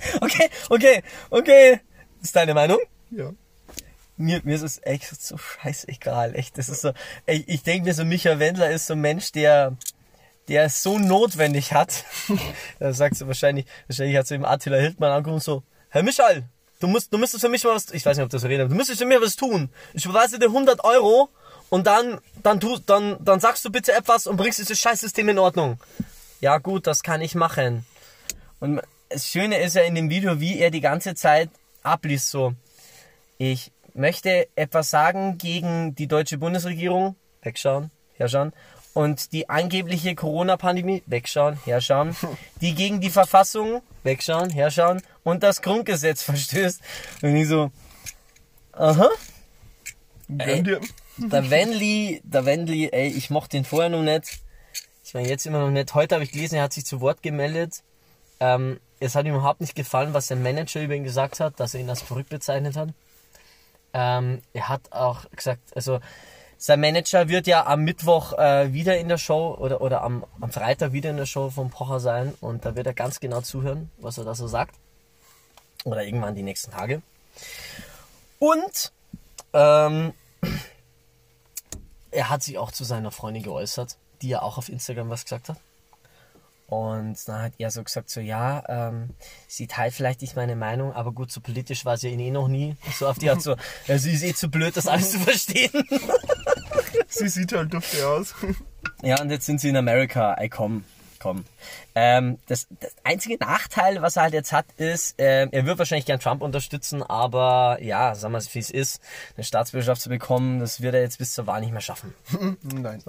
Okay, 0.21 0.49
okay, 0.69 1.03
okay. 1.29 1.79
Ist 2.21 2.35
deine 2.35 2.53
Meinung? 2.53 2.79
Ja. 3.09 3.31
Mir, 4.17 4.41
mir 4.43 4.55
ist 4.55 4.61
es 4.61 4.79
echt 4.83 5.21
so 5.21 5.37
scheißegal. 5.37 6.35
Echt, 6.35 6.57
das 6.57 6.69
ist 6.69 6.81
so. 6.81 6.91
Ich, 7.25 7.47
ich 7.47 7.63
denke 7.63 7.87
mir 7.87 7.93
so, 7.93 8.05
Michael 8.05 8.39
Wendler 8.39 8.69
ist 8.69 8.87
so 8.87 8.93
ein 8.93 9.01
Mensch, 9.01 9.31
der, 9.31 9.75
der 10.47 10.65
es 10.65 10.83
so 10.83 10.99
notwendig 10.99 11.73
hat. 11.73 12.05
da 12.79 12.93
sagst 12.93 13.21
du 13.21 13.27
wahrscheinlich, 13.27 13.65
wahrscheinlich 13.87 14.17
hat 14.17 14.27
so 14.27 14.35
ihm 14.35 14.45
Attila 14.45 14.77
Hildmann 14.77 15.11
angerufen 15.11 15.35
und 15.35 15.43
so, 15.43 15.63
Herr 15.89 16.03
Michael, 16.03 16.43
du 16.79 16.87
musst, 16.87 17.11
du 17.13 17.17
müsstest 17.17 17.41
für 17.41 17.49
mich 17.49 17.63
mal 17.63 17.75
was, 17.75 17.91
ich 17.91 18.05
weiß 18.05 18.17
nicht, 18.17 18.23
ob 18.23 18.29
das 18.29 18.41
so 18.41 18.47
redet, 18.47 18.65
aber 18.65 18.69
du 18.69 18.75
müsstest 18.75 18.99
für 18.99 19.05
mich 19.05 19.19
was 19.19 19.35
tun. 19.35 19.69
Ich 19.93 20.05
überweise 20.05 20.39
dir 20.39 20.47
100 20.47 20.83
Euro 20.83 21.29
und 21.69 21.87
dann, 21.87 22.19
dann 22.43 22.59
tu, 22.59 22.77
dann, 22.85 23.17
dann 23.23 23.39
sagst 23.39 23.63
du 23.65 23.71
bitte 23.71 23.93
etwas 23.93 24.27
und 24.27 24.37
bringst 24.37 24.59
dieses 24.59 24.79
Scheißsystem 24.79 25.29
in 25.29 25.39
Ordnung. 25.39 25.79
Ja 26.41 26.57
gut, 26.57 26.87
das 26.87 27.01
kann 27.03 27.21
ich 27.21 27.35
machen. 27.35 27.85
Und 28.59 28.81
das 29.11 29.27
Schöne 29.27 29.57
ist 29.57 29.75
ja 29.75 29.83
in 29.83 29.95
dem 29.95 30.09
Video, 30.09 30.39
wie 30.39 30.59
er 30.59 30.71
die 30.71 30.81
ganze 30.81 31.15
Zeit 31.15 31.49
abliest 31.83 32.29
so. 32.29 32.53
Ich 33.37 33.71
möchte 33.93 34.47
etwas 34.55 34.89
sagen 34.89 35.37
gegen 35.37 35.95
die 35.95 36.07
deutsche 36.07 36.37
Bundesregierung. 36.37 37.15
Wegschauen, 37.41 37.91
herschauen. 38.15 38.53
Und 38.93 39.31
die 39.31 39.49
angebliche 39.49 40.15
Corona-Pandemie. 40.15 41.01
Wegschauen, 41.05 41.57
herschauen. 41.65 42.15
Die 42.61 42.75
gegen 42.75 42.99
die 42.99 43.09
Verfassung. 43.09 43.81
Wegschauen, 44.03 44.49
herschauen. 44.49 45.01
Und 45.23 45.43
das 45.43 45.61
Grundgesetz 45.61 46.23
verstößt. 46.23 46.81
Und 47.21 47.35
ich 47.35 47.47
so, 47.47 47.71
aha. 48.73 49.09
Gönn 50.27 50.63
dir. 50.63 50.81
Der 51.17 51.49
Wenli, 51.49 52.21
der 52.23 52.45
Wenli, 52.45 52.89
ey, 52.91 53.07
ich 53.07 53.29
mochte 53.29 53.57
den 53.57 53.65
vorher 53.65 53.89
noch 53.89 54.01
nicht. 54.01 54.39
Ich 55.03 55.13
meine, 55.13 55.27
jetzt 55.27 55.45
immer 55.45 55.59
noch 55.59 55.69
nicht. 55.69 55.93
Heute 55.93 56.15
habe 56.15 56.23
ich 56.23 56.31
gelesen, 56.31 56.55
er 56.55 56.63
hat 56.63 56.73
sich 56.73 56.85
zu 56.85 57.01
Wort 57.01 57.21
gemeldet. 57.21 57.83
Ähm, 58.39 58.79
es 59.01 59.15
hat 59.15 59.25
ihm 59.25 59.33
überhaupt 59.33 59.61
nicht 59.61 59.75
gefallen, 59.75 60.13
was 60.13 60.27
der 60.27 60.37
Manager 60.37 60.81
über 60.81 60.93
ihn 60.93 61.03
gesagt 61.03 61.39
hat, 61.39 61.59
dass 61.59 61.73
er 61.73 61.81
ihn 61.81 61.89
als 61.89 62.01
verrückt 62.01 62.29
bezeichnet 62.29 62.77
hat. 62.77 62.89
Ähm, 63.93 64.41
er 64.53 64.69
hat 64.69 64.91
auch 64.91 65.29
gesagt, 65.31 65.61
also 65.75 65.99
sein 66.57 66.79
Manager 66.79 67.27
wird 67.27 67.47
ja 67.47 67.65
am 67.65 67.81
Mittwoch 67.81 68.33
äh, 68.33 68.71
wieder 68.71 68.97
in 68.99 69.09
der 69.09 69.17
Show 69.17 69.57
oder, 69.59 69.81
oder 69.81 70.03
am, 70.03 70.23
am 70.39 70.51
Freitag 70.51 70.93
wieder 70.93 71.09
in 71.09 71.17
der 71.17 71.25
Show 71.25 71.49
von 71.49 71.71
Pocher 71.71 71.99
sein 71.99 72.35
und 72.39 72.63
da 72.63 72.75
wird 72.75 72.85
er 72.85 72.93
ganz 72.93 73.19
genau 73.19 73.41
zuhören, 73.41 73.89
was 73.97 74.19
er 74.19 74.23
da 74.23 74.35
so 74.35 74.47
sagt. 74.47 74.75
Oder 75.83 76.05
irgendwann 76.05 76.35
die 76.35 76.43
nächsten 76.43 76.71
Tage. 76.71 77.01
Und 78.37 78.91
ähm, 79.53 80.13
er 82.11 82.29
hat 82.29 82.43
sich 82.43 82.59
auch 82.59 82.71
zu 82.71 82.83
seiner 82.83 83.09
Freundin 83.09 83.41
geäußert, 83.41 83.97
die 84.21 84.29
ja 84.29 84.43
auch 84.43 84.59
auf 84.59 84.69
Instagram 84.69 85.09
was 85.09 85.23
gesagt 85.23 85.49
hat. 85.49 85.57
Und 86.71 87.17
dann 87.27 87.41
hat 87.41 87.53
er 87.57 87.69
so 87.69 87.83
gesagt, 87.83 88.09
so 88.09 88.21
ja, 88.21 88.63
ähm, 88.69 89.09
sie 89.45 89.67
teilt 89.67 89.93
vielleicht 89.93 90.21
nicht 90.21 90.37
meine 90.37 90.55
Meinung, 90.55 90.93
aber 90.93 91.11
gut, 91.11 91.29
so 91.29 91.41
politisch 91.41 91.83
war 91.83 91.97
sie 91.97 92.13
eh 92.13 92.31
noch 92.31 92.47
nie. 92.47 92.77
So 92.97 93.09
auf 93.09 93.19
die 93.19 93.29
Art 93.29 93.41
so, 93.41 93.57
ja, 93.87 93.97
sie 93.97 94.13
ist 94.13 94.23
eh 94.23 94.33
zu 94.33 94.47
blöd, 94.49 94.77
das 94.77 94.87
alles 94.87 95.11
zu 95.11 95.19
verstehen. 95.19 95.69
Sie 97.09 97.27
sieht 97.27 97.51
halt 97.51 97.73
dufte 97.73 98.07
aus. 98.07 98.33
Ja, 99.03 99.21
und 99.21 99.31
jetzt 99.31 99.45
sind 99.45 99.59
sie 99.59 99.67
in 99.67 99.75
Amerika. 99.75 100.33
Ey, 100.35 100.47
komm, 100.47 100.85
komm. 101.21 101.45
Ähm, 101.93 102.39
das, 102.47 102.67
das 102.79 102.95
einzige 103.03 103.37
Nachteil, 103.37 104.01
was 104.01 104.15
er 104.15 104.23
halt 104.23 104.33
jetzt 104.33 104.51
hat, 104.51 104.65
ist, 104.77 105.15
ähm, 105.17 105.49
er 105.51 105.65
wird 105.65 105.77
wahrscheinlich 105.77 106.05
gern 106.05 106.19
Trump 106.19 106.41
unterstützen, 106.41 107.03
aber 107.03 107.77
ja, 107.81 108.15
sagen 108.15 108.33
wir 108.33 108.37
es, 108.37 108.53
wie 108.55 108.59
es 108.59 108.71
ist, 108.71 109.01
eine 109.35 109.43
Staatsbürgerschaft 109.43 110.01
zu 110.01 110.09
bekommen, 110.09 110.59
das 110.59 110.81
wird 110.81 110.95
er 110.95 111.01
jetzt 111.01 111.17
bis 111.17 111.33
zur 111.33 111.47
Wahl 111.47 111.61
nicht 111.61 111.71
mehr 111.71 111.81
schaffen. 111.81 112.13
Nein. 112.61 113.03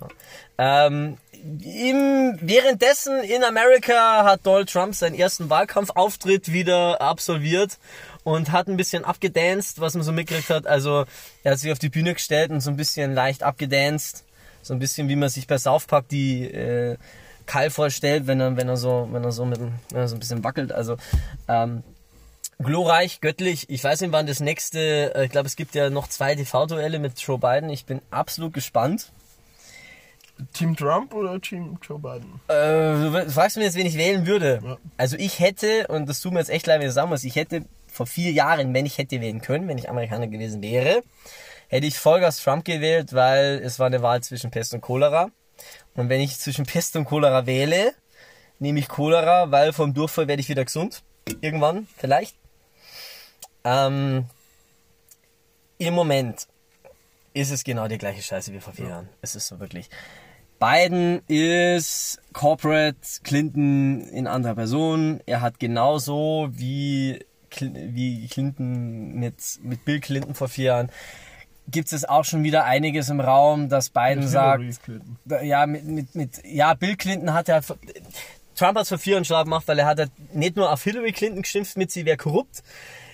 Ähm, 0.58 1.18
im, 1.32 2.38
währenddessen 2.40 3.20
in 3.24 3.42
Amerika 3.42 4.24
hat 4.24 4.40
Donald 4.44 4.70
Trump 4.70 4.94
seinen 4.94 5.14
ersten 5.14 5.50
Wahlkampfauftritt 5.50 6.52
wieder 6.52 7.00
absolviert 7.00 7.78
und 8.24 8.52
hat 8.52 8.68
ein 8.68 8.76
bisschen 8.76 9.04
abgedanced, 9.04 9.80
was 9.80 9.94
man 9.94 10.04
so 10.04 10.12
mitgekriegt 10.12 10.50
hat. 10.50 10.66
Also 10.66 11.04
er 11.42 11.52
hat 11.52 11.58
sich 11.58 11.72
auf 11.72 11.78
die 11.78 11.88
Bühne 11.88 12.14
gestellt 12.14 12.50
und 12.50 12.60
so 12.60 12.70
ein 12.70 12.76
bisschen 12.76 13.14
leicht 13.14 13.42
abgedanced. 13.42 14.24
So 14.62 14.74
ein 14.74 14.78
bisschen 14.78 15.08
wie 15.08 15.16
man 15.16 15.28
sich 15.28 15.48
bei 15.48 15.58
South 15.58 15.86
Park 15.86 16.08
die 16.08 16.44
äh, 16.44 16.96
Kall 17.46 17.70
vorstellt, 17.70 18.26
wenn 18.26 18.40
er, 18.40 18.56
wenn 18.56 18.68
er 18.68 18.76
so, 18.76 19.08
wenn 19.10 19.24
er 19.24 19.32
so 19.32 19.44
mit 19.44 19.58
dem, 19.58 19.72
wenn 19.90 20.00
er 20.00 20.08
so 20.08 20.16
ein 20.16 20.20
bisschen 20.20 20.44
wackelt. 20.44 20.72
Also 20.72 20.96
ähm, 21.48 21.82
glorreich, 22.58 23.20
göttlich. 23.20 23.68
Ich 23.68 23.82
weiß 23.82 24.00
nicht, 24.00 24.12
wann 24.12 24.26
das 24.26 24.40
nächste, 24.40 25.14
äh, 25.14 25.24
ich 25.24 25.30
glaube, 25.30 25.46
es 25.46 25.56
gibt 25.56 25.74
ja 25.74 25.90
noch 25.90 26.08
zwei 26.08 26.34
TV-Duelle 26.34 26.98
mit 26.98 27.18
Joe 27.20 27.38
Biden. 27.38 27.70
Ich 27.70 27.86
bin 27.86 28.00
absolut 28.10 28.54
gespannt. 28.54 29.12
Team 30.52 30.76
Trump 30.76 31.14
oder 31.14 31.40
Team 31.40 31.78
Joe 31.82 31.98
Biden? 31.98 32.40
Äh, 32.48 33.24
du 33.24 33.30
fragst 33.30 33.56
mich 33.56 33.66
jetzt, 33.66 33.76
wen 33.76 33.86
ich 33.86 33.96
wählen 33.96 34.26
würde. 34.26 34.60
Ja. 34.64 34.78
Also 34.96 35.16
ich 35.16 35.38
hätte, 35.38 35.86
und 35.88 36.08
das 36.08 36.20
tut 36.20 36.32
mir 36.32 36.40
jetzt 36.40 36.50
echt 36.50 36.66
leid, 36.66 36.80
wenn 36.80 36.88
ich 36.88 36.94
sagen 36.94 37.10
muss, 37.10 37.24
ich 37.24 37.36
hätte 37.36 37.64
vor 37.86 38.06
vier 38.06 38.32
Jahren, 38.32 38.72
wenn 38.74 38.86
ich 38.86 38.98
hätte 38.98 39.20
wählen 39.20 39.40
können, 39.40 39.68
wenn 39.68 39.78
ich 39.78 39.88
Amerikaner 39.88 40.26
gewesen 40.26 40.62
wäre, 40.62 41.02
hätte 41.68 41.86
ich 41.86 41.98
Vollgas 41.98 42.42
Trump 42.42 42.64
gewählt, 42.64 43.12
weil 43.12 43.60
es 43.62 43.78
war 43.78 43.86
eine 43.86 44.02
Wahl 44.02 44.22
zwischen 44.22 44.50
Pest 44.50 44.74
und 44.74 44.80
Cholera. 44.80 45.30
Und 45.94 46.08
wenn 46.08 46.20
ich 46.20 46.38
zwischen 46.38 46.66
Pest 46.66 46.96
und 46.96 47.04
Cholera 47.04 47.46
wähle, 47.46 47.94
nehme 48.58 48.78
ich 48.78 48.88
Cholera, 48.88 49.50
weil 49.50 49.72
vom 49.72 49.94
Durchfall 49.94 50.28
werde 50.28 50.40
ich 50.40 50.48
wieder 50.48 50.64
gesund. 50.64 51.02
Irgendwann, 51.40 51.86
vielleicht. 51.96 52.36
Ähm, 53.64 54.26
Im 55.78 55.94
Moment 55.94 56.46
ist 57.34 57.50
es 57.50 57.64
genau 57.64 57.88
die 57.88 57.98
gleiche 57.98 58.22
Scheiße 58.22 58.52
wie 58.52 58.60
vor 58.60 58.72
vier 58.72 58.88
Jahren. 58.88 59.08
Es 59.20 59.34
ist 59.34 59.46
so 59.46 59.60
wirklich. 59.60 59.88
Biden 60.58 61.22
ist 61.26 62.20
Corporate 62.32 62.96
Clinton 63.24 64.02
in 64.08 64.26
anderer 64.26 64.54
Person. 64.54 65.20
Er 65.26 65.40
hat 65.40 65.58
genauso 65.58 66.50
wie, 66.52 67.24
wie 67.58 68.28
Clinton 68.28 69.14
mit, 69.14 69.58
mit 69.62 69.84
Bill 69.84 70.00
Clinton 70.00 70.34
vor 70.34 70.48
vier 70.48 70.64
Jahren. 70.66 70.90
Gibt 71.68 71.92
es 71.92 72.04
auch 72.04 72.24
schon 72.24 72.42
wieder 72.42 72.64
einiges 72.64 73.08
im 73.08 73.20
Raum, 73.20 73.68
dass 73.68 73.88
Biden 73.90 74.26
sagt, 74.26 74.82
Clinton. 74.82 75.16
da- 75.24 75.42
ja, 75.42 75.66
mit, 75.66 75.84
mit, 75.84 76.14
mit, 76.14 76.44
ja, 76.44 76.74
Bill 76.74 76.96
Clinton 76.96 77.32
hat 77.32 77.48
ja, 77.48 77.60
Trump 78.54 78.76
hat 78.76 78.82
es 78.82 78.88
vor 78.88 78.98
vier 78.98 79.12
Jahren 79.14 79.24
schlau 79.24 79.42
gemacht, 79.44 79.66
weil 79.66 79.78
er 79.78 79.86
hat 79.86 79.98
ja 79.98 80.06
nicht 80.32 80.56
nur 80.56 80.70
auf 80.72 80.82
Hillary 80.82 81.12
Clinton 81.12 81.42
geschimpft 81.42 81.76
mit 81.76 81.90
sie 81.90 82.04
wäre 82.04 82.16
korrupt. 82.18 82.62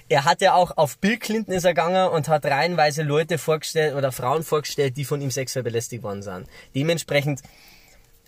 er 0.08 0.24
hat 0.24 0.40
ja 0.40 0.54
auch 0.54 0.76
auf 0.76 0.98
Bill 0.98 1.18
Clinton 1.18 1.52
ist 1.54 1.64
er 1.64 1.74
gegangen 1.74 2.08
und 2.08 2.28
hat 2.28 2.44
reihenweise 2.46 3.02
Leute 3.02 3.36
vorgestellt 3.38 3.94
oder 3.94 4.10
Frauen 4.12 4.42
vorgestellt, 4.42 4.96
die 4.96 5.04
von 5.04 5.20
ihm 5.20 5.30
sexuell 5.30 5.62
belästigt 5.62 6.02
worden 6.02 6.22
sind. 6.22 6.46
Dementsprechend 6.74 7.42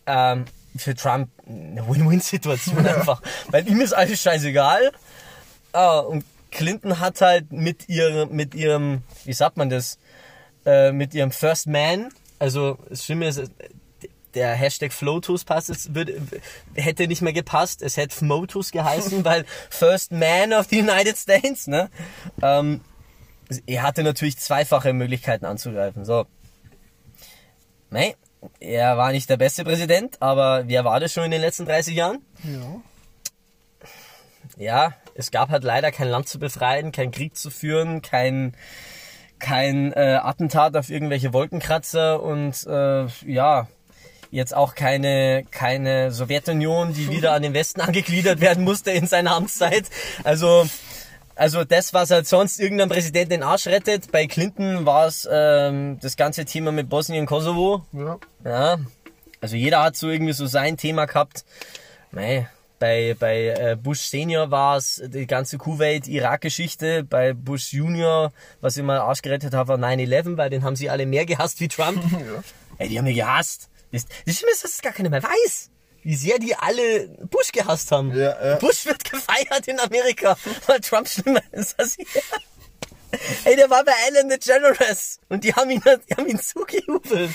ähm, 0.06 0.44
für 0.76 0.94
Trump 0.94 1.30
eine 1.48 1.86
Win-Win-Situation 1.88 2.86
einfach. 2.86 3.22
Weil 3.48 3.66
ihm 3.68 3.80
ist 3.80 3.94
alles 3.94 4.20
scheißegal. 4.20 4.92
Ah, 5.72 6.00
und 6.00 6.24
Clinton 6.50 6.98
hat 7.00 7.20
halt 7.20 7.50
mit 7.52 7.88
ihrem, 7.88 8.30
mit 8.34 8.54
ihrem, 8.54 9.02
wie 9.24 9.32
sagt 9.32 9.56
man 9.56 9.70
das, 9.70 9.98
äh, 10.64 10.92
mit 10.92 11.14
ihrem 11.14 11.30
First 11.30 11.66
Man, 11.66 12.10
also 12.38 12.78
das 12.88 13.04
Schlimme 13.04 13.28
ist, 13.28 13.50
der 14.34 14.54
Hashtag 14.54 14.92
Flotus 14.92 15.44
passt, 15.44 15.70
es 15.70 15.94
würde, 15.94 16.20
hätte 16.74 17.08
nicht 17.08 17.22
mehr 17.22 17.32
gepasst, 17.32 17.82
es 17.82 17.96
hätte 17.96 18.24
Motus 18.24 18.70
geheißen, 18.70 19.24
weil 19.24 19.44
First 19.70 20.12
Man 20.12 20.52
of 20.52 20.66
the 20.70 20.80
United 20.80 21.16
States, 21.16 21.66
ne? 21.66 21.90
Ähm, 22.42 22.82
er 23.66 23.82
hatte 23.82 24.04
natürlich 24.04 24.38
zweifache 24.38 24.92
Möglichkeiten 24.92 25.44
anzugreifen, 25.44 26.04
so. 26.04 26.26
Nee, 27.90 28.14
er 28.60 28.96
war 28.96 29.12
nicht 29.12 29.28
der 29.28 29.36
beste 29.36 29.64
Präsident, 29.64 30.22
aber 30.22 30.68
wer 30.68 30.84
war 30.84 31.00
das 31.00 31.12
schon 31.12 31.24
in 31.24 31.32
den 31.32 31.40
letzten 31.40 31.66
30 31.66 31.94
Jahren? 31.94 32.24
Ja. 32.44 32.82
Ja, 34.56 34.94
es 35.14 35.30
gab 35.30 35.48
halt 35.50 35.64
leider 35.64 35.90
kein 35.90 36.08
Land 36.08 36.28
zu 36.28 36.38
befreien, 36.38 36.92
kein 36.92 37.10
Krieg 37.10 37.36
zu 37.36 37.50
führen, 37.50 38.02
kein, 38.02 38.54
kein 39.40 39.92
äh, 39.92 40.18
Attentat 40.22 40.76
auf 40.76 40.90
irgendwelche 40.90 41.32
Wolkenkratzer 41.32 42.22
und 42.22 42.66
äh, 42.66 43.06
ja, 43.26 43.66
jetzt 44.30 44.54
auch 44.54 44.74
keine, 44.74 45.44
keine 45.50 46.12
Sowjetunion, 46.12 46.94
die 46.94 47.10
wieder 47.10 47.32
an 47.32 47.42
den 47.42 47.54
Westen 47.54 47.80
angegliedert 47.80 48.40
werden 48.40 48.64
musste 48.64 48.90
in 48.90 49.06
seiner 49.06 49.32
Amtszeit. 49.32 49.90
Also, 50.24 50.66
also 51.34 51.64
das, 51.64 51.94
was 51.94 52.10
halt 52.10 52.26
sonst 52.26 52.60
irgendein 52.60 52.88
Präsident 52.88 53.32
den 53.32 53.42
Arsch 53.42 53.66
rettet. 53.66 54.12
Bei 54.12 54.26
Clinton 54.26 54.86
war 54.86 55.06
es 55.06 55.28
ähm, 55.30 55.98
das 56.00 56.16
ganze 56.16 56.44
Thema 56.44 56.70
mit 56.70 56.88
Bosnien, 56.88 57.26
Kosovo. 57.26 57.82
Ja. 57.92 58.18
Ja, 58.44 58.76
also 59.40 59.56
jeder 59.56 59.82
hat 59.82 59.96
so 59.96 60.08
irgendwie 60.08 60.34
so 60.34 60.46
sein 60.46 60.76
Thema 60.76 61.06
gehabt. 61.06 61.44
Mei, 62.10 62.48
bei, 62.80 63.14
bei 63.18 63.48
äh, 63.48 63.76
Bush 63.76 64.00
Senior 64.00 64.50
war 64.50 64.78
es 64.78 65.00
die 65.04 65.26
ganze 65.26 65.58
Kuwait-Irak-Geschichte. 65.58 67.04
Bei 67.04 67.34
Bush 67.34 67.74
Junior, 67.74 68.32
was 68.62 68.76
ich 68.78 68.82
mal 68.82 68.98
Arsch 68.98 69.20
gerettet 69.20 69.52
habe, 69.52 69.68
war 69.68 69.78
9-11, 69.78 70.38
weil 70.38 70.48
den 70.48 70.64
haben 70.64 70.76
sie 70.76 70.88
alle 70.88 71.04
mehr 71.04 71.26
gehasst 71.26 71.60
wie 71.60 71.68
Trump. 71.68 72.02
ja. 72.12 72.42
Ey, 72.78 72.88
die 72.88 72.98
haben 72.98 73.04
mich 73.04 73.16
gehasst. 73.16 73.68
Das, 73.92 74.06
das 74.24 74.36
Schlimme 74.36 74.52
ist, 74.52 74.64
dass 74.64 74.72
es 74.72 74.82
gar 74.82 74.94
keiner 74.94 75.10
mehr 75.10 75.22
weiß, 75.22 75.70
wie 76.02 76.14
sehr 76.14 76.38
die 76.38 76.56
alle 76.56 77.08
Bush 77.30 77.52
gehasst 77.52 77.92
haben. 77.92 78.16
Ja, 78.16 78.44
ja. 78.44 78.56
Bush 78.56 78.86
wird 78.86 79.04
gefeiert 79.04 79.68
in 79.68 79.78
Amerika, 79.78 80.36
weil 80.66 80.80
Trump 80.80 81.06
schlimmer 81.06 81.42
ist 81.52 81.78
als 81.78 81.98
er. 81.98 82.06
Ey, 83.44 83.56
der 83.56 83.68
war 83.68 83.84
bei 83.84 83.92
Ellen 84.08 84.30
DeGeneres 84.30 85.20
und 85.28 85.44
die 85.44 85.52
haben 85.52 85.68
ihn, 85.68 85.82
die 85.84 86.14
haben 86.14 86.28
ihn 86.28 86.40
zugejubelt. 86.40 87.30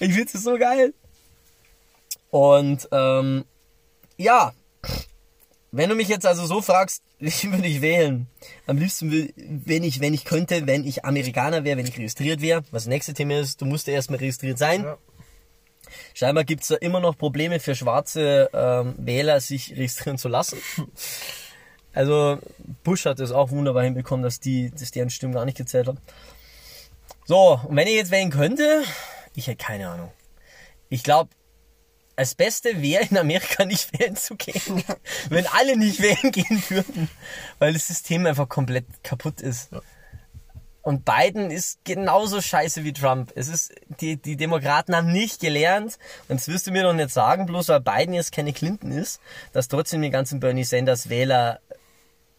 Ich 0.00 0.12
finde 0.12 0.32
das 0.32 0.42
so 0.42 0.58
geil. 0.58 0.92
Und 2.30 2.88
ähm, 2.90 3.44
ja, 4.20 4.52
wenn 5.72 5.88
du 5.88 5.94
mich 5.94 6.08
jetzt 6.08 6.26
also 6.26 6.46
so 6.46 6.60
fragst, 6.62 7.02
ich 7.18 7.50
würde 7.50 7.66
ich 7.66 7.80
wählen. 7.80 8.26
Am 8.66 8.76
liebsten, 8.78 9.10
will- 9.10 9.32
wenn 9.36 9.82
ich, 9.84 10.00
wenn 10.00 10.14
ich 10.14 10.24
könnte, 10.24 10.66
wenn 10.66 10.86
ich 10.86 11.04
Amerikaner 11.04 11.64
wäre, 11.64 11.78
wenn 11.78 11.86
ich 11.86 11.96
registriert 11.96 12.40
wäre. 12.40 12.62
Was 12.70 12.84
das 12.84 12.88
nächste 12.88 13.14
Thema 13.14 13.40
ist, 13.40 13.60
du 13.60 13.66
musst 13.66 13.86
ja 13.86 13.94
erstmal 13.94 14.18
registriert 14.18 14.58
sein. 14.58 14.84
Ja. 14.84 14.98
Scheinbar 16.14 16.44
gibt's 16.44 16.68
da 16.68 16.76
immer 16.76 17.00
noch 17.00 17.16
Probleme 17.16 17.60
für 17.60 17.74
schwarze 17.74 18.50
ähm, 18.52 18.94
Wähler, 18.98 19.40
sich 19.40 19.70
registrieren 19.72 20.18
zu 20.18 20.28
lassen. 20.28 20.58
Also 21.92 22.38
Bush 22.84 23.04
hat 23.04 23.18
es 23.18 23.32
auch 23.32 23.50
wunderbar 23.50 23.82
hinbekommen, 23.82 24.22
dass 24.22 24.38
die, 24.38 24.70
dass 24.70 24.92
deren 24.92 25.10
Stimmen 25.10 25.34
gar 25.34 25.44
nicht 25.44 25.56
gezählt 25.56 25.88
haben. 25.88 25.98
So, 27.24 27.58
und 27.66 27.74
wenn 27.74 27.88
ich 27.88 27.94
jetzt 27.94 28.12
wählen 28.12 28.30
könnte, 28.30 28.84
ich 29.34 29.48
hätte 29.48 29.56
keine 29.64 29.88
Ahnung. 29.88 30.12
Ich 30.88 31.02
glaube, 31.02 31.30
das 32.20 32.34
Beste 32.34 32.82
wäre 32.82 33.04
in 33.04 33.18
Amerika 33.18 33.64
nicht 33.66 33.98
wählen 33.98 34.16
zu 34.16 34.36
gehen. 34.36 34.82
wenn 35.28 35.46
alle 35.46 35.76
nicht 35.76 36.00
wählen 36.00 36.32
gehen 36.32 36.62
würden. 36.68 37.08
Weil 37.58 37.72
das 37.72 37.86
System 37.86 38.26
einfach 38.26 38.48
komplett 38.48 38.86
kaputt 39.02 39.40
ist. 39.40 39.70
Und 40.82 41.04
Biden 41.04 41.50
ist 41.50 41.78
genauso 41.84 42.40
scheiße 42.40 42.84
wie 42.84 42.92
Trump. 42.92 43.32
Es 43.34 43.48
ist, 43.48 43.72
die, 44.00 44.16
die 44.16 44.36
Demokraten 44.36 44.96
haben 44.96 45.12
nicht 45.12 45.40
gelernt, 45.40 45.98
und 46.28 46.40
das 46.40 46.48
wirst 46.48 46.66
du 46.66 46.72
mir 46.72 46.82
doch 46.82 46.94
nicht 46.94 47.10
sagen, 47.10 47.44
bloß 47.46 47.68
weil 47.68 47.80
Biden 47.80 48.14
jetzt 48.14 48.32
keine 48.32 48.52
Clinton 48.52 48.90
ist, 48.90 49.20
dass 49.52 49.68
trotzdem 49.68 50.00
die 50.00 50.10
ganzen 50.10 50.40
Bernie 50.40 50.64
Sanders 50.64 51.10
Wähler, 51.10 51.60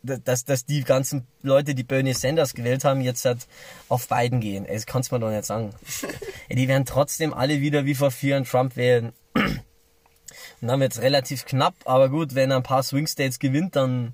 dass, 0.02 0.44
dass 0.44 0.66
die 0.66 0.84
ganzen 0.84 1.28
Leute, 1.44 1.76
die 1.76 1.84
Bernie 1.84 2.14
Sanders 2.14 2.56
gewählt 2.56 2.84
haben, 2.84 3.02
jetzt 3.02 3.24
halt 3.26 3.48
auf 3.90 4.08
Biden 4.08 4.40
gehen. 4.40 4.66
Ey, 4.66 4.74
Das 4.74 4.88
kannst 4.88 5.12
du 5.12 5.16
mir 5.16 5.22
doch 5.22 5.30
nicht 5.30 5.46
sagen. 5.46 5.76
Die 6.50 6.68
werden 6.68 6.86
trotzdem 6.86 7.34
alle 7.34 7.62
wieder 7.62 7.86
wie 7.86 7.96
vor 7.96 8.10
vier 8.10 8.32
Jahren 8.32 8.44
Trump 8.46 8.76
wählen. 8.76 9.14
Und 10.62 10.68
dann 10.68 10.80
wird's 10.80 11.02
relativ 11.02 11.46
knapp, 11.46 11.74
aber 11.86 12.10
gut, 12.10 12.36
wenn 12.36 12.52
er 12.52 12.58
ein 12.58 12.64
paar 12.64 12.84
Swing 12.84 13.08
States 13.08 13.40
gewinnt, 13.40 13.76
dann 13.76 14.14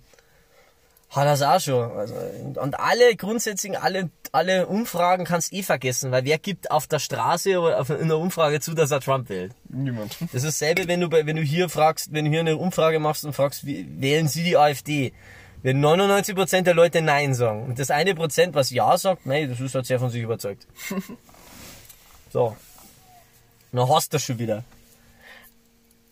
hat 1.09 1.25
er 1.25 1.33
es 1.33 1.41
auch 1.41 1.59
schon. 1.59 1.91
Also, 1.91 2.15
und 2.59 2.79
alle 2.79 3.15
grundsätzlich, 3.15 3.79
alle, 3.79 4.09
alle 4.31 4.67
Umfragen 4.67 5.25
kannst 5.25 5.53
eh 5.53 5.63
vergessen, 5.63 6.11
weil 6.11 6.25
wer 6.25 6.37
gibt 6.37 6.71
auf 6.71 6.87
der 6.87 6.99
Straße 6.99 7.59
oder 7.59 7.79
auf, 7.79 7.89
in 7.89 8.01
einer 8.01 8.17
Umfrage 8.17 8.59
zu, 8.59 8.73
dass 8.73 8.91
er 8.91 9.01
Trump 9.01 9.29
wählt? 9.29 9.53
Niemand. 9.69 10.15
Das 10.33 10.43
ist 10.43 10.61
dasselbe, 10.61 10.87
wenn 10.87 11.01
du, 11.01 11.09
bei, 11.09 11.25
wenn 11.25 11.35
du 11.35 11.41
hier 11.41 11.69
fragst, 11.69 12.13
wenn 12.13 12.25
du 12.25 12.31
hier 12.31 12.41
eine 12.41 12.57
Umfrage 12.57 12.99
machst 12.99 13.25
und 13.25 13.33
fragst, 13.33 13.65
wie, 13.65 13.87
wählen 13.99 14.27
Sie 14.27 14.43
die 14.43 14.57
AfD? 14.57 15.13
Wenn 15.63 15.83
99% 15.83 16.61
der 16.61 16.75
Leute 16.75 17.01
Nein 17.01 17.33
sagen 17.33 17.63
und 17.65 17.79
das 17.79 17.89
eine 17.89 18.13
Prozent, 18.13 18.53
was 18.53 18.69
Ja 18.69 18.97
sagt, 18.97 19.25
nein, 19.25 19.49
das 19.49 19.59
ist 19.59 19.75
halt 19.75 19.85
sehr 19.85 19.99
von 19.99 20.09
sich 20.09 20.21
überzeugt. 20.21 20.67
So. 22.29 22.57
Na 23.71 23.87
hast 23.87 24.13
du 24.13 24.19
schon 24.19 24.37
wieder. 24.37 24.65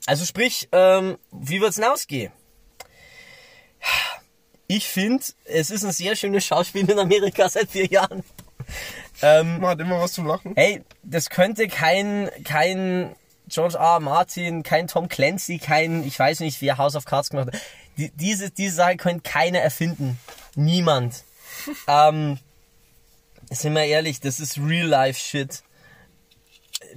Also 0.06 0.26
sprich, 0.26 0.70
ähm, 0.72 1.18
wie 1.32 1.62
wird's 1.62 1.78
denn 1.78 1.86
ausgehen? 1.86 2.32
Ich 4.68 4.88
finde, 4.88 5.24
es 5.46 5.70
ist 5.70 5.84
ein 5.84 5.92
sehr 5.92 6.16
schönes 6.16 6.46
Schauspiel 6.46 6.90
in 6.90 7.00
Amerika 7.00 7.48
seit 7.50 7.70
vier 7.70 7.86
Jahren. 7.86 8.24
Ähm, 9.22 9.60
Man 9.60 9.72
hat 9.72 9.80
immer 9.80 10.00
was 10.00 10.14
zum 10.14 10.26
Lachen. 10.26 10.54
Hey, 10.56 10.84
das 11.04 11.30
könnte 11.30 11.68
kein, 11.68 12.30
kein 12.44 13.16
George 13.48 13.76
R. 13.78 13.96
R. 13.96 14.00
Martin, 14.00 14.64
kein 14.64 14.88
Tom 14.88 15.08
Clancy, 15.08 15.60
kein, 15.60 16.04
ich 16.06 16.18
weiß 16.18 16.40
nicht, 16.40 16.62
wer 16.62 16.78
House 16.78 16.96
of 16.96 17.06
Cards 17.06 17.30
gemacht 17.30 17.48
hat. 17.54 17.62
Die, 17.98 18.12
diese, 18.12 18.50
diese 18.50 18.76
Sache 18.76 18.98
könnte 18.98 19.30
keiner 19.30 19.60
erfinden. 19.60 20.20
Niemand. 20.56 21.24
ähm, 21.88 22.40
sind 23.52 23.74
wir 23.74 23.86
ehrlich, 23.86 24.20
das 24.20 24.40
ist 24.40 24.58
Real-Life-Shit. 24.58 25.64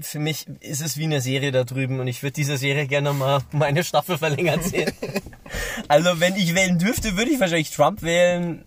Für 0.00 0.18
mich 0.18 0.46
ist 0.60 0.80
es 0.80 0.96
wie 0.96 1.04
eine 1.04 1.20
Serie 1.20 1.52
da 1.52 1.64
drüben 1.64 2.00
und 2.00 2.06
ich 2.06 2.22
würde 2.22 2.34
diese 2.34 2.56
Serie 2.56 2.86
gerne 2.86 3.12
mal 3.12 3.40
meine 3.52 3.82
Staffel 3.84 4.18
verlängern 4.18 4.62
sehen. 4.62 4.92
also 5.88 6.20
wenn 6.20 6.36
ich 6.36 6.54
wählen 6.54 6.78
dürfte, 6.78 7.16
würde 7.16 7.30
ich 7.30 7.40
wahrscheinlich 7.40 7.70
Trump 7.70 8.02
wählen. 8.02 8.64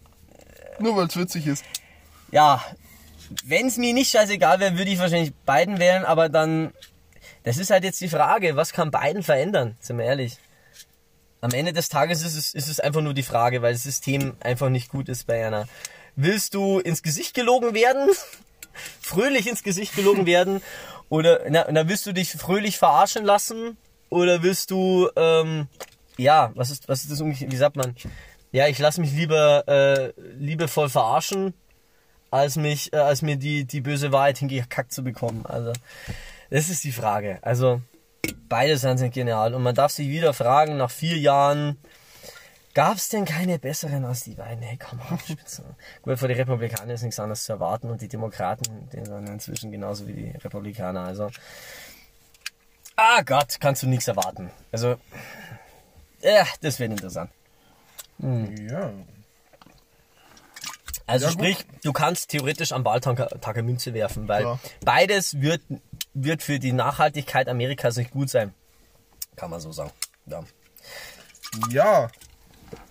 Nur 0.80 0.96
weil 0.96 1.08
es 1.08 1.16
witzig 1.16 1.48
ist. 1.48 1.64
Ja, 2.32 2.64
wenn 3.44 3.68
es 3.68 3.78
mir 3.78 3.94
nicht 3.94 4.12
scheißegal 4.12 4.60
wäre, 4.60 4.78
würde 4.78 4.92
ich 4.92 5.00
wahrscheinlich 5.00 5.34
Biden 5.46 5.80
wählen, 5.80 6.04
aber 6.04 6.30
dann, 6.30 6.74
das 7.44 7.58
ist 7.58 7.70
halt 7.70 7.84
jetzt 7.84 8.02
die 8.02 8.10
Frage, 8.10 8.56
was 8.56 8.74
kann 8.74 8.92
Biden 8.92 9.24
verändern, 9.24 9.76
sind 9.80 9.98
wir 9.98 10.06
ehrlich. 10.06 10.38
Am 11.40 11.52
Ende 11.52 11.74
des 11.74 11.90
Tages 11.90 12.24
ist 12.24 12.36
es, 12.36 12.54
ist 12.54 12.68
es 12.68 12.80
einfach 12.80 13.02
nur 13.02 13.14
die 13.14 13.24
Frage, 13.24 13.62
weil 13.62 13.74
das 13.74 13.84
System 13.84 14.36
einfach 14.42 14.70
nicht 14.70 14.90
gut 14.90 15.10
ist 15.10 15.28
bei 15.28 15.46
einer. 15.46 15.68
Willst 16.16 16.54
du 16.54 16.80
ins 16.80 17.02
Gesicht 17.02 17.34
gelogen 17.34 17.74
werden? 17.74 18.10
fröhlich 19.02 19.48
ins 19.48 19.64
Gesicht 19.64 19.96
gelogen 19.96 20.26
werden? 20.26 20.62
Oder 21.12 21.42
na, 21.50 21.66
na, 21.70 21.90
willst 21.90 22.06
du 22.06 22.14
dich 22.14 22.32
fröhlich 22.32 22.78
verarschen 22.78 23.26
lassen? 23.26 23.76
Oder 24.10 24.44
willst 24.44 24.72
du, 24.72 25.10
ähm, 25.18 25.68
ja, 26.18 26.52
was 26.56 26.70
ist, 26.72 26.88
was 26.88 27.02
ist 27.02 27.12
das, 27.12 27.22
umge- 27.22 27.52
wie 27.52 27.56
sagt 27.58 27.76
man? 27.76 27.98
Ja, 28.54 28.68
ich 28.68 28.80
lasse 28.80 29.02
mich 29.02 29.12
lieber 29.12 29.68
äh, 29.68 30.14
liebevoll 30.40 30.88
verarschen, 30.90 31.54
als 32.30 32.56
mich, 32.56 32.94
äh, 32.94 32.98
als 32.98 33.22
mir 33.22 33.36
die, 33.36 33.66
die 33.66 33.82
böse 33.82 34.14
Wahrheit 34.14 34.38
hingekackt 34.38 34.94
zu 34.94 35.04
bekommen. 35.04 35.46
Also, 35.46 35.74
das 36.50 36.70
ist 36.70 36.86
die 36.86 36.94
Frage. 36.94 37.40
Also, 37.42 37.82
beide 38.48 38.78
sind 38.78 39.14
genial. 39.14 39.54
Und 39.54 39.64
man 39.64 39.76
darf 39.76 39.92
sich 39.92 40.08
wieder 40.08 40.34
fragen, 40.34 40.78
nach 40.78 40.92
vier 40.92 41.18
Jahren, 41.18 41.78
gab 42.74 42.98
es 42.98 43.10
denn 43.10 43.26
keine 43.26 43.60
besseren 43.60 44.06
als 44.06 44.24
die 44.24 44.36
beiden? 44.36 44.62
Hey, 44.64 44.78
komm 44.78 45.00
Spitze. 45.20 45.64
Gut, 46.02 46.20
für 46.20 46.28
die 46.28 46.34
Republikaner 46.34 46.94
ist 46.94 47.02
nichts 47.04 47.20
anderes 47.20 47.44
zu 47.44 47.54
erwarten 47.54 47.90
und 47.90 48.02
die 48.02 48.08
Demokraten, 48.08 48.90
die 48.94 49.04
sind 49.06 49.28
inzwischen 49.28 49.72
genauso 49.72 50.08
wie 50.08 50.14
die 50.14 50.30
Republikaner. 50.32 51.06
Also, 51.06 51.30
ah 52.96 53.22
Gott, 53.24 53.58
kannst 53.60 53.84
du 53.84 53.88
nichts 53.88 54.08
erwarten. 54.08 54.52
Also, 54.72 54.98
ja, 56.22 56.46
das 56.62 56.80
wird 56.80 56.92
interessant. 56.92 57.32
Ja. 58.20 58.92
Also 61.08 61.26
Ja, 61.26 61.32
gut. 61.32 61.40
sprich, 61.42 61.66
du 61.84 61.92
kannst 61.94 62.30
theoretisch 62.30 62.72
am 62.72 62.86
Wahltag 62.86 63.18
Tag 63.42 63.58
eine 63.58 63.64
Münze 63.64 63.94
werfen, 63.94 64.28
weil 64.28 64.44
Klar. 64.44 64.60
beides 64.86 65.42
wird, 65.42 65.62
wird 66.14 66.44
für 66.44 66.60
die 66.60 66.72
Nachhaltigkeit 66.74 67.50
Amerikas 67.50 67.98
nicht 67.98 68.12
gut 68.12 68.30
sein. 68.30 68.54
Kann 69.36 69.50
man 69.50 69.60
so 69.60 69.72
sagen. 69.72 69.92
Ja. 70.28 70.44
Ja. 71.70 72.08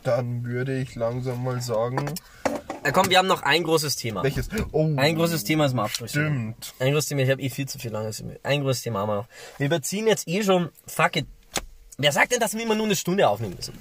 Dann 0.03 0.45
würde 0.45 0.79
ich 0.79 0.95
langsam 0.95 1.43
mal 1.45 1.61
sagen, 1.61 2.15
Äh, 2.83 2.93
komm, 2.93 3.11
wir 3.11 3.19
haben 3.19 3.27
noch 3.29 3.43
ein 3.43 3.63
großes 3.63 3.97
Thema. 3.97 4.23
welches? 4.23 4.49
Oh, 4.73 4.95
Ein 4.97 5.17
großes 5.17 5.45
Thema 5.45 5.67
ist 5.67 5.75
mal 5.75 5.85
Abschluss. 5.85 6.11
stimmt. 6.11 6.73
Ein 6.79 6.93
großes 6.93 7.09
Thema, 7.11 7.23
ich 7.23 7.31
habe 7.31 7.43
eh 7.43 7.51
viel 7.51 7.69
zu 7.69 7.79
viel 7.79 7.91
langes. 7.91 8.23
Ein 8.43 8.63
großes 8.63 8.83
Thema 8.83 9.01
haben 9.01 9.09
wir 9.11 9.17
noch. 9.17 9.29
Wir 9.59 9.67
überziehen 9.67 10.07
jetzt 10.07 10.27
eh 10.29 10.43
schon, 10.43 10.71
fuck 10.87 11.17
it. 11.17 11.27
Wer 11.99 12.13
sagt 12.13 12.33
denn, 12.33 12.41
dass 12.41 12.55
wir 12.55 12.63
immer 12.63 12.75
nur 12.75 12.87
eine 12.87 12.97
Stunde 12.97 13.29
aufnehmen 13.29 13.57
müssen? 13.57 13.77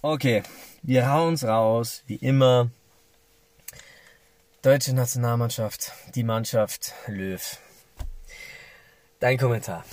Okay, 0.00 0.42
wir 0.82 1.08
hauen 1.10 1.36
raus, 1.36 2.02
wie 2.06 2.16
immer. 2.16 2.70
Deutsche 4.62 4.94
Nationalmannschaft, 4.94 5.92
die 6.14 6.22
Mannschaft 6.24 6.92
Löw. 7.06 7.58
Dein 9.20 9.36
Kommentar. 9.38 9.84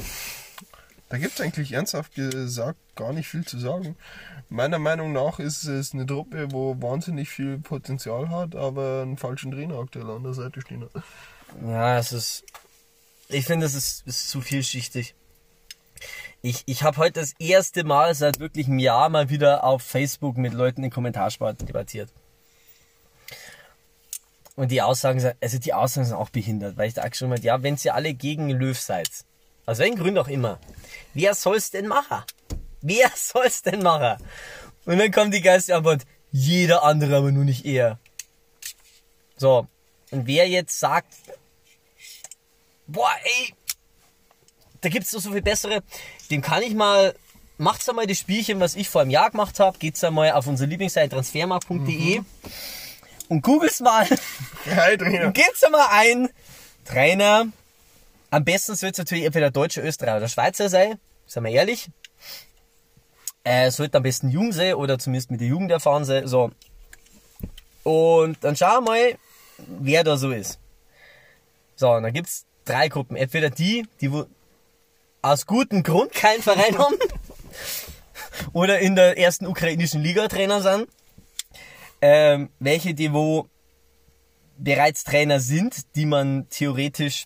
Da 1.09 1.17
gibt's 1.17 1.41
eigentlich 1.41 1.71
ernsthaft 1.73 2.13
gesagt 2.13 2.77
gar 2.95 3.11
nicht 3.13 3.27
viel 3.27 3.43
zu 3.45 3.57
sagen. 3.59 3.95
Meiner 4.49 4.79
Meinung 4.79 5.13
nach 5.13 5.37
ist 5.37 5.63
es 5.65 5.93
eine 5.93 6.07
Truppe, 6.07 6.51
wo 6.51 6.75
wahnsinnig 6.81 7.29
viel 7.29 7.59
Potenzial 7.59 8.29
hat, 8.29 8.55
aber 8.55 9.03
einen 9.03 9.15
falschen 9.15 9.51
Trainer 9.51 9.77
aktuell 9.77 10.09
an 10.09 10.23
der 10.23 10.33
Seite 10.33 10.61
stehen 10.61 10.81
hat. 10.81 11.03
Ja, 11.63 11.99
es 11.99 12.11
ist. 12.11 12.43
Ich 13.27 13.45
finde, 13.45 13.67
es 13.67 13.75
ist, 13.75 14.07
ist 14.07 14.29
zu 14.29 14.41
vielschichtig. 14.41 15.13
Ich, 16.41 16.63
ich 16.65 16.81
habe 16.81 16.97
heute 16.97 17.19
das 17.19 17.33
erste 17.37 17.83
Mal 17.83 18.15
seit 18.15 18.39
wirklich 18.39 18.67
einem 18.67 18.79
Jahr 18.79 19.09
mal 19.09 19.29
wieder 19.29 19.63
auf 19.63 19.83
Facebook 19.83 20.37
mit 20.37 20.53
Leuten 20.53 20.83
in 20.83 20.89
Kommentarspalten 20.89 21.67
debattiert. 21.67 22.09
Und 24.55 24.71
die 24.71 24.81
Aussagen 24.81 25.19
sind, 25.19 25.35
also 25.41 25.59
die 25.59 25.73
Aussagen 25.73 26.07
sind 26.07 26.15
auch 26.15 26.31
behindert, 26.31 26.75
weil 26.75 26.87
ich 26.87 26.95
da 26.95 27.03
schon 27.13 27.29
mal, 27.29 27.39
ja, 27.39 27.61
wenn 27.61 27.77
ihr 27.83 27.93
alle 27.93 28.13
gegen 28.13 28.49
Löw 28.49 28.77
seid, 28.77 29.09
aus 29.67 29.77
welchen 29.77 29.97
Gründen 29.97 30.17
auch 30.17 30.27
immer, 30.27 30.59
wer 31.13 31.35
soll's 31.35 31.69
denn 31.69 31.87
machen? 31.87 32.23
Wer 32.81 33.11
soll's 33.15 33.61
denn 33.61 33.81
machen? 33.81 34.23
Und 34.85 34.97
dann 34.97 35.11
kommt 35.11 35.33
die 35.33 35.41
geilste 35.41 35.75
Antwort, 35.75 36.03
jeder 36.31 36.83
andere, 36.83 37.17
aber 37.17 37.31
nur 37.31 37.45
nicht 37.45 37.65
er. 37.65 37.99
So. 39.37 39.67
Und 40.11 40.27
wer 40.27 40.47
jetzt 40.47 40.79
sagt, 40.79 41.13
boah, 42.87 43.11
ey, 43.23 43.53
da 44.81 44.89
gibt's 44.89 45.11
doch 45.11 45.19
so 45.19 45.31
viel 45.31 45.41
bessere, 45.41 45.83
dem 46.31 46.41
kann 46.41 46.63
ich 46.63 46.73
mal, 46.73 47.15
macht's 47.57 47.87
einmal 47.89 48.07
das 48.07 48.17
Spielchen, 48.17 48.59
was 48.59 48.75
ich 48.75 48.89
vor 48.89 49.01
einem 49.01 49.11
Jahr 49.11 49.29
gemacht 49.29 49.59
habe, 49.59 49.77
geht's 49.77 50.03
einmal 50.03 50.31
auf 50.31 50.47
unsere 50.47 50.69
Lieblingsseite 50.69 51.09
transfermarkt.de 51.09 52.21
und 53.27 53.41
googles 53.43 53.79
mal, 53.81 54.07
Hi, 54.65 54.97
Trainer. 54.97 55.31
geht's 55.31 55.63
einmal 55.63 55.87
ein, 55.91 56.29
Trainer, 56.85 57.47
am 58.31 58.45
besten 58.45 58.71
es 58.71 58.81
natürlich 58.81 59.25
entweder 59.25 59.51
Deutscher, 59.51 59.83
Österreicher 59.83 60.17
oder 60.17 60.27
Schweizer 60.27 60.69
sein, 60.69 60.99
sagen 61.27 61.45
wir 61.45 61.53
ehrlich. 61.53 61.89
Äh, 63.49 63.71
sollte 63.71 63.97
am 63.97 64.03
besten 64.03 64.29
jung 64.29 64.51
sein 64.51 64.75
oder 64.75 64.99
zumindest 64.99 65.31
mit 65.31 65.41
der 65.41 65.47
Jugend 65.47 65.71
erfahren 65.71 66.05
sein, 66.05 66.27
so. 66.27 66.51
Und 67.81 68.37
dann 68.43 68.55
schauen 68.55 68.83
wir 68.85 68.91
mal, 68.91 69.17
wer 69.57 70.03
da 70.03 70.17
so 70.17 70.29
ist. 70.29 70.59
So, 71.75 71.89
und 71.89 72.03
dann 72.03 72.13
gibt's 72.13 72.45
drei 72.63 72.89
Gruppen. 72.89 73.15
Entweder 73.15 73.49
die, 73.49 73.87
die 74.01 74.11
wo 74.11 74.27
aus 75.23 75.47
gutem 75.47 75.81
Grund 75.81 76.11
keinen 76.11 76.43
Verein 76.43 76.77
haben 76.77 76.93
oder 78.53 78.77
in 78.81 78.95
der 78.95 79.17
ersten 79.17 79.47
ukrainischen 79.47 80.03
Liga 80.03 80.27
Trainer 80.27 80.61
sind. 80.61 80.87
Ähm, 82.03 82.51
welche, 82.59 82.93
die 82.93 83.13
wo 83.13 83.47
bereits 84.59 85.03
Trainer 85.03 85.39
sind, 85.39 85.95
die 85.95 86.05
man 86.05 86.47
theoretisch 86.51 87.25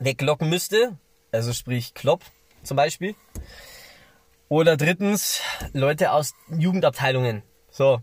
weglocken 0.00 0.50
müsste. 0.50 0.98
Also 1.32 1.54
sprich 1.54 1.94
Klopp 1.94 2.24
zum 2.62 2.76
Beispiel. 2.76 3.14
Oder 4.50 4.76
drittens 4.76 5.40
Leute 5.72 6.10
aus 6.10 6.34
Jugendabteilungen. 6.50 7.44
So. 7.70 8.00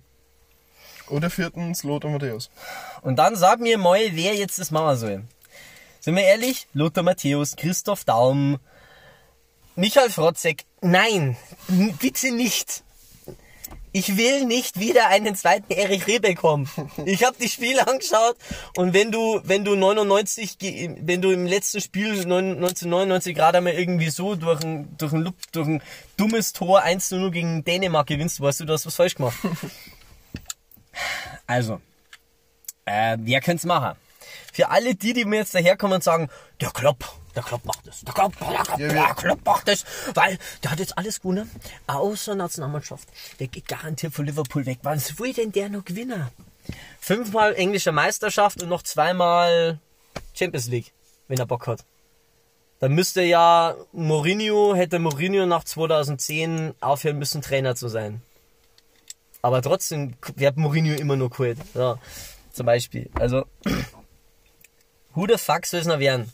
Oder 1.09 1.29
viertens 1.29 1.83
Lothar 1.83 2.09
Matthäus. 2.09 2.49
Und 3.01 3.17
dann 3.17 3.35
sag 3.35 3.59
mir 3.59 3.77
mal, 3.77 3.99
wer 4.13 4.33
jetzt 4.33 4.57
das 4.57 4.71
machen 4.71 4.95
soll. 4.95 5.23
Sind 5.99 6.15
wir 6.15 6.23
ehrlich? 6.23 6.67
Lothar 6.71 7.03
Matthäus, 7.03 7.57
Christoph 7.57 8.05
Daum, 8.05 8.59
Michael 9.75 10.09
Frotzek. 10.09 10.63
Nein, 10.79 11.35
bitte 11.99 12.31
nicht. 12.31 12.85
Ich 13.97 14.15
will 14.15 14.45
nicht 14.45 14.79
wieder 14.79 15.07
einen 15.07 15.33
zweiten 15.35 15.73
Erich 15.73 16.05
Reh 16.05 16.19
bekommen. 16.19 16.69
Ich 17.05 17.23
habe 17.23 17.35
die 17.41 17.49
Spiele 17.49 17.87
angeschaut 17.87 18.35
und 18.75 18.93
wenn 18.93 19.11
du, 19.11 19.41
wenn 19.43 19.65
du 19.65 19.75
99, 19.75 20.59
ge- 20.59 20.95
wenn 21.01 21.19
du 21.21 21.31
im 21.31 21.47
letzten 21.47 21.81
Spiel 21.81 22.11
1999 22.11 23.35
gerade 23.35 23.57
einmal 23.57 23.73
irgendwie 23.73 24.11
so 24.11 24.35
durch 24.35 24.63
ein, 24.63 24.95
durch 24.99 25.13
ein, 25.13 25.31
durch 25.51 25.67
ein 25.67 25.81
dummes 26.15 26.53
Tor 26.53 26.83
1 26.83 27.09
0 27.09 27.31
gegen 27.31 27.63
Dänemark 27.63 28.05
gewinnst, 28.05 28.39
weißt 28.39 28.59
du, 28.59 28.65
du 28.65 28.73
hast 28.73 28.85
was 28.85 28.95
falsch 28.95 29.15
gemacht. 29.15 29.37
Also, 31.45 31.79
äh, 32.85 33.17
wer 33.19 33.39
könnte 33.41 33.57
es 33.61 33.65
machen? 33.65 33.97
Für 34.51 34.69
alle 34.69 34.95
die, 34.95 35.13
die 35.13 35.25
mir 35.25 35.37
jetzt 35.37 35.53
daherkommen 35.55 35.95
und 35.95 36.03
sagen, 36.03 36.29
der 36.59 36.71
Klopp, 36.71 37.05
der 37.37 37.43
Klopp 37.43 37.65
macht 37.65 37.85
das, 37.85 38.01
der 38.01 38.13
Klopp, 38.13 38.33
der 38.39 38.47
Klopp, 38.47 38.79
Ja, 38.79 38.87
der. 38.87 39.13
Klopp 39.13 39.45
macht 39.45 39.67
das, 39.67 39.85
weil 40.15 40.39
der 40.63 40.71
hat 40.71 40.79
jetzt 40.79 40.97
alles 40.97 41.21
gewonnen, 41.21 41.49
außer 41.85 42.33
Nationalmannschaft. 42.33 43.07
Der 43.39 43.47
geht 43.47 43.67
garantiert 43.67 44.11
von 44.13 44.25
Liverpool 44.25 44.65
weg. 44.65 44.79
Was 44.81 45.19
will 45.19 45.33
denn 45.33 45.51
der 45.51 45.69
noch 45.69 45.85
gewinnen? 45.85 46.27
Fünfmal 46.99 47.53
englische 47.53 47.91
Meisterschaft 47.91 48.63
und 48.63 48.69
noch 48.69 48.81
zweimal 48.81 49.79
Champions 50.33 50.67
League, 50.67 50.93
wenn 51.27 51.37
er 51.37 51.45
Bock 51.45 51.67
hat. 51.67 51.85
Dann 52.79 52.93
müsste 52.93 53.21
ja 53.21 53.75
Mourinho, 53.91 54.73
hätte 54.75 54.97
Mourinho 54.97 55.45
nach 55.45 55.63
2010 55.63 56.73
aufhören 56.81 57.19
müssen, 57.19 57.43
Trainer 57.43 57.75
zu 57.75 57.87
sein. 57.87 58.21
Aber 59.43 59.61
trotzdem 59.61 60.15
wird 60.35 60.57
Mourinho 60.57 60.95
immer 60.95 61.15
nur 61.15 61.29
geholt. 61.29 61.59
Ja, 61.75 61.99
zum 62.51 62.65
Beispiel. 62.65 63.09
Also, 63.13 63.45
who 65.13 65.27
the 65.27 65.37
fuck 65.37 65.67
soll 65.67 65.81
es 65.81 65.85
noch 65.87 65.99
werden? 65.99 66.31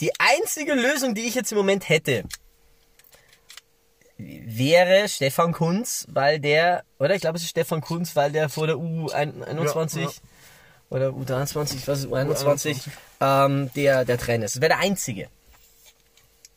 Die 0.00 0.10
einzige 0.18 0.74
Lösung, 0.74 1.14
die 1.14 1.22
ich 1.22 1.34
jetzt 1.34 1.52
im 1.52 1.58
Moment 1.58 1.88
hätte, 1.88 2.24
wäre 4.18 5.08
Stefan 5.08 5.52
Kunz, 5.52 6.06
weil 6.08 6.40
der, 6.40 6.84
oder 6.98 7.14
ich 7.14 7.20
glaube 7.20 7.36
es 7.36 7.42
ist 7.42 7.50
Stefan 7.50 7.80
Kunz, 7.80 8.14
weil 8.16 8.32
der 8.32 8.48
vor 8.48 8.66
der 8.66 8.76
U21 8.76 9.98
Ja, 9.98 10.02
ja. 10.02 10.10
oder 10.90 11.08
U23, 11.10 11.86
was 11.86 11.98
ist 12.00 12.08
U21, 12.08 12.88
ähm, 13.20 13.70
der, 13.74 14.04
der 14.04 14.18
Trainer 14.18 14.46
ist. 14.46 14.56
Das 14.56 14.62
wäre 14.62 14.70
der 14.70 14.78
einzige. 14.78 15.28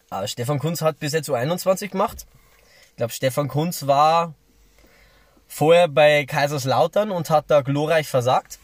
Aber 0.09 0.27
Stefan 0.27 0.59
Kunz 0.59 0.81
hat 0.81 0.99
bis 0.99 1.13
jetzt 1.13 1.29
U21 1.29 1.89
gemacht. 1.89 2.25
Ich 2.91 2.95
glaube, 2.97 3.13
Stefan 3.13 3.47
Kunz 3.47 3.85
war 3.87 4.33
vorher 5.47 5.87
bei 5.87 6.25
Kaiserslautern 6.25 7.11
und 7.11 7.29
hat 7.29 7.45
da 7.47 7.61
glorreich 7.61 8.07
versagt. 8.07 8.59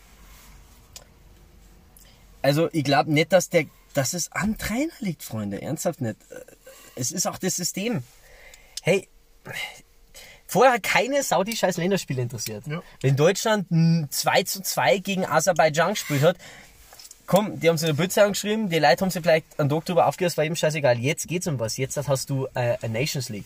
Also 2.42 2.70
ich 2.74 2.84
glaube 2.84 3.12
nicht, 3.12 3.32
dass 3.32 3.50
der, 3.50 3.66
dass 3.94 4.14
es 4.14 4.32
am 4.32 4.58
Trainer 4.58 4.92
liegt, 5.00 5.24
Freunde. 5.24 5.62
Ernsthaft 5.62 6.02
nicht. 6.02 6.18
Es 6.96 7.12
ist 7.12 7.28
auch 7.28 7.38
das 7.38 7.56
System. 7.56 8.04
Hey, 8.82 9.08
vorher 10.48 10.74
hat 10.74 10.84
keine 10.84 11.24
Saudi 11.24 11.56
scheiß 11.56 11.78
Länderspiele 11.78 12.22
interessiert. 12.22 12.68
Ja. 12.68 12.82
Wenn 13.02 13.16
Deutschland 13.16 13.72
ein 13.72 14.08
2 14.10 14.44
zu 14.44 14.62
2 14.62 14.98
gegen 15.00 15.26
Aserbaidschan 15.26 15.94
gespielt 15.94 16.24
hat, 16.24 16.38
komm, 17.26 17.60
die 17.60 17.70
haben 17.70 17.78
sie 17.78 17.88
in 17.88 17.96
der 17.96 18.02
Bildzeitung 18.02 18.34
geschrieben, 18.34 18.70
die 18.70 18.80
Leute 18.80 19.02
haben 19.04 19.12
sie 19.12 19.22
vielleicht 19.22 19.60
einen 19.60 19.70
Tag 19.70 19.86
drüber 19.86 20.08
aufgehört, 20.08 20.36
war 20.38 20.44
eben 20.44 20.56
scheißegal. 20.56 21.00
Jetzt 21.00 21.28
geht's 21.28 21.48
um 21.48 21.60
was. 21.60 21.78
Jetzt 21.78 21.98
hast 21.98 22.30
du 22.30 22.48
äh, 22.54 22.78
eine 22.82 23.00
Nations 23.00 23.30
League. 23.30 23.46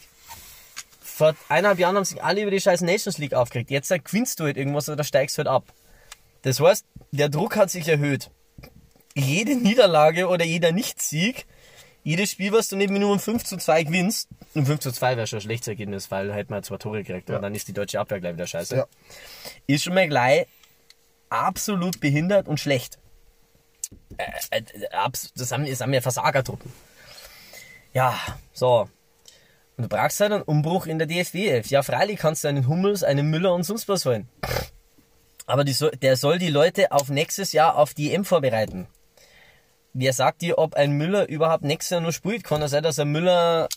Vor 1.01 1.35
eineinhalb 1.49 1.79
Jahren 1.79 1.95
haben 1.95 2.05
sich 2.05 2.23
alle 2.23 2.41
über 2.41 2.51
die 2.51 2.61
scheiß 2.61 2.81
Nations 2.81 3.17
League 3.17 3.33
aufgeregt. 3.33 3.71
Jetzt 3.71 3.91
äh, 3.91 3.99
gewinnst 3.99 4.39
du 4.39 4.45
halt 4.45 4.57
irgendwas 4.57 4.89
oder 4.89 5.03
steigst 5.03 5.37
halt 5.37 5.47
ab. 5.47 5.65
Das 6.43 6.59
heißt, 6.59 6.85
der 7.11 7.29
Druck 7.29 7.55
hat 7.55 7.71
sich 7.71 7.87
erhöht. 7.87 8.29
Jede 9.19 9.55
Niederlage 9.55 10.27
oder 10.27 10.45
jeder 10.45 10.71
Nichtsieg, 10.71 11.47
jedes 12.03 12.31
Spiel, 12.31 12.51
was 12.51 12.67
du 12.67 12.75
neben 12.75 12.93
Minimum 12.93 13.19
5 13.19 13.43
zu 13.43 13.57
2 13.57 13.83
gewinnst, 13.83 14.29
und 14.53 14.65
5 14.65 14.79
zu 14.79 14.91
2 14.91 15.17
wäre 15.17 15.27
schon 15.27 15.39
ein 15.39 15.41
schlechtes 15.41 15.67
Ergebnis, 15.69 16.11
weil 16.11 16.33
halt 16.33 16.49
mal 16.49 16.63
zwei 16.63 16.77
Tore 16.77 17.03
gekriegt 17.03 17.29
und 17.29 17.41
dann 17.41 17.55
ist 17.55 17.67
die 17.67 17.73
deutsche 17.73 17.99
Abwehr 17.99 18.19
gleich 18.19 18.33
wieder 18.33 18.47
scheiße. 18.47 18.75
Ja. 18.75 18.85
Ist 19.65 19.83
schon 19.83 19.93
mal 19.93 20.07
gleich 20.07 20.45
absolut 21.29 21.99
behindert 21.99 22.47
und 22.47 22.59
schlecht. 22.59 22.99
Äh, 24.17 24.23
äh, 24.51 24.61
das 25.35 25.51
haben, 25.51 25.65
das 25.65 25.81
haben 25.81 25.93
ja 25.93 26.01
Versagertruppen. 26.01 26.71
Ja, 27.93 28.19
so. 28.53 28.87
Und 29.77 29.83
du 29.83 29.89
brauchst 29.89 30.19
halt 30.19 30.31
einen 30.31 30.43
Umbruch 30.43 30.85
in 30.85 30.97
der 30.99 31.07
DFB 31.07 31.35
11. 31.35 31.69
Ja, 31.71 31.83
freilich 31.83 32.19
kannst 32.19 32.43
du 32.43 32.47
einen 32.47 32.67
Hummels, 32.67 33.03
einen 33.03 33.29
Müller 33.29 33.53
und 33.53 33.63
sonst 33.63 33.87
was 33.87 34.05
holen. 34.05 34.27
Aber 35.45 35.63
die 35.63 35.75
der 36.01 36.17
soll 36.17 36.39
die 36.39 36.49
Leute 36.49 36.91
auf 36.91 37.09
nächstes 37.09 37.51
Jahr 37.53 37.75
auf 37.75 37.93
die 37.93 38.13
EM 38.13 38.25
vorbereiten. 38.25 38.87
Wer 39.99 40.13
sagt 40.13 40.43
dir, 40.43 40.59
ob 40.59 40.75
ein 40.75 40.91
Müller 40.91 41.27
überhaupt 41.27 41.63
nächstes 41.63 41.89
Jahr 41.89 42.01
noch 42.01 42.11
spielt? 42.11 42.43
Kann 42.43 42.61
es 42.61 42.69
sein, 42.69 42.83
dass 42.83 42.99
ein 42.99 43.11
Müller 43.11 43.67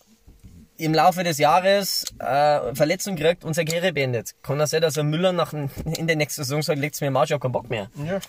im 0.77 0.93
Laufe 0.93 1.25
des 1.25 1.39
Jahres 1.39 2.05
äh, 2.19 2.75
Verletzung 2.75 3.17
kriegt 3.17 3.43
und 3.43 3.55
seine 3.55 3.65
Karriere 3.65 3.95
beendet? 3.95 4.35
Kann 4.43 4.61
es 4.61 4.69
sein, 4.69 4.83
dass 4.83 4.99
ein 4.99 5.09
Müller 5.09 5.33
nach, 5.33 5.55
in 5.55 6.07
der 6.07 6.17
nächsten 6.17 6.45
Saison 6.45 6.61
sagt, 6.61 6.79
legt's 6.79 7.01
mir 7.01 7.07
im 7.07 7.17
Arsch, 7.17 7.31
ich 7.31 7.35
hab 7.35 7.41
keinen 7.41 7.53
Bock 7.53 7.71
mehr? 7.71 7.89
Ja. 8.07 8.21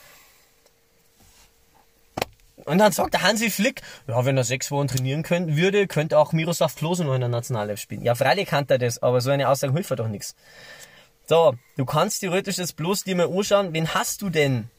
Und 2.63 2.77
dann 2.77 2.93
sagt 2.93 3.13
der 3.13 3.23
Hansi 3.23 3.49
Flick, 3.49 3.81
ja, 4.07 4.23
wenn 4.23 4.37
er 4.37 4.45
sechs 4.45 4.71
Wochen 4.71 4.87
trainieren 4.87 5.23
können, 5.23 5.57
würde, 5.57 5.85
könnte 5.87 6.17
auch 6.17 6.31
Miroslav 6.31 6.73
Klose 6.73 7.03
noch 7.03 7.15
in 7.15 7.19
der 7.19 7.29
Nationalelf 7.29 7.81
spielen. 7.81 8.03
Ja, 8.03 8.15
freilich 8.15 8.47
kann 8.47 8.63
er 8.69 8.77
das, 8.77 9.03
aber 9.03 9.19
so 9.19 9.31
eine 9.31 9.49
Aussage 9.49 9.73
hilft 9.73 9.91
doch 9.91 10.07
nichts. 10.07 10.33
So, 11.27 11.55
du 11.75 11.83
kannst 11.83 12.21
theoretisch 12.21 12.57
jetzt 12.57 12.77
bloß 12.77 13.03
dir 13.03 13.17
mal 13.17 13.27
anschauen, 13.27 13.73
wen 13.73 13.93
hast 13.93 14.21
du 14.21 14.29
denn? 14.29 14.69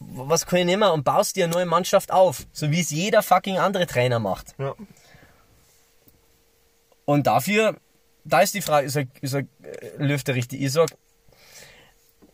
Was 0.00 0.46
kann 0.46 0.60
ich 0.60 0.64
nehmen 0.64 0.90
und 0.90 1.04
baust 1.04 1.36
dir 1.36 1.44
eine 1.44 1.52
neue 1.52 1.66
Mannschaft 1.66 2.10
auf, 2.10 2.46
so 2.52 2.70
wie 2.70 2.80
es 2.80 2.90
jeder 2.90 3.22
fucking 3.22 3.58
andere 3.58 3.86
Trainer 3.86 4.18
macht. 4.18 4.54
Ja. 4.58 4.74
Und 7.04 7.26
dafür, 7.26 7.76
da 8.24 8.40
ist 8.40 8.54
die 8.54 8.62
Frage, 8.62 8.86
ist 8.86 8.96
er, 8.96 9.04
ist 9.20 9.34
er 9.34 9.40
äh, 9.40 9.46
Löw 9.98 10.22
der 10.22 10.34
Richtige? 10.34 10.64
Ich 10.64 10.72
sag, 10.72 10.90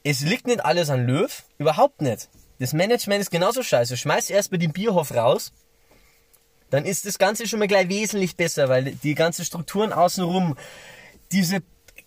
es 0.04 0.20
liegt 0.20 0.46
nicht 0.46 0.64
alles 0.64 0.90
an 0.90 1.06
Löw, 1.06 1.44
überhaupt 1.58 2.00
nicht. 2.02 2.28
Das 2.58 2.72
Management 2.72 3.20
ist 3.20 3.30
genauso 3.30 3.62
scheiße. 3.62 3.96
Schmeiß 3.96 4.30
erst 4.30 4.52
mal 4.52 4.58
den 4.58 4.72
Bierhof 4.72 5.12
raus, 5.12 5.52
dann 6.70 6.84
ist 6.84 7.06
das 7.06 7.18
Ganze 7.18 7.46
schon 7.46 7.58
mal 7.58 7.68
gleich 7.68 7.88
wesentlich 7.88 8.36
besser, 8.36 8.68
weil 8.68 8.84
die 8.84 9.14
ganzen 9.14 9.44
Strukturen 9.44 9.92
außenrum, 9.92 10.56
diese 11.32 11.62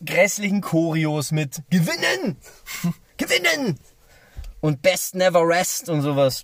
grässlichen 0.05 0.61
Choreos 0.61 1.31
mit 1.31 1.61
Gewinnen! 1.69 2.37
Gewinnen! 3.17 3.79
Und 4.61 4.81
Best 4.81 5.15
Never 5.15 5.47
Rest 5.47 5.89
und 5.89 6.01
sowas. 6.01 6.43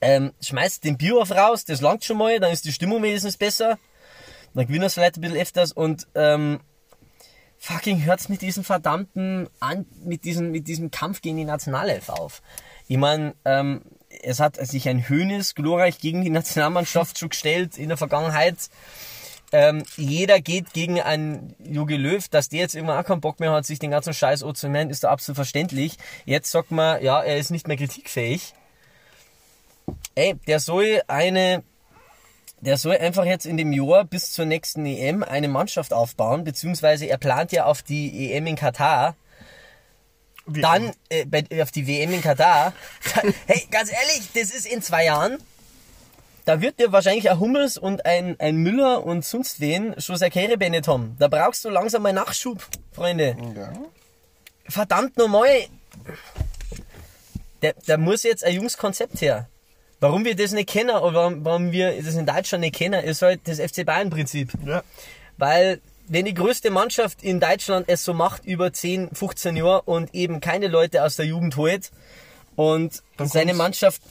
Ähm, 0.00 0.32
schmeißt 0.40 0.84
den 0.84 0.96
Bierhof 0.96 1.32
raus, 1.32 1.64
das 1.64 1.80
langt 1.80 2.04
schon 2.04 2.18
mal, 2.18 2.38
dann 2.38 2.52
ist 2.52 2.64
die 2.64 2.72
Stimmung 2.72 3.02
wenigstens 3.02 3.36
besser. 3.36 3.78
Dann 4.54 4.66
gewinnen 4.66 4.82
wir 4.82 4.86
es 4.86 4.94
vielleicht 4.94 5.16
ein 5.16 5.20
bisschen 5.20 5.36
öfters 5.36 5.72
und 5.72 6.06
ähm, 6.14 6.60
fucking 7.58 8.04
hört's 8.04 8.28
mit 8.28 8.40
diesem 8.40 8.64
verdammten, 8.64 9.48
an, 9.60 9.86
mit 10.04 10.24
diesem, 10.24 10.52
mit 10.52 10.68
diesem 10.68 10.90
Kampf 10.90 11.20
gegen 11.20 11.36
die 11.36 11.44
Nationalelf 11.44 12.08
auf. 12.08 12.42
Ich 12.86 12.96
meine, 12.96 13.34
ähm, 13.44 13.82
es 14.22 14.40
hat 14.40 14.56
sich 14.66 14.88
ein 14.88 15.08
Hönes 15.08 15.54
glorreich 15.54 15.98
gegen 15.98 16.22
die 16.22 16.30
Nationalmannschaft 16.30 17.18
schon 17.18 17.28
gestellt 17.28 17.76
in 17.76 17.88
der 17.88 17.98
Vergangenheit. 17.98 18.56
Ähm, 19.50 19.82
jeder 19.96 20.40
geht 20.40 20.72
gegen 20.74 21.00
einen 21.00 21.54
Jogi 21.64 21.96
Löw, 21.96 22.28
dass 22.28 22.48
der 22.50 22.60
jetzt 22.60 22.74
immer 22.74 22.98
auch 22.98 23.04
keinen 23.04 23.20
Bock 23.22 23.40
mehr 23.40 23.50
hat, 23.52 23.64
sich 23.64 23.78
den 23.78 23.90
ganzen 23.90 24.12
Scheiß 24.12 24.42
anzunehmen, 24.42 24.90
ist 24.90 25.04
da 25.04 25.10
absolut 25.10 25.36
verständlich. 25.36 25.96
Jetzt 26.26 26.50
sagt 26.50 26.70
man, 26.70 27.02
ja, 27.02 27.22
er 27.22 27.38
ist 27.38 27.50
nicht 27.50 27.66
mehr 27.66 27.76
kritikfähig. 27.78 28.52
Ey, 30.14 30.34
der 30.46 30.60
soll 30.60 31.00
eine, 31.08 31.62
der 32.60 32.76
soll 32.76 32.98
einfach 32.98 33.24
jetzt 33.24 33.46
in 33.46 33.56
dem 33.56 33.72
Jahr 33.72 34.04
bis 34.04 34.32
zur 34.32 34.44
nächsten 34.44 34.84
EM 34.84 35.22
eine 35.22 35.48
Mannschaft 35.48 35.92
aufbauen, 35.94 36.44
beziehungsweise 36.44 37.06
er 37.06 37.16
plant 37.16 37.52
ja 37.52 37.64
auf 37.64 37.82
die 37.82 38.32
EM 38.32 38.46
in 38.48 38.56
Katar. 38.56 39.16
Wie- 40.46 40.60
Dann 40.60 40.92
äh, 41.08 41.24
bei, 41.24 41.44
auf 41.62 41.70
die 41.70 41.86
WM 41.86 42.12
in 42.12 42.20
Katar. 42.22 42.72
Hey, 43.46 43.66
ganz 43.70 43.90
ehrlich, 43.90 44.28
das 44.34 44.50
ist 44.50 44.66
in 44.66 44.82
zwei 44.82 45.04
Jahren. 45.06 45.38
Da 46.48 46.62
wird 46.62 46.80
dir 46.80 46.92
wahrscheinlich 46.92 47.28
ein 47.30 47.38
Hummels 47.38 47.76
und 47.76 48.06
ein, 48.06 48.34
ein 48.40 48.56
Müller 48.56 49.04
und 49.04 49.22
sonst 49.22 49.60
wen 49.60 49.94
schon 50.00 50.16
seine 50.16 50.30
Karriere 50.30 50.70
nicht 50.70 50.88
haben. 50.88 51.14
Da 51.18 51.28
brauchst 51.28 51.62
du 51.62 51.68
langsam 51.68 52.00
mal 52.02 52.14
Nachschub, 52.14 52.66
Freunde. 52.92 53.36
Ja. 53.54 53.70
Verdammt 54.66 55.18
nochmal. 55.18 55.66
Da, 57.60 57.72
da 57.86 57.98
muss 57.98 58.22
jetzt 58.22 58.44
ein 58.44 58.54
junges 58.54 58.78
Konzept 58.78 59.20
her. 59.20 59.46
Warum 60.00 60.24
wir 60.24 60.34
das 60.36 60.52
nicht 60.52 60.70
kennen 60.70 60.96
oder 60.96 61.12
warum, 61.14 61.44
warum 61.44 61.72
wir 61.72 62.00
das 62.02 62.14
in 62.14 62.24
Deutschland 62.24 62.62
nicht 62.62 62.76
kennen, 62.76 63.04
ist 63.04 63.20
halt 63.20 63.40
das 63.44 63.58
FC 63.60 63.84
Bayern-Prinzip. 63.84 64.52
Ja. 64.64 64.82
Weil 65.36 65.82
wenn 66.06 66.24
die 66.24 66.32
größte 66.34 66.70
Mannschaft 66.70 67.22
in 67.22 67.40
Deutschland 67.40 67.90
es 67.90 68.04
so 68.06 68.14
macht 68.14 68.46
über 68.46 68.72
10, 68.72 69.10
15 69.12 69.54
Jahre 69.56 69.82
und 69.82 70.14
eben 70.14 70.40
keine 70.40 70.68
Leute 70.68 71.04
aus 71.04 71.16
der 71.16 71.26
Jugend 71.26 71.56
holt 71.56 71.90
und 72.56 73.02
Dann 73.18 73.28
seine 73.28 73.46
kommt's- 73.50 73.58
Mannschaft 73.58 74.02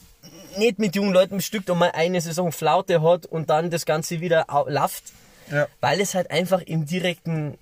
nicht 0.57 0.79
mit 0.79 0.95
jungen 0.95 1.13
Leuten 1.13 1.37
bestückt 1.37 1.69
und 1.69 1.77
mal 1.77 1.91
eine 1.91 2.19
Saison 2.21 2.51
Flaute 2.51 3.01
hat 3.01 3.25
und 3.25 3.49
dann 3.49 3.69
das 3.69 3.85
Ganze 3.85 4.21
wieder 4.21 4.45
au- 4.53 4.67
lafft, 4.67 5.03
Ja. 5.51 5.67
weil 5.79 6.01
es 6.01 6.13
halt 6.15 6.31
einfach 6.31 6.61
im 6.61 6.85
direkten, 6.85 7.57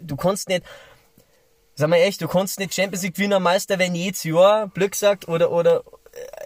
du 0.00 0.16
kannst 0.16 0.48
nicht, 0.48 0.62
sag 1.74 1.88
mal 1.88 1.96
echt, 1.96 2.20
du 2.20 2.28
kannst 2.28 2.58
nicht 2.58 2.74
Champions 2.74 3.02
League 3.02 3.18
Wiener 3.18 3.40
Meister 3.40 3.78
werden 3.78 3.94
jedes 3.94 4.24
Jahr, 4.24 4.68
Glück 4.68 4.94
sagt, 4.94 5.28
oder, 5.28 5.50
oder 5.52 5.82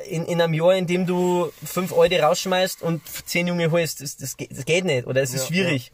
äh, 0.05 0.09
in, 0.15 0.27
in 0.27 0.40
einem 0.40 0.55
Jahr, 0.55 0.74
in 0.74 0.86
dem 0.86 1.07
du 1.07 1.51
fünf 1.65 1.93
Euro 1.93 2.15
rausschmeißt 2.15 2.82
und 2.82 3.03
zehn 3.27 3.47
Junge 3.47 3.70
holst, 3.70 4.01
das, 4.03 4.16
das, 4.16 4.36
geht- 4.36 4.51
das 4.57 4.65
geht 4.65 4.85
nicht, 4.85 5.07
oder 5.07 5.23
es 5.23 5.32
ist 5.32 5.43
Ja, 5.43 5.47
schwierig. 5.49 5.93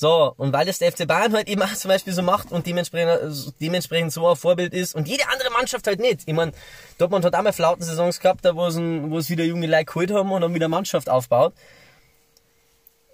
So, 0.00 0.32
und 0.38 0.54
weil 0.54 0.64
das 0.64 0.78
der 0.78 0.92
FC 0.92 1.06
Bayern 1.06 1.34
halt 1.34 1.46
eben 1.46 1.60
auch 1.60 1.74
zum 1.74 1.90
Beispiel 1.90 2.14
so 2.14 2.22
macht 2.22 2.52
und 2.52 2.66
dementsprechend, 2.66 3.52
dementsprechend 3.60 4.14
so 4.14 4.26
ein 4.26 4.34
Vorbild 4.34 4.72
ist 4.72 4.94
und 4.94 5.06
jede 5.06 5.28
andere 5.28 5.50
Mannschaft 5.50 5.86
halt 5.86 6.00
nicht. 6.00 6.22
Ich 6.24 6.32
meine, 6.32 6.52
Dortmund 6.96 7.22
hat 7.26 7.34
auch 7.34 7.42
mal 7.42 7.52
Flautensaisons 7.52 8.18
gehabt, 8.18 8.42
da 8.46 8.56
wo 8.56 8.64
es, 8.64 8.76
ein, 8.76 9.10
wo 9.10 9.18
es 9.18 9.28
wieder 9.28 9.44
junge 9.44 9.66
Leute 9.66 9.84
geholt 9.84 10.10
haben 10.10 10.32
und 10.32 10.40
dann 10.40 10.54
wieder 10.54 10.68
Mannschaft 10.68 11.10
aufbaut. 11.10 11.52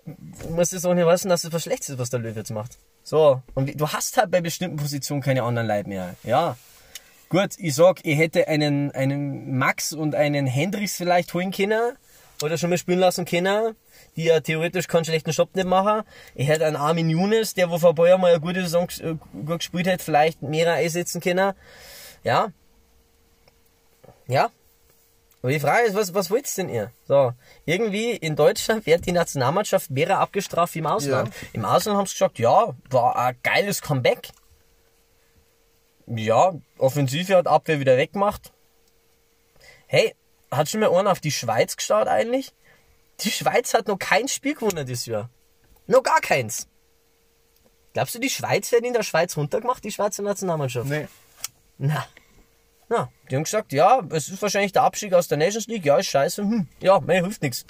Du 0.04 0.50
musst 0.50 0.72
es 0.74 0.84
auch 0.84 0.94
nicht 0.94 1.08
wissen, 1.08 1.28
dass 1.28 1.42
es 1.42 1.52
was 1.52 1.64
Schlechtes 1.64 1.88
ist, 1.88 1.98
was 1.98 2.10
der 2.10 2.20
Löw 2.20 2.36
jetzt 2.36 2.52
macht. 2.52 2.78
So, 3.02 3.42
und 3.54 3.80
du 3.80 3.88
hast 3.88 4.16
halt 4.16 4.30
bei 4.30 4.40
bestimmten 4.40 4.76
Positionen 4.76 5.22
keine 5.22 5.42
anderen 5.42 5.66
Leute 5.66 5.88
mehr. 5.88 6.14
Ja. 6.22 6.56
Gut, 7.30 7.54
ich 7.58 7.74
sag, 7.74 7.98
ich 8.04 8.16
hätte 8.16 8.46
einen, 8.46 8.92
einen 8.92 9.58
Max 9.58 9.92
und 9.92 10.14
einen 10.14 10.46
Hendricks 10.46 10.94
vielleicht 10.94 11.34
holen 11.34 11.50
können 11.50 11.96
oder 12.42 12.56
schon 12.58 12.70
mal 12.70 12.78
spielen 12.78 13.00
lassen 13.00 13.24
können, 13.24 13.74
die 14.16 14.24
ja 14.24 14.40
theoretisch 14.40 14.88
keinen 14.88 15.04
schlechten 15.04 15.30
Job 15.30 15.54
nicht 15.54 15.66
machen. 15.66 16.02
Ich 16.34 16.48
hätte 16.48 16.66
einen 16.66 16.76
Armin 16.76 17.10
Younes, 17.10 17.54
der 17.54 17.70
wo 17.70 17.78
vor 17.78 17.94
Jahren 18.06 18.20
mal 18.20 18.32
eine 18.32 18.40
gute 18.40 18.62
Saison 18.62 18.88
äh, 19.00 19.14
gut 19.44 19.58
gespielt 19.58 19.86
hat, 19.86 20.02
vielleicht 20.02 20.42
mehr 20.42 20.72
einsetzen 20.72 21.20
können. 21.20 21.54
Ja. 22.24 22.52
Ja. 24.26 24.50
Aber 25.42 25.52
die 25.52 25.60
Frage 25.60 25.86
ist, 25.86 25.94
was, 25.94 26.12
was 26.14 26.30
wollt 26.30 26.56
denn 26.56 26.68
ihr? 26.68 26.90
So, 27.06 27.32
irgendwie 27.66 28.12
in 28.12 28.34
Deutschland 28.34 28.84
wird 28.86 29.06
die 29.06 29.12
Nationalmannschaft 29.12 29.90
mehr 29.90 30.18
abgestraft 30.18 30.74
wie 30.74 30.80
im 30.80 30.86
Ausland. 30.86 31.28
Ja. 31.28 31.48
Im 31.52 31.64
Ausland 31.64 31.98
haben 31.98 32.06
sie 32.06 32.14
gesagt, 32.14 32.38
ja, 32.38 32.74
war 32.90 33.16
ein 33.16 33.36
geiles 33.42 33.80
Comeback. 33.82 34.30
Ja, 36.06 36.54
Offensive 36.78 37.36
hat 37.36 37.46
Abwehr 37.46 37.80
wieder 37.80 37.96
weggemacht. 37.96 38.52
Hey, 39.86 40.14
hat 40.50 40.68
schon 40.68 40.80
mal 40.80 40.90
einer 40.90 41.12
auf 41.12 41.20
die 41.20 41.30
Schweiz 41.30 41.76
geschaut 41.76 42.08
eigentlich? 42.08 42.52
Die 43.20 43.30
Schweiz 43.30 43.74
hat 43.74 43.88
noch 43.88 43.98
kein 43.98 44.28
Spiel 44.28 44.54
gewonnen 44.54 44.86
dieses 44.86 45.06
Jahr. 45.06 45.30
Noch 45.86 46.02
gar 46.02 46.20
keins. 46.20 46.66
Glaubst 47.92 48.14
du, 48.14 48.18
die 48.18 48.30
Schweiz 48.30 48.70
wird 48.72 48.84
in 48.84 48.92
der 48.92 49.02
Schweiz 49.02 49.36
runtergemacht, 49.36 49.82
die 49.82 49.92
Schweizer 49.92 50.22
Nationalmannschaft? 50.22 50.88
Nee. 50.88 51.08
Na. 51.78 52.06
Na, 52.88 53.10
die 53.30 53.36
haben 53.36 53.44
gesagt, 53.44 53.72
ja, 53.72 54.00
es 54.10 54.28
ist 54.28 54.40
wahrscheinlich 54.40 54.72
der 54.72 54.82
Abstieg 54.82 55.12
aus 55.12 55.28
der 55.28 55.38
Nations 55.38 55.66
League, 55.66 55.84
ja, 55.84 55.96
ist 55.96 56.06
scheiße, 56.06 56.42
hm, 56.42 56.68
ja, 56.80 57.00
mir 57.00 57.24
hilft 57.24 57.42
nichts. 57.42 57.64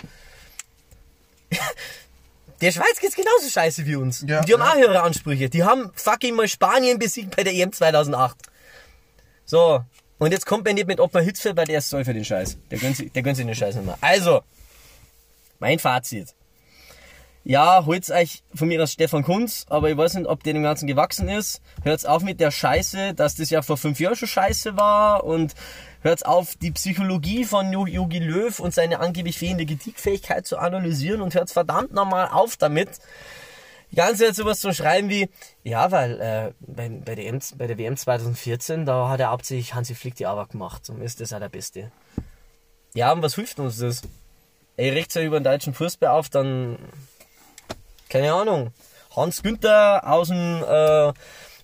Der 2.60 2.72
Schweiz 2.72 2.98
geht's 3.00 3.14
genauso 3.14 3.48
scheiße 3.50 3.84
wie 3.84 3.96
uns. 3.96 4.24
Ja, 4.26 4.40
Und 4.40 4.48
die 4.48 4.54
haben 4.54 4.60
ja. 4.60 4.70
auch 4.70 4.76
höhere 4.76 5.02
Ansprüche. 5.02 5.50
Die 5.50 5.62
haben 5.62 5.90
fucking 5.94 6.34
mal 6.34 6.48
Spanien 6.48 6.98
besiegt 6.98 7.36
bei 7.36 7.44
der 7.44 7.52
EM 7.52 7.70
2008. 7.70 8.34
So. 9.44 9.84
Und 10.18 10.32
jetzt 10.32 10.46
kommt 10.46 10.64
man 10.64 10.74
nicht 10.74 10.86
mit 10.86 10.98
Ottmar 10.98 11.22
Hitzfeld, 11.22 11.56
weil 11.58 11.66
der 11.66 11.78
ist 11.78 11.90
soll 11.90 12.06
für 12.06 12.14
den 12.14 12.24
Scheiß. 12.24 12.56
Der 12.70 12.78
gönnt 12.78 12.96
sich, 12.96 13.12
der 13.12 13.22
gönnt 13.22 13.36
sich 13.36 13.44
den 13.44 13.54
Scheiß 13.54 13.74
nicht 13.74 13.84
mehr. 13.84 13.98
Also. 14.00 14.42
Mein 15.58 15.78
Fazit. 15.78 16.34
Ja, 17.44 17.86
holt's 17.86 18.10
euch 18.10 18.42
von 18.52 18.66
mir 18.66 18.82
aus 18.82 18.92
Stefan 18.92 19.22
Kunz, 19.22 19.66
aber 19.68 19.88
ich 19.88 19.96
weiß 19.96 20.14
nicht, 20.14 20.26
ob 20.26 20.42
der 20.42 20.52
dem 20.52 20.64
Ganzen 20.64 20.88
gewachsen 20.88 21.28
ist. 21.28 21.62
Hört's 21.84 22.04
auf 22.04 22.22
mit 22.22 22.40
der 22.40 22.50
Scheiße, 22.50 23.14
dass 23.14 23.36
das 23.36 23.50
ja 23.50 23.62
vor 23.62 23.76
fünf 23.76 24.00
Jahren 24.00 24.16
schon 24.16 24.26
Scheiße 24.26 24.76
war 24.76 25.22
und 25.22 25.54
hört's 26.02 26.24
auf, 26.24 26.56
die 26.56 26.72
Psychologie 26.72 27.44
von 27.44 27.72
Jogi 27.72 28.18
Löw 28.18 28.58
und 28.58 28.74
seine 28.74 28.98
angeblich 28.98 29.38
fehlende 29.38 29.64
Kritikfähigkeit 29.64 30.44
zu 30.44 30.58
analysieren 30.58 31.20
und 31.20 31.36
hört's 31.36 31.52
verdammt 31.52 31.92
nochmal 31.92 32.28
auf 32.28 32.56
damit, 32.56 32.90
ganze 33.96 34.26
Zeit 34.26 34.36
sowas 34.36 34.60
zu 34.60 34.72
schreiben 34.72 35.08
wie, 35.08 35.28
ja, 35.64 35.90
weil 35.90 36.20
äh, 36.20 36.52
bei, 36.60 36.88
bei, 36.88 37.14
der 37.14 37.26
EM, 37.26 37.40
bei 37.56 37.66
der 37.66 37.78
WM 37.78 37.96
2014, 37.96 38.84
da 38.84 39.08
hat 39.08 39.20
er 39.20 39.30
hauptsächlich 39.30 39.74
Hansi 39.74 39.94
Flick 39.94 40.14
die 40.14 40.26
Arbeit 40.26 40.50
gemacht 40.50 40.88
und 40.90 41.00
ist 41.00 41.20
das 41.20 41.32
auch 41.32 41.40
der 41.40 41.48
Beste. 41.48 41.90
Ja, 42.94 43.12
und 43.12 43.22
was 43.22 43.34
hilft 43.34 43.58
uns 43.58 43.78
das? 43.78 44.02
Ey, 44.76 44.90
regt 44.90 45.12
sich 45.12 45.24
über 45.24 45.40
den 45.40 45.44
deutschen 45.44 45.74
Fußball 45.74 46.10
auf, 46.10 46.28
dann 46.28 46.78
keine 48.08 48.32
Ahnung, 48.32 48.72
Hans 49.14 49.42
Günther 49.42 50.02
aus 50.06 50.28
dem, 50.28 50.62
äh, 50.62 51.12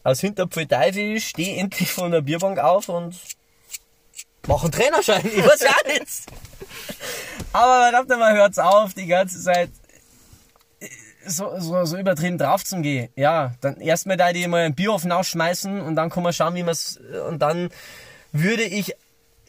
aus 0.05 0.21
Hinterpfeil 0.21 1.21
steh 1.21 1.57
endlich 1.57 1.93
von 1.93 2.11
der 2.11 2.23
Bierbank 2.23 2.59
auf 2.59 2.89
und 2.89 3.17
mach 4.47 4.63
einen 4.63 4.73
Trainerschein, 4.73 5.25
ich 5.25 5.45
weiß 5.45 5.61
ja 5.61 5.93
nichts. 5.93 6.27
Aber 7.53 7.91
verdammt 7.91 8.09
mal, 8.09 8.35
hört's 8.35 8.59
auf, 8.59 8.95
die 8.95 9.07
ganze 9.07 9.41
Zeit 9.41 9.71
äh, 10.81 10.89
so, 11.27 11.53
so, 11.59 11.85
so 11.85 11.97
übertrieben 11.97 12.39
drauf 12.39 12.65
zum 12.65 12.83
gehen. 12.83 13.11
Ja, 13.15 13.55
dann 13.61 13.81
erstmal 13.81 14.17
da 14.17 14.33
die 14.33 14.47
mal 14.49 14.65
ein 14.65 14.75
Bier 14.75 14.93
auf 14.93 15.03
den 15.03 15.13
Ausch 15.13 15.29
schmeißen 15.29 15.81
und 15.81 15.95
dann 15.95 16.11
kann 16.11 16.23
man 16.23 16.33
schauen, 16.33 16.55
wie 16.55 16.63
man's 16.63 16.99
und 17.29 17.41
dann 17.41 17.71
würde 18.33 18.65
ich, 18.65 18.97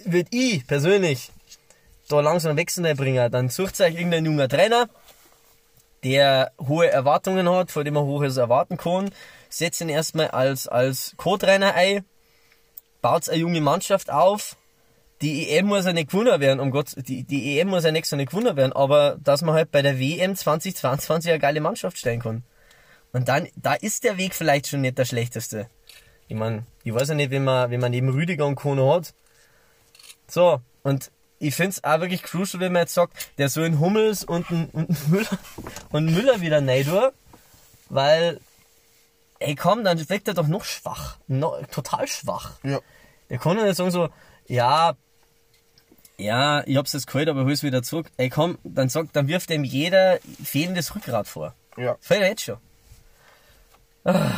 würde 0.04 0.30
ich 0.32 0.68
persönlich 0.68 1.32
da 2.08 2.20
langsam 2.20 2.58
Wechsel 2.58 2.96
bringen. 2.96 3.32
Dann 3.32 3.50
sucht 3.50 3.80
euch 3.82 3.96
irgendein 3.96 4.26
junger 4.26 4.48
Trainer, 4.48 4.90
der 6.04 6.52
hohe 6.60 6.90
Erwartungen 6.90 7.50
hat, 7.50 7.72
vor 7.72 7.84
dem 7.84 7.96
er 7.96 8.04
hohes 8.04 8.38
erwarten 8.38 8.78
kann. 8.78 9.12
Setzt 9.50 9.82
ihn 9.82 9.90
erstmal 9.90 10.30
als, 10.30 10.68
als 10.68 11.14
Co-Trainer 11.18 11.76
ein, 11.76 12.06
baut 13.02 13.30
eine 13.30 13.40
junge 13.40 13.62
Mannschaft 13.62 14.10
auf, 14.10 14.56
die 15.24 15.50
EM 15.50 15.68
muss 15.68 15.86
ja 15.86 15.94
nicht 15.94 16.12
gewonnen 16.12 16.42
werden, 16.42 16.60
um 16.60 16.70
Gott, 16.70 16.96
die, 16.98 17.24
die 17.24 17.58
EM 17.58 17.70
muss 17.70 17.86
ja 17.86 17.92
nächstes 17.92 18.12
Jahr 18.12 18.18
nicht 18.18 18.32
gewonnen 18.32 18.58
werden, 18.58 18.74
aber 18.74 19.18
dass 19.24 19.42
man 19.42 19.56
halt 19.56 19.72
bei 19.72 19.82
der 19.82 19.98
WM 19.98 20.36
2022 20.36 21.32
eine 21.32 21.40
geile 21.40 21.62
Mannschaft 21.62 21.98
stellen 21.98 22.22
kann. 22.22 22.44
Und 23.14 23.30
dann, 23.30 23.48
da 23.56 23.74
ist 23.74 24.04
der 24.04 24.18
Weg 24.18 24.36
vielleicht 24.36 24.68
schon 24.68 24.82
nicht 24.82 24.98
der 24.98 25.06
schlechteste. 25.06 25.70
Ich 26.28 26.36
meine, 26.36 26.66
ich 26.84 26.94
weiß 26.94 27.10
ja 27.10 27.16
nicht, 27.16 27.32
wenn 27.32 27.44
man, 27.44 27.72
wenn 27.72 27.80
man 27.80 27.92
neben 27.92 28.10
Rüdiger 28.10 28.46
und 28.46 28.56
Kono 28.56 28.96
hat. 28.96 29.14
So, 30.28 30.60
und 30.82 31.12
ich 31.44 31.56
find's 31.56 31.84
auch 31.84 32.00
wirklich 32.00 32.24
crucial, 32.24 32.62
wenn 32.62 32.72
man 32.72 32.84
jetzt 32.84 32.94
sagt, 32.94 33.38
der 33.38 33.50
soll 33.50 33.66
in 33.66 33.80
Hummels 33.80 34.24
und, 34.24 34.50
ein- 34.50 34.70
und 34.70 34.90
ein 34.90 34.98
Müller 35.10 35.38
und 35.92 36.06
Müller 36.06 36.42
wieder 36.42 36.66
rein 36.66 36.86
tun, 36.86 37.10
weil, 37.90 38.40
ey 39.40 39.54
komm, 39.56 39.84
dann 39.84 40.10
wirkt 40.10 40.30
er 40.30 40.36
doch 40.36 40.48
noch 40.48 40.64
schwach. 40.64 41.18
No, 41.28 41.58
total 41.70 42.08
schwach. 42.08 42.54
Ja. 42.64 42.80
Der 43.30 43.40
kann 43.40 43.58
ja 43.58 43.66
nicht 43.66 43.76
sagen 43.76 43.92
so, 43.92 44.10
ja, 44.48 44.94
ja, 46.18 46.64
ich 46.66 46.78
hab's 46.78 46.94
jetzt 46.94 47.08
geholt, 47.08 47.28
aber 47.28 47.44
hol's 47.44 47.62
wieder 47.62 47.84
zurück. 47.84 48.10
Ey 48.16 48.30
komm, 48.30 48.58
dann 48.64 48.88
sagt, 48.88 49.14
dann 49.16 49.28
wirft 49.28 49.50
ihm 49.50 49.66
jeder 49.66 50.20
fehlendes 50.44 50.96
Rückgrat 50.96 51.28
vor. 51.28 51.54
Ja. 51.76 51.98
Fällt 52.00 52.22
er 52.22 52.30
jetzt 52.30 52.44
schon. 52.44 52.58
Ah, 54.06 54.32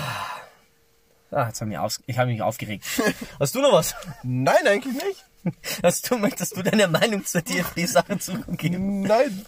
ah 1.30 1.48
jetzt 1.48 1.62
hab 1.62 1.68
ich, 1.68 1.78
aus, 1.78 2.02
ich 2.08 2.18
hab 2.18 2.28
mich 2.28 2.42
aufgeregt. 2.42 2.84
Hast 3.40 3.54
du 3.54 3.62
noch 3.62 3.74
was? 3.74 3.94
Nein, 4.24 4.66
eigentlich 4.66 4.96
nicht. 4.96 5.26
Hast 5.84 6.10
du, 6.10 6.18
möchtest 6.18 6.58
du 6.58 6.62
deine 6.64 6.88
Meinung 6.88 7.26
zur 7.26 7.42
DFB-Sache 7.42 8.18
zurückgeben? 8.20 9.02
Nein, 9.02 9.46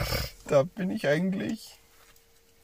da 0.48 0.64
bin 0.64 0.92
ich 0.92 1.08
eigentlich. 1.08 1.78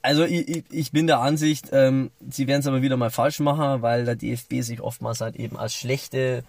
Also 0.01 0.25
ich, 0.25 0.47
ich, 0.49 0.63
ich 0.69 0.91
bin 0.91 1.07
der 1.07 1.19
Ansicht, 1.19 1.69
ähm, 1.71 2.11
sie 2.29 2.47
werden 2.47 2.59
es 2.59 2.67
aber 2.67 2.81
wieder 2.81 2.97
mal 2.97 3.09
falsch 3.09 3.39
machen, 3.39 3.81
weil 3.81 4.03
der 4.05 4.15
DFB 4.15 4.61
sich 4.61 4.81
oftmals 4.81 5.21
halt 5.21 5.37
eben 5.37 5.57
als 5.57 5.73
schlechte, 5.73 6.43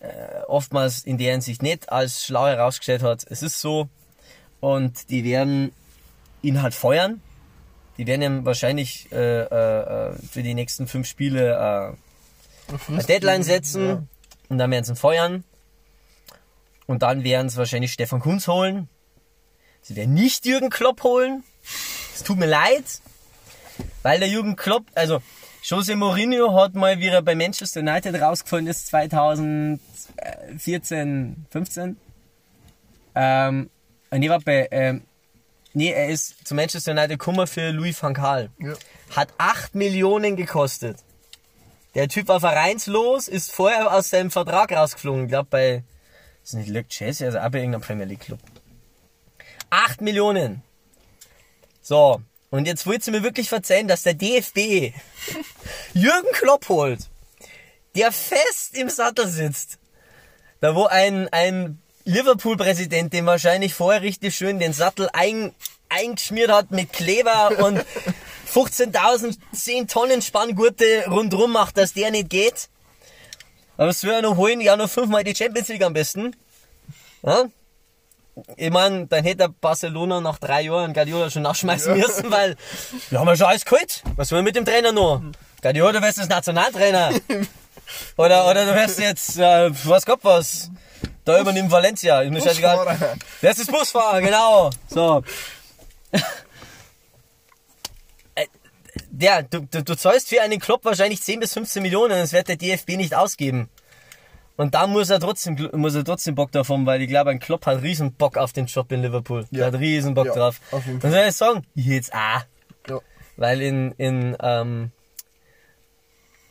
äh, 0.00 0.40
oftmals 0.48 1.04
in 1.04 1.18
der 1.18 1.32
Hinsicht 1.32 1.62
nicht 1.62 1.92
als 1.92 2.24
schlau 2.24 2.46
herausgestellt 2.46 3.02
hat. 3.02 3.24
Es 3.28 3.42
ist 3.42 3.60
so. 3.60 3.88
Und 4.60 5.10
die 5.10 5.22
werden 5.24 5.72
ihn 6.40 6.62
halt 6.62 6.74
feuern. 6.74 7.20
Die 7.98 8.06
werden 8.06 8.22
ihm 8.22 8.44
wahrscheinlich 8.46 9.12
äh, 9.12 9.42
äh, 9.42 10.10
äh, 10.10 10.12
für 10.30 10.42
die 10.42 10.54
nächsten 10.54 10.86
fünf 10.86 11.06
Spiele 11.06 11.50
äh, 12.70 12.82
eine 12.90 13.04
Deadline 13.04 13.42
setzen 13.42 13.86
Ja. 13.86 14.02
und 14.48 14.56
dann 14.58 14.70
werden 14.70 14.84
sie 14.84 14.92
ihn 14.92 14.96
feuern. 14.96 15.44
Und 16.86 17.02
dann 17.02 17.24
werden 17.24 17.48
sie 17.48 17.56
wahrscheinlich 17.56 17.92
Stefan 17.92 18.20
Kunz 18.20 18.48
holen. 18.48 18.88
Sie 19.82 19.96
werden 19.96 20.14
nicht 20.14 20.46
Jürgen 20.46 20.70
Klopp 20.70 21.02
holen. 21.02 21.42
Es 22.14 22.22
tut 22.22 22.38
mir 22.38 22.46
leid, 22.46 22.84
weil 24.02 24.18
der 24.18 24.28
Jürgen 24.28 24.56
Klopp, 24.56 24.84
also 24.94 25.20
Jose 25.62 25.94
Mourinho 25.94 26.54
hat 26.54 26.74
mal, 26.74 26.98
wie 26.98 27.06
er 27.06 27.22
bei 27.22 27.34
Manchester 27.34 27.80
United 27.80 28.20
rausgefallen 28.20 28.66
ist, 28.66 28.88
2014, 28.88 31.46
15. 31.50 31.96
Ähm, 33.14 33.70
nee, 34.10 34.28
war 34.28 34.40
bei, 34.40 34.68
ähm, 34.70 35.02
nee, 35.72 35.90
er 35.90 36.08
ist 36.08 36.46
zu 36.46 36.54
Manchester 36.54 36.92
United 36.92 37.10
gekommen 37.10 37.46
für 37.46 37.70
Louis 37.70 38.02
van 38.02 38.14
Gaal. 38.14 38.50
Ja. 38.58 38.74
Hat 39.14 39.28
8 39.38 39.74
Millionen 39.74 40.36
gekostet. 40.36 40.98
Der 41.94 42.08
Typ 42.08 42.28
war 42.28 42.40
vereinslos, 42.40 43.28
ist 43.28 43.52
vorher 43.52 43.94
aus 43.94 44.10
seinem 44.10 44.30
Vertrag 44.30 44.72
rausgeflogen. 44.72 45.24
Ich 45.24 45.28
glaube 45.28 45.48
bei, 45.50 45.84
ist 46.44 46.54
nicht 46.54 46.68
Luke 46.68 46.88
Chelsea, 46.88 47.26
also 47.26 47.38
auch 47.38 47.50
bei 47.50 47.58
irgendeinem 47.58 47.82
Premier 47.82 48.04
League 48.04 48.20
Club. 48.20 48.40
8 49.70 50.00
Millionen. 50.00 50.62
So, 51.80 52.20
und 52.50 52.66
jetzt 52.66 52.86
wollt 52.86 53.06
ihr 53.06 53.12
mir 53.12 53.22
wirklich 53.22 53.48
verzeihen, 53.48 53.88
dass 53.88 54.02
der 54.02 54.14
DFB 54.14 54.94
Jürgen 55.94 56.32
Klopp 56.32 56.68
holt, 56.68 57.08
der 57.94 58.12
fest 58.12 58.76
im 58.76 58.90
Sattel 58.90 59.26
sitzt. 59.28 59.78
Da 60.60 60.74
wo 60.74 60.84
ein, 60.86 61.28
ein 61.30 61.80
Liverpool-Präsident, 62.04 63.12
dem 63.12 63.26
wahrscheinlich 63.26 63.74
vorher 63.74 64.02
richtig 64.02 64.34
schön 64.34 64.58
den 64.58 64.72
Sattel 64.72 65.08
ein, 65.12 65.54
eingeschmiert 65.88 66.50
hat 66.50 66.70
mit 66.70 66.92
Kleber 66.92 67.64
und 67.64 67.78
15.000 68.52 69.36
10 69.54 69.88
Tonnen 69.88 70.22
Spanngurte 70.22 71.04
rundrum 71.08 71.52
macht, 71.52 71.78
dass 71.78 71.94
der 71.94 72.10
nicht 72.10 72.30
geht. 72.30 72.68
Aber 73.76 73.88
will 73.88 74.10
er 74.10 74.22
noch 74.22 74.36
holen? 74.36 74.60
Ja, 74.60 74.76
noch 74.76 74.90
fünfmal 74.90 75.24
die 75.24 75.34
Champions 75.34 75.68
League 75.68 75.82
am 75.82 75.92
besten. 75.92 76.36
Ja? 77.22 77.44
Ich 78.56 78.70
mein, 78.70 79.08
dann 79.08 79.24
hätte 79.24 79.48
Barcelona 79.48 80.20
nach 80.20 80.38
drei 80.38 80.62
Jahren 80.62 80.94
Guardiola 80.94 81.30
schon 81.30 81.42
nachschmeißen 81.42 81.96
müssen, 81.98 82.30
weil 82.30 82.56
wir 83.10 83.18
haben 83.18 83.28
ja 83.28 83.36
schon 83.36 83.46
alles 83.46 83.64
geholt. 83.64 84.02
Was 84.16 84.30
wollen 84.32 84.40
wir 84.44 84.48
mit 84.50 84.56
dem 84.56 84.64
Trainer 84.64 84.92
noch? 84.92 85.22
Guardiola, 85.60 85.92
du 85.92 86.02
wärst 86.02 86.18
jetzt 86.18 86.30
Nationaltrainer. 86.30 87.10
Oder, 88.16 88.48
oder 88.48 88.64
du 88.64 88.74
wärst 88.74 88.98
jetzt, 89.00 89.38
äh, 89.38 89.70
was 89.84 90.06
Gott 90.06 90.20
was. 90.22 90.70
Da 91.24 91.38
übernimmt 91.40 91.70
Valencia. 91.70 92.22
Scheißegal. 92.22 92.76
Busfahrer. 92.76 93.16
Wer 93.40 93.50
ist 93.50 93.60
das 93.60 93.66
Busfahrer? 93.66 94.20
Genau. 94.22 94.70
So. 94.88 95.22
Der, 99.22 99.42
du, 99.44 99.60
du, 99.60 99.82
du 99.84 99.94
zahlst 99.96 100.28
für 100.28 100.42
einen 100.42 100.58
Club 100.58 100.84
wahrscheinlich 100.84 101.22
10 101.22 101.40
bis 101.40 101.54
15 101.54 101.80
Millionen, 101.82 102.10
das 102.18 102.32
wird 102.32 102.48
der 102.48 102.56
DFB 102.56 102.96
nicht 102.96 103.14
ausgeben. 103.14 103.68
Und 104.56 104.74
da 104.74 104.86
muss 104.86 105.10
er 105.10 105.20
trotzdem, 105.20 105.56
muss 105.72 105.94
er 105.94 106.04
trotzdem 106.04 106.34
Bock 106.34 106.52
drauf 106.52 106.68
haben, 106.68 106.84
weil 106.86 107.00
ich 107.02 107.08
glaube, 107.08 107.30
ein 107.30 107.38
Klopp 107.38 107.64
hat 107.66 107.82
riesen 107.82 108.12
Bock 108.12 108.36
auf 108.36 108.52
den 108.52 108.66
Job 108.66 108.90
in 108.92 109.00
Liverpool. 109.02 109.46
Der 109.50 109.60
Ja. 109.60 109.66
hat 109.66 109.74
riesen 109.80 110.14
Bock 110.14 110.26
Ja, 110.26 110.34
drauf. 110.34 110.60
auf 110.72 110.84
jeden 110.84 111.00
Dann 111.00 111.10
soll 111.12 111.24
ich 111.28 111.34
sagen, 111.36 111.66
jetzt 111.74 112.12
auch. 112.12 112.42
Ja. 112.88 113.00
Weil 113.36 113.62
in, 113.62 113.92
in, 113.92 114.36
ähm, 114.40 114.90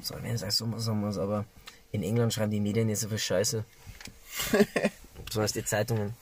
soll 0.01 0.17
ich 0.25 0.31
nicht 0.41 0.51
so 0.51 0.77
sagen 0.79 0.99
muss, 1.01 1.17
aber 1.17 1.45
in 1.91 2.01
England 2.03 2.33
schreiben 2.33 2.51
die 2.51 2.59
Medien 2.59 2.87
nicht 2.87 2.99
so 2.99 3.07
viel 3.09 3.19
Scheiße. 3.19 3.63
so 5.29 5.41
heißt 5.41 5.55
die 5.55 5.63
Zeitungen. 5.65 6.15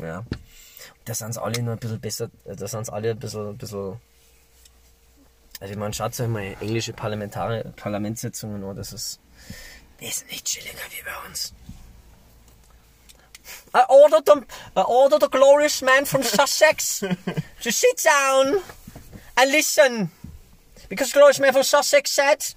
Ja. 0.00 0.24
Da 1.04 1.14
sind 1.14 1.36
alle 1.36 1.62
nur 1.62 1.74
ein 1.74 1.78
bisschen 1.78 2.00
besser, 2.00 2.30
da 2.44 2.66
sind 2.66 2.90
alle 2.90 3.10
ein 3.10 3.18
bisschen, 3.18 3.48
ein 3.50 3.58
bisschen, 3.58 4.00
also 5.60 5.72
ich 5.72 5.78
meine, 5.78 5.94
schaut 5.94 6.18
euch 6.18 6.28
mal 6.28 6.56
englische 6.60 6.92
Parlamentare, 6.92 7.72
Parlamentssitzungen 7.76 8.62
an, 8.64 8.76
das 8.76 8.92
ist 8.92 9.20
wesentlich 9.98 10.44
chilliger 10.44 10.78
wie 10.90 11.02
bei 11.02 11.28
uns. 11.28 11.54
I 13.74 13.82
ordered 13.88 14.24
the, 14.26 14.42
I 14.76 14.82
ordered 14.82 15.20
the 15.20 15.28
glorious 15.28 15.82
man 15.82 16.04
from 16.04 16.22
Sussex 16.22 17.00
to 17.62 17.72
sit 17.72 18.02
down 18.04 18.62
and 19.36 19.50
listen. 19.50 20.10
Because 20.88 21.12
glorious 21.12 21.40
man 21.40 21.52
from 21.52 21.64
Sussex 21.64 22.10
said. 22.14 22.54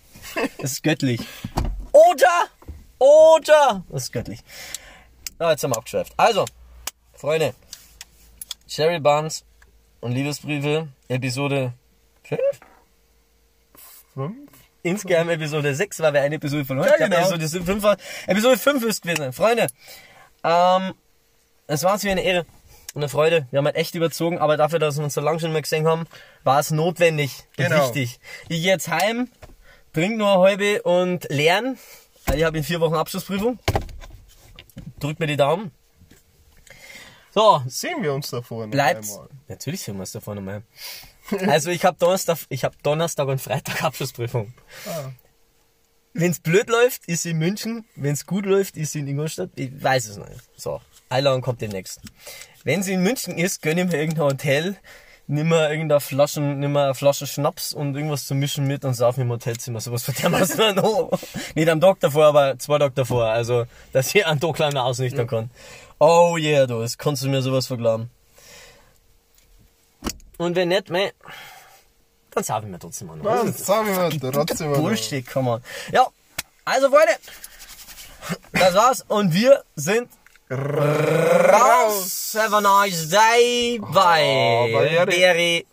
Das 0.58 0.74
ist 0.74 0.84
göttlich. 0.84 1.22
Oder, 1.92 2.50
oder. 3.00 3.84
Das 3.90 4.04
ist 4.04 4.14
göttlich. 4.14 4.44
Na, 5.40 5.52
jetzt 5.52 5.64
haben 5.64 5.72
wir 5.72 5.78
abgeschweift. 5.78 6.14
Also, 6.18 6.46
Freunde. 7.14 7.54
Sherry 8.68 9.00
Barnes 9.00 9.44
und 10.02 10.12
Liebesbriefe, 10.12 10.90
Episode 11.08 11.74
5? 12.24 12.40
Fünf? 14.18 14.36
Insgeheim 14.84 15.30
Episode 15.30 15.76
6, 15.76 16.00
weil 16.00 16.14
wir 16.14 16.22
eine 16.22 16.36
Episode 16.36 16.66
verloren 16.66 16.88
Ja, 16.88 16.94
haben. 16.94 17.12
genau. 17.12 17.30
Episode 17.34 17.64
5 17.66 17.84
war, 17.84 17.98
Episode 18.28 18.58
5 18.58 18.84
ist 18.86 19.02
gewesen. 19.02 19.34
Freunde, 19.34 19.68
ähm, 20.44 20.94
es 21.68 21.84
war 21.84 21.94
uns 21.94 22.04
wie 22.04 22.10
eine 22.12 22.22
Ehre 22.22 22.46
und 22.94 23.02
eine 23.04 23.10
Freude. 23.10 23.48
Wir 23.52 23.58
haben 23.60 23.66
halt 23.66 23.76
echt 23.76 23.96
überzogen, 23.96 24.38
aber 24.40 24.56
dafür, 24.58 24.80
dass 24.80 24.98
wir 24.98 25.04
uns 25.04 25.14
so 25.14 25.22
lange 25.22 25.40
schon 25.40 25.52
mal 25.54 25.62
gesehen 25.62 25.88
haben, 25.88 26.06
war 26.44 26.60
es 26.60 26.72
notwendig 26.72 27.44
und 27.58 27.66
Genau. 27.66 27.84
wichtig. 27.86 28.20
Ich 28.44 28.62
gehe 28.62 28.72
jetzt 28.72 28.88
heim, 28.88 29.30
trink 29.94 30.18
nur 30.18 30.32
eine 30.32 30.42
halbe 30.42 30.82
und 30.84 31.28
lerne. 31.30 31.76
Ich 32.34 32.44
habe 32.44 32.58
in 32.58 32.64
vier 32.64 32.80
Wochen 32.82 32.96
Abschlussprüfung. 32.96 33.60
Drückt 35.00 35.20
mir 35.20 35.28
die 35.28 35.38
Daumen. 35.38 35.72
So, 37.34 37.62
Sehen 37.68 38.02
wir 38.02 38.14
uns 38.14 38.30
davor 38.30 38.66
noch 38.66 38.72
bleibt. 38.72 39.04
einmal. 39.04 39.28
Natürlich 39.48 39.82
sehen 39.82 39.96
wir 39.98 40.04
es 40.04 40.12
davon 40.12 40.38
nochmal. 40.38 40.64
Also 41.48 41.70
ich 41.70 41.86
habe 41.86 41.98
Donnerstag, 41.98 42.38
ich 42.50 42.64
habe 42.64 42.76
Donnerstag 42.84 43.28
und 43.28 43.42
Freitag 43.42 43.84
Abschlussprüfung. 43.84 44.54
Ah. 44.88 45.12
Wenn's 46.14 46.40
blöd 46.40 46.70
läuft, 46.70 47.06
ist 47.08 47.24
sie 47.24 47.32
in 47.32 47.38
München. 47.38 47.86
Wenn's 47.96 48.26
gut 48.26 48.46
läuft, 48.46 48.76
ist 48.76 48.94
sie 48.94 49.00
in 49.00 49.08
Ingolstadt. 49.08 49.52
Ich 49.56 49.72
weiß 49.84 50.08
es 50.08 50.18
nicht. 50.18 50.42
So, 50.56 50.82
Einladung 51.10 51.42
kommt 51.42 51.62
demnächst. 51.62 52.02
Wenn 52.64 52.82
sie 52.82 52.94
in 52.94 53.04
München 53.04 53.38
ist, 53.38 53.62
gönn 53.62 53.78
ich 53.78 53.86
mir 53.86 53.98
irgendein 54.00 54.26
Hotel, 54.26 54.78
nimm 55.28 55.50
mir 55.50 55.70
irgendeine 55.70 56.00
Flaschen, 56.00 56.60
nimm 56.60 56.72
mir 56.72 56.86
eine 56.86 56.96
Flasche 56.96 57.28
Schnaps 57.28 57.72
und 57.74 57.96
irgendwas 57.96 58.26
zu 58.26 58.34
mischen 58.34 58.66
mit 58.66 58.84
und 58.84 58.96
sauf 58.96 59.18
im 59.18 59.30
Hotelzimmer. 59.30 59.80
Sowas 59.80 60.04
von 60.04 60.16
der 60.16 60.32
was 60.32 60.58
noch. 60.58 61.20
Nicht 61.56 61.70
am 61.70 61.82
Tag 61.82 62.00
davor, 62.00 62.26
aber 62.26 62.58
zwei 62.58 62.80
Tage 62.80 62.96
davor. 62.96 63.26
Also, 63.26 63.66
dass 63.94 64.14
ich 64.16 64.26
einen 64.26 64.40
Tag 64.40 64.56
kleiner 64.56 64.86
ausnüchtern 64.86 65.28
kann. 65.28 65.52
Oh 66.00 66.36
yeah, 66.40 66.66
du, 66.66 66.80
das 66.80 66.98
kannst 66.98 67.24
du 67.24 67.30
mir 67.30 67.42
sowas 67.42 67.68
verglauben. 67.68 68.10
Und 70.38 70.56
wenn 70.56 70.70
nicht, 70.70 70.90
meh, 70.90 71.12
dann 72.32 72.44
sauf 72.44 72.64
ich 72.64 72.70
mir 72.70 72.80
trotzdem 72.80 73.08
mal 73.08 73.18
noch. 73.18 73.24
Mann, 73.24 73.54
sagen 73.54 73.88
wir 74.22 74.32
trotzdem 74.32 74.72
mal. 74.72 74.80
Bullshit, 74.80 75.28
come 75.28 75.52
on. 75.52 75.64
Ja, 75.92 76.08
also 76.66 76.90
Freunde, 76.90 77.14
das 78.52 78.74
war's 78.76 79.06
und 79.08 79.34
wir 79.34 79.64
sind 79.76 80.10
raus. 80.52 82.36
Have 82.38 82.56
a 82.56 82.62
nice 82.62 83.10
day. 83.10 83.80
Bye. 83.80 84.72
bye. 84.72 85.06
Berry. 85.06 85.66